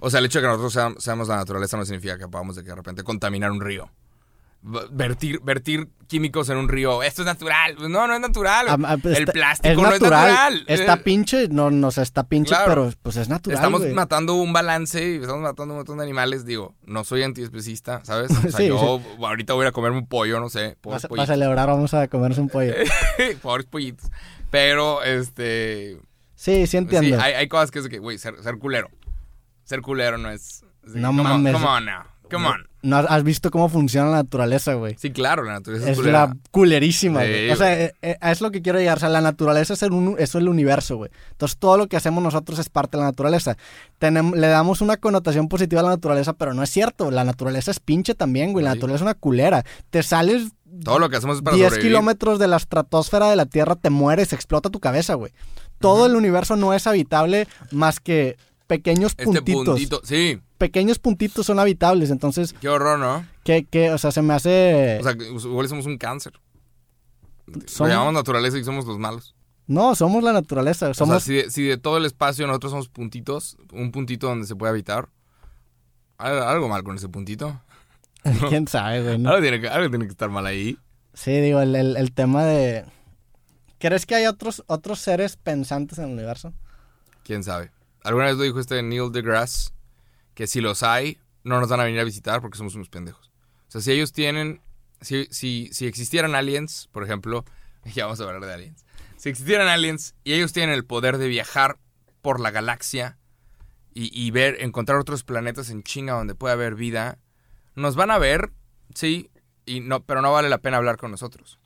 O 0.00 0.10
sea, 0.10 0.20
el 0.20 0.26
hecho 0.26 0.38
de 0.40 0.42
que 0.44 0.48
nosotros 0.48 0.74
seam- 0.76 0.98
seamos 0.98 1.28
la 1.28 1.36
naturaleza 1.36 1.76
no 1.76 1.84
significa 1.84 2.16
que 2.18 2.28
podamos 2.28 2.56
de 2.56 2.62
que 2.62 2.68
de 2.70 2.74
repente 2.76 3.02
contaminar 3.02 3.50
un 3.50 3.60
río. 3.60 3.90
vertir, 4.90 5.40
vertir 5.44 5.88
químicos 6.08 6.48
en 6.48 6.56
un 6.56 6.68
río. 6.68 7.02
Esto 7.04 7.22
es 7.22 7.26
natural. 7.26 7.76
Pues 7.76 7.88
No, 7.88 8.08
no 8.08 8.14
es 8.14 8.20
natural. 8.20 8.66
El 9.04 9.26
plástico 9.26 9.80
no 9.82 9.92
es 9.92 10.00
natural. 10.00 10.64
Está 10.66 10.94
Eh, 10.94 10.96
pinche, 10.98 11.48
no, 11.48 11.70
no 11.70 11.92
sé, 11.92 12.02
está 12.02 12.24
pinche, 12.24 12.48
Claro. 12.48 12.66
pero 12.66 12.90
pues 13.02 13.16
es 13.16 13.28
natural. 13.28 13.54
Estamos 13.56 13.86
matando 13.92 14.34
un 14.34 14.52
balance 14.52 15.12
y 15.12 15.14
estamos 15.20 15.42
matando 15.42 15.74
un 15.74 15.78
montón 15.78 15.98
de 15.98 16.02
animales. 16.04 16.44
Digo, 16.44 16.74
no 16.84 17.04
soy 17.04 17.22
antiespecista, 17.22 18.00
¿sabes? 18.04 18.32
O 18.32 18.34
sea, 18.42 18.50
Sí, 18.58 18.66
yo 18.66 19.00
ahorita 19.24 19.54
voy 19.54 19.66
a 19.66 19.70
comerme 19.72 19.98
un 19.98 20.06
pollo, 20.08 20.40
no 20.40 20.48
sé. 20.48 20.76
Para 20.80 20.98
pollitos. 20.98 21.28
celebrar 21.28 21.68
vamos 21.68 21.94
a 21.94 22.08
comernos 22.08 22.38
un 22.38 22.48
pollo. 22.48 22.74
pobres 23.42 23.66
pollitos. 23.66 24.10
Pero, 24.50 25.02
este. 25.04 25.98
Sí, 26.34 26.66
sí 26.66 26.76
entiendo. 26.78 27.16
Sí, 27.16 27.22
hay, 27.22 27.34
hay 27.34 27.48
cosas 27.48 27.70
que 27.70 27.78
es 27.78 27.84
de 27.84 27.90
que, 27.90 27.98
güey, 28.00 28.18
ser, 28.18 28.42
ser 28.42 28.58
culero. 28.58 28.90
Ser 29.68 29.82
culero 29.82 30.16
no 30.18 30.30
es. 30.30 30.62
es 30.86 30.94
No 30.94 31.10
on, 31.10 31.16
mames. 31.16 31.52
Come 31.52 31.66
on 31.66 31.84
now. 31.84 32.02
Come 32.30 32.46
on. 32.46 32.66
No 32.82 32.96
has- 32.98 33.06
has 33.08 33.22
visto 33.24 33.50
cómo 33.50 33.68
funciona 33.68 34.08
la 34.10 34.16
naturaleza, 34.18 34.74
güey. 34.74 34.94
Sí, 34.98 35.10
claro, 35.10 35.42
la 35.44 35.54
naturaleza 35.54 35.86
es, 35.86 35.92
Es 35.92 35.98
culera. 35.98 36.26
la 36.28 36.36
culerísima, 36.50 37.22
Sí, 37.22 37.28
güey. 37.28 37.50
O 37.50 37.56
sea, 37.56 37.80
eh, 37.80 37.94
eh, 38.02 38.16
es 38.20 38.40
lo 38.40 38.50
que 38.50 38.60
quiero 38.62 38.78
llegar. 38.78 38.98
O 38.98 39.00
sea, 39.00 39.08
la 39.08 39.20
naturaleza 39.22 39.72
es 39.74 39.82
el, 39.82 39.92
un- 39.92 40.14
es 40.18 40.34
el 40.34 40.46
universo, 40.48 40.96
güey. 40.96 41.10
Entonces, 41.32 41.58
todo 41.58 41.76
lo 41.78 41.86
que 41.88 41.96
hacemos 41.96 42.22
nosotros 42.22 42.58
es 42.58 42.68
parte 42.68 42.96
de 42.96 43.02
la 43.02 43.08
naturaleza. 43.08 43.56
Tenem- 43.98 44.34
le 44.34 44.46
damos 44.46 44.80
una 44.82 44.96
connotación 44.98 45.48
positiva 45.48 45.80
a 45.80 45.84
la 45.84 45.90
naturaleza, 45.90 46.34
pero 46.34 46.52
no 46.54 46.62
es 46.62 46.70
cierto. 46.70 47.10
La 47.10 47.24
naturaleza 47.24 47.70
es 47.70 47.80
pinche 47.80 48.14
también, 48.14 48.52
güey. 48.52 48.64
La 48.64 48.72
Sí. 48.72 48.76
naturaleza 48.76 48.96
es 48.96 49.02
una 49.02 49.14
culera. 49.14 49.64
Te 49.90 50.02
sales 50.02 50.52
Todo 50.84 50.98
lo 50.98 51.08
que 51.08 51.16
hacemos 51.16 51.36
es 51.38 51.42
para 51.42 51.56
10 51.56 51.68
sobrevivir. 51.70 51.90
kilómetros 51.92 52.38
de 52.38 52.46
la 52.46 52.58
estratosfera 52.58 53.30
de 53.30 53.36
la 53.36 53.46
Tierra, 53.46 53.74
te 53.74 53.88
mueres, 53.90 54.32
explota 54.34 54.68
tu 54.70 54.80
cabeza, 54.80 55.14
güey. 55.14 55.32
Todo 55.80 56.06
el 56.06 56.14
universo 56.14 56.56
no 56.56 56.74
es 56.74 56.86
habitable 56.86 57.48
más 57.72 58.00
que 58.00 58.36
pequeños 58.68 59.12
Este 59.16 59.24
puntitos. 59.24 59.64
puntito. 59.64 60.00
Sí, 60.04 60.40
Pequeños 60.58 60.98
puntitos 61.00 61.46
son 61.46 61.58
habitables. 61.58 62.10
Entonces, 62.10 62.52
qué 62.60 62.68
horror, 62.68 62.98
¿no? 63.00 63.26
¿qué, 63.44 63.64
qué? 63.68 63.90
O 63.90 63.98
sea, 63.98 64.12
se 64.12 64.22
me 64.22 64.34
hace... 64.34 64.98
O 65.00 65.02
sea, 65.02 65.16
que 65.16 65.28
igual 65.28 65.68
somos 65.68 65.86
un 65.86 65.98
cáncer. 65.98 66.34
Lo 67.46 67.60
Somos- 67.66 67.88
llamamos 67.90 68.12
naturaleza 68.14 68.58
y 68.58 68.64
somos 68.64 68.84
los 68.86 68.98
malos. 68.98 69.34
No, 69.66 69.94
somos 69.94 70.22
la 70.22 70.32
naturaleza. 70.32 70.88
O 70.90 70.94
Somos... 70.94 71.22
sea, 71.22 71.26
si 71.26 71.42
de, 71.42 71.50
si 71.50 71.62
de 71.64 71.76
todo 71.78 71.96
el 71.98 72.04
espacio 72.04 72.46
nosotros 72.46 72.70
somos 72.70 72.88
puntitos, 72.88 73.56
un 73.72 73.90
puntito 73.92 74.26
donde 74.28 74.46
se 74.46 74.54
puede 74.56 74.70
habitar, 74.70 75.08
¿hay 76.18 76.36
algo 76.38 76.68
mal 76.68 76.82
con 76.82 76.96
ese 76.96 77.08
puntito? 77.08 77.60
¿Quién 78.48 78.66
sabe, 78.68 79.02
güey? 79.02 79.18
no? 79.18 79.30
Algo 79.30 79.42
tiene 79.42 79.60
que, 79.60 79.68
algo 79.68 79.88
tiene 79.90 80.04
que 80.06 80.10
estar 80.12 80.28
mal 80.30 80.44
ahí. 80.46 80.78
Sí, 81.14 81.32
digo, 81.40 81.60
el, 81.60 81.74
el- 81.74 81.96
el 81.96 82.12
tema 82.12 82.44
de... 82.44 82.84
¿Crees 83.78 84.06
que 84.06 84.16
hay 84.16 84.26
otros, 84.26 84.64
otros 84.66 84.98
seres 84.98 85.36
pensantes 85.36 85.98
en 85.98 86.06
el 86.06 86.10
universo? 86.12 86.52
¿Quién 87.22 87.44
sabe? 87.44 87.70
Alguna 88.02 88.26
vez 88.26 88.36
lo 88.36 88.42
dijo 88.42 88.60
este 88.60 88.82
Neil 88.82 89.10
deGrasse, 89.12 89.70
que 90.34 90.46
si 90.46 90.60
los 90.60 90.82
hay, 90.82 91.18
no 91.44 91.60
nos 91.60 91.68
van 91.68 91.80
a 91.80 91.84
venir 91.84 92.00
a 92.00 92.04
visitar 92.04 92.40
porque 92.40 92.58
somos 92.58 92.74
unos 92.74 92.88
pendejos. 92.88 93.32
O 93.68 93.70
sea, 93.70 93.80
si 93.80 93.92
ellos 93.92 94.12
tienen, 94.12 94.60
si, 95.00 95.26
si, 95.30 95.68
si 95.72 95.86
existieran 95.86 96.34
aliens, 96.34 96.88
por 96.92 97.04
ejemplo, 97.04 97.44
ya 97.94 98.04
vamos 98.04 98.20
a 98.20 98.24
hablar 98.24 98.44
de 98.44 98.52
aliens. 98.52 98.84
Si 99.16 99.28
existieran 99.28 99.68
aliens 99.68 100.14
y 100.24 100.34
ellos 100.34 100.52
tienen 100.52 100.74
el 100.74 100.84
poder 100.84 101.18
de 101.18 101.28
viajar 101.28 101.78
por 102.22 102.40
la 102.40 102.50
galaxia 102.50 103.18
y, 103.92 104.10
y 104.12 104.30
ver, 104.30 104.58
encontrar 104.60 104.98
otros 104.98 105.24
planetas 105.24 105.70
en 105.70 105.82
China 105.82 106.12
donde 106.12 106.34
puede 106.34 106.54
haber 106.54 106.76
vida, 106.76 107.18
nos 107.74 107.96
van 107.96 108.10
a 108.10 108.18
ver, 108.18 108.52
sí, 108.94 109.30
y 109.66 109.80
no, 109.80 110.04
pero 110.04 110.22
no 110.22 110.32
vale 110.32 110.48
la 110.48 110.58
pena 110.58 110.76
hablar 110.76 110.96
con 110.96 111.10
nosotros. 111.10 111.58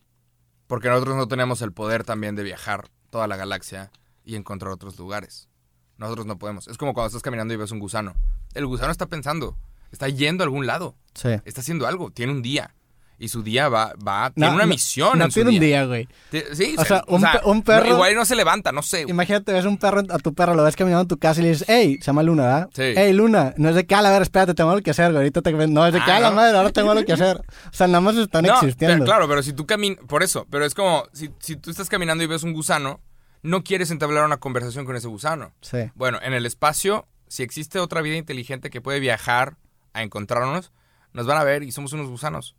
Porque 0.67 0.89
nosotros 0.89 1.17
no 1.17 1.29
tenemos 1.29 1.63
el 1.63 1.73
poder 1.73 2.05
también 2.05 2.35
de 2.37 2.43
viajar 2.43 2.89
toda 3.11 3.27
la 3.27 3.37
galaxia 3.37 3.91
y 4.25 4.37
encontrar 4.37 4.73
otros 4.73 4.99
lugares. 4.99 5.49
Nosotros 6.03 6.27
no 6.27 6.39
podemos. 6.39 6.69
Es 6.69 6.77
como 6.77 6.93
cuando 6.95 7.07
estás 7.09 7.23
caminando 7.23 7.55
y 7.55 7.57
ves 7.57 7.71
un 7.71 7.79
gusano. 7.79 8.15
El 8.55 8.67
gusano 8.67 8.93
está 8.93 9.07
pensando, 9.07 9.57
está 9.91 10.09
yendo 10.09 10.43
a 10.43 10.47
algún 10.47 10.67
lado, 10.67 10.95
Sí. 11.15 11.29
está 11.45 11.61
haciendo 11.63 11.87
algo, 11.87 12.11
tiene 12.11 12.33
un 12.33 12.43
día. 12.43 12.75
Y 13.19 13.29
su 13.29 13.45
día 13.45 13.69
va, 13.69 13.93
va, 14.05 14.31
tiene 14.31 14.49
No, 14.49 14.55
una 14.57 14.65
no- 14.65 14.71
misión 14.71 15.17
No 15.17 15.27
en 15.27 15.31
su 15.31 15.35
tiene 15.37 15.51
un 15.51 15.61
día. 15.61 15.85
güey. 15.85 16.09
Sí, 16.55 16.75
O 16.77 16.85
sea, 16.85 17.05
un 17.07 17.23
pe- 17.23 17.41
un 17.45 17.59
no, 17.59 17.65
perro- 17.65 17.87
igual 17.87 18.17
no 18.17 18.25
se 18.25 18.35
levanta, 18.35 18.73
no 18.73 18.83
sé. 18.83 19.03
Imagínate, 19.07 19.53
ves 19.53 19.65
un 19.65 19.79
perro, 19.79 20.01
a 20.11 20.19
tu 20.19 20.35
perro 20.35 20.55
lo 20.57 20.65
ves 20.65 20.75
caminando 20.75 21.03
en 21.03 21.09
tu 21.09 21.19
casa 21.19 21.39
y 21.41 21.45
le 21.45 21.51
dices, 21.51 21.65
hey, 21.69 21.99
se 22.01 22.07
llama 22.07 22.25
Luna, 22.25 22.43
¿verdad? 22.43 22.71
Sí. 22.75 22.83
Hey, 22.97 23.13
Luna. 23.13 23.55
No 23.59 23.69
es 23.69 23.77
de 23.77 23.87
que, 23.87 23.95
a 23.95 24.03
ver, 24.03 24.23
espérate, 24.23 24.55
tengo 24.55 24.71
algo 24.71 24.83
que 24.83 24.91
hacer, 24.91 25.13
güey. 25.13 25.19
Ahorita 25.19 25.41
te... 25.41 25.53
No, 25.53 25.87
es 25.87 25.93
de 25.93 26.01
Ah, 26.01 26.17
a 26.17 26.21
la 26.21 26.31
¿no? 26.31 26.37
madre, 26.37 26.57
ahora 26.57 26.71
tengo 26.71 26.91
algo 26.91 27.05
que 27.05 27.13
hacer. 27.13 27.37
O 27.37 27.73
sea, 27.73 27.87
nada 27.87 28.01
más 28.01 28.17
están 28.17 28.45
existiendo. 28.45 28.95
pero 28.95 29.05
claro, 29.05 29.29
pero 29.29 29.41
si 29.45 29.53
tú 29.53 29.67
caminas, 29.67 29.99
por 30.09 30.25
eso, 30.25 30.45
pero 30.51 30.65
es 30.65 30.75
como, 30.75 31.05
si, 31.13 31.31
si 31.39 31.55
tú 31.55 31.71
estás 31.71 31.89
caminando 31.89 32.25
y 32.25 32.27
ves 32.27 32.43
un 32.43 32.53
gusano, 32.53 32.99
no 33.43 33.65
quieres 33.65 33.91
entablar 33.91 34.25
una 34.25 34.37
conversación 34.39 34.85
con 34.85 34.97
ese 34.97 35.09
gusano. 35.09 35.53
Sí. 35.61 35.91
Bueno, 35.95 36.19
en 36.23 36.33
el 36.33 36.47
espacio, 36.47 37.07
si 37.29 37.43
existe 37.43 37.79
otra 37.81 38.01
vida 38.03 38.17
inteligente 38.17 38.71
que 38.71 38.81
puede 38.81 39.01
viajar 39.01 39.57
a 39.93 40.03
encontrarnos, 40.03 40.73
nos 41.13 41.27
van 41.27 41.39
a 41.39 41.45
ver 41.45 41.63
y 41.63 41.73
somos 41.73 41.93
unos 41.93 42.09
gusanos. 42.09 42.55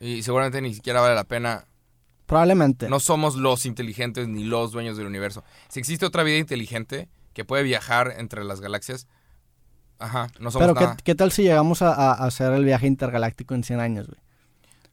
Y 0.00 0.22
seguramente 0.22 0.60
ni 0.60 0.74
siquiera 0.74 1.00
vale 1.00 1.14
la 1.14 1.24
pena. 1.24 1.66
Probablemente. 2.26 2.88
No 2.88 3.00
somos 3.00 3.36
los 3.36 3.64
inteligentes 3.66 4.28
ni 4.28 4.44
los 4.44 4.72
dueños 4.72 4.96
del 4.96 5.06
universo. 5.06 5.44
Si 5.68 5.78
existe 5.78 6.04
otra 6.06 6.22
vida 6.22 6.38
inteligente 6.38 7.08
que 7.32 7.44
puede 7.44 7.62
viajar 7.62 8.14
entre 8.18 8.44
las 8.44 8.60
galaxias, 8.60 9.06
ajá, 9.98 10.28
no 10.40 10.50
somos 10.50 10.66
pero 10.66 10.74
¿qué, 10.74 10.84
nada. 10.84 10.96
¿qué 11.04 11.14
tal 11.14 11.32
si 11.32 11.42
llegamos 11.42 11.82
a, 11.82 11.92
a- 11.94 12.12
hacer 12.26 12.52
el 12.52 12.64
viaje 12.64 12.86
intergaláctico 12.86 13.54
en 13.54 13.62
100 13.64 13.80
años, 13.80 14.06
güey? 14.08 14.18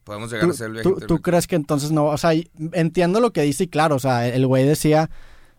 Podemos 0.04 0.32
llegar 0.32 0.46
¿Tú, 0.48 0.52
a 0.52 0.54
ser 0.56 0.68
el 0.68 0.74
viaje 0.74 0.84
tú- 0.84 0.90
intergaláctico. 0.90 1.18
tú 1.18 1.22
crees 1.22 1.48
que 1.48 1.56
entonces 1.56 1.92
no? 1.92 2.06
O 2.06 2.18
sea, 2.18 2.32
entiendo 2.74 3.20
lo 3.20 3.32
que 3.32 3.42
dice 3.44 3.66
y 3.66 3.68
claro, 3.68 3.96
o 3.96 4.00
sea, 4.00 4.28
el 4.28 4.46
güey 4.48 4.66
decía, 4.66 5.10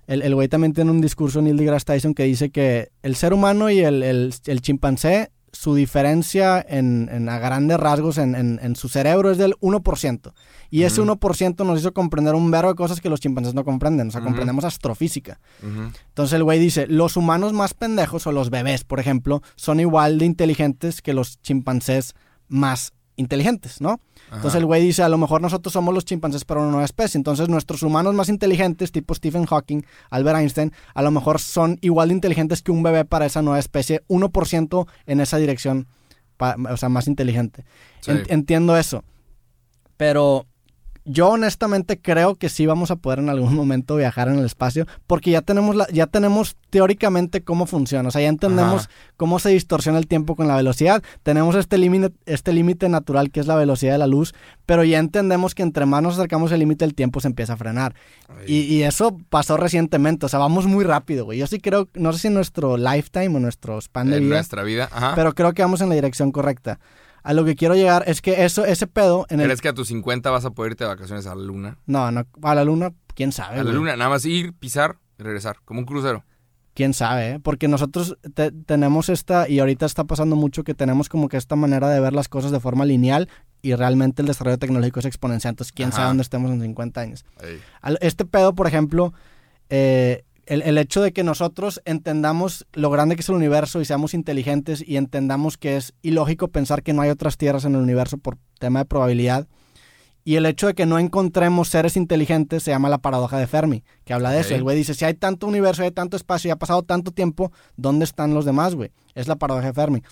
el, 0.07 0.22
el 0.22 0.34
güey 0.34 0.48
también 0.48 0.72
tiene 0.72 0.90
un 0.90 1.00
discurso, 1.00 1.40
Neil 1.42 1.57
deGrasse 1.57 1.84
Tyson, 1.84 2.14
que 2.14 2.24
dice 2.24 2.50
que 2.50 2.90
el 3.03 3.14
ser 3.16 3.32
humano 3.32 3.70
y 3.70 3.80
el, 3.80 4.03
el- 4.03 4.34
el 4.46 4.61
chimpancé, 4.61 5.30
su 5.55 5.74
diferencia 5.74 6.64
en, 6.66 7.11
en 7.12 7.28
a 7.28 7.38
grandes 7.38 7.78
rasgos 7.78 8.16
en, 8.16 8.34
en- 8.34 8.59
en 8.62 8.74
su 8.74 8.88
cerebro 8.88 9.30
es 9.30 9.36
del 9.36 9.55
1%. 9.61 10.32
Y 10.70 10.84
ese 10.84 11.03
Ujú. 11.03 11.12
1% 11.12 11.66
nos 11.66 11.78
hizo 11.80 11.92
comprender 11.92 12.34
un 12.34 12.50
verbo 12.50 12.70
de 12.70 12.74
cosas 12.74 13.03
que 13.03 13.11
los 13.11 13.20
chimpancés 13.20 13.53
no 13.53 13.62
comprenden. 13.62 14.09
O 14.09 14.11
sea, 14.11 14.22
comprendemos 14.22 14.64
astrofísica. 14.64 15.40
Entonces 15.62 16.32
el 16.34 16.42
güey 16.44 16.59
dice, 16.59 16.86
los 16.86 17.18
humanos 17.18 17.53
más 17.53 17.74
pendejos 17.74 18.26
o 18.26 18.32
los 18.32 18.48
bebés, 18.48 18.84
por 18.84 18.98
ejemplo, 18.98 19.42
son 19.57 19.78
igual 19.80 20.18
de 20.18 20.24
inteligentes 20.24 21.03
que 21.03 21.12
los 21.12 21.40
chimpancés 21.42 22.14
más 22.48 22.92
inteligentes, 23.16 23.82
¿no? 23.82 24.00
Entonces 24.33 24.59
el 24.59 24.66
güey 24.66 24.83
dice, 24.83 25.03
a 25.03 25.09
lo 25.09 25.18
mejor 25.18 25.43
nosotros 25.43 25.72
somos 25.72 25.93
los 25.93 26.05
chimpancés 26.05 26.45
para 26.45 26.61
una 26.61 26.70
nueva 26.70 26.85
especie. 26.85 27.18
Entonces 27.18 27.49
nuestros 27.49 27.83
humanos 27.83 28.14
más 28.14 28.28
inteligentes, 28.28 28.91
tipo 28.91 29.14
Stephen 29.14 29.45
Hawking, 29.45 29.83
Albert 30.11 30.39
Einstein, 30.39 30.72
a 30.95 31.03
lo 31.03 31.11
mejor 31.11 31.39
son 31.39 31.78
igual 31.83 32.09
de 32.09 32.14
inteligentes 32.14 32.62
que 32.62 32.72
un 32.72 32.83
bebé 32.83 33.05
para 33.05 33.26
esa 33.26 33.43
nueva 33.43 33.59
especie, 33.59 34.03
1% 34.09 34.87
en 35.07 35.20
esa 35.20 35.37
dirección, 35.37 35.87
o 36.39 36.76
sea, 36.76 36.89
más 36.89 37.09
inteligente. 37.09 37.64
Sí. 38.01 38.12
Entiendo 38.28 38.76
eso. 38.76 39.05
Pero 39.97 40.47
yo 41.05 41.30
honestamente 41.30 42.00
creo 42.00 42.36
que 42.36 42.48
sí 42.48 42.66
vamos 42.66 42.90
a 42.90 42.96
poder 42.96 43.18
en 43.18 43.28
algún 43.28 43.55
momento 43.55 43.96
viajar 43.96 44.28
en 44.28 44.38
el 44.38 44.44
espacio 44.44 44.86
porque 45.07 45.30
ya 45.30 45.42
tenemos 45.42 45.74
la, 45.74 45.86
ya 45.92 46.07
tenemos 46.07 46.57
teóricamente 46.70 47.42
cómo 47.42 47.66
funciona, 47.66 48.09
o 48.09 48.12
sea, 48.12 48.22
ya 48.22 48.28
entendemos 48.28 48.82
Ajá. 48.82 48.90
cómo 49.16 49.38
se 49.38 49.50
distorsiona 49.50 49.98
el 49.98 50.07
tiempo 50.07 50.36
con 50.36 50.48
la 50.48 50.57
velocidad, 50.57 51.03
tenemos 51.22 51.55
este 51.57 51.78
límite 51.78 52.14
este 52.26 52.53
límite 52.53 52.88
natural 52.88 53.30
que 53.30 53.40
es 53.40 53.46
la 53.46 53.57
velocidad 53.57 53.92
de 53.92 53.98
la 53.98 54.07
luz, 54.07 54.34
pero 54.66 54.84
ya 54.84 54.98
entendemos 54.98 55.55
que 55.55 55.62
entre 55.62 55.86
más 55.86 56.03
nos 56.03 56.14
acercamos 56.14 56.53
al 56.53 56.61
límite 56.61 56.84
el 56.84 56.94
tiempo 56.94 57.20
se 57.20 57.28
empieza 57.28 57.55
a 57.55 57.57
frenar. 57.57 57.94
Y, 58.46 58.62
y 58.62 58.82
eso 58.82 59.18
pasó 59.28 59.57
recientemente, 59.57 60.26
o 60.26 60.28
sea, 60.28 60.38
vamos 60.38 60.66
muy 60.66 60.84
rápido, 60.84 61.24
güey. 61.24 61.38
Yo 61.38 61.46
sí 61.46 61.61
creo, 61.61 61.88
no 61.94 62.12
sé 62.12 62.20
si 62.20 62.28
en 62.28 62.34
nuestro 62.34 62.76
lifetime 62.76 63.36
o 63.36 63.40
nuestro 63.40 63.80
span 63.80 64.11
de 64.11 64.16
en 64.16 64.24
vida, 64.24 64.36
nuestra 64.36 64.62
vida, 64.62 64.88
ajá. 64.90 65.12
pero 65.14 65.34
creo 65.34 65.53
que 65.53 65.62
vamos 65.62 65.80
en 65.80 65.88
la 65.88 65.94
dirección 65.94 66.32
correcta. 66.32 66.78
A 67.22 67.32
lo 67.34 67.44
que 67.44 67.54
quiero 67.54 67.74
llegar 67.74 68.04
es 68.06 68.20
que 68.20 68.44
eso, 68.44 68.64
ese 68.64 68.86
pedo 68.86 69.26
en 69.28 69.40
el... 69.40 69.46
¿Crees 69.46 69.60
que 69.60 69.68
a 69.68 69.74
tus 69.74 69.88
50 69.88 70.30
vas 70.30 70.44
a 70.44 70.50
poder 70.50 70.72
irte 70.72 70.84
de 70.84 70.88
vacaciones 70.88 71.26
a 71.26 71.34
la 71.34 71.42
luna? 71.42 71.78
No, 71.86 72.10
no, 72.10 72.26
a 72.42 72.54
la 72.54 72.64
luna, 72.64 72.92
quién 73.14 73.32
sabe. 73.32 73.54
A 73.54 73.56
la 73.58 73.62
güey? 73.64 73.74
luna, 73.74 73.96
nada 73.96 74.10
más 74.10 74.24
ir, 74.24 74.52
pisar 74.54 74.98
y 75.18 75.22
regresar, 75.22 75.58
como 75.64 75.80
un 75.80 75.86
crucero. 75.86 76.24
Quién 76.74 76.94
sabe, 76.94 77.32
¿eh? 77.32 77.38
Porque 77.40 77.68
nosotros 77.68 78.16
te- 78.34 78.50
tenemos 78.50 79.08
esta, 79.10 79.46
y 79.48 79.58
ahorita 79.60 79.84
está 79.86 80.04
pasando 80.04 80.36
mucho 80.36 80.64
que 80.64 80.74
tenemos 80.74 81.08
como 81.10 81.28
que 81.28 81.36
esta 81.36 81.54
manera 81.54 81.88
de 81.90 82.00
ver 82.00 82.14
las 82.14 82.28
cosas 82.28 82.50
de 82.50 82.60
forma 82.60 82.84
lineal 82.86 83.28
y 83.60 83.74
realmente 83.74 84.22
el 84.22 84.26
desarrollo 84.28 84.58
tecnológico 84.58 84.98
es 85.00 85.04
exponencial. 85.06 85.52
Entonces, 85.52 85.72
quién 85.72 85.88
Ajá. 85.90 85.96
sabe 85.96 86.08
dónde 86.08 86.22
estemos 86.22 86.50
en 86.50 86.60
50 86.62 87.00
años. 87.00 87.24
Este 88.00 88.24
pedo, 88.24 88.54
por 88.54 88.66
ejemplo, 88.66 89.12
eh, 89.68 90.24
el, 90.47 90.62
el 90.62 90.78
hecho 90.78 91.03
de 91.03 91.12
que 91.12 91.24
nosotros 91.24 91.80
entendamos 91.84 92.66
lo 92.72 92.90
grande 92.90 93.14
que 93.14 93.22
es 93.22 93.28
el 93.28 93.36
universo 93.36 93.80
y 93.80 93.84
seamos 93.84 94.14
inteligentes 94.14 94.82
y 94.86 94.97
entendamos 94.97 95.57
que 95.57 95.76
es 95.76 95.95
ilógico 96.03 96.49
pensar 96.49 96.82
que 96.82 96.93
no 96.93 97.03
hay 97.03 97.11
otras 97.11 97.36
tierras 97.36 97.64
en 97.64 97.74
el 97.74 97.80
universo 97.80 98.18
por 98.18 98.38
tema 98.59 98.80
de 98.80 98.84
probabilidad. 98.84 99.47
Y 100.24 100.36
el 100.36 100.47
hecho 100.47 100.68
de 100.68 100.74
que 100.74 100.86
no 100.86 100.99
encontremos 100.99 101.68
seres 101.68 101.97
inteligentes 101.97 102.62
se 102.62 102.70
llama 102.70 102.88
la 102.88 102.99
paradoja 102.99 103.38
de 103.38 103.49
Fermi, 103.49 103.82
que 104.05 104.14
habla 104.14 104.30
de 104.30 104.40
eso. 104.40 104.55
El 104.55 104.62
güey 104.62 104.76
dice, 104.76 104.95
si 104.95 105.05
hay 105.05 105.14
tanto 105.14 105.49
universo, 105.49 105.82
hay 105.82 105.90
tanto 105.90 106.16
espacio 106.16 106.49
y 106.49 106.53
ha 106.53 106.57
pasado 106.57 106.84
tanto 106.84 107.11
tiempo, 107.11 107.51
¿dónde 107.76 108.05
están 108.05 108.32
los 108.32 108.45
demás, 108.45 108.76
güey? 108.76 108.93
Es 109.14 109.26
la 109.26 109.36
paradoja 109.36 109.66
de 109.66 109.72
Fermi. 109.72 110.03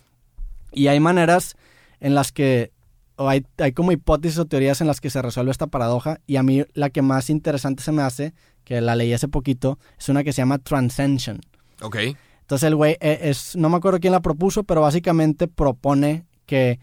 Y 0.73 0.89
hay 0.89 0.99
maneras 0.99 1.57
en 2.01 2.17
las 2.17 2.33
que, 2.33 2.73
o 3.21 3.29
hay, 3.29 3.45
hay 3.59 3.73
como 3.73 3.93
hipótesis 3.93 4.39
o 4.39 4.47
teorías 4.47 4.81
en 4.81 4.87
las 4.87 4.99
que 5.03 5.11
se 5.11 5.21
resuelve 5.21 5.51
esta 5.51 5.67
paradoja, 5.67 6.21
y 6.27 6.37
a 6.37 6.43
mí 6.43 6.65
la 6.73 6.89
que 6.89 7.03
más 7.03 7.29
interesante 7.29 7.83
se 7.83 7.93
me 7.93 8.01
hace, 8.01 8.33
que 8.65 8.81
la 8.81 8.97
leí 8.97 9.13
hace 9.13 9.29
poquito, 9.29 9.79
es 9.99 10.09
una 10.09 10.25
que 10.25 10.33
se 10.33 10.41
llama 10.41 10.57
Transcension. 10.57 11.39
Ok. 11.83 11.97
Entonces 12.41 12.67
el 12.67 12.77
güey 12.77 12.97
eh, 13.01 13.19
es, 13.25 13.57
no 13.57 13.69
me 13.69 13.77
acuerdo 13.77 14.01
quién 14.01 14.15
la 14.15 14.21
propuso, 14.21 14.65
pero 14.65 14.81
básicamente 14.81 15.49
propone 15.49 16.25
que 16.47 16.81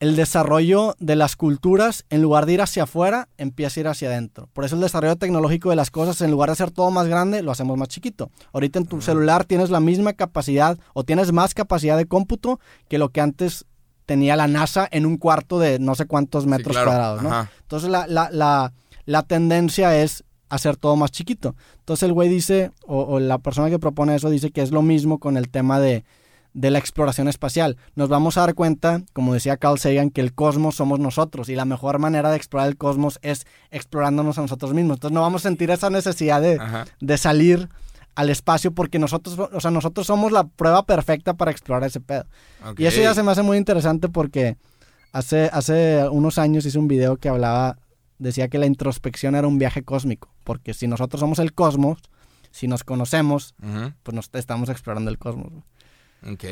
el 0.00 0.16
desarrollo 0.16 0.96
de 0.98 1.14
las 1.14 1.36
culturas, 1.36 2.06
en 2.10 2.22
lugar 2.22 2.44
de 2.44 2.54
ir 2.54 2.60
hacia 2.60 2.82
afuera, 2.82 3.28
empieza 3.38 3.78
a 3.78 3.82
ir 3.82 3.86
hacia 3.86 4.08
adentro. 4.08 4.48
Por 4.52 4.64
eso 4.64 4.74
el 4.74 4.80
desarrollo 4.80 5.14
tecnológico 5.14 5.70
de 5.70 5.76
las 5.76 5.92
cosas, 5.92 6.20
en 6.22 6.32
lugar 6.32 6.48
de 6.48 6.54
hacer 6.54 6.72
todo 6.72 6.90
más 6.90 7.06
grande, 7.06 7.40
lo 7.40 7.52
hacemos 7.52 7.78
más 7.78 7.86
chiquito. 7.86 8.32
Ahorita 8.52 8.80
en 8.80 8.86
tu 8.86 9.00
celular 9.00 9.44
tienes 9.44 9.70
la 9.70 9.78
misma 9.78 10.14
capacidad 10.14 10.76
o 10.92 11.04
tienes 11.04 11.30
más 11.30 11.54
capacidad 11.54 11.96
de 11.96 12.06
cómputo 12.06 12.58
que 12.88 12.98
lo 12.98 13.10
que 13.10 13.20
antes 13.20 13.64
tenía 14.12 14.36
la 14.36 14.46
NASA 14.46 14.86
en 14.92 15.06
un 15.06 15.16
cuarto 15.16 15.58
de 15.58 15.78
no 15.78 15.94
sé 15.94 16.04
cuántos 16.04 16.44
metros 16.44 16.76
claro. 16.76 16.90
cuadrados, 16.90 17.22
¿no? 17.22 17.30
Ajá. 17.30 17.50
Entonces 17.62 17.88
la, 17.88 18.06
la, 18.06 18.28
la, 18.30 18.74
la 19.06 19.22
tendencia 19.22 19.96
es 19.96 20.22
hacer 20.50 20.76
todo 20.76 20.96
más 20.96 21.12
chiquito. 21.12 21.54
Entonces 21.78 22.02
el 22.02 22.12
güey 22.12 22.28
dice, 22.28 22.72
o, 22.86 23.04
o 23.04 23.20
la 23.20 23.38
persona 23.38 23.70
que 23.70 23.78
propone 23.78 24.14
eso 24.14 24.28
dice 24.28 24.50
que 24.50 24.60
es 24.60 24.70
lo 24.70 24.82
mismo 24.82 25.18
con 25.18 25.38
el 25.38 25.48
tema 25.48 25.80
de, 25.80 26.04
de 26.52 26.70
la 26.70 26.78
exploración 26.78 27.26
espacial. 27.26 27.78
Nos 27.94 28.10
vamos 28.10 28.36
a 28.36 28.42
dar 28.42 28.54
cuenta, 28.54 29.00
como 29.14 29.32
decía 29.32 29.56
Carl 29.56 29.78
Sagan, 29.78 30.10
que 30.10 30.20
el 30.20 30.34
cosmos 30.34 30.74
somos 30.74 30.98
nosotros 31.00 31.48
y 31.48 31.54
la 31.54 31.64
mejor 31.64 31.98
manera 31.98 32.30
de 32.30 32.36
explorar 32.36 32.68
el 32.68 32.76
cosmos 32.76 33.18
es 33.22 33.46
explorándonos 33.70 34.36
a 34.36 34.42
nosotros 34.42 34.74
mismos. 34.74 34.96
Entonces 34.96 35.14
no 35.14 35.22
vamos 35.22 35.40
a 35.40 35.48
sentir 35.48 35.70
esa 35.70 35.88
necesidad 35.88 36.42
de, 36.42 36.58
Ajá. 36.60 36.84
de 37.00 37.16
salir 37.16 37.70
al 38.14 38.30
espacio 38.30 38.72
porque 38.72 38.98
nosotros, 38.98 39.38
o 39.38 39.60
sea, 39.60 39.70
nosotros 39.70 40.06
somos 40.06 40.32
la 40.32 40.44
prueba 40.44 40.84
perfecta 40.84 41.34
para 41.34 41.50
explorar 41.50 41.84
ese 41.84 42.00
pedo. 42.00 42.26
Y 42.76 42.86
eso 42.86 43.00
ya 43.00 43.14
se 43.14 43.22
me 43.22 43.32
hace 43.32 43.42
muy 43.42 43.56
interesante 43.56 44.08
porque 44.08 44.56
hace, 45.12 45.48
hace 45.52 46.06
unos 46.10 46.38
años 46.38 46.66
hice 46.66 46.78
un 46.78 46.88
video 46.88 47.16
que 47.16 47.28
hablaba, 47.28 47.78
decía 48.18 48.48
que 48.48 48.58
la 48.58 48.66
introspección 48.66 49.34
era 49.34 49.46
un 49.46 49.58
viaje 49.58 49.82
cósmico, 49.82 50.28
porque 50.44 50.74
si 50.74 50.86
nosotros 50.86 51.20
somos 51.20 51.38
el 51.38 51.54
cosmos, 51.54 52.00
si 52.50 52.68
nos 52.68 52.84
conocemos, 52.84 53.54
pues 54.02 54.14
nos 54.14 54.30
estamos 54.34 54.68
explorando 54.68 55.10
el 55.10 55.18
cosmos. 55.18 55.52
Ok. 56.30 56.44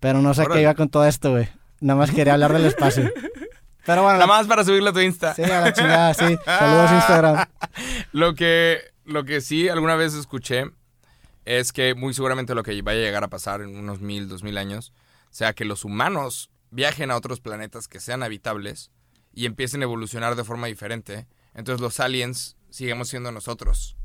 Pero 0.00 0.20
no 0.22 0.34
sé 0.34 0.46
qué 0.52 0.62
iba 0.62 0.74
con 0.74 0.88
todo 0.88 1.04
esto, 1.06 1.32
güey. 1.32 1.48
Nada 1.80 1.98
más 1.98 2.10
quería 2.10 2.34
hablar 2.34 2.52
del 2.52 2.64
espacio. 2.64 3.10
Pero 3.84 4.02
bueno, 4.02 4.18
Nada 4.18 4.28
más 4.28 4.46
para 4.46 4.64
subirlo 4.64 4.90
a 4.90 4.92
tu 4.92 5.00
Insta. 5.00 5.34
sí, 5.34 5.42
a 5.42 5.60
la 5.60 5.72
chingada, 5.72 6.14
sí. 6.14 6.36
Saludos 6.44 6.92
Instagram. 6.94 7.46
Lo 8.12 8.34
que, 8.34 8.78
lo 9.04 9.24
que 9.24 9.40
sí 9.40 9.68
alguna 9.68 9.96
vez 9.96 10.14
escuché 10.14 10.66
es 11.44 11.72
que 11.72 11.94
muy 11.94 12.14
seguramente 12.14 12.54
lo 12.54 12.62
que 12.62 12.80
vaya 12.82 13.00
a 13.00 13.02
llegar 13.02 13.24
a 13.24 13.28
pasar 13.28 13.60
en 13.62 13.76
unos 13.76 14.00
mil, 14.00 14.28
dos 14.28 14.42
mil 14.42 14.58
años, 14.58 14.92
sea 15.30 15.52
que 15.54 15.64
los 15.64 15.84
humanos 15.84 16.50
viajen 16.70 17.10
a 17.10 17.16
otros 17.16 17.40
planetas 17.40 17.88
que 17.88 18.00
sean 18.00 18.22
habitables 18.22 18.90
y 19.32 19.46
empiecen 19.46 19.80
a 19.82 19.84
evolucionar 19.84 20.36
de 20.36 20.44
forma 20.44 20.66
diferente. 20.66 21.26
Entonces 21.54 21.80
los 21.80 22.00
aliens 22.00 22.56
sigamos 22.70 23.08
siendo 23.08 23.32
nosotros. 23.32 23.96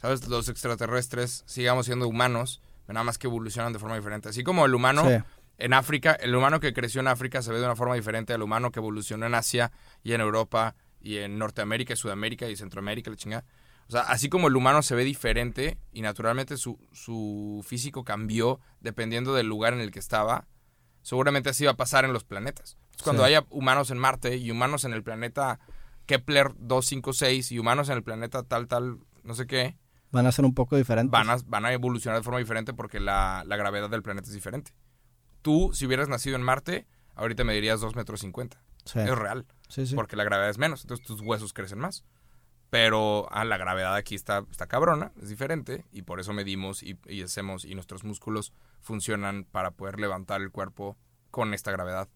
¿Sabes? 0.00 0.26
Los 0.26 0.48
extraterrestres 0.48 1.44
sigamos 1.46 1.86
siendo 1.86 2.08
humanos, 2.08 2.60
pero 2.86 2.94
nada 2.94 3.04
más 3.04 3.18
que 3.18 3.28
evolucionan 3.28 3.72
de 3.72 3.78
forma 3.78 3.96
diferente. 3.96 4.28
Así 4.28 4.42
como 4.42 4.66
el 4.66 4.74
humano 4.74 5.08
Sí. 5.08 5.22
en 5.58 5.72
África, 5.74 6.12
el 6.12 6.34
humano 6.34 6.58
que 6.58 6.72
creció 6.72 7.00
en 7.00 7.08
África 7.08 7.40
se 7.42 7.52
ve 7.52 7.58
de 7.60 7.64
una 7.66 7.76
forma 7.76 7.94
diferente 7.94 8.32
al 8.32 8.42
humano 8.42 8.72
que 8.72 8.80
evolucionó 8.80 9.26
en 9.26 9.34
Asia 9.34 9.70
y 10.02 10.12
en 10.12 10.20
Europa 10.20 10.74
y 11.00 11.18
en 11.18 11.38
Norteamérica 11.38 11.92
y 11.92 11.96
Sudamérica 11.96 12.48
y 12.48 12.56
Centroamérica, 12.56 13.10
la 13.10 13.16
chingada. 13.16 13.44
O 13.92 13.94
sea, 13.94 14.00
así 14.10 14.30
como 14.30 14.48
el 14.48 14.56
humano 14.56 14.80
se 14.82 14.94
ve 14.94 15.04
diferente 15.04 15.76
y 15.92 16.00
naturalmente 16.00 16.56
su, 16.56 16.78
su 16.92 17.62
físico 17.66 18.04
cambió 18.04 18.58
dependiendo 18.80 19.34
del 19.34 19.46
lugar 19.48 19.74
en 19.74 19.80
el 19.80 19.90
que 19.90 19.98
estaba, 19.98 20.46
seguramente 21.02 21.50
así 21.50 21.66
va 21.66 21.72
a 21.72 21.76
pasar 21.76 22.06
en 22.06 22.14
los 22.14 22.24
planetas. 22.24 22.78
Entonces, 22.84 23.02
Cuando 23.04 23.22
Sí. 23.24 23.26
haya 23.28 23.44
humanos 23.50 23.90
en 23.90 23.98
Marte 23.98 24.36
y 24.38 24.50
humanos 24.50 24.84
en 24.86 24.94
el 24.94 25.02
planeta 25.02 25.60
Kepler 26.06 26.52
256 26.58 27.52
y 27.52 27.58
humanos 27.58 27.90
en 27.90 27.96
el 27.98 28.02
planeta 28.02 28.42
tal, 28.44 28.66
tal, 28.66 28.98
no 29.24 29.34
sé 29.34 29.46
qué, 29.46 29.76
Van 30.10 30.26
a 30.26 30.32
ser 30.32 30.44
un 30.46 30.54
poco 30.54 30.76
diferentes. 30.76 31.10
van 31.10 31.28
a, 31.28 31.36
van 31.46 31.64
a 31.66 31.72
evolucionar 31.74 32.18
de 32.18 32.24
forma 32.24 32.38
diferente 32.38 32.72
porque 32.72 32.98
la, 32.98 33.44
la 33.46 33.56
gravedad 33.56 33.90
del 33.90 34.02
planeta 34.02 34.28
es 34.28 34.34
diferente. 34.34 34.72
Tú, 35.42 35.70
si 35.74 35.84
hubieras 35.86 36.08
nacido 36.08 36.36
en 36.36 36.42
Marte, 36.42 36.86
ahorita 37.14 37.44
me 37.44 37.52
dirías 37.54 37.80
2 37.82 37.94
metros 37.96 38.20
50. 38.20 38.58
Sí, 38.84 38.98
Es 39.00 39.18
real, 39.18 39.46
sí, 39.68 39.86
sí. 39.86 39.94
porque 39.94 40.16
la 40.16 40.24
gravedad 40.24 40.48
es 40.50 40.56
menos, 40.58 40.80
entonces 40.82 41.06
tus 41.06 41.20
huesos 41.20 41.52
crecen 41.52 41.78
más. 41.78 42.04
Pero 42.72 43.28
ah, 43.30 43.44
la 43.44 43.58
gravedad 43.58 43.94
aquí 43.94 44.14
está, 44.14 44.46
está 44.50 44.66
cabrona, 44.66 45.12
es 45.20 45.28
diferente, 45.28 45.84
y 45.92 46.00
por 46.00 46.20
eso 46.20 46.32
medimos 46.32 46.82
y, 46.82 46.98
y 47.06 47.20
hacemos, 47.20 47.66
y 47.66 47.74
nuestros 47.74 48.02
músculos 48.02 48.54
funcionan 48.80 49.44
para 49.44 49.72
poder 49.72 50.00
levantar 50.00 50.40
el 50.40 50.50
cuerpo 50.50 50.96
con 51.30 51.52
esta 51.52 51.70
gravedad. 51.70 52.08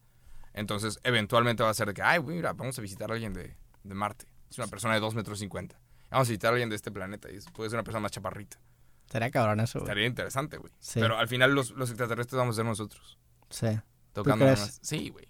Entonces, 0.54 0.98
eventualmente 1.02 1.62
va 1.62 1.68
a 1.68 1.74
ser 1.74 1.88
de 1.88 1.92
que, 1.92 2.00
ay, 2.00 2.22
mira, 2.22 2.54
vamos 2.54 2.78
a 2.78 2.80
visitar 2.80 3.10
a 3.10 3.14
alguien 3.16 3.34
de, 3.34 3.54
de 3.82 3.94
Marte. 3.94 4.24
Es 4.48 4.56
una 4.56 4.68
persona 4.68 4.94
de 4.94 5.00
2 5.00 5.14
metros 5.14 5.40
50. 5.40 5.78
Vamos 6.10 6.26
a 6.26 6.30
visitar 6.30 6.48
a 6.48 6.52
alguien 6.52 6.70
de 6.70 6.76
este 6.76 6.90
planeta, 6.90 7.28
y 7.30 7.38
puede 7.52 7.68
ser 7.68 7.76
una 7.76 7.84
persona 7.84 8.00
más 8.00 8.12
chaparrita. 8.12 8.58
Sería 9.10 9.30
cabrón 9.30 9.60
eso, 9.60 9.80
güey. 9.80 9.90
Estaría 9.90 10.06
interesante, 10.06 10.56
güey. 10.56 10.72
Sí. 10.78 11.00
Pero 11.00 11.18
al 11.18 11.28
final 11.28 11.54
los, 11.54 11.72
los 11.72 11.90
extraterrestres 11.90 12.38
vamos 12.38 12.54
a 12.54 12.56
ser 12.56 12.64
nosotros. 12.64 13.18
Sí. 13.50 13.78
Tocando 14.14 14.46
crees? 14.46 14.78
Sí, 14.80 15.10
güey. 15.10 15.28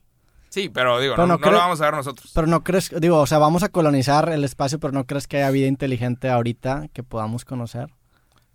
Sí, 0.49 0.69
pero 0.69 0.99
digo, 1.01 1.15
Pero 1.17 1.27
no, 1.27 1.37
no 1.39 1.45
no 1.47 1.53
lo 1.53 1.59
vamos 1.59 1.81
a 1.81 1.85
ver 1.85 1.95
nosotros. 1.95 2.31
Pero 2.35 2.47
no 2.47 2.63
crees, 2.65 2.91
digo, 3.01 3.19
o 3.21 3.27
sea, 3.27 3.39
vamos 3.39 3.63
a 3.63 3.69
colonizar 3.69 4.29
el 4.31 4.45
espacio, 4.45 4.79
pero 4.81 4.93
no 4.93 5.05
crees 5.07 5.27
que 5.27 5.37
haya 5.39 5.51
vida 5.51 5.67
inteligente 5.67 6.29
ahorita 6.31 6.89
que 6.93 7.03
podamos 7.03 7.45
conocer. 7.45 7.93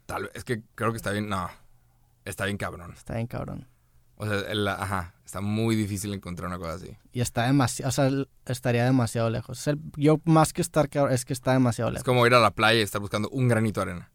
Tal 0.06 0.24
vez, 0.24 0.32
es 0.36 0.44
que 0.44 0.62
creo 0.76 0.92
que 0.92 0.98
está 0.98 1.12
bien, 1.12 1.30
no. 1.30 1.50
Está 2.26 2.46
bien 2.46 2.58
cabrón. 2.58 2.94
Está 2.96 3.16
bien 3.16 3.28
cabrón. 3.28 3.68
O 4.16 4.26
sea, 4.28 4.40
el- 4.52 4.68
ajá, 4.68 5.14
está 5.26 5.42
muy 5.42 5.76
difícil 5.76 6.14
encontrar 6.14 6.48
una 6.48 6.58
cosa 6.60 6.74
así. 6.74 6.96
Y 7.12 7.22
está 7.22 7.44
demasiado, 7.48 7.90
o 7.90 7.92
sea, 7.92 8.10
estaría 8.46 8.86
demasiado 8.86 9.30
lejos. 9.30 9.68
Es 9.68 9.76
yo 9.98 10.20
más 10.26 10.54
que 10.54 10.62
estar 10.62 10.90
cabrón, 10.90 11.14
es 11.14 11.26
que 11.26 11.34
está 11.34 11.54
demasiado 11.54 11.90
Es 11.90 11.94
lejos. 11.96 12.06
como 12.06 12.26
ir 12.28 12.34
a 12.36 12.40
la 12.40 12.52
playa 12.52 12.80
y 12.80 12.84
estar 12.84 13.02
buscando 13.02 13.30
un 13.30 13.48
granito 13.48 13.80
de 13.84 13.92
arena. 13.92 14.12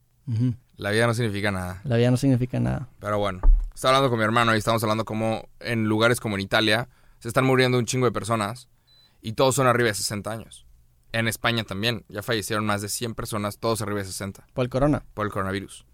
La 0.77 0.91
vida 0.91 1.07
no 1.07 1.15
significa 1.15 1.51
nada. 1.53 1.81
La 1.85 1.97
vida 1.97 2.11
no 2.11 2.17
significa 2.17 2.59
nada. 2.61 2.89
Pero 3.01 3.19
bueno, 3.19 3.41
estaba 3.75 3.97
hablando 3.97 4.11
con 4.11 4.19
mi 4.19 4.25
hermano 4.25 4.55
y 4.55 4.59
estamos 4.59 4.83
hablando 4.83 5.05
como 5.05 5.49
en 5.61 5.85
lugares 5.85 6.19
como 6.21 6.35
en 6.37 6.41
Italia 6.43 6.89
se 7.19 7.29
están 7.29 7.45
muriendo 7.45 7.79
un 7.79 7.87
chingo 7.87 8.07
de 8.07 8.13
personas 8.13 8.69
y 9.21 9.33
todos 9.33 9.55
son 9.55 9.67
arriba 9.67 9.89
de 9.89 9.95
60 9.95 10.31
años. 10.31 10.67
En 11.13 11.29
España 11.29 11.65
también, 11.65 12.05
ya 12.09 12.23
fallecieron 12.23 12.67
más 12.67 12.83
de 12.83 12.89
100 12.89 13.15
personas, 13.15 13.59
todos 13.59 13.81
arriba 13.81 14.01
de 14.01 14.07
60. 14.07 14.47
Por 14.53 14.65
el 14.65 14.71
corona. 14.71 15.05
por 15.15 15.27
el 15.27 15.33
coronavirus. 15.33 15.87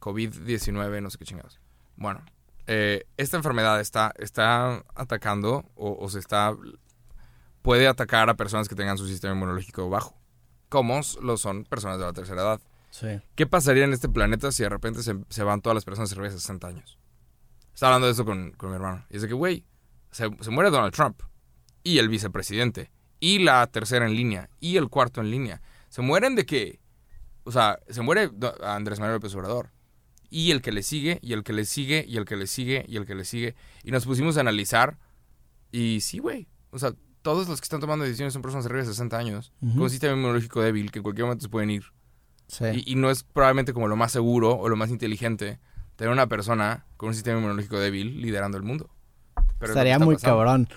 COVID-19, 0.00 1.02
no 1.02 1.10
sé 1.10 1.18
qué 1.18 1.24
chingados. 1.24 1.60
Bueno, 1.96 2.24
eh, 2.66 3.04
esta 3.16 3.36
enfermedad 3.36 3.80
está, 3.80 4.12
está 4.18 4.84
atacando 4.94 5.64
o, 5.74 5.96
o 5.98 6.08
se 6.08 6.18
está... 6.18 6.54
puede 7.62 7.88
atacar 7.88 8.28
a 8.28 8.36
personas 8.36 8.68
que 8.68 8.74
tengan 8.74 8.98
su 8.98 9.08
sistema 9.08 9.34
inmunológico 9.34 9.88
bajo, 9.88 10.16
como 10.68 11.00
lo 11.22 11.36
son 11.36 11.64
personas 11.64 11.98
de 11.98 12.04
la 12.04 12.12
tercera 12.12 12.42
edad. 12.42 12.60
Sí. 12.90 13.20
¿Qué 13.34 13.46
pasaría 13.46 13.84
en 13.84 13.92
este 13.92 14.08
planeta 14.08 14.52
si 14.52 14.62
de 14.62 14.68
repente 14.68 15.02
se, 15.02 15.16
se 15.28 15.42
van 15.44 15.62
todas 15.62 15.74
las 15.74 15.84
personas 15.84 16.12
arriba 16.12 16.28
de 16.28 16.34
60 16.34 16.66
años? 16.66 16.98
Estaba 17.72 17.94
hablando 17.94 18.06
de 18.06 18.12
eso 18.12 18.24
con, 18.24 18.52
con 18.52 18.70
mi 18.70 18.76
hermano. 18.76 19.06
Y 19.08 19.16
es 19.16 19.22
de 19.22 19.28
que, 19.28 19.34
güey, 19.34 19.64
se, 20.18 20.28
se 20.40 20.50
muere 20.50 20.70
Donald 20.70 20.92
Trump. 20.92 21.22
Y 21.84 21.98
el 21.98 22.08
vicepresidente. 22.08 22.90
Y 23.20 23.38
la 23.38 23.66
tercera 23.68 24.04
en 24.04 24.14
línea. 24.14 24.50
Y 24.58 24.76
el 24.76 24.88
cuarto 24.88 25.20
en 25.20 25.30
línea. 25.30 25.62
Se 25.88 26.02
mueren 26.02 26.34
de 26.34 26.44
que... 26.44 26.80
O 27.44 27.52
sea, 27.52 27.78
se 27.88 28.02
muere 28.02 28.30
Andrés 28.62 28.98
Manuel 28.98 29.16
López 29.16 29.34
Obrador. 29.34 29.70
Y 30.28 30.50
el 30.50 30.60
que 30.60 30.72
le 30.72 30.82
sigue, 30.82 31.18
y 31.22 31.32
el 31.32 31.44
que 31.44 31.54
le 31.54 31.64
sigue, 31.64 32.04
y 32.06 32.18
el 32.18 32.26
que 32.26 32.36
le 32.36 32.46
sigue, 32.46 32.84
y 32.86 32.96
el 32.96 33.06
que 33.06 33.14
le 33.14 33.24
sigue. 33.24 33.54
Y 33.84 33.92
nos 33.92 34.04
pusimos 34.04 34.36
a 34.36 34.40
analizar. 34.40 34.98
Y 35.72 36.00
sí, 36.00 36.18
güey. 36.18 36.48
O 36.70 36.78
sea, 36.78 36.92
todos 37.22 37.48
los 37.48 37.60
que 37.60 37.64
están 37.64 37.80
tomando 37.80 38.04
decisiones 38.04 38.34
son 38.34 38.42
personas 38.42 38.66
arriba 38.66 38.82
de 38.82 38.88
60 38.88 39.16
años. 39.16 39.52
Con 39.60 39.80
un 39.80 39.90
sistema 39.90 40.14
inmunológico 40.14 40.60
débil 40.60 40.90
que 40.90 40.98
en 40.98 41.04
cualquier 41.04 41.26
momento 41.26 41.44
se 41.44 41.48
pueden 41.48 41.70
ir. 41.70 41.84
Sí. 42.48 42.64
Y, 42.74 42.92
y 42.92 42.94
no 42.96 43.10
es 43.10 43.22
probablemente 43.22 43.72
como 43.72 43.88
lo 43.88 43.96
más 43.96 44.12
seguro 44.12 44.54
o 44.58 44.68
lo 44.68 44.76
más 44.76 44.90
inteligente 44.90 45.60
tener 45.96 46.12
una 46.12 46.26
persona 46.28 46.86
con 46.96 47.08
un 47.08 47.14
sistema 47.14 47.38
inmunológico 47.38 47.78
débil 47.78 48.20
liderando 48.20 48.58
el 48.58 48.64
mundo. 48.64 48.90
Pero 49.58 49.72
es 49.72 49.76
Estaría 49.76 49.98
muy 49.98 50.14
pasando. 50.16 50.36
cabrón. 50.36 50.68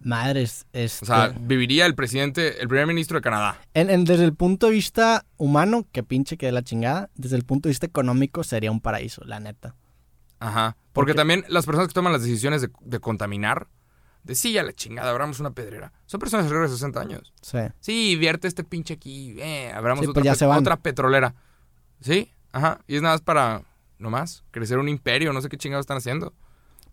Madres, 0.00 0.66
este... 0.72 1.04
O 1.04 1.06
sea, 1.06 1.34
viviría 1.40 1.84
el 1.84 1.94
presidente, 1.96 2.60
el 2.62 2.68
primer 2.68 2.86
ministro 2.86 3.18
de 3.18 3.22
Canadá. 3.22 3.60
en- 3.74 3.90
en- 3.90 4.04
desde 4.04 4.24
el 4.24 4.32
punto 4.34 4.66
de 4.66 4.72
vista 4.72 5.26
humano, 5.36 5.86
que 5.90 6.04
pinche 6.04 6.36
que 6.36 6.46
de 6.46 6.52
la 6.52 6.62
chingada, 6.62 7.10
desde 7.16 7.34
el 7.36 7.44
punto 7.44 7.68
de 7.68 7.72
vista 7.72 7.86
económico 7.86 8.44
sería 8.44 8.70
un 8.70 8.80
paraíso, 8.80 9.24
la 9.24 9.40
neta. 9.40 9.74
Ajá. 10.38 10.76
Porque 10.92 11.12
Porque- 11.12 11.14
también 11.14 11.44
las 11.48 11.66
personas 11.66 11.88
que 11.88 11.94
toman 11.94 12.12
las 12.12 12.22
decisiones 12.22 12.62
de, 12.62 12.70
de 12.80 13.00
contaminar, 13.00 13.66
de 14.22 14.36
sí, 14.36 14.56
a 14.56 14.62
la 14.62 14.72
chingada, 14.72 15.10
abramos 15.10 15.40
una 15.40 15.50
pedrera, 15.50 15.92
son 16.06 16.20
personas 16.20 16.46
arriba 16.46 16.62
de 16.62 16.68
60 16.68 17.00
años. 17.00 17.32
Sí. 17.42 17.58
Sí, 17.80 18.14
vierte 18.16 18.46
este 18.46 18.62
pinche 18.62 18.94
aquí, 18.94 19.34
eh, 19.40 19.72
abramos 19.74 20.04
Sí, 20.04 20.10
otra, 20.10 20.22
pues 20.22 20.38
ya 20.38 20.46
pet- 20.46 20.58
otra 20.60 20.76
petrolera. 20.76 21.34
Sí, 22.00 22.30
ajá. 22.52 22.78
Y 22.86 22.94
es 22.96 23.02
nada 23.02 23.14
más 23.14 23.22
para, 23.22 23.62
nomás, 23.98 24.44
crecer 24.52 24.78
un 24.78 24.88
imperio, 24.88 25.32
no 25.32 25.40
sé 25.40 25.48
qué 25.48 25.56
chingados 25.56 25.82
están 25.82 25.96
haciendo. 25.96 26.34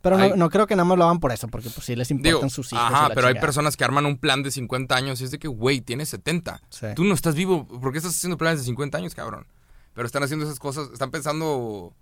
Pero 0.05 0.17
no, 0.29 0.35
no 0.35 0.49
creo 0.49 0.67
que 0.67 0.75
nada 0.75 0.85
más 0.85 0.97
lo 0.97 1.03
hagan 1.05 1.19
por 1.19 1.31
eso, 1.31 1.47
porque 1.47 1.69
pues 1.69 1.85
sí 1.85 1.95
les 1.95 2.09
importan 2.11 2.39
Digo, 2.41 2.49
sus 2.49 2.71
hijos. 2.71 2.85
ajá, 2.85 3.09
pero 3.13 3.27
hay 3.27 3.35
personas 3.35 3.75
que 3.75 3.83
arman 3.83 4.05
un 4.05 4.17
plan 4.17 4.43
de 4.43 4.51
50 4.51 4.95
años 4.95 5.19
y 5.19 5.23
es 5.25 5.31
de 5.31 5.39
que, 5.39 5.47
güey, 5.47 5.81
tienes 5.81 6.09
70. 6.09 6.61
Sí. 6.69 6.87
Tú 6.95 7.03
no 7.03 7.13
estás 7.15 7.35
vivo, 7.35 7.67
¿por 7.67 7.91
qué 7.91 7.97
estás 7.97 8.15
haciendo 8.15 8.37
planes 8.37 8.59
de 8.59 8.65
50 8.65 8.97
años, 8.97 9.15
cabrón? 9.15 9.47
Pero 9.93 10.05
están 10.05 10.23
haciendo 10.23 10.45
esas 10.45 10.59
cosas, 10.59 10.89
están 10.93 11.11
pensando 11.11 11.93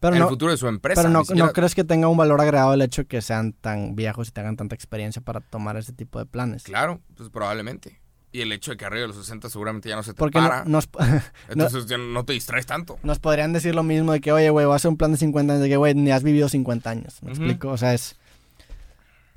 Pero 0.00 0.14
en 0.14 0.20
no, 0.20 0.26
el 0.26 0.30
futuro 0.30 0.50
de 0.50 0.56
su 0.56 0.66
empresa. 0.68 1.00
pero 1.02 1.12
no, 1.12 1.24
siquiera- 1.24 1.46
¿no 1.46 1.52
crees 1.52 1.74
que 1.74 1.84
tenga 1.84 2.08
un 2.08 2.16
valor 2.16 2.40
agregado 2.40 2.74
el 2.74 2.82
hecho 2.82 3.06
que 3.06 3.20
sean 3.22 3.52
tan 3.52 3.94
viejos 3.94 4.28
y 4.28 4.30
tengan 4.32 4.56
tanta 4.56 4.74
experiencia 4.74 5.22
para 5.22 5.40
tomar 5.40 5.76
ese 5.76 5.92
tipo 5.92 6.18
de 6.18 6.26
planes? 6.26 6.64
Claro, 6.64 7.00
pues 7.16 7.28
probablemente. 7.30 8.00
Y 8.34 8.40
el 8.40 8.50
hecho 8.52 8.70
de 8.70 8.76
que 8.78 8.84
arriba 8.86 9.02
de 9.02 9.08
los 9.08 9.16
60 9.16 9.50
seguramente 9.50 9.90
ya 9.90 9.96
no 9.96 10.02
se 10.02 10.14
te 10.14 10.18
Porque 10.18 10.40
no- 10.40 10.48
para. 10.48 10.64
nos, 10.64 10.88
entonces 11.50 11.84
ya 11.86 11.98
no 11.98 12.24
te 12.24 12.32
distraes 12.32 12.64
tanto. 12.64 12.98
nos 13.02 13.18
podrían 13.18 13.52
decir 13.52 13.74
lo 13.74 13.82
mismo 13.82 14.12
de 14.12 14.20
que, 14.22 14.32
oye, 14.32 14.48
güey, 14.50 14.64
voy 14.64 14.72
a 14.72 14.76
hacer 14.76 14.88
un 14.90 14.96
plan 14.96 15.12
de 15.12 15.18
50 15.18 15.52
años, 15.52 15.62
de 15.62 15.68
que, 15.68 15.76
güey, 15.76 15.94
ni 15.94 16.10
has 16.12 16.22
vivido 16.22 16.48
50 16.48 16.88
años. 16.90 17.22
¿Me 17.22 17.30
explico? 17.30 17.68
O 17.68 17.76
sea, 17.76 17.92
es... 17.92 18.16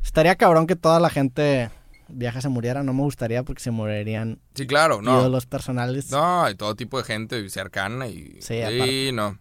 Estaría 0.04 0.36
cabrón 0.36 0.68
que 0.68 0.76
toda 0.76 1.00
la 1.00 1.10
gente 1.10 1.70
viaja 2.08 2.40
se 2.40 2.48
muriera. 2.50 2.84
No 2.84 2.94
me 2.94 3.02
gustaría 3.02 3.44
porque 3.44 3.62
se 3.64 3.72
morirían 3.72 4.40
Sí, 4.54 4.68
claro, 4.68 5.02
no. 5.02 5.20
ídolos 5.20 5.46
personales. 5.46 6.12
No, 6.12 6.44
hay 6.44 6.56
todo 6.56 6.76
tipo 6.76 6.98
de 6.98 7.04
gente 7.04 7.50
cercana 7.50 8.08
y... 8.08 8.38
Sí, 8.42 8.62
aparte. 8.62 9.12
no. 9.14 9.38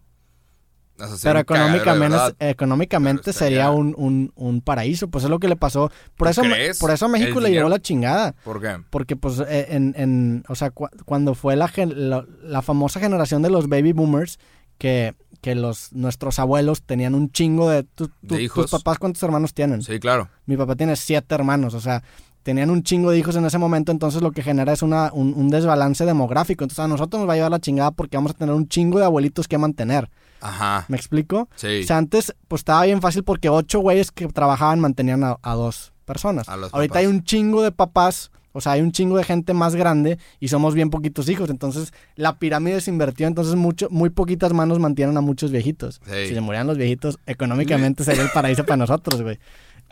Pero 1.23 1.39
económicamente, 1.39 2.17
económicamente 2.39 3.33
sería 3.33 3.69
un, 3.71 3.93
un, 3.97 4.31
un 4.35 4.61
paraíso. 4.61 5.09
Pues 5.09 5.23
es 5.25 5.29
lo 5.29 5.39
que 5.39 5.47
le 5.47 5.55
pasó. 5.55 5.91
Por 6.15 6.27
¿Tú 6.27 6.31
eso, 6.31 6.41
crees? 6.41 6.79
por 6.79 6.91
eso 6.91 7.05
a 7.05 7.09
México 7.09 7.39
le 7.39 7.51
llevó 7.51 7.69
la 7.69 7.79
chingada. 7.79 8.33
¿Por 8.43 8.61
qué? 8.61 8.77
Porque 8.89 9.15
pues 9.15 9.39
eh, 9.47 9.67
en, 9.69 9.93
en 9.97 10.43
o 10.47 10.55
sea, 10.55 10.71
cu- 10.71 10.87
cuando 11.05 11.35
fue 11.35 11.55
la, 11.55 11.67
gen- 11.67 12.09
la, 12.09 12.25
la 12.43 12.61
famosa 12.61 12.99
generación 12.99 13.41
de 13.41 13.49
los 13.49 13.67
baby 13.67 13.91
boomers, 13.91 14.39
que, 14.77 15.15
que 15.41 15.55
los 15.55 15.91
nuestros 15.93 16.39
abuelos 16.39 16.81
tenían 16.83 17.13
un 17.15 17.29
chingo 17.31 17.69
de... 17.69 17.83
tu- 17.83 18.07
tu- 18.07 18.35
De 18.35 18.43
hijos. 18.43 18.69
¿Tus 18.69 18.71
papás 18.81 18.97
cuántos 18.97 19.21
hermanos 19.23 19.53
tienen? 19.53 19.81
Sí, 19.81 19.99
claro. 19.99 20.29
Mi 20.45 20.55
papá 20.57 20.75
tiene 20.75 20.95
siete 20.95 21.35
hermanos, 21.35 21.73
o 21.73 21.81
sea, 21.81 22.03
tenían 22.43 22.69
un 22.69 22.83
chingo 22.83 23.11
de 23.11 23.17
hijos 23.17 23.35
en 23.35 23.45
ese 23.45 23.57
momento, 23.57 23.91
entonces 23.91 24.21
lo 24.21 24.31
que 24.31 24.43
genera 24.43 24.71
es 24.73 24.81
una, 24.81 25.11
un, 25.13 25.33
un 25.33 25.49
desbalance 25.49 26.05
demográfico. 26.05 26.63
Entonces 26.63 26.83
a 26.83 26.87
nosotros 26.87 27.19
nos 27.21 27.27
va 27.29 27.33
a 27.33 27.35
llevar 27.37 27.51
la 27.51 27.59
chingada 27.59 27.91
porque 27.91 28.17
vamos 28.17 28.31
a 28.31 28.35
tener 28.35 28.53
un 28.53 28.67
chingo 28.67 28.99
de 28.99 29.05
abuelitos 29.05 29.47
que 29.47 29.57
mantener. 29.57 30.09
Ajá. 30.47 30.85
¿Me 30.87 30.97
explico? 30.97 31.49
Sí. 31.55 31.81
O 31.83 31.87
sea, 31.87 31.97
antes 31.97 32.33
pues 32.47 32.61
estaba 32.61 32.83
bien 32.85 33.01
fácil 33.01 33.23
porque 33.23 33.49
ocho 33.49 33.79
güeyes 33.79 34.11
que 34.11 34.27
trabajaban 34.27 34.79
mantenían 34.79 35.23
a, 35.23 35.37
a 35.41 35.53
dos 35.55 35.93
personas. 36.05 36.47
A 36.49 36.57
los 36.57 36.73
Ahorita 36.73 36.93
papás. 36.93 37.01
hay 37.01 37.07
un 37.07 37.23
chingo 37.23 37.61
de 37.63 37.71
papás, 37.71 38.31
o 38.51 38.61
sea, 38.61 38.73
hay 38.73 38.81
un 38.81 38.91
chingo 38.91 39.17
de 39.17 39.23
gente 39.23 39.53
más 39.53 39.75
grande 39.75 40.17
y 40.39 40.47
somos 40.47 40.75
bien 40.75 40.89
poquitos 40.89 41.27
hijos. 41.29 41.49
Entonces 41.49 41.91
la 42.15 42.37
pirámide 42.37 42.79
se 42.81 42.91
invirtió, 42.91 43.27
entonces 43.27 43.55
mucho, 43.55 43.87
muy 43.89 44.09
poquitas 44.09 44.53
manos 44.53 44.79
mantienen 44.79 45.17
a 45.17 45.21
muchos 45.21 45.51
viejitos. 45.51 45.99
Sí. 46.05 46.27
Si 46.27 46.33
se 46.35 46.41
murieran 46.41 46.67
los 46.67 46.77
viejitos, 46.77 47.19
económicamente 47.25 48.03
sería 48.03 48.23
el 48.23 48.29
paraíso 48.29 48.63
para 48.65 48.77
nosotros, 48.77 49.21
güey. 49.21 49.39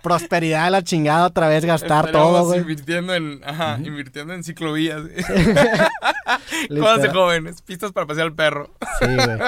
Prosperidad 0.01 0.65
de 0.65 0.71
la 0.71 0.81
chingada 0.83 1.27
otra 1.27 1.47
vez, 1.47 1.63
gastar 1.63 2.11
todo, 2.11 2.45
güey. 2.45 2.59
invirtiendo 2.59 3.13
en, 3.15 3.39
ajá, 3.45 3.79
invirtiendo 3.81 4.33
en 4.33 4.43
ciclovías. 4.43 5.01
Literal. 6.69 7.13
jóvenes, 7.13 7.61
pistas 7.61 7.91
para 7.93 8.05
pasear 8.07 8.27
al 8.27 8.33
perro. 8.33 8.69
Sí, 8.99 9.05
güey. 9.15 9.39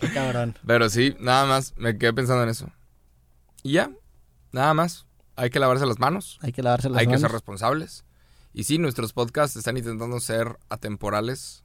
Qué 0.00 0.12
cabrón. 0.12 0.56
Pero 0.66 0.88
sí, 0.88 1.16
nada 1.20 1.46
más, 1.46 1.74
me 1.76 1.96
quedé 1.98 2.12
pensando 2.12 2.42
en 2.42 2.48
eso. 2.48 2.70
Y 3.62 3.72
ya, 3.72 3.90
nada 4.52 4.74
más. 4.74 5.06
Hay 5.38 5.50
que 5.50 5.58
lavarse 5.60 5.84
las 5.84 5.98
manos, 5.98 6.38
Hay 6.40 6.52
que 6.52 6.62
lavarse 6.62 6.88
las 6.88 6.98
hay 6.98 7.04
que 7.06 7.10
manos. 7.10 7.20
ser 7.20 7.30
responsables. 7.32 8.04
Y 8.54 8.64
sí, 8.64 8.78
nuestros 8.78 9.12
podcasts 9.12 9.54
están 9.56 9.76
intentando 9.76 10.18
ser 10.18 10.58
atemporales. 10.70 11.62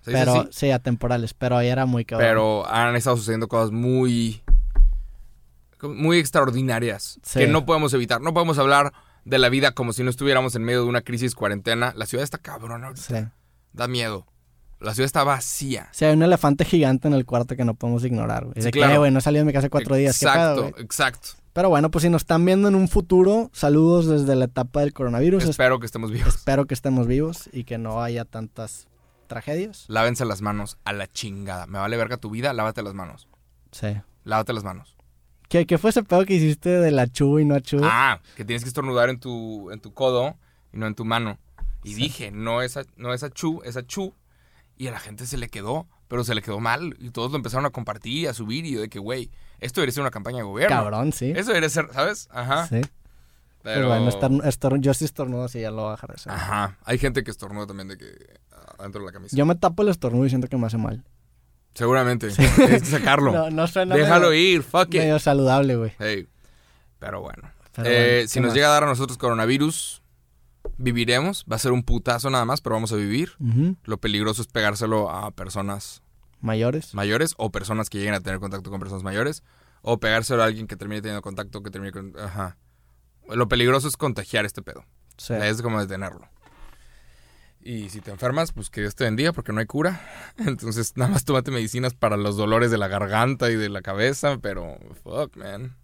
¿Se 0.00 0.10
dice 0.10 0.22
pero, 0.24 0.40
así? 0.40 0.48
sí, 0.52 0.70
atemporales, 0.70 1.34
pero 1.34 1.58
ahí 1.58 1.68
era 1.68 1.84
muy 1.84 2.06
cabrón. 2.06 2.26
Pero 2.26 2.66
han 2.66 2.96
estado 2.96 3.16
sucediendo 3.18 3.46
cosas 3.48 3.72
muy. 3.72 4.42
muy 5.82 6.18
extraordinarias. 6.18 7.20
Sí. 7.22 7.40
Que 7.40 7.46
no 7.46 7.66
podemos 7.66 7.92
evitar. 7.92 8.22
No 8.22 8.32
podemos 8.32 8.56
hablar 8.58 8.94
de 9.26 9.38
la 9.38 9.50
vida 9.50 9.72
como 9.72 9.92
si 9.92 10.02
no 10.02 10.08
estuviéramos 10.08 10.54
en 10.54 10.64
medio 10.64 10.82
de 10.82 10.88
una 10.88 11.02
crisis 11.02 11.34
cuarentena. 11.34 11.92
La 11.96 12.06
ciudad 12.06 12.24
está 12.24 12.38
cabrona 12.38 12.86
ahorita. 12.86 13.02
Sí. 13.02 13.28
Da 13.74 13.86
miedo. 13.86 14.26
La 14.84 14.94
ciudad 14.94 15.06
está 15.06 15.24
vacía. 15.24 15.88
Sí, 15.92 16.04
hay 16.04 16.14
un 16.14 16.22
elefante 16.22 16.64
gigante 16.64 17.08
en 17.08 17.14
el 17.14 17.24
cuarto 17.24 17.56
que 17.56 17.64
no 17.64 17.74
podemos 17.74 18.04
ignorar, 18.04 18.44
güey. 18.44 18.54
Sí, 18.56 18.62
de 18.62 18.70
que, 18.70 18.78
claro. 18.78 18.94
"Eh, 18.94 18.98
güey, 18.98 19.10
no 19.10 19.18
he 19.18 19.22
salido 19.22 19.40
de 19.40 19.46
mi 19.46 19.52
casa 19.52 19.68
cuatro 19.70 19.96
días. 19.96 20.18
¿Qué 20.18 20.26
pedo, 20.26 20.66
Exacto, 20.66 20.80
exacto. 20.82 21.28
Pero 21.52 21.68
bueno, 21.68 21.90
pues 21.90 22.02
si 22.02 22.10
nos 22.10 22.22
están 22.22 22.44
viendo 22.44 22.68
en 22.68 22.74
un 22.74 22.88
futuro, 22.88 23.48
saludos 23.52 24.06
desde 24.06 24.34
la 24.36 24.46
etapa 24.46 24.80
del 24.80 24.92
coronavirus. 24.92 25.44
Es- 25.44 25.50
Espero 25.50 25.78
que 25.80 25.86
estemos 25.86 26.10
vivos. 26.10 26.34
Espero 26.34 26.66
que 26.66 26.74
estemos 26.74 27.06
vivos 27.06 27.48
y 27.52 27.64
que 27.64 27.78
no 27.78 28.02
haya 28.02 28.24
tantas 28.24 28.88
tragedias. 29.28 29.84
Lávense 29.88 30.24
las 30.24 30.42
manos 30.42 30.76
a 30.84 30.92
la 30.92 31.06
chingada. 31.10 31.66
Me 31.66 31.78
vale 31.78 31.96
verga 31.96 32.16
tu 32.16 32.30
vida, 32.30 32.52
lávate 32.52 32.82
las 32.82 32.94
manos. 32.94 33.28
Sí. 33.72 33.88
Lávate 34.24 34.52
las 34.52 34.64
manos. 34.64 34.96
¿Qué, 35.48 35.66
qué 35.66 35.78
fue 35.78 35.90
ese 35.90 36.02
pedo 36.02 36.24
que 36.24 36.34
hiciste 36.34 36.68
de 36.70 36.90
la 36.90 37.06
chu 37.06 37.38
y 37.38 37.44
no 37.44 37.58
chu? 37.60 37.80
Ah, 37.82 38.20
que 38.36 38.44
tienes 38.44 38.62
que 38.64 38.68
estornudar 38.68 39.08
en 39.08 39.20
tu, 39.20 39.70
en 39.70 39.80
tu 39.80 39.92
codo 39.94 40.36
y 40.72 40.78
no 40.78 40.86
en 40.86 40.94
tu 40.94 41.04
mano. 41.04 41.38
Y 41.84 41.94
dije, 41.94 42.30
no 42.32 42.62
esa, 42.62 42.82
no 42.96 43.12
esa 43.14 43.30
chu, 43.30 43.60
esa 43.64 43.86
chu. 43.86 44.14
Y 44.76 44.88
a 44.88 44.90
la 44.90 44.98
gente 44.98 45.26
se 45.26 45.36
le 45.36 45.48
quedó, 45.48 45.86
pero 46.08 46.24
se 46.24 46.34
le 46.34 46.42
quedó 46.42 46.58
mal. 46.60 46.96
Y 46.98 47.10
todos 47.10 47.30
lo 47.30 47.36
empezaron 47.36 47.64
a 47.66 47.70
compartir 47.70 48.28
a 48.28 48.34
subir. 48.34 48.64
Y 48.66 48.72
yo 48.72 48.80
de 48.80 48.88
que, 48.88 48.98
güey, 48.98 49.30
esto 49.60 49.80
debería 49.80 49.92
ser 49.94 50.00
una 50.02 50.10
campaña 50.10 50.38
de 50.38 50.42
gobierno. 50.44 50.74
Cabrón, 50.76 51.12
sí. 51.12 51.32
Eso 51.36 51.48
debería 51.48 51.68
ser, 51.68 51.88
¿sabes? 51.92 52.28
Ajá. 52.32 52.66
Sí. 52.66 52.80
Pero, 53.62 53.76
Pero 53.76 53.88
bueno, 53.88 54.08
estorn- 54.10 54.42
estorn- 54.44 54.80
yo 54.80 54.92
sí 54.92 55.04
estornudo 55.06 55.44
así, 55.44 55.60
ya 55.60 55.70
lo 55.70 55.82
voy 55.82 55.88
a 55.88 55.90
dejar 55.92 56.10
de 56.10 56.14
hacer. 56.16 56.32
Ajá. 56.32 56.76
Hay 56.84 56.98
gente 56.98 57.22
que 57.24 57.30
estornuda 57.30 57.66
también 57.66 57.88
de 57.88 57.96
que 57.96 58.06
ah, 58.52 58.74
adentro 58.80 59.00
de 59.00 59.06
la 59.06 59.12
camisa. 59.12 59.34
Yo 59.36 59.46
me 59.46 59.54
tapo 59.54 59.82
el 59.82 59.88
estornudo 59.88 60.26
y 60.26 60.28
siento 60.28 60.48
que 60.48 60.56
me 60.58 60.66
hace 60.66 60.76
mal. 60.76 61.02
Seguramente. 61.74 62.28
Tienes 62.56 62.82
que 62.82 62.86
sacarlo. 62.88 63.32
No, 63.32 63.50
no 63.50 63.66
suena 63.66 63.94
Déjalo 63.96 64.30
medio, 64.30 64.56
ir, 64.56 64.62
fuck 64.62 64.88
it. 64.94 65.00
medio 65.00 65.18
saludable, 65.18 65.76
güey. 65.76 65.92
Hey. 65.98 66.28
Pero 66.98 67.20
bueno. 67.22 67.50
Pero 67.74 67.88
Eh, 67.88 68.12
bueno, 68.16 68.28
si 68.28 68.34
¿qué 68.34 68.40
nos 68.40 68.48
más? 68.48 68.54
llega 68.54 68.66
a 68.68 68.70
dar 68.72 68.84
a 68.84 68.86
nosotros 68.86 69.18
coronavirus, 69.18 70.02
viviremos. 70.78 71.44
Va 71.50 71.56
a 71.56 71.58
ser 71.58 71.72
un 71.72 71.82
putazo 71.82 72.30
nada 72.30 72.44
más, 72.44 72.60
pero 72.60 72.74
vamos 72.74 72.92
a 72.92 72.96
vivir. 72.96 73.32
Lo 73.84 73.98
peligroso 73.98 74.42
es 74.42 74.48
pegárselo 74.48 75.10
a 75.10 75.30
personas 75.30 76.02
Mayores. 76.40 76.94
mayores 76.94 77.34
o 77.38 77.50
personas 77.50 77.88
que 77.88 77.98
lleguen 77.98 78.14
a 78.14 78.20
tener 78.20 78.38
contacto 78.40 78.70
con 78.70 78.80
personas 78.80 79.02
mayores. 79.02 79.42
O 79.82 79.98
pegárselo 79.98 80.42
a 80.42 80.46
alguien 80.46 80.66
que 80.66 80.76
termine 80.76 81.02
teniendo 81.02 81.22
contacto, 81.22 81.62
que 81.62 81.70
termine 81.70 81.92
con... 81.92 82.14
Ajá. 82.18 82.56
Lo 83.28 83.48
peligroso 83.48 83.88
es 83.88 83.96
contagiar 83.96 84.44
este 84.44 84.62
pedo. 84.62 84.84
Sí. 85.16 85.34
Es 85.34 85.62
como 85.62 85.80
detenerlo. 85.80 86.28
Y 87.60 87.88
si 87.88 88.00
te 88.02 88.10
enfermas, 88.10 88.52
pues 88.52 88.68
que 88.68 88.82
Dios 88.82 88.94
te 88.94 89.04
bendiga 89.04 89.32
porque 89.32 89.52
no 89.52 89.60
hay 89.60 89.66
cura. 89.66 90.02
Entonces 90.38 90.92
nada 90.96 91.10
más 91.12 91.24
tómate 91.24 91.50
medicinas 91.50 91.94
para 91.94 92.16
los 92.18 92.36
dolores 92.36 92.70
de 92.70 92.78
la 92.78 92.88
garganta 92.88 93.50
y 93.50 93.56
de 93.56 93.70
la 93.70 93.80
cabeza, 93.80 94.38
pero 94.42 94.76
fuck, 95.02 95.36
man. 95.36 95.76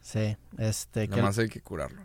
Sí. 0.00 0.36
Este, 0.58 1.08
Nada 1.08 1.22
más 1.22 1.38
hay 1.38 1.48
que 1.48 1.62
curarlo. 1.62 2.02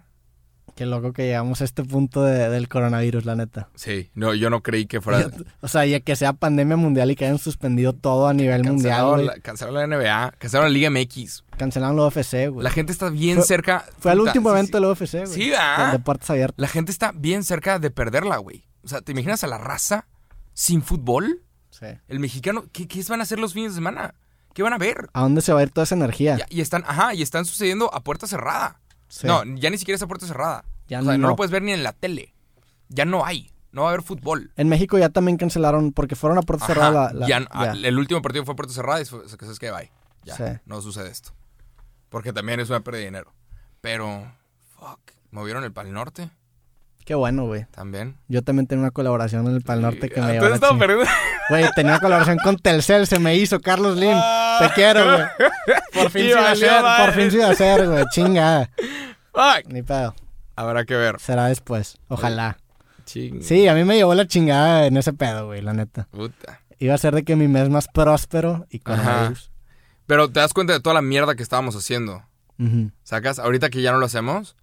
Qué 0.79 0.85
loco 0.85 1.11
que 1.11 1.25
llegamos 1.25 1.59
a 1.59 1.65
este 1.65 1.83
punto 1.83 2.23
de- 2.23 2.47
del 2.47 2.69
coronavirus, 2.69 3.25
la 3.25 3.35
neta. 3.35 3.67
Sí, 3.75 4.09
no, 4.15 4.33
yo 4.33 4.49
no 4.49 4.63
creí 4.63 4.85
que 4.85 5.01
fuera... 5.01 5.29
O 5.61 5.67
sea, 5.67 5.85
ya 5.85 5.99
que 5.99 6.15
sea 6.15 6.31
pandemia 6.31 6.77
mundial 6.77 7.11
y 7.11 7.17
que 7.17 7.25
hayan 7.25 7.37
suspendido 7.37 7.91
todo 7.91 8.29
a 8.29 8.33
nivel 8.33 8.63
mundial, 8.63 8.93
Cancelaron 8.95 9.25
la, 9.25 9.33
cancelaron 9.41 9.89
la 9.89 9.97
NBA, 9.97 10.31
cancelaron 10.37 10.71
la 10.71 10.73
Liga 10.73 10.89
MX. 10.89 11.43
Cancelaron 11.57 11.97
la 11.97 12.07
UFC, 12.07 12.47
güey. 12.49 12.63
La 12.63 12.69
gente 12.71 12.93
está 12.93 13.09
bien 13.09 13.35
Fue- 13.39 13.45
cerca. 13.45 13.83
Fue 13.99 14.13
el 14.13 14.21
último 14.21 14.49
sí, 14.51 14.53
evento 14.55 14.67
sí. 14.69 14.73
de 14.73 14.79
la 14.79 14.91
UFC, 14.93 15.13
güey. 15.15 15.27
Sí, 15.27 15.49
¿verdad? 15.49 15.91
De 15.91 15.99
puertas 15.99 16.29
abiertas. 16.29 16.55
La 16.61 16.69
gente 16.69 16.93
está 16.93 17.11
bien 17.13 17.43
cerca 17.43 17.77
de 17.77 17.91
perderla, 17.91 18.37
güey. 18.37 18.63
O 18.81 18.87
sea, 18.87 19.01
¿te 19.01 19.11
imaginas 19.11 19.43
a 19.43 19.47
la 19.47 19.57
raza 19.57 20.07
sin 20.53 20.81
fútbol? 20.81 21.43
Sí. 21.71 21.87
El 22.07 22.21
mexicano, 22.21 22.63
¿qué, 22.71 22.87
qué 22.87 23.03
van 23.09 23.19
a 23.19 23.23
hacer 23.23 23.37
los 23.37 23.53
fines 23.53 23.73
de 23.73 23.75
semana? 23.75 24.15
¿Qué 24.53 24.63
van 24.63 24.71
a 24.71 24.77
ver? 24.77 25.09
¿A 25.11 25.23
dónde 25.23 25.41
se 25.41 25.51
va 25.51 25.59
a 25.59 25.63
ir 25.63 25.71
toda 25.71 25.83
esa 25.83 25.95
energía? 25.95 26.39
Y, 26.49 26.59
y 26.59 26.61
están, 26.61 26.85
ajá, 26.87 27.13
y 27.13 27.21
están 27.21 27.43
sucediendo 27.43 27.93
a 27.93 28.01
puerta 28.01 28.27
cerrada. 28.27 28.78
Sí. 29.09 29.27
No, 29.27 29.43
ya 29.43 29.69
ni 29.69 29.77
siquiera 29.77 29.95
es 29.97 30.01
a 30.01 30.07
puerta 30.07 30.25
cerrada. 30.25 30.63
Ya 30.87 30.99
o 31.01 31.03
sea, 31.03 31.11
no. 31.13 31.17
no. 31.23 31.27
lo 31.29 31.35
puedes 31.35 31.51
ver 31.51 31.61
ni 31.61 31.73
en 31.73 31.83
la 31.83 31.91
tele. 31.93 32.33
Ya 32.87 33.03
no 33.05 33.25
hay. 33.25 33.51
No 33.71 33.81
va 33.83 33.89
a 33.89 33.91
haber 33.91 34.03
fútbol. 34.03 34.51
En 34.55 34.67
México 34.69 34.97
ya 34.97 35.09
también 35.09 35.37
cancelaron 35.37 35.91
porque 35.91 36.15
fueron 36.15 36.37
a 36.39 36.41
puerta 36.41 36.65
Ajá, 36.65 36.73
cerrada. 36.73 37.13
La, 37.13 37.19
la- 37.19 37.27
ya, 37.27 37.39
ya. 37.41 37.47
ah, 37.51 37.73
El 37.83 37.99
último 37.99 38.21
partido 38.21 38.45
fue 38.45 38.53
a 38.53 38.55
puerta 38.55 38.73
cerrada 38.73 39.01
y 39.01 39.05
fue, 39.05 39.19
que 39.37 39.45
es 39.45 39.59
que 39.59 39.69
bye. 39.71 39.91
Ya, 40.23 40.35
Sí. 40.35 40.43
no 40.65 40.81
sucede 40.81 41.09
esto. 41.09 41.31
Porque 42.09 42.33
también 42.33 42.59
es 42.59 42.69
una 42.69 42.79
pérdida 42.79 42.99
de 43.01 43.05
dinero. 43.05 43.33
Pero, 43.81 44.31
fuck, 44.79 44.99
movieron 45.31 45.63
el 45.63 45.71
Pal 45.71 45.91
Norte 45.93 46.29
Qué 47.05 47.15
bueno, 47.15 47.45
güey. 47.45 47.65
también. 47.71 48.17
Yo 48.27 48.43
también 48.43 48.67
tenía 48.67 48.83
una 48.83 48.91
colaboración 48.91 49.47
en 49.47 49.55
el 49.55 49.61
Pal 49.61 49.81
Norte 49.81 50.09
que 50.09 50.19
me 50.21 50.33
llevó 50.33 50.45
Entonces 50.45 50.55
estaba 50.55 50.77
perdiendo. 50.79 51.05
Güey, 51.49 51.65
tenía 51.75 51.99
colaboración 51.99 52.37
con 52.37 52.57
Telcel, 52.57 53.07
se 53.07 53.19
me 53.19 53.35
hizo, 53.35 53.59
Carlos 53.59 53.97
Lim. 53.97 54.15
Te 54.59 54.69
quiero, 54.75 55.03
güey. 55.03 55.25
Por 55.93 56.11
fin 56.11 56.21
se 56.21 56.29
iba 56.29 56.47
a 56.47 56.51
hacer, 56.51 56.81
madre. 56.81 57.05
por 57.05 57.13
fin 57.15 57.31
se 57.31 57.37
iba 57.37 57.47
a 57.47 57.51
hacer, 57.51 57.87
güey. 57.87 58.05
Chingada. 58.11 58.69
Fuck. 59.33 59.71
Ni 59.71 59.81
pedo. 59.81 60.15
Habrá 60.55 60.85
que 60.85 60.95
ver. 60.95 61.19
Será 61.19 61.47
después. 61.47 61.97
Ojalá. 62.07 62.57
Ching. 63.05 63.41
Sí, 63.41 63.67
a 63.67 63.73
mí 63.73 63.83
me 63.83 63.95
llevó 63.95 64.13
la 64.13 64.27
chingada 64.27 64.85
en 64.85 64.97
ese 64.97 65.13
pedo, 65.13 65.47
güey, 65.47 65.61
la 65.61 65.73
neta. 65.73 66.07
Puta. 66.11 66.61
Iba 66.77 66.93
a 66.93 66.97
ser 66.97 67.15
de 67.15 67.23
que 67.23 67.35
mi 67.35 67.47
mes 67.47 67.69
más 67.69 67.87
próspero 67.87 68.67
y 68.69 68.79
coronavirus. 68.79 69.51
Pero 70.05 70.29
te 70.29 70.39
das 70.39 70.53
cuenta 70.53 70.73
de 70.73 70.79
toda 70.79 70.93
la 70.93 71.01
mierda 71.01 71.35
que 71.35 71.43
estábamos 71.43 71.75
haciendo. 71.75 72.23
¿Sacas? 73.03 73.39
Ahorita 73.39 73.69
que 73.69 73.81
ya 73.81 73.91
no 73.91 73.99
lo 73.99 74.05
hacemos, 74.05 74.57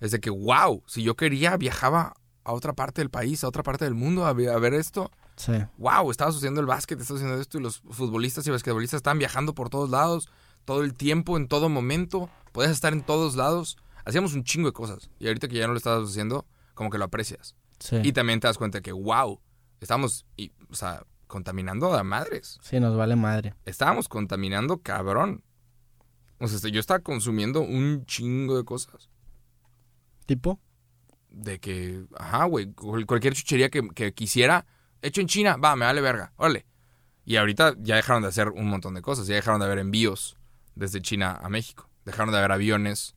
es 0.00 0.10
de 0.10 0.20
que, 0.20 0.30
wow, 0.30 0.82
si 0.86 1.02
yo 1.02 1.14
quería, 1.16 1.56
viajaba 1.56 2.14
a 2.44 2.52
otra 2.52 2.72
parte 2.72 3.00
del 3.02 3.10
país, 3.10 3.44
a 3.44 3.48
otra 3.48 3.62
parte 3.62 3.84
del 3.84 3.94
mundo 3.94 4.26
a 4.26 4.32
ver 4.32 4.74
esto. 4.74 5.10
Sí. 5.36 5.52
Wow, 5.78 6.10
estaba 6.10 6.30
sucediendo 6.32 6.60
el 6.60 6.66
básquet, 6.66 7.00
estaba 7.00 7.18
sucediendo 7.18 7.40
esto 7.40 7.58
y 7.58 7.62
los 7.62 7.80
futbolistas 7.90 8.46
y 8.46 8.50
basquetbolistas 8.50 8.98
estaban 8.98 9.18
viajando 9.18 9.54
por 9.54 9.70
todos 9.70 9.90
lados, 9.90 10.28
todo 10.64 10.82
el 10.82 10.94
tiempo, 10.94 11.36
en 11.36 11.48
todo 11.48 11.68
momento. 11.68 12.28
Podías 12.52 12.72
estar 12.72 12.92
en 12.92 13.02
todos 13.02 13.34
lados. 13.36 13.76
Hacíamos 14.04 14.34
un 14.34 14.44
chingo 14.44 14.68
de 14.68 14.72
cosas. 14.72 15.10
Y 15.18 15.26
ahorita 15.28 15.48
que 15.48 15.56
ya 15.56 15.66
no 15.66 15.72
lo 15.72 15.78
estás 15.78 16.08
haciendo, 16.08 16.46
como 16.74 16.90
que 16.90 16.98
lo 16.98 17.04
aprecias. 17.04 17.56
Sí. 17.78 17.96
Y 18.02 18.12
también 18.12 18.40
te 18.40 18.46
das 18.46 18.58
cuenta 18.58 18.80
que, 18.80 18.92
wow, 18.92 19.40
estamos, 19.80 20.26
y, 20.36 20.52
o 20.70 20.74
sea, 20.74 21.04
contaminando 21.26 21.92
a 21.94 22.02
madres. 22.04 22.58
Sí, 22.62 22.78
nos 22.78 22.96
vale 22.96 23.16
madre. 23.16 23.54
Estábamos 23.64 24.08
contaminando 24.08 24.78
cabrón. 24.82 25.42
O 26.38 26.46
sea, 26.48 26.70
yo 26.70 26.78
estaba 26.80 27.00
consumiendo 27.00 27.60
un 27.60 28.04
chingo 28.06 28.56
de 28.56 28.64
cosas. 28.64 29.08
¿Tipo? 30.26 30.60
De 31.30 31.58
que, 31.58 32.04
ajá, 32.18 32.44
güey, 32.44 32.72
cual- 32.72 33.06
cualquier 33.06 33.34
chuchería 33.34 33.70
que, 33.70 33.88
que 33.88 34.12
quisiera, 34.12 34.66
hecho 35.02 35.20
en 35.20 35.26
China, 35.26 35.56
va, 35.56 35.76
me 35.76 35.84
vale 35.84 36.00
verga, 36.00 36.32
órale. 36.36 36.64
Y 37.24 37.36
ahorita 37.36 37.74
ya 37.78 37.96
dejaron 37.96 38.22
de 38.22 38.28
hacer 38.28 38.48
un 38.48 38.68
montón 38.68 38.94
de 38.94 39.02
cosas, 39.02 39.26
ya 39.26 39.34
dejaron 39.34 39.60
de 39.60 39.66
haber 39.66 39.78
envíos 39.78 40.36
desde 40.74 41.00
China 41.02 41.38
a 41.42 41.48
México, 41.48 41.88
dejaron 42.04 42.32
de 42.32 42.38
haber 42.38 42.52
aviones, 42.52 43.14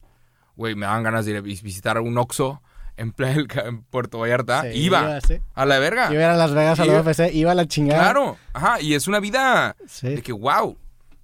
güey, 0.55 0.75
me 0.75 0.85
daban 0.85 1.03
ganas 1.03 1.25
de 1.25 1.31
ir 1.31 1.37
a 1.37 1.41
vis- 1.41 1.63
visitar 1.63 1.99
un 1.99 2.17
Oxxo 2.17 2.61
en, 2.97 3.11
Puerto 3.11 4.19
Vallarta. 4.19 4.61
Sí, 4.63 4.67
iba, 4.77 5.19
sí. 5.21 5.39
a 5.53 5.65
la 5.65 5.79
verga. 5.79 6.13
Iba 6.13 6.31
a 6.33 6.37
Las 6.37 6.53
Vegas 6.53 6.79
a 6.79 6.85
la 6.85 7.01
UFC, 7.01 7.33
iba 7.33 7.51
a 7.51 7.55
la 7.55 7.67
chingada. 7.67 8.01
Claro, 8.01 8.37
ajá, 8.53 8.79
y 8.81 8.93
es 8.93 9.07
una 9.07 9.19
vida 9.19 9.75
Sí. 9.87 10.09
de 10.15 10.21
que, 10.21 10.31
wow. 10.33 10.77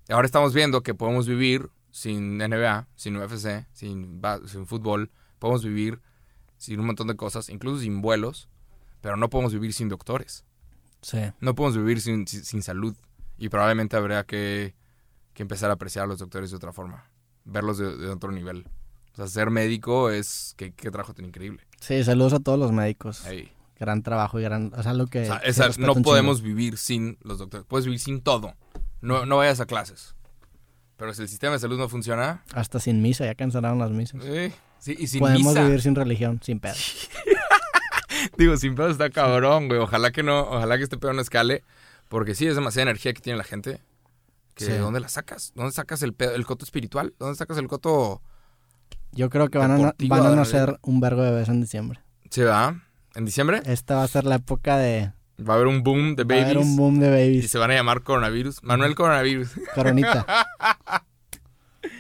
Ahora 0.10 0.26
estamos 0.26 0.54
viendo 0.54 0.82
que 0.84 0.94
podemos 0.94 1.28
vivir 1.28 1.70
sin 1.92 2.38
NBA, 2.40 2.88
sin 2.96 3.16
UFC, 3.18 3.66
sin, 3.74 4.22
sin 4.48 4.66
fútbol, 4.66 5.12
podemos 5.40 5.64
vivir 5.64 6.02
sin 6.58 6.80
un 6.80 6.86
montón 6.88 7.08
de 7.08 7.16
cosas, 7.16 7.48
incluso 7.50 7.82
sin 7.82 8.02
vuelos, 8.02 8.50
pero 9.02 9.16
no 9.18 9.30
podemos 9.30 9.54
vivir 9.54 9.72
sin 9.74 9.88
doctores. 9.88 10.44
Sí. 11.02 11.20
No 11.40 11.56
podemos 11.56 11.78
vivir 11.78 12.02
sin, 12.02 12.28
sin, 12.28 12.62
salud. 12.62 12.96
Y 13.38 13.50
probablemente 13.50 13.98
habría 13.98 14.24
que, 14.26 14.76
que 15.34 15.42
empezar 15.44 15.70
a 15.72 15.74
apreciar 15.74 16.06
a 16.06 16.08
los 16.08 16.20
doctores 16.20 16.52
de 16.52 16.58
otra 16.58 16.72
forma. 16.74 17.10
Verlos 17.44 17.78
de, 17.78 17.98
de 17.98 18.08
otro 18.10 18.32
nivel. 18.32 18.66
O 19.14 19.16
sea, 19.16 19.28
ser 19.28 19.50
médico 19.50 20.10
es... 20.12 20.54
Qué, 20.58 20.74
qué 20.74 20.92
trabajo 20.92 21.14
tan 21.14 21.26
increíble. 21.26 21.66
Sí, 21.80 22.04
saludos 22.04 22.34
a 22.34 22.40
todos 22.40 22.60
los 22.60 22.72
médicos. 22.72 23.24
Gran 23.80 24.04
trabajo 24.04 24.40
y 24.40 24.44
gran... 24.44 24.72
O 24.76 24.84
sea, 24.84 24.94
lo 24.94 25.08
que... 25.08 25.24
O 25.24 25.26
sea, 25.26 25.40
que 25.42 25.50
esa- 25.50 25.68
respeto 25.68 25.88
no 25.88 25.94
chingo. 25.96 26.10
podemos 26.10 26.42
vivir 26.42 26.78
sin 26.78 27.18
los 27.22 27.40
doctores. 27.40 27.66
Puedes 27.68 27.86
vivir 27.86 28.00
sin 28.00 28.22
todo. 28.22 28.54
No, 29.02 29.26
no 29.26 29.38
vayas 29.38 29.60
a 29.60 29.66
clases. 29.66 30.16
Pero 30.98 31.14
si 31.16 31.24
el 31.24 31.28
sistema 31.30 31.54
de 31.54 31.60
salud 31.60 31.80
no 31.80 31.90
funciona... 31.90 32.44
Hasta 32.54 32.80
sin 32.80 33.02
misa, 33.02 33.26
ya 33.26 33.34
cancelaron 33.34 33.80
las 33.80 33.90
misas. 33.90 34.22
eh, 34.24 34.54
sí, 34.78 34.96
y 35.00 35.08
sin 35.08 35.20
Podemos 35.20 35.48
misa. 35.56 35.64
vivir 35.66 35.82
sin 35.82 35.96
religión, 35.96 36.40
sin 36.44 36.60
pedo. 36.60 36.76
Digo, 38.38 38.58
sin 38.58 38.76
pedo 38.76 38.90
está 38.90 39.10
cabrón, 39.10 39.68
güey. 39.68 39.80
Ojalá 39.80 40.12
que 40.12 40.24
no... 40.24 40.42
Ojalá 40.42 40.78
que 40.78 40.84
este 40.84 40.98
pedo 40.98 41.14
no 41.14 41.22
escale. 41.22 41.64
Porque 42.10 42.36
sí, 42.36 42.48
es 42.48 42.56
demasiada 42.56 42.90
energía 42.90 43.14
que 43.14 43.22
tiene 43.22 43.38
la 43.38 43.44
gente. 43.44 43.82
Que 44.56 44.66
Sí. 44.66 44.72
¿Dónde 44.74 45.00
la 45.00 45.08
sacas? 45.10 45.54
¿Dónde 45.56 45.72
sacas 45.72 46.02
el, 46.04 46.14
pedo- 46.14 46.36
el 46.36 46.46
coto 46.46 46.66
espiritual? 46.66 47.14
¿Dónde 47.20 47.36
sacas 47.36 47.58
el 47.58 47.68
coto... 47.68 48.22
Yo 49.14 49.30
creo 49.30 49.50
que 49.50 49.58
van 49.58 49.72
a, 49.72 49.94
van 50.08 50.26
a 50.26 50.36
nacer 50.36 50.78
un 50.84 51.00
vergo 51.02 51.22
de 51.24 51.32
bebés 51.32 51.50
en 51.50 51.60
diciembre. 51.62 52.00
¿Se 52.30 52.46
va? 52.46 52.82
¿En 53.14 53.26
diciembre? 53.26 53.62
Esta 53.66 53.96
va 53.96 54.04
a 54.04 54.08
ser 54.08 54.24
la 54.26 54.36
época 54.36 54.78
de... 54.78 55.12
Va 55.40 55.54
a 55.54 55.56
haber 55.58 55.68
un 55.68 55.84
boom 55.84 56.16
de 56.16 56.24
Va 56.24 56.36
a 56.36 56.38
haber 56.44 56.56
babies. 56.56 56.66
un 56.70 56.78
boom 56.78 57.00
de 57.00 57.08
Y 57.08 57.10
babies. 57.10 57.52
se 57.52 57.58
van 57.58 57.72
a 57.72 57.74
llamar 57.74 58.04
coronavirus. 58.04 58.64
Manuel 58.64 58.96
Coronavirus. 58.96 59.50
Coronita. 59.76 60.26
Pero, 61.82 61.92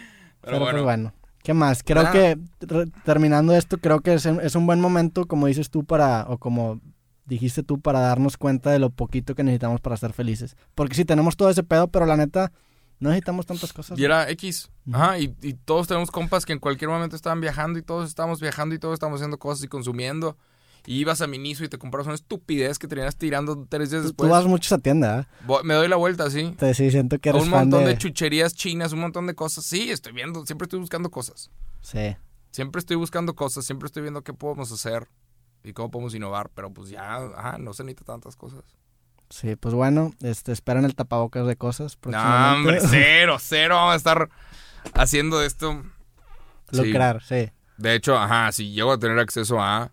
Pero 0.42 0.60
bueno. 0.60 0.72
pues 0.72 0.84
bueno. 0.84 1.14
¿Qué 1.44 1.54
más? 1.54 1.82
Creo 1.84 2.04
que 2.12 2.38
re- 2.62 2.86
terminando 3.04 3.54
esto, 3.56 3.78
creo 3.78 4.02
que 4.02 4.14
es, 4.14 4.26
un- 4.26 4.42
es 4.42 4.56
un 4.56 4.66
buen 4.66 4.80
momento, 4.80 5.26
como 5.26 5.48
dices 5.48 5.70
tú, 5.70 5.84
para, 5.84 6.26
o 6.30 6.38
como 6.38 6.80
dijiste 7.26 7.64
tú, 7.64 7.80
para 7.80 8.00
darnos 8.00 8.38
cuenta 8.38 8.72
de 8.72 8.80
lo 8.80 8.90
poquito 8.90 9.36
que 9.36 9.44
necesitamos 9.44 9.82
para 9.82 9.98
ser 9.98 10.14
felices. 10.14 10.56
Porque 10.76 10.96
sí, 10.96 11.06
tenemos 11.06 11.36
todo 11.38 11.50
ese 11.50 11.64
pedo, 11.64 11.88
pero 11.88 12.06
la 12.06 12.18
neta, 12.18 12.52
no 13.00 13.10
necesitamos 13.10 13.46
tantas 13.46 13.74
cosas. 13.74 13.98
Y 13.98 14.04
era 14.04 14.30
X. 14.30 14.70
Ajá, 14.92 15.18
y, 15.18 15.36
y 15.42 15.54
todos 15.54 15.88
tenemos 15.88 16.12
compas 16.12 16.46
que 16.46 16.54
en 16.54 16.60
cualquier 16.60 16.90
momento 16.90 17.16
estaban 17.16 17.42
viajando 17.42 17.80
y 17.80 17.82
todos 17.84 18.08
estábamos 18.10 18.40
viajando 18.42 18.76
y 18.76 18.80
todos 18.80 18.94
estábamos 18.94 19.20
haciendo 19.20 19.40
cosas 19.40 19.64
y 19.64 19.68
consumiendo. 19.68 20.38
Y 20.86 21.00
ibas 21.00 21.22
a 21.22 21.28
Miniso 21.28 21.64
y 21.64 21.70
te 21.70 21.78
comprabas 21.78 22.08
una 22.08 22.16
estupidez 22.16 22.80
que 22.80 22.88
terminas 22.88 23.16
tirando 23.16 23.68
tres 23.70 23.92
días 23.92 24.04
después. 24.04 24.28
tú 24.28 24.32
vas 24.34 24.46
mucho 24.46 24.74
a 24.74 24.78
esa 24.78 24.82
tienda, 24.84 25.20
¿eh? 25.20 25.26
Voy- 25.46 25.64
Me 25.64 25.76
doy 25.76 25.88
la 25.88 25.96
vuelta, 25.96 26.30
sí. 26.32 26.56
Te 26.58 26.74
sí, 26.74 26.90
siento 26.90 27.20
que 27.20 27.30
eres 27.30 27.44
un 27.44 27.50
fan 27.52 27.60
montón 27.70 27.84
de... 27.86 27.92
de... 27.92 27.98
chucherías 27.98 28.54
chinas, 28.56 28.92
un 28.92 29.00
montón 29.02 29.28
de 29.28 29.36
cosas. 29.36 29.64
Sí, 29.66 29.92
estoy 29.92 30.14
viendo, 30.14 30.46
siempre 30.46 30.66
estoy 30.66 30.80
buscando 30.80 31.12
cosas. 31.12 31.52
Sí. 31.82 32.16
Siempre 32.52 32.80
estoy 32.80 32.96
buscando 32.98 33.36
cosas, 33.36 33.64
siempre 33.66 33.86
estoy 33.86 34.02
viendo 34.02 34.24
qué 34.24 34.34
podemos 34.34 34.72
hacer 34.72 35.08
y 35.64 35.74
cómo 35.74 35.92
podemos 35.92 36.16
innovar. 36.16 36.50
Pero 36.56 36.74
pues 36.74 36.90
ya, 36.90 37.18
ajá, 37.18 37.58
no 37.60 37.74
se 37.74 37.84
necesita 37.84 38.12
tantas 38.14 38.36
cosas. 38.36 38.64
Sí, 39.30 39.56
pues 39.56 39.74
bueno, 39.74 40.12
este, 40.22 40.52
esperan 40.52 40.84
el 40.84 40.94
tapabocas 40.96 41.48
de 41.48 41.56
cosas 41.56 41.98
No, 42.06 42.54
hombre, 42.54 42.80
cero, 42.90 43.38
cero. 43.40 43.76
Vamos 43.76 43.94
a 43.94 43.98
estar 43.98 44.30
haciendo 44.94 45.42
esto. 45.44 45.84
Sí. 46.72 46.84
Lucrar, 46.86 47.22
sí. 47.24 47.50
De 47.78 47.96
hecho, 47.96 48.18
ajá, 48.18 48.52
si 48.52 48.72
llego 48.72 48.92
a 48.92 49.00
tener 49.00 49.20
acceso 49.20 49.62
a. 49.62 49.92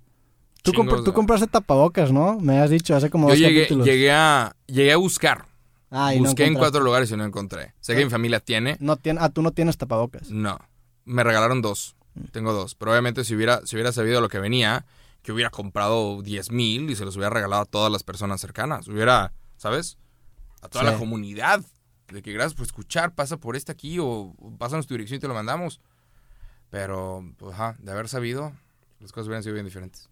Tú, 0.62 0.72
tú 1.04 1.12
compraste 1.12 1.46
tapabocas, 1.46 2.12
¿no? 2.12 2.38
Me 2.40 2.59
has 2.59 2.70
dicho 2.70 2.94
hace 2.94 3.09
como 3.11 3.28
Yo 3.28 3.34
dos 3.34 3.38
llegué, 3.38 3.61
capítulos. 3.62 3.86
llegué 3.86 4.11
a 4.12 4.54
llegué 4.66 4.92
a 4.92 4.96
buscar. 4.96 5.46
Ah, 5.90 6.14
y 6.14 6.18
no 6.20 6.24
Busqué 6.26 6.44
en 6.44 6.54
cuatro 6.54 6.80
lugares 6.82 7.11
y 7.11 7.16
no 7.16 7.24
encontré. 7.24 7.74
Sé 7.80 7.96
que 7.96 8.04
mi 8.04 8.11
familia 8.11 8.40
tiene. 8.40 8.76
No 8.80 8.96
tiene, 8.96 9.20
ah, 9.22 9.30
tú 9.30 9.40
no 9.40 9.52
tienes 9.52 9.78
tapabocas. 9.78 10.30
No. 10.30 10.59
Me 11.06 11.24
regalaron 11.24 11.62
dos. 11.62 11.96
Mm. 12.14 12.24
Tengo 12.32 12.52
dos. 12.52 12.74
Pero 12.74 12.90
obviamente 12.90 13.24
si 13.24 13.34
hubiera, 13.34 13.64
si 13.64 13.76
hubiera 13.76 13.92
sabido 13.92 14.20
lo 14.20 14.28
que 14.28 14.38
venía, 14.38 14.84
que 15.22 15.32
hubiera 15.32 15.48
comprado 15.50 16.20
10 16.20 16.50
mil 16.52 16.90
y 16.90 16.96
se 16.96 17.06
los 17.06 17.16
hubiera 17.16 17.30
regalado 17.30 17.62
a 17.62 17.66
todas 17.66 17.90
las 17.90 18.02
personas 18.02 18.40
cercanas. 18.40 18.86
Hubiera, 18.88 19.32
¿sabes? 19.56 19.96
A 20.61 20.68
toda 20.68 20.84
Sí. 20.84 20.90
la 20.92 20.98
comunidad. 20.98 21.62
De 22.09 22.20
que 22.20 22.32
gracias 22.32 22.54
por 22.54 22.66
escuchar, 22.66 23.14
pasa 23.14 23.36
por 23.38 23.56
este 23.56 23.72
aquí 23.72 23.98
o, 23.98 24.06
o 24.06 24.56
pásanos 24.59 24.86
tu 24.86 24.94
dirección 24.94 25.16
y 25.16 25.20
te 25.20 25.28
lo 25.28 25.34
mandamos. 25.34 25.80
Pero, 26.70 27.24
pues, 27.38 27.54
ajá, 27.54 27.76
de 27.78 27.90
haber 27.92 28.09
sabido, 28.09 28.52
las 29.00 29.12
cosas 29.12 29.28
hubieran 29.28 29.42
sido 29.42 29.54
bien 29.54 29.64
diferentes. 29.66 30.09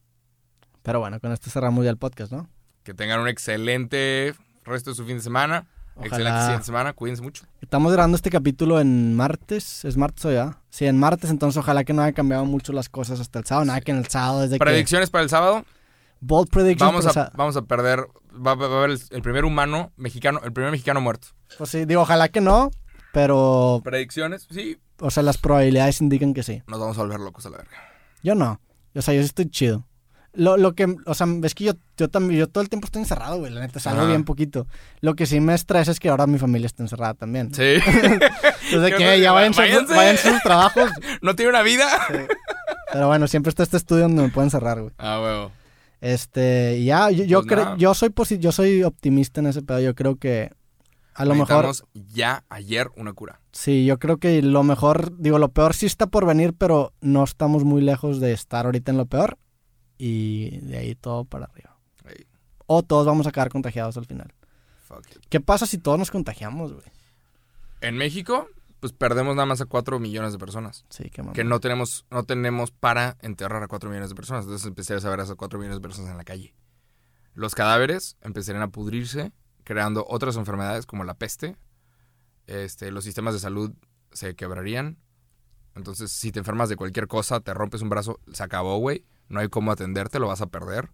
Pero 0.86 1.00
bueno, 1.00 1.18
con 1.18 1.32
esto 1.32 1.50
cerramos 1.50 1.84
ya 1.84 1.90
el 1.90 1.96
podcast, 1.96 2.30
¿no? 2.30 2.48
Que 2.84 2.94
tengan 2.94 3.18
un 3.18 3.26
excelente 3.26 4.34
resto 4.64 4.90
de 4.90 4.94
su 4.96 5.04
fin 5.04 5.16
de 5.16 5.22
semana. 5.24 5.66
Ojalá. 5.96 6.06
Excelente 6.06 6.40
siguiente 6.42 6.64
semana. 6.66 6.92
Cuídense 6.92 7.22
mucho. 7.22 7.44
Estamos 7.60 7.92
grabando 7.92 8.14
este 8.14 8.30
capítulo 8.30 8.78
en 8.80 9.16
martes. 9.16 9.84
¿Es 9.84 9.96
martes 9.96 10.24
hoy, 10.26 10.36
ah? 10.36 10.60
Sí, 10.70 10.86
en 10.86 10.96
martes, 10.96 11.28
entonces 11.30 11.58
ojalá 11.58 11.82
que 11.82 11.92
no 11.92 12.02
hayan 12.02 12.14
cambiado 12.14 12.44
mucho 12.44 12.72
las 12.72 12.88
cosas 12.88 13.18
hasta 13.18 13.40
el 13.40 13.44
sábado. 13.46 13.64
Nada 13.64 13.80
que 13.80 13.90
en 13.90 13.98
el 13.98 14.06
sábado 14.06 14.42
desde 14.42 14.54
que... 14.54 14.58
Predicciones 14.64 15.10
para 15.10 15.24
el 15.24 15.28
sábado. 15.28 15.64
Bold 16.20 16.50
predictions. 16.50 16.92
Vamos 16.92 17.16
a, 17.16 17.30
o 17.34 17.36
vamos 17.36 17.56
a 17.56 17.62
perder. 17.62 18.06
Va, 18.34 18.54
va- 18.54 18.68
va 18.68 18.74
a 18.76 18.78
haber 18.84 18.90
el, 18.90 19.00
el 19.10 19.22
primer 19.22 19.44
humano 19.44 19.90
mexicano, 19.96 20.40
el 20.44 20.52
primer 20.52 20.70
mexicano 20.70 21.00
muerto. 21.00 21.28
Pues 21.58 21.68
sí, 21.68 21.84
digo, 21.84 22.02
ojalá 22.02 22.28
que 22.28 22.40
no, 22.40 22.70
pero... 23.12 23.80
Predicciones, 23.82 24.46
sí. 24.50 24.78
O 25.00 25.10
sea, 25.10 25.24
las 25.24 25.38
probabilidades 25.38 26.00
indican 26.00 26.32
que 26.32 26.44
sí. 26.44 26.62
Nos 26.68 26.78
vamos 26.78 26.96
a 26.96 27.02
volver 27.02 27.18
locos 27.18 27.44
a 27.46 27.50
la 27.50 27.56
verga. 27.56 27.76
Yo 28.22 28.36
no. 28.36 28.60
O 28.94 29.02
sea, 29.02 29.14
yo 29.14 29.20
sí 29.22 29.26
estoy 29.26 29.50
chido. 29.50 29.84
Lo, 30.36 30.56
lo 30.56 30.74
que, 30.74 30.94
o 31.06 31.14
sea, 31.14 31.26
ves 31.28 31.54
que 31.54 31.64
yo, 31.64 31.72
yo 31.96 32.08
también, 32.08 32.38
yo 32.40 32.46
todo 32.48 32.62
el 32.62 32.68
tiempo 32.68 32.84
estoy 32.86 33.02
encerrado, 33.02 33.38
güey, 33.38 33.52
la 33.52 33.60
neta, 33.60 33.80
salgo 33.80 34.00
Ajá. 34.02 34.08
bien 34.08 34.24
poquito. 34.24 34.66
Lo 35.00 35.14
que 35.14 35.26
sí 35.26 35.40
me 35.40 35.54
estresa 35.54 35.90
es 35.90 35.98
que 35.98 36.08
ahora 36.10 36.26
mi 36.26 36.38
familia 36.38 36.66
está 36.66 36.82
encerrada 36.82 37.14
también. 37.14 37.54
Sí. 37.54 37.62
Entonces, 38.70 38.94
que 38.96 39.04
no- 39.04 39.14
ya 39.16 39.32
váyanse 39.32 39.62
a 39.62 40.16
sus 40.16 40.42
trabajos. 40.42 40.90
¿No 41.22 41.34
tiene 41.34 41.50
una 41.50 41.62
vida? 41.62 41.88
Pero 42.92 43.06
bueno, 43.08 43.26
siempre 43.28 43.50
está 43.50 43.62
este 43.62 43.76
estudio 43.78 44.02
donde 44.02 44.22
me 44.22 44.28
pueden 44.28 44.50
cerrar, 44.50 44.80
güey. 44.80 44.92
Ah, 44.98 45.20
huevo. 45.22 45.52
Este, 46.00 46.82
ya, 46.84 47.10
yo, 47.10 47.24
yo 47.24 47.42
Pues 47.42 47.52
creo, 47.52 47.76
yo 47.76 47.94
soy 47.94 48.10
posi- 48.10 48.38
yo 48.38 48.52
soy 48.52 48.82
optimista 48.82 49.40
en 49.40 49.46
ese 49.46 49.62
pedo. 49.62 49.80
Yo 49.80 49.94
creo 49.94 50.16
que 50.16 50.50
a 51.14 51.24
lo 51.24 51.34
mejor, 51.34 51.70
ya 51.94 52.44
ayer 52.50 52.90
una 52.96 53.14
cura. 53.14 53.40
sí, 53.52 53.86
yo 53.86 53.98
creo 53.98 54.18
que 54.18 54.42
lo 54.42 54.62
mejor, 54.62 55.16
digo, 55.18 55.38
lo 55.38 55.48
peor 55.48 55.72
sí 55.74 55.86
está 55.86 56.06
por 56.08 56.26
venir, 56.26 56.52
pero 56.52 56.92
no 57.00 57.24
estamos 57.24 57.64
muy 57.64 57.80
lejos 57.80 58.20
de 58.20 58.32
estar 58.32 58.66
ahorita 58.66 58.90
en 58.92 58.98
lo 58.98 59.06
peor. 59.06 59.38
Y 59.98 60.58
de 60.58 60.78
ahí 60.78 60.94
todo 60.94 61.24
para 61.24 61.46
arriba. 61.46 61.76
O 62.66 62.82
todos 62.82 63.06
vamos 63.06 63.26
a 63.26 63.32
quedar 63.32 63.48
contagiados 63.48 63.96
al 63.96 64.06
final. 64.06 64.32
fuck. 64.86 65.04
¿Qué 65.28 65.40
pasa 65.40 65.66
si 65.66 65.78
todos 65.78 65.98
nos 65.98 66.10
contagiamos, 66.10 66.72
güey? 66.72 66.84
En 67.80 67.96
México, 67.96 68.48
pues 68.80 68.92
perdemos 68.92 69.36
nada 69.36 69.46
más 69.46 69.60
a 69.60 69.66
4 69.66 69.98
millones 70.00 70.32
de 70.32 70.38
personas. 70.38 70.84
Sí, 70.88 71.10
qué 71.10 71.22
mamá. 71.22 71.32
Que 71.32 71.44
no 71.44 71.60
tenemos, 71.60 72.06
no 72.10 72.24
tenemos 72.24 72.72
para 72.72 73.16
enterrar 73.20 73.62
a 73.62 73.68
4 73.68 73.88
millones 73.88 74.10
de 74.10 74.16
personas. 74.16 74.44
Entonces 74.44 74.66
empezarías 74.66 75.04
a 75.04 75.10
ver 75.10 75.20
a 75.20 75.22
esas 75.24 75.36
4 75.36 75.58
millones 75.58 75.78
de 75.78 75.82
personas 75.82 76.10
en 76.10 76.16
la 76.16 76.24
calle. 76.24 76.54
Los 77.34 77.54
cadáveres 77.54 78.16
empezarían 78.22 78.62
a 78.62 78.68
pudrirse, 78.68 79.32
creando 79.62 80.06
otras 80.08 80.36
enfermedades 80.36 80.86
como 80.86 81.04
la 81.04 81.14
peste. 81.14 81.56
Este, 82.46 82.90
los 82.90 83.04
sistemas 83.04 83.34
de 83.34 83.40
salud 83.40 83.72
se 84.12 84.34
quebrarían. 84.34 84.98
Entonces, 85.74 86.10
si 86.10 86.32
te 86.32 86.38
enfermas 86.38 86.68
de 86.68 86.76
cualquier 86.76 87.06
cosa, 87.06 87.40
te 87.40 87.52
rompes 87.52 87.82
un 87.82 87.90
brazo, 87.90 88.18
se 88.32 88.42
acabó, 88.42 88.78
güey. 88.78 89.04
No 89.28 89.40
hay 89.40 89.48
cómo 89.48 89.72
atenderte, 89.72 90.18
lo 90.18 90.28
vas 90.28 90.40
a 90.40 90.46
perder. 90.46 90.90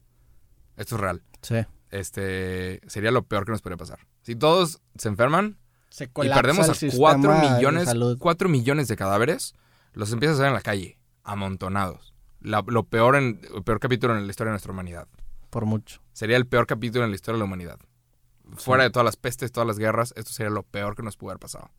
Esto 0.77 0.95
es 0.97 1.01
real. 1.01 1.23
Sí. 1.43 1.57
Este, 1.91 2.81
sería 2.89 3.11
lo 3.11 3.25
peor 3.25 3.45
que 3.45 3.53
nos 3.53 3.61
podría 3.63 3.77
pasar. 3.77 4.01
Si 4.23 4.35
todos 4.35 4.81
se 4.97 5.09
enferman, 5.09 5.59
Se 5.91 6.05
y 6.05 6.09
perdemos 6.31 6.69
a 6.69 6.75
sistema 6.75 6.99
4 7.15 7.33
de 7.35 7.51
millones, 7.57 7.85
salud. 7.85 8.17
4 8.19 8.49
millones 8.49 8.89
de 8.89 8.97
cadáveres, 8.97 9.55
los 9.93 10.11
empiezas 10.13 10.39
a 10.39 10.43
ver 10.43 10.49
en 10.49 10.55
la 10.55 10.63
calle, 10.63 10.99
amontonados. 11.25 12.15
La- 12.41 12.65
lo 12.67 12.85
peor 12.85 13.17
en, 13.17 13.41
el 13.55 13.63
peor 13.63 13.79
capítulo 13.79 14.17
en 14.17 14.27
la 14.27 14.31
historia 14.31 14.49
de 14.51 14.55
nuestra 14.55 14.73
humanidad. 14.73 15.07
Por 15.51 15.67
mucho. 15.67 16.01
Sería 16.13 16.39
el 16.39 16.47
peor 16.47 16.67
capítulo 16.67 17.05
en 17.05 17.11
la 17.11 17.15
historia 17.17 17.35
de 17.37 17.41
la 17.41 17.45
humanidad. 17.45 17.79
Fuera 18.57 18.83
de 18.85 18.91
todas 18.91 19.05
las 19.05 19.17
pestes, 19.17 19.53
todas 19.53 19.67
las 19.67 19.79
guerras, 19.79 20.13
esto 20.17 20.31
sería 20.33 20.51
lo 20.51 20.63
peor 20.63 20.97
que 20.97 21.03
nos 21.03 21.17
pudo 21.17 21.31
haber 21.31 21.41
pasado. 21.41 21.71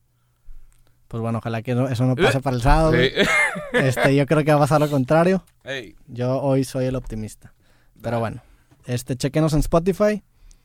Pues 1.14 1.22
bueno, 1.22 1.38
ojalá 1.38 1.62
que 1.62 1.76
no- 1.76 1.88
eso 1.88 2.06
no 2.08 2.16
pase 2.16 2.40
para 2.42 2.56
el 2.56 2.64
sábado. 2.64 2.94
Sí. 2.94 3.12
Este, 3.74 4.16
yo 4.16 4.26
creo 4.26 4.44
que 4.44 4.50
va 4.52 4.58
a 4.58 4.62
pasar 4.62 4.82
lo 4.82 4.90
contrario. 4.90 5.44
Hey. 5.64 5.96
Yo 6.08 6.42
hoy 6.42 6.64
soy 6.64 6.86
el 6.86 6.96
optimista. 6.96 7.54
Pero 8.02 8.20
bueno, 8.20 8.42
este, 8.88 9.16
chequenos 9.16 9.54
en 9.54 9.60
Spotify 9.60 10.24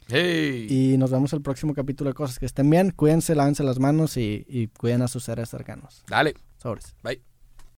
Hey. 0.08 0.66
y 0.70 0.96
nos 0.96 1.10
vemos 1.10 1.34
el 1.34 1.42
próximo 1.42 1.74
capítulo 1.74 2.08
de 2.08 2.14
cosas 2.14 2.38
que 2.38 2.46
estén 2.46 2.70
bien. 2.70 2.92
Cuídense, 2.92 3.34
lávense 3.34 3.62
las 3.62 3.78
manos 3.78 4.16
y, 4.16 4.46
y 4.48 4.68
cuiden 4.68 5.02
a 5.02 5.08
sus 5.08 5.24
seres 5.24 5.50
cercanos. 5.50 6.02
Dale. 6.08 6.32
Sobres. 6.56 6.94
Bye. 7.02 7.20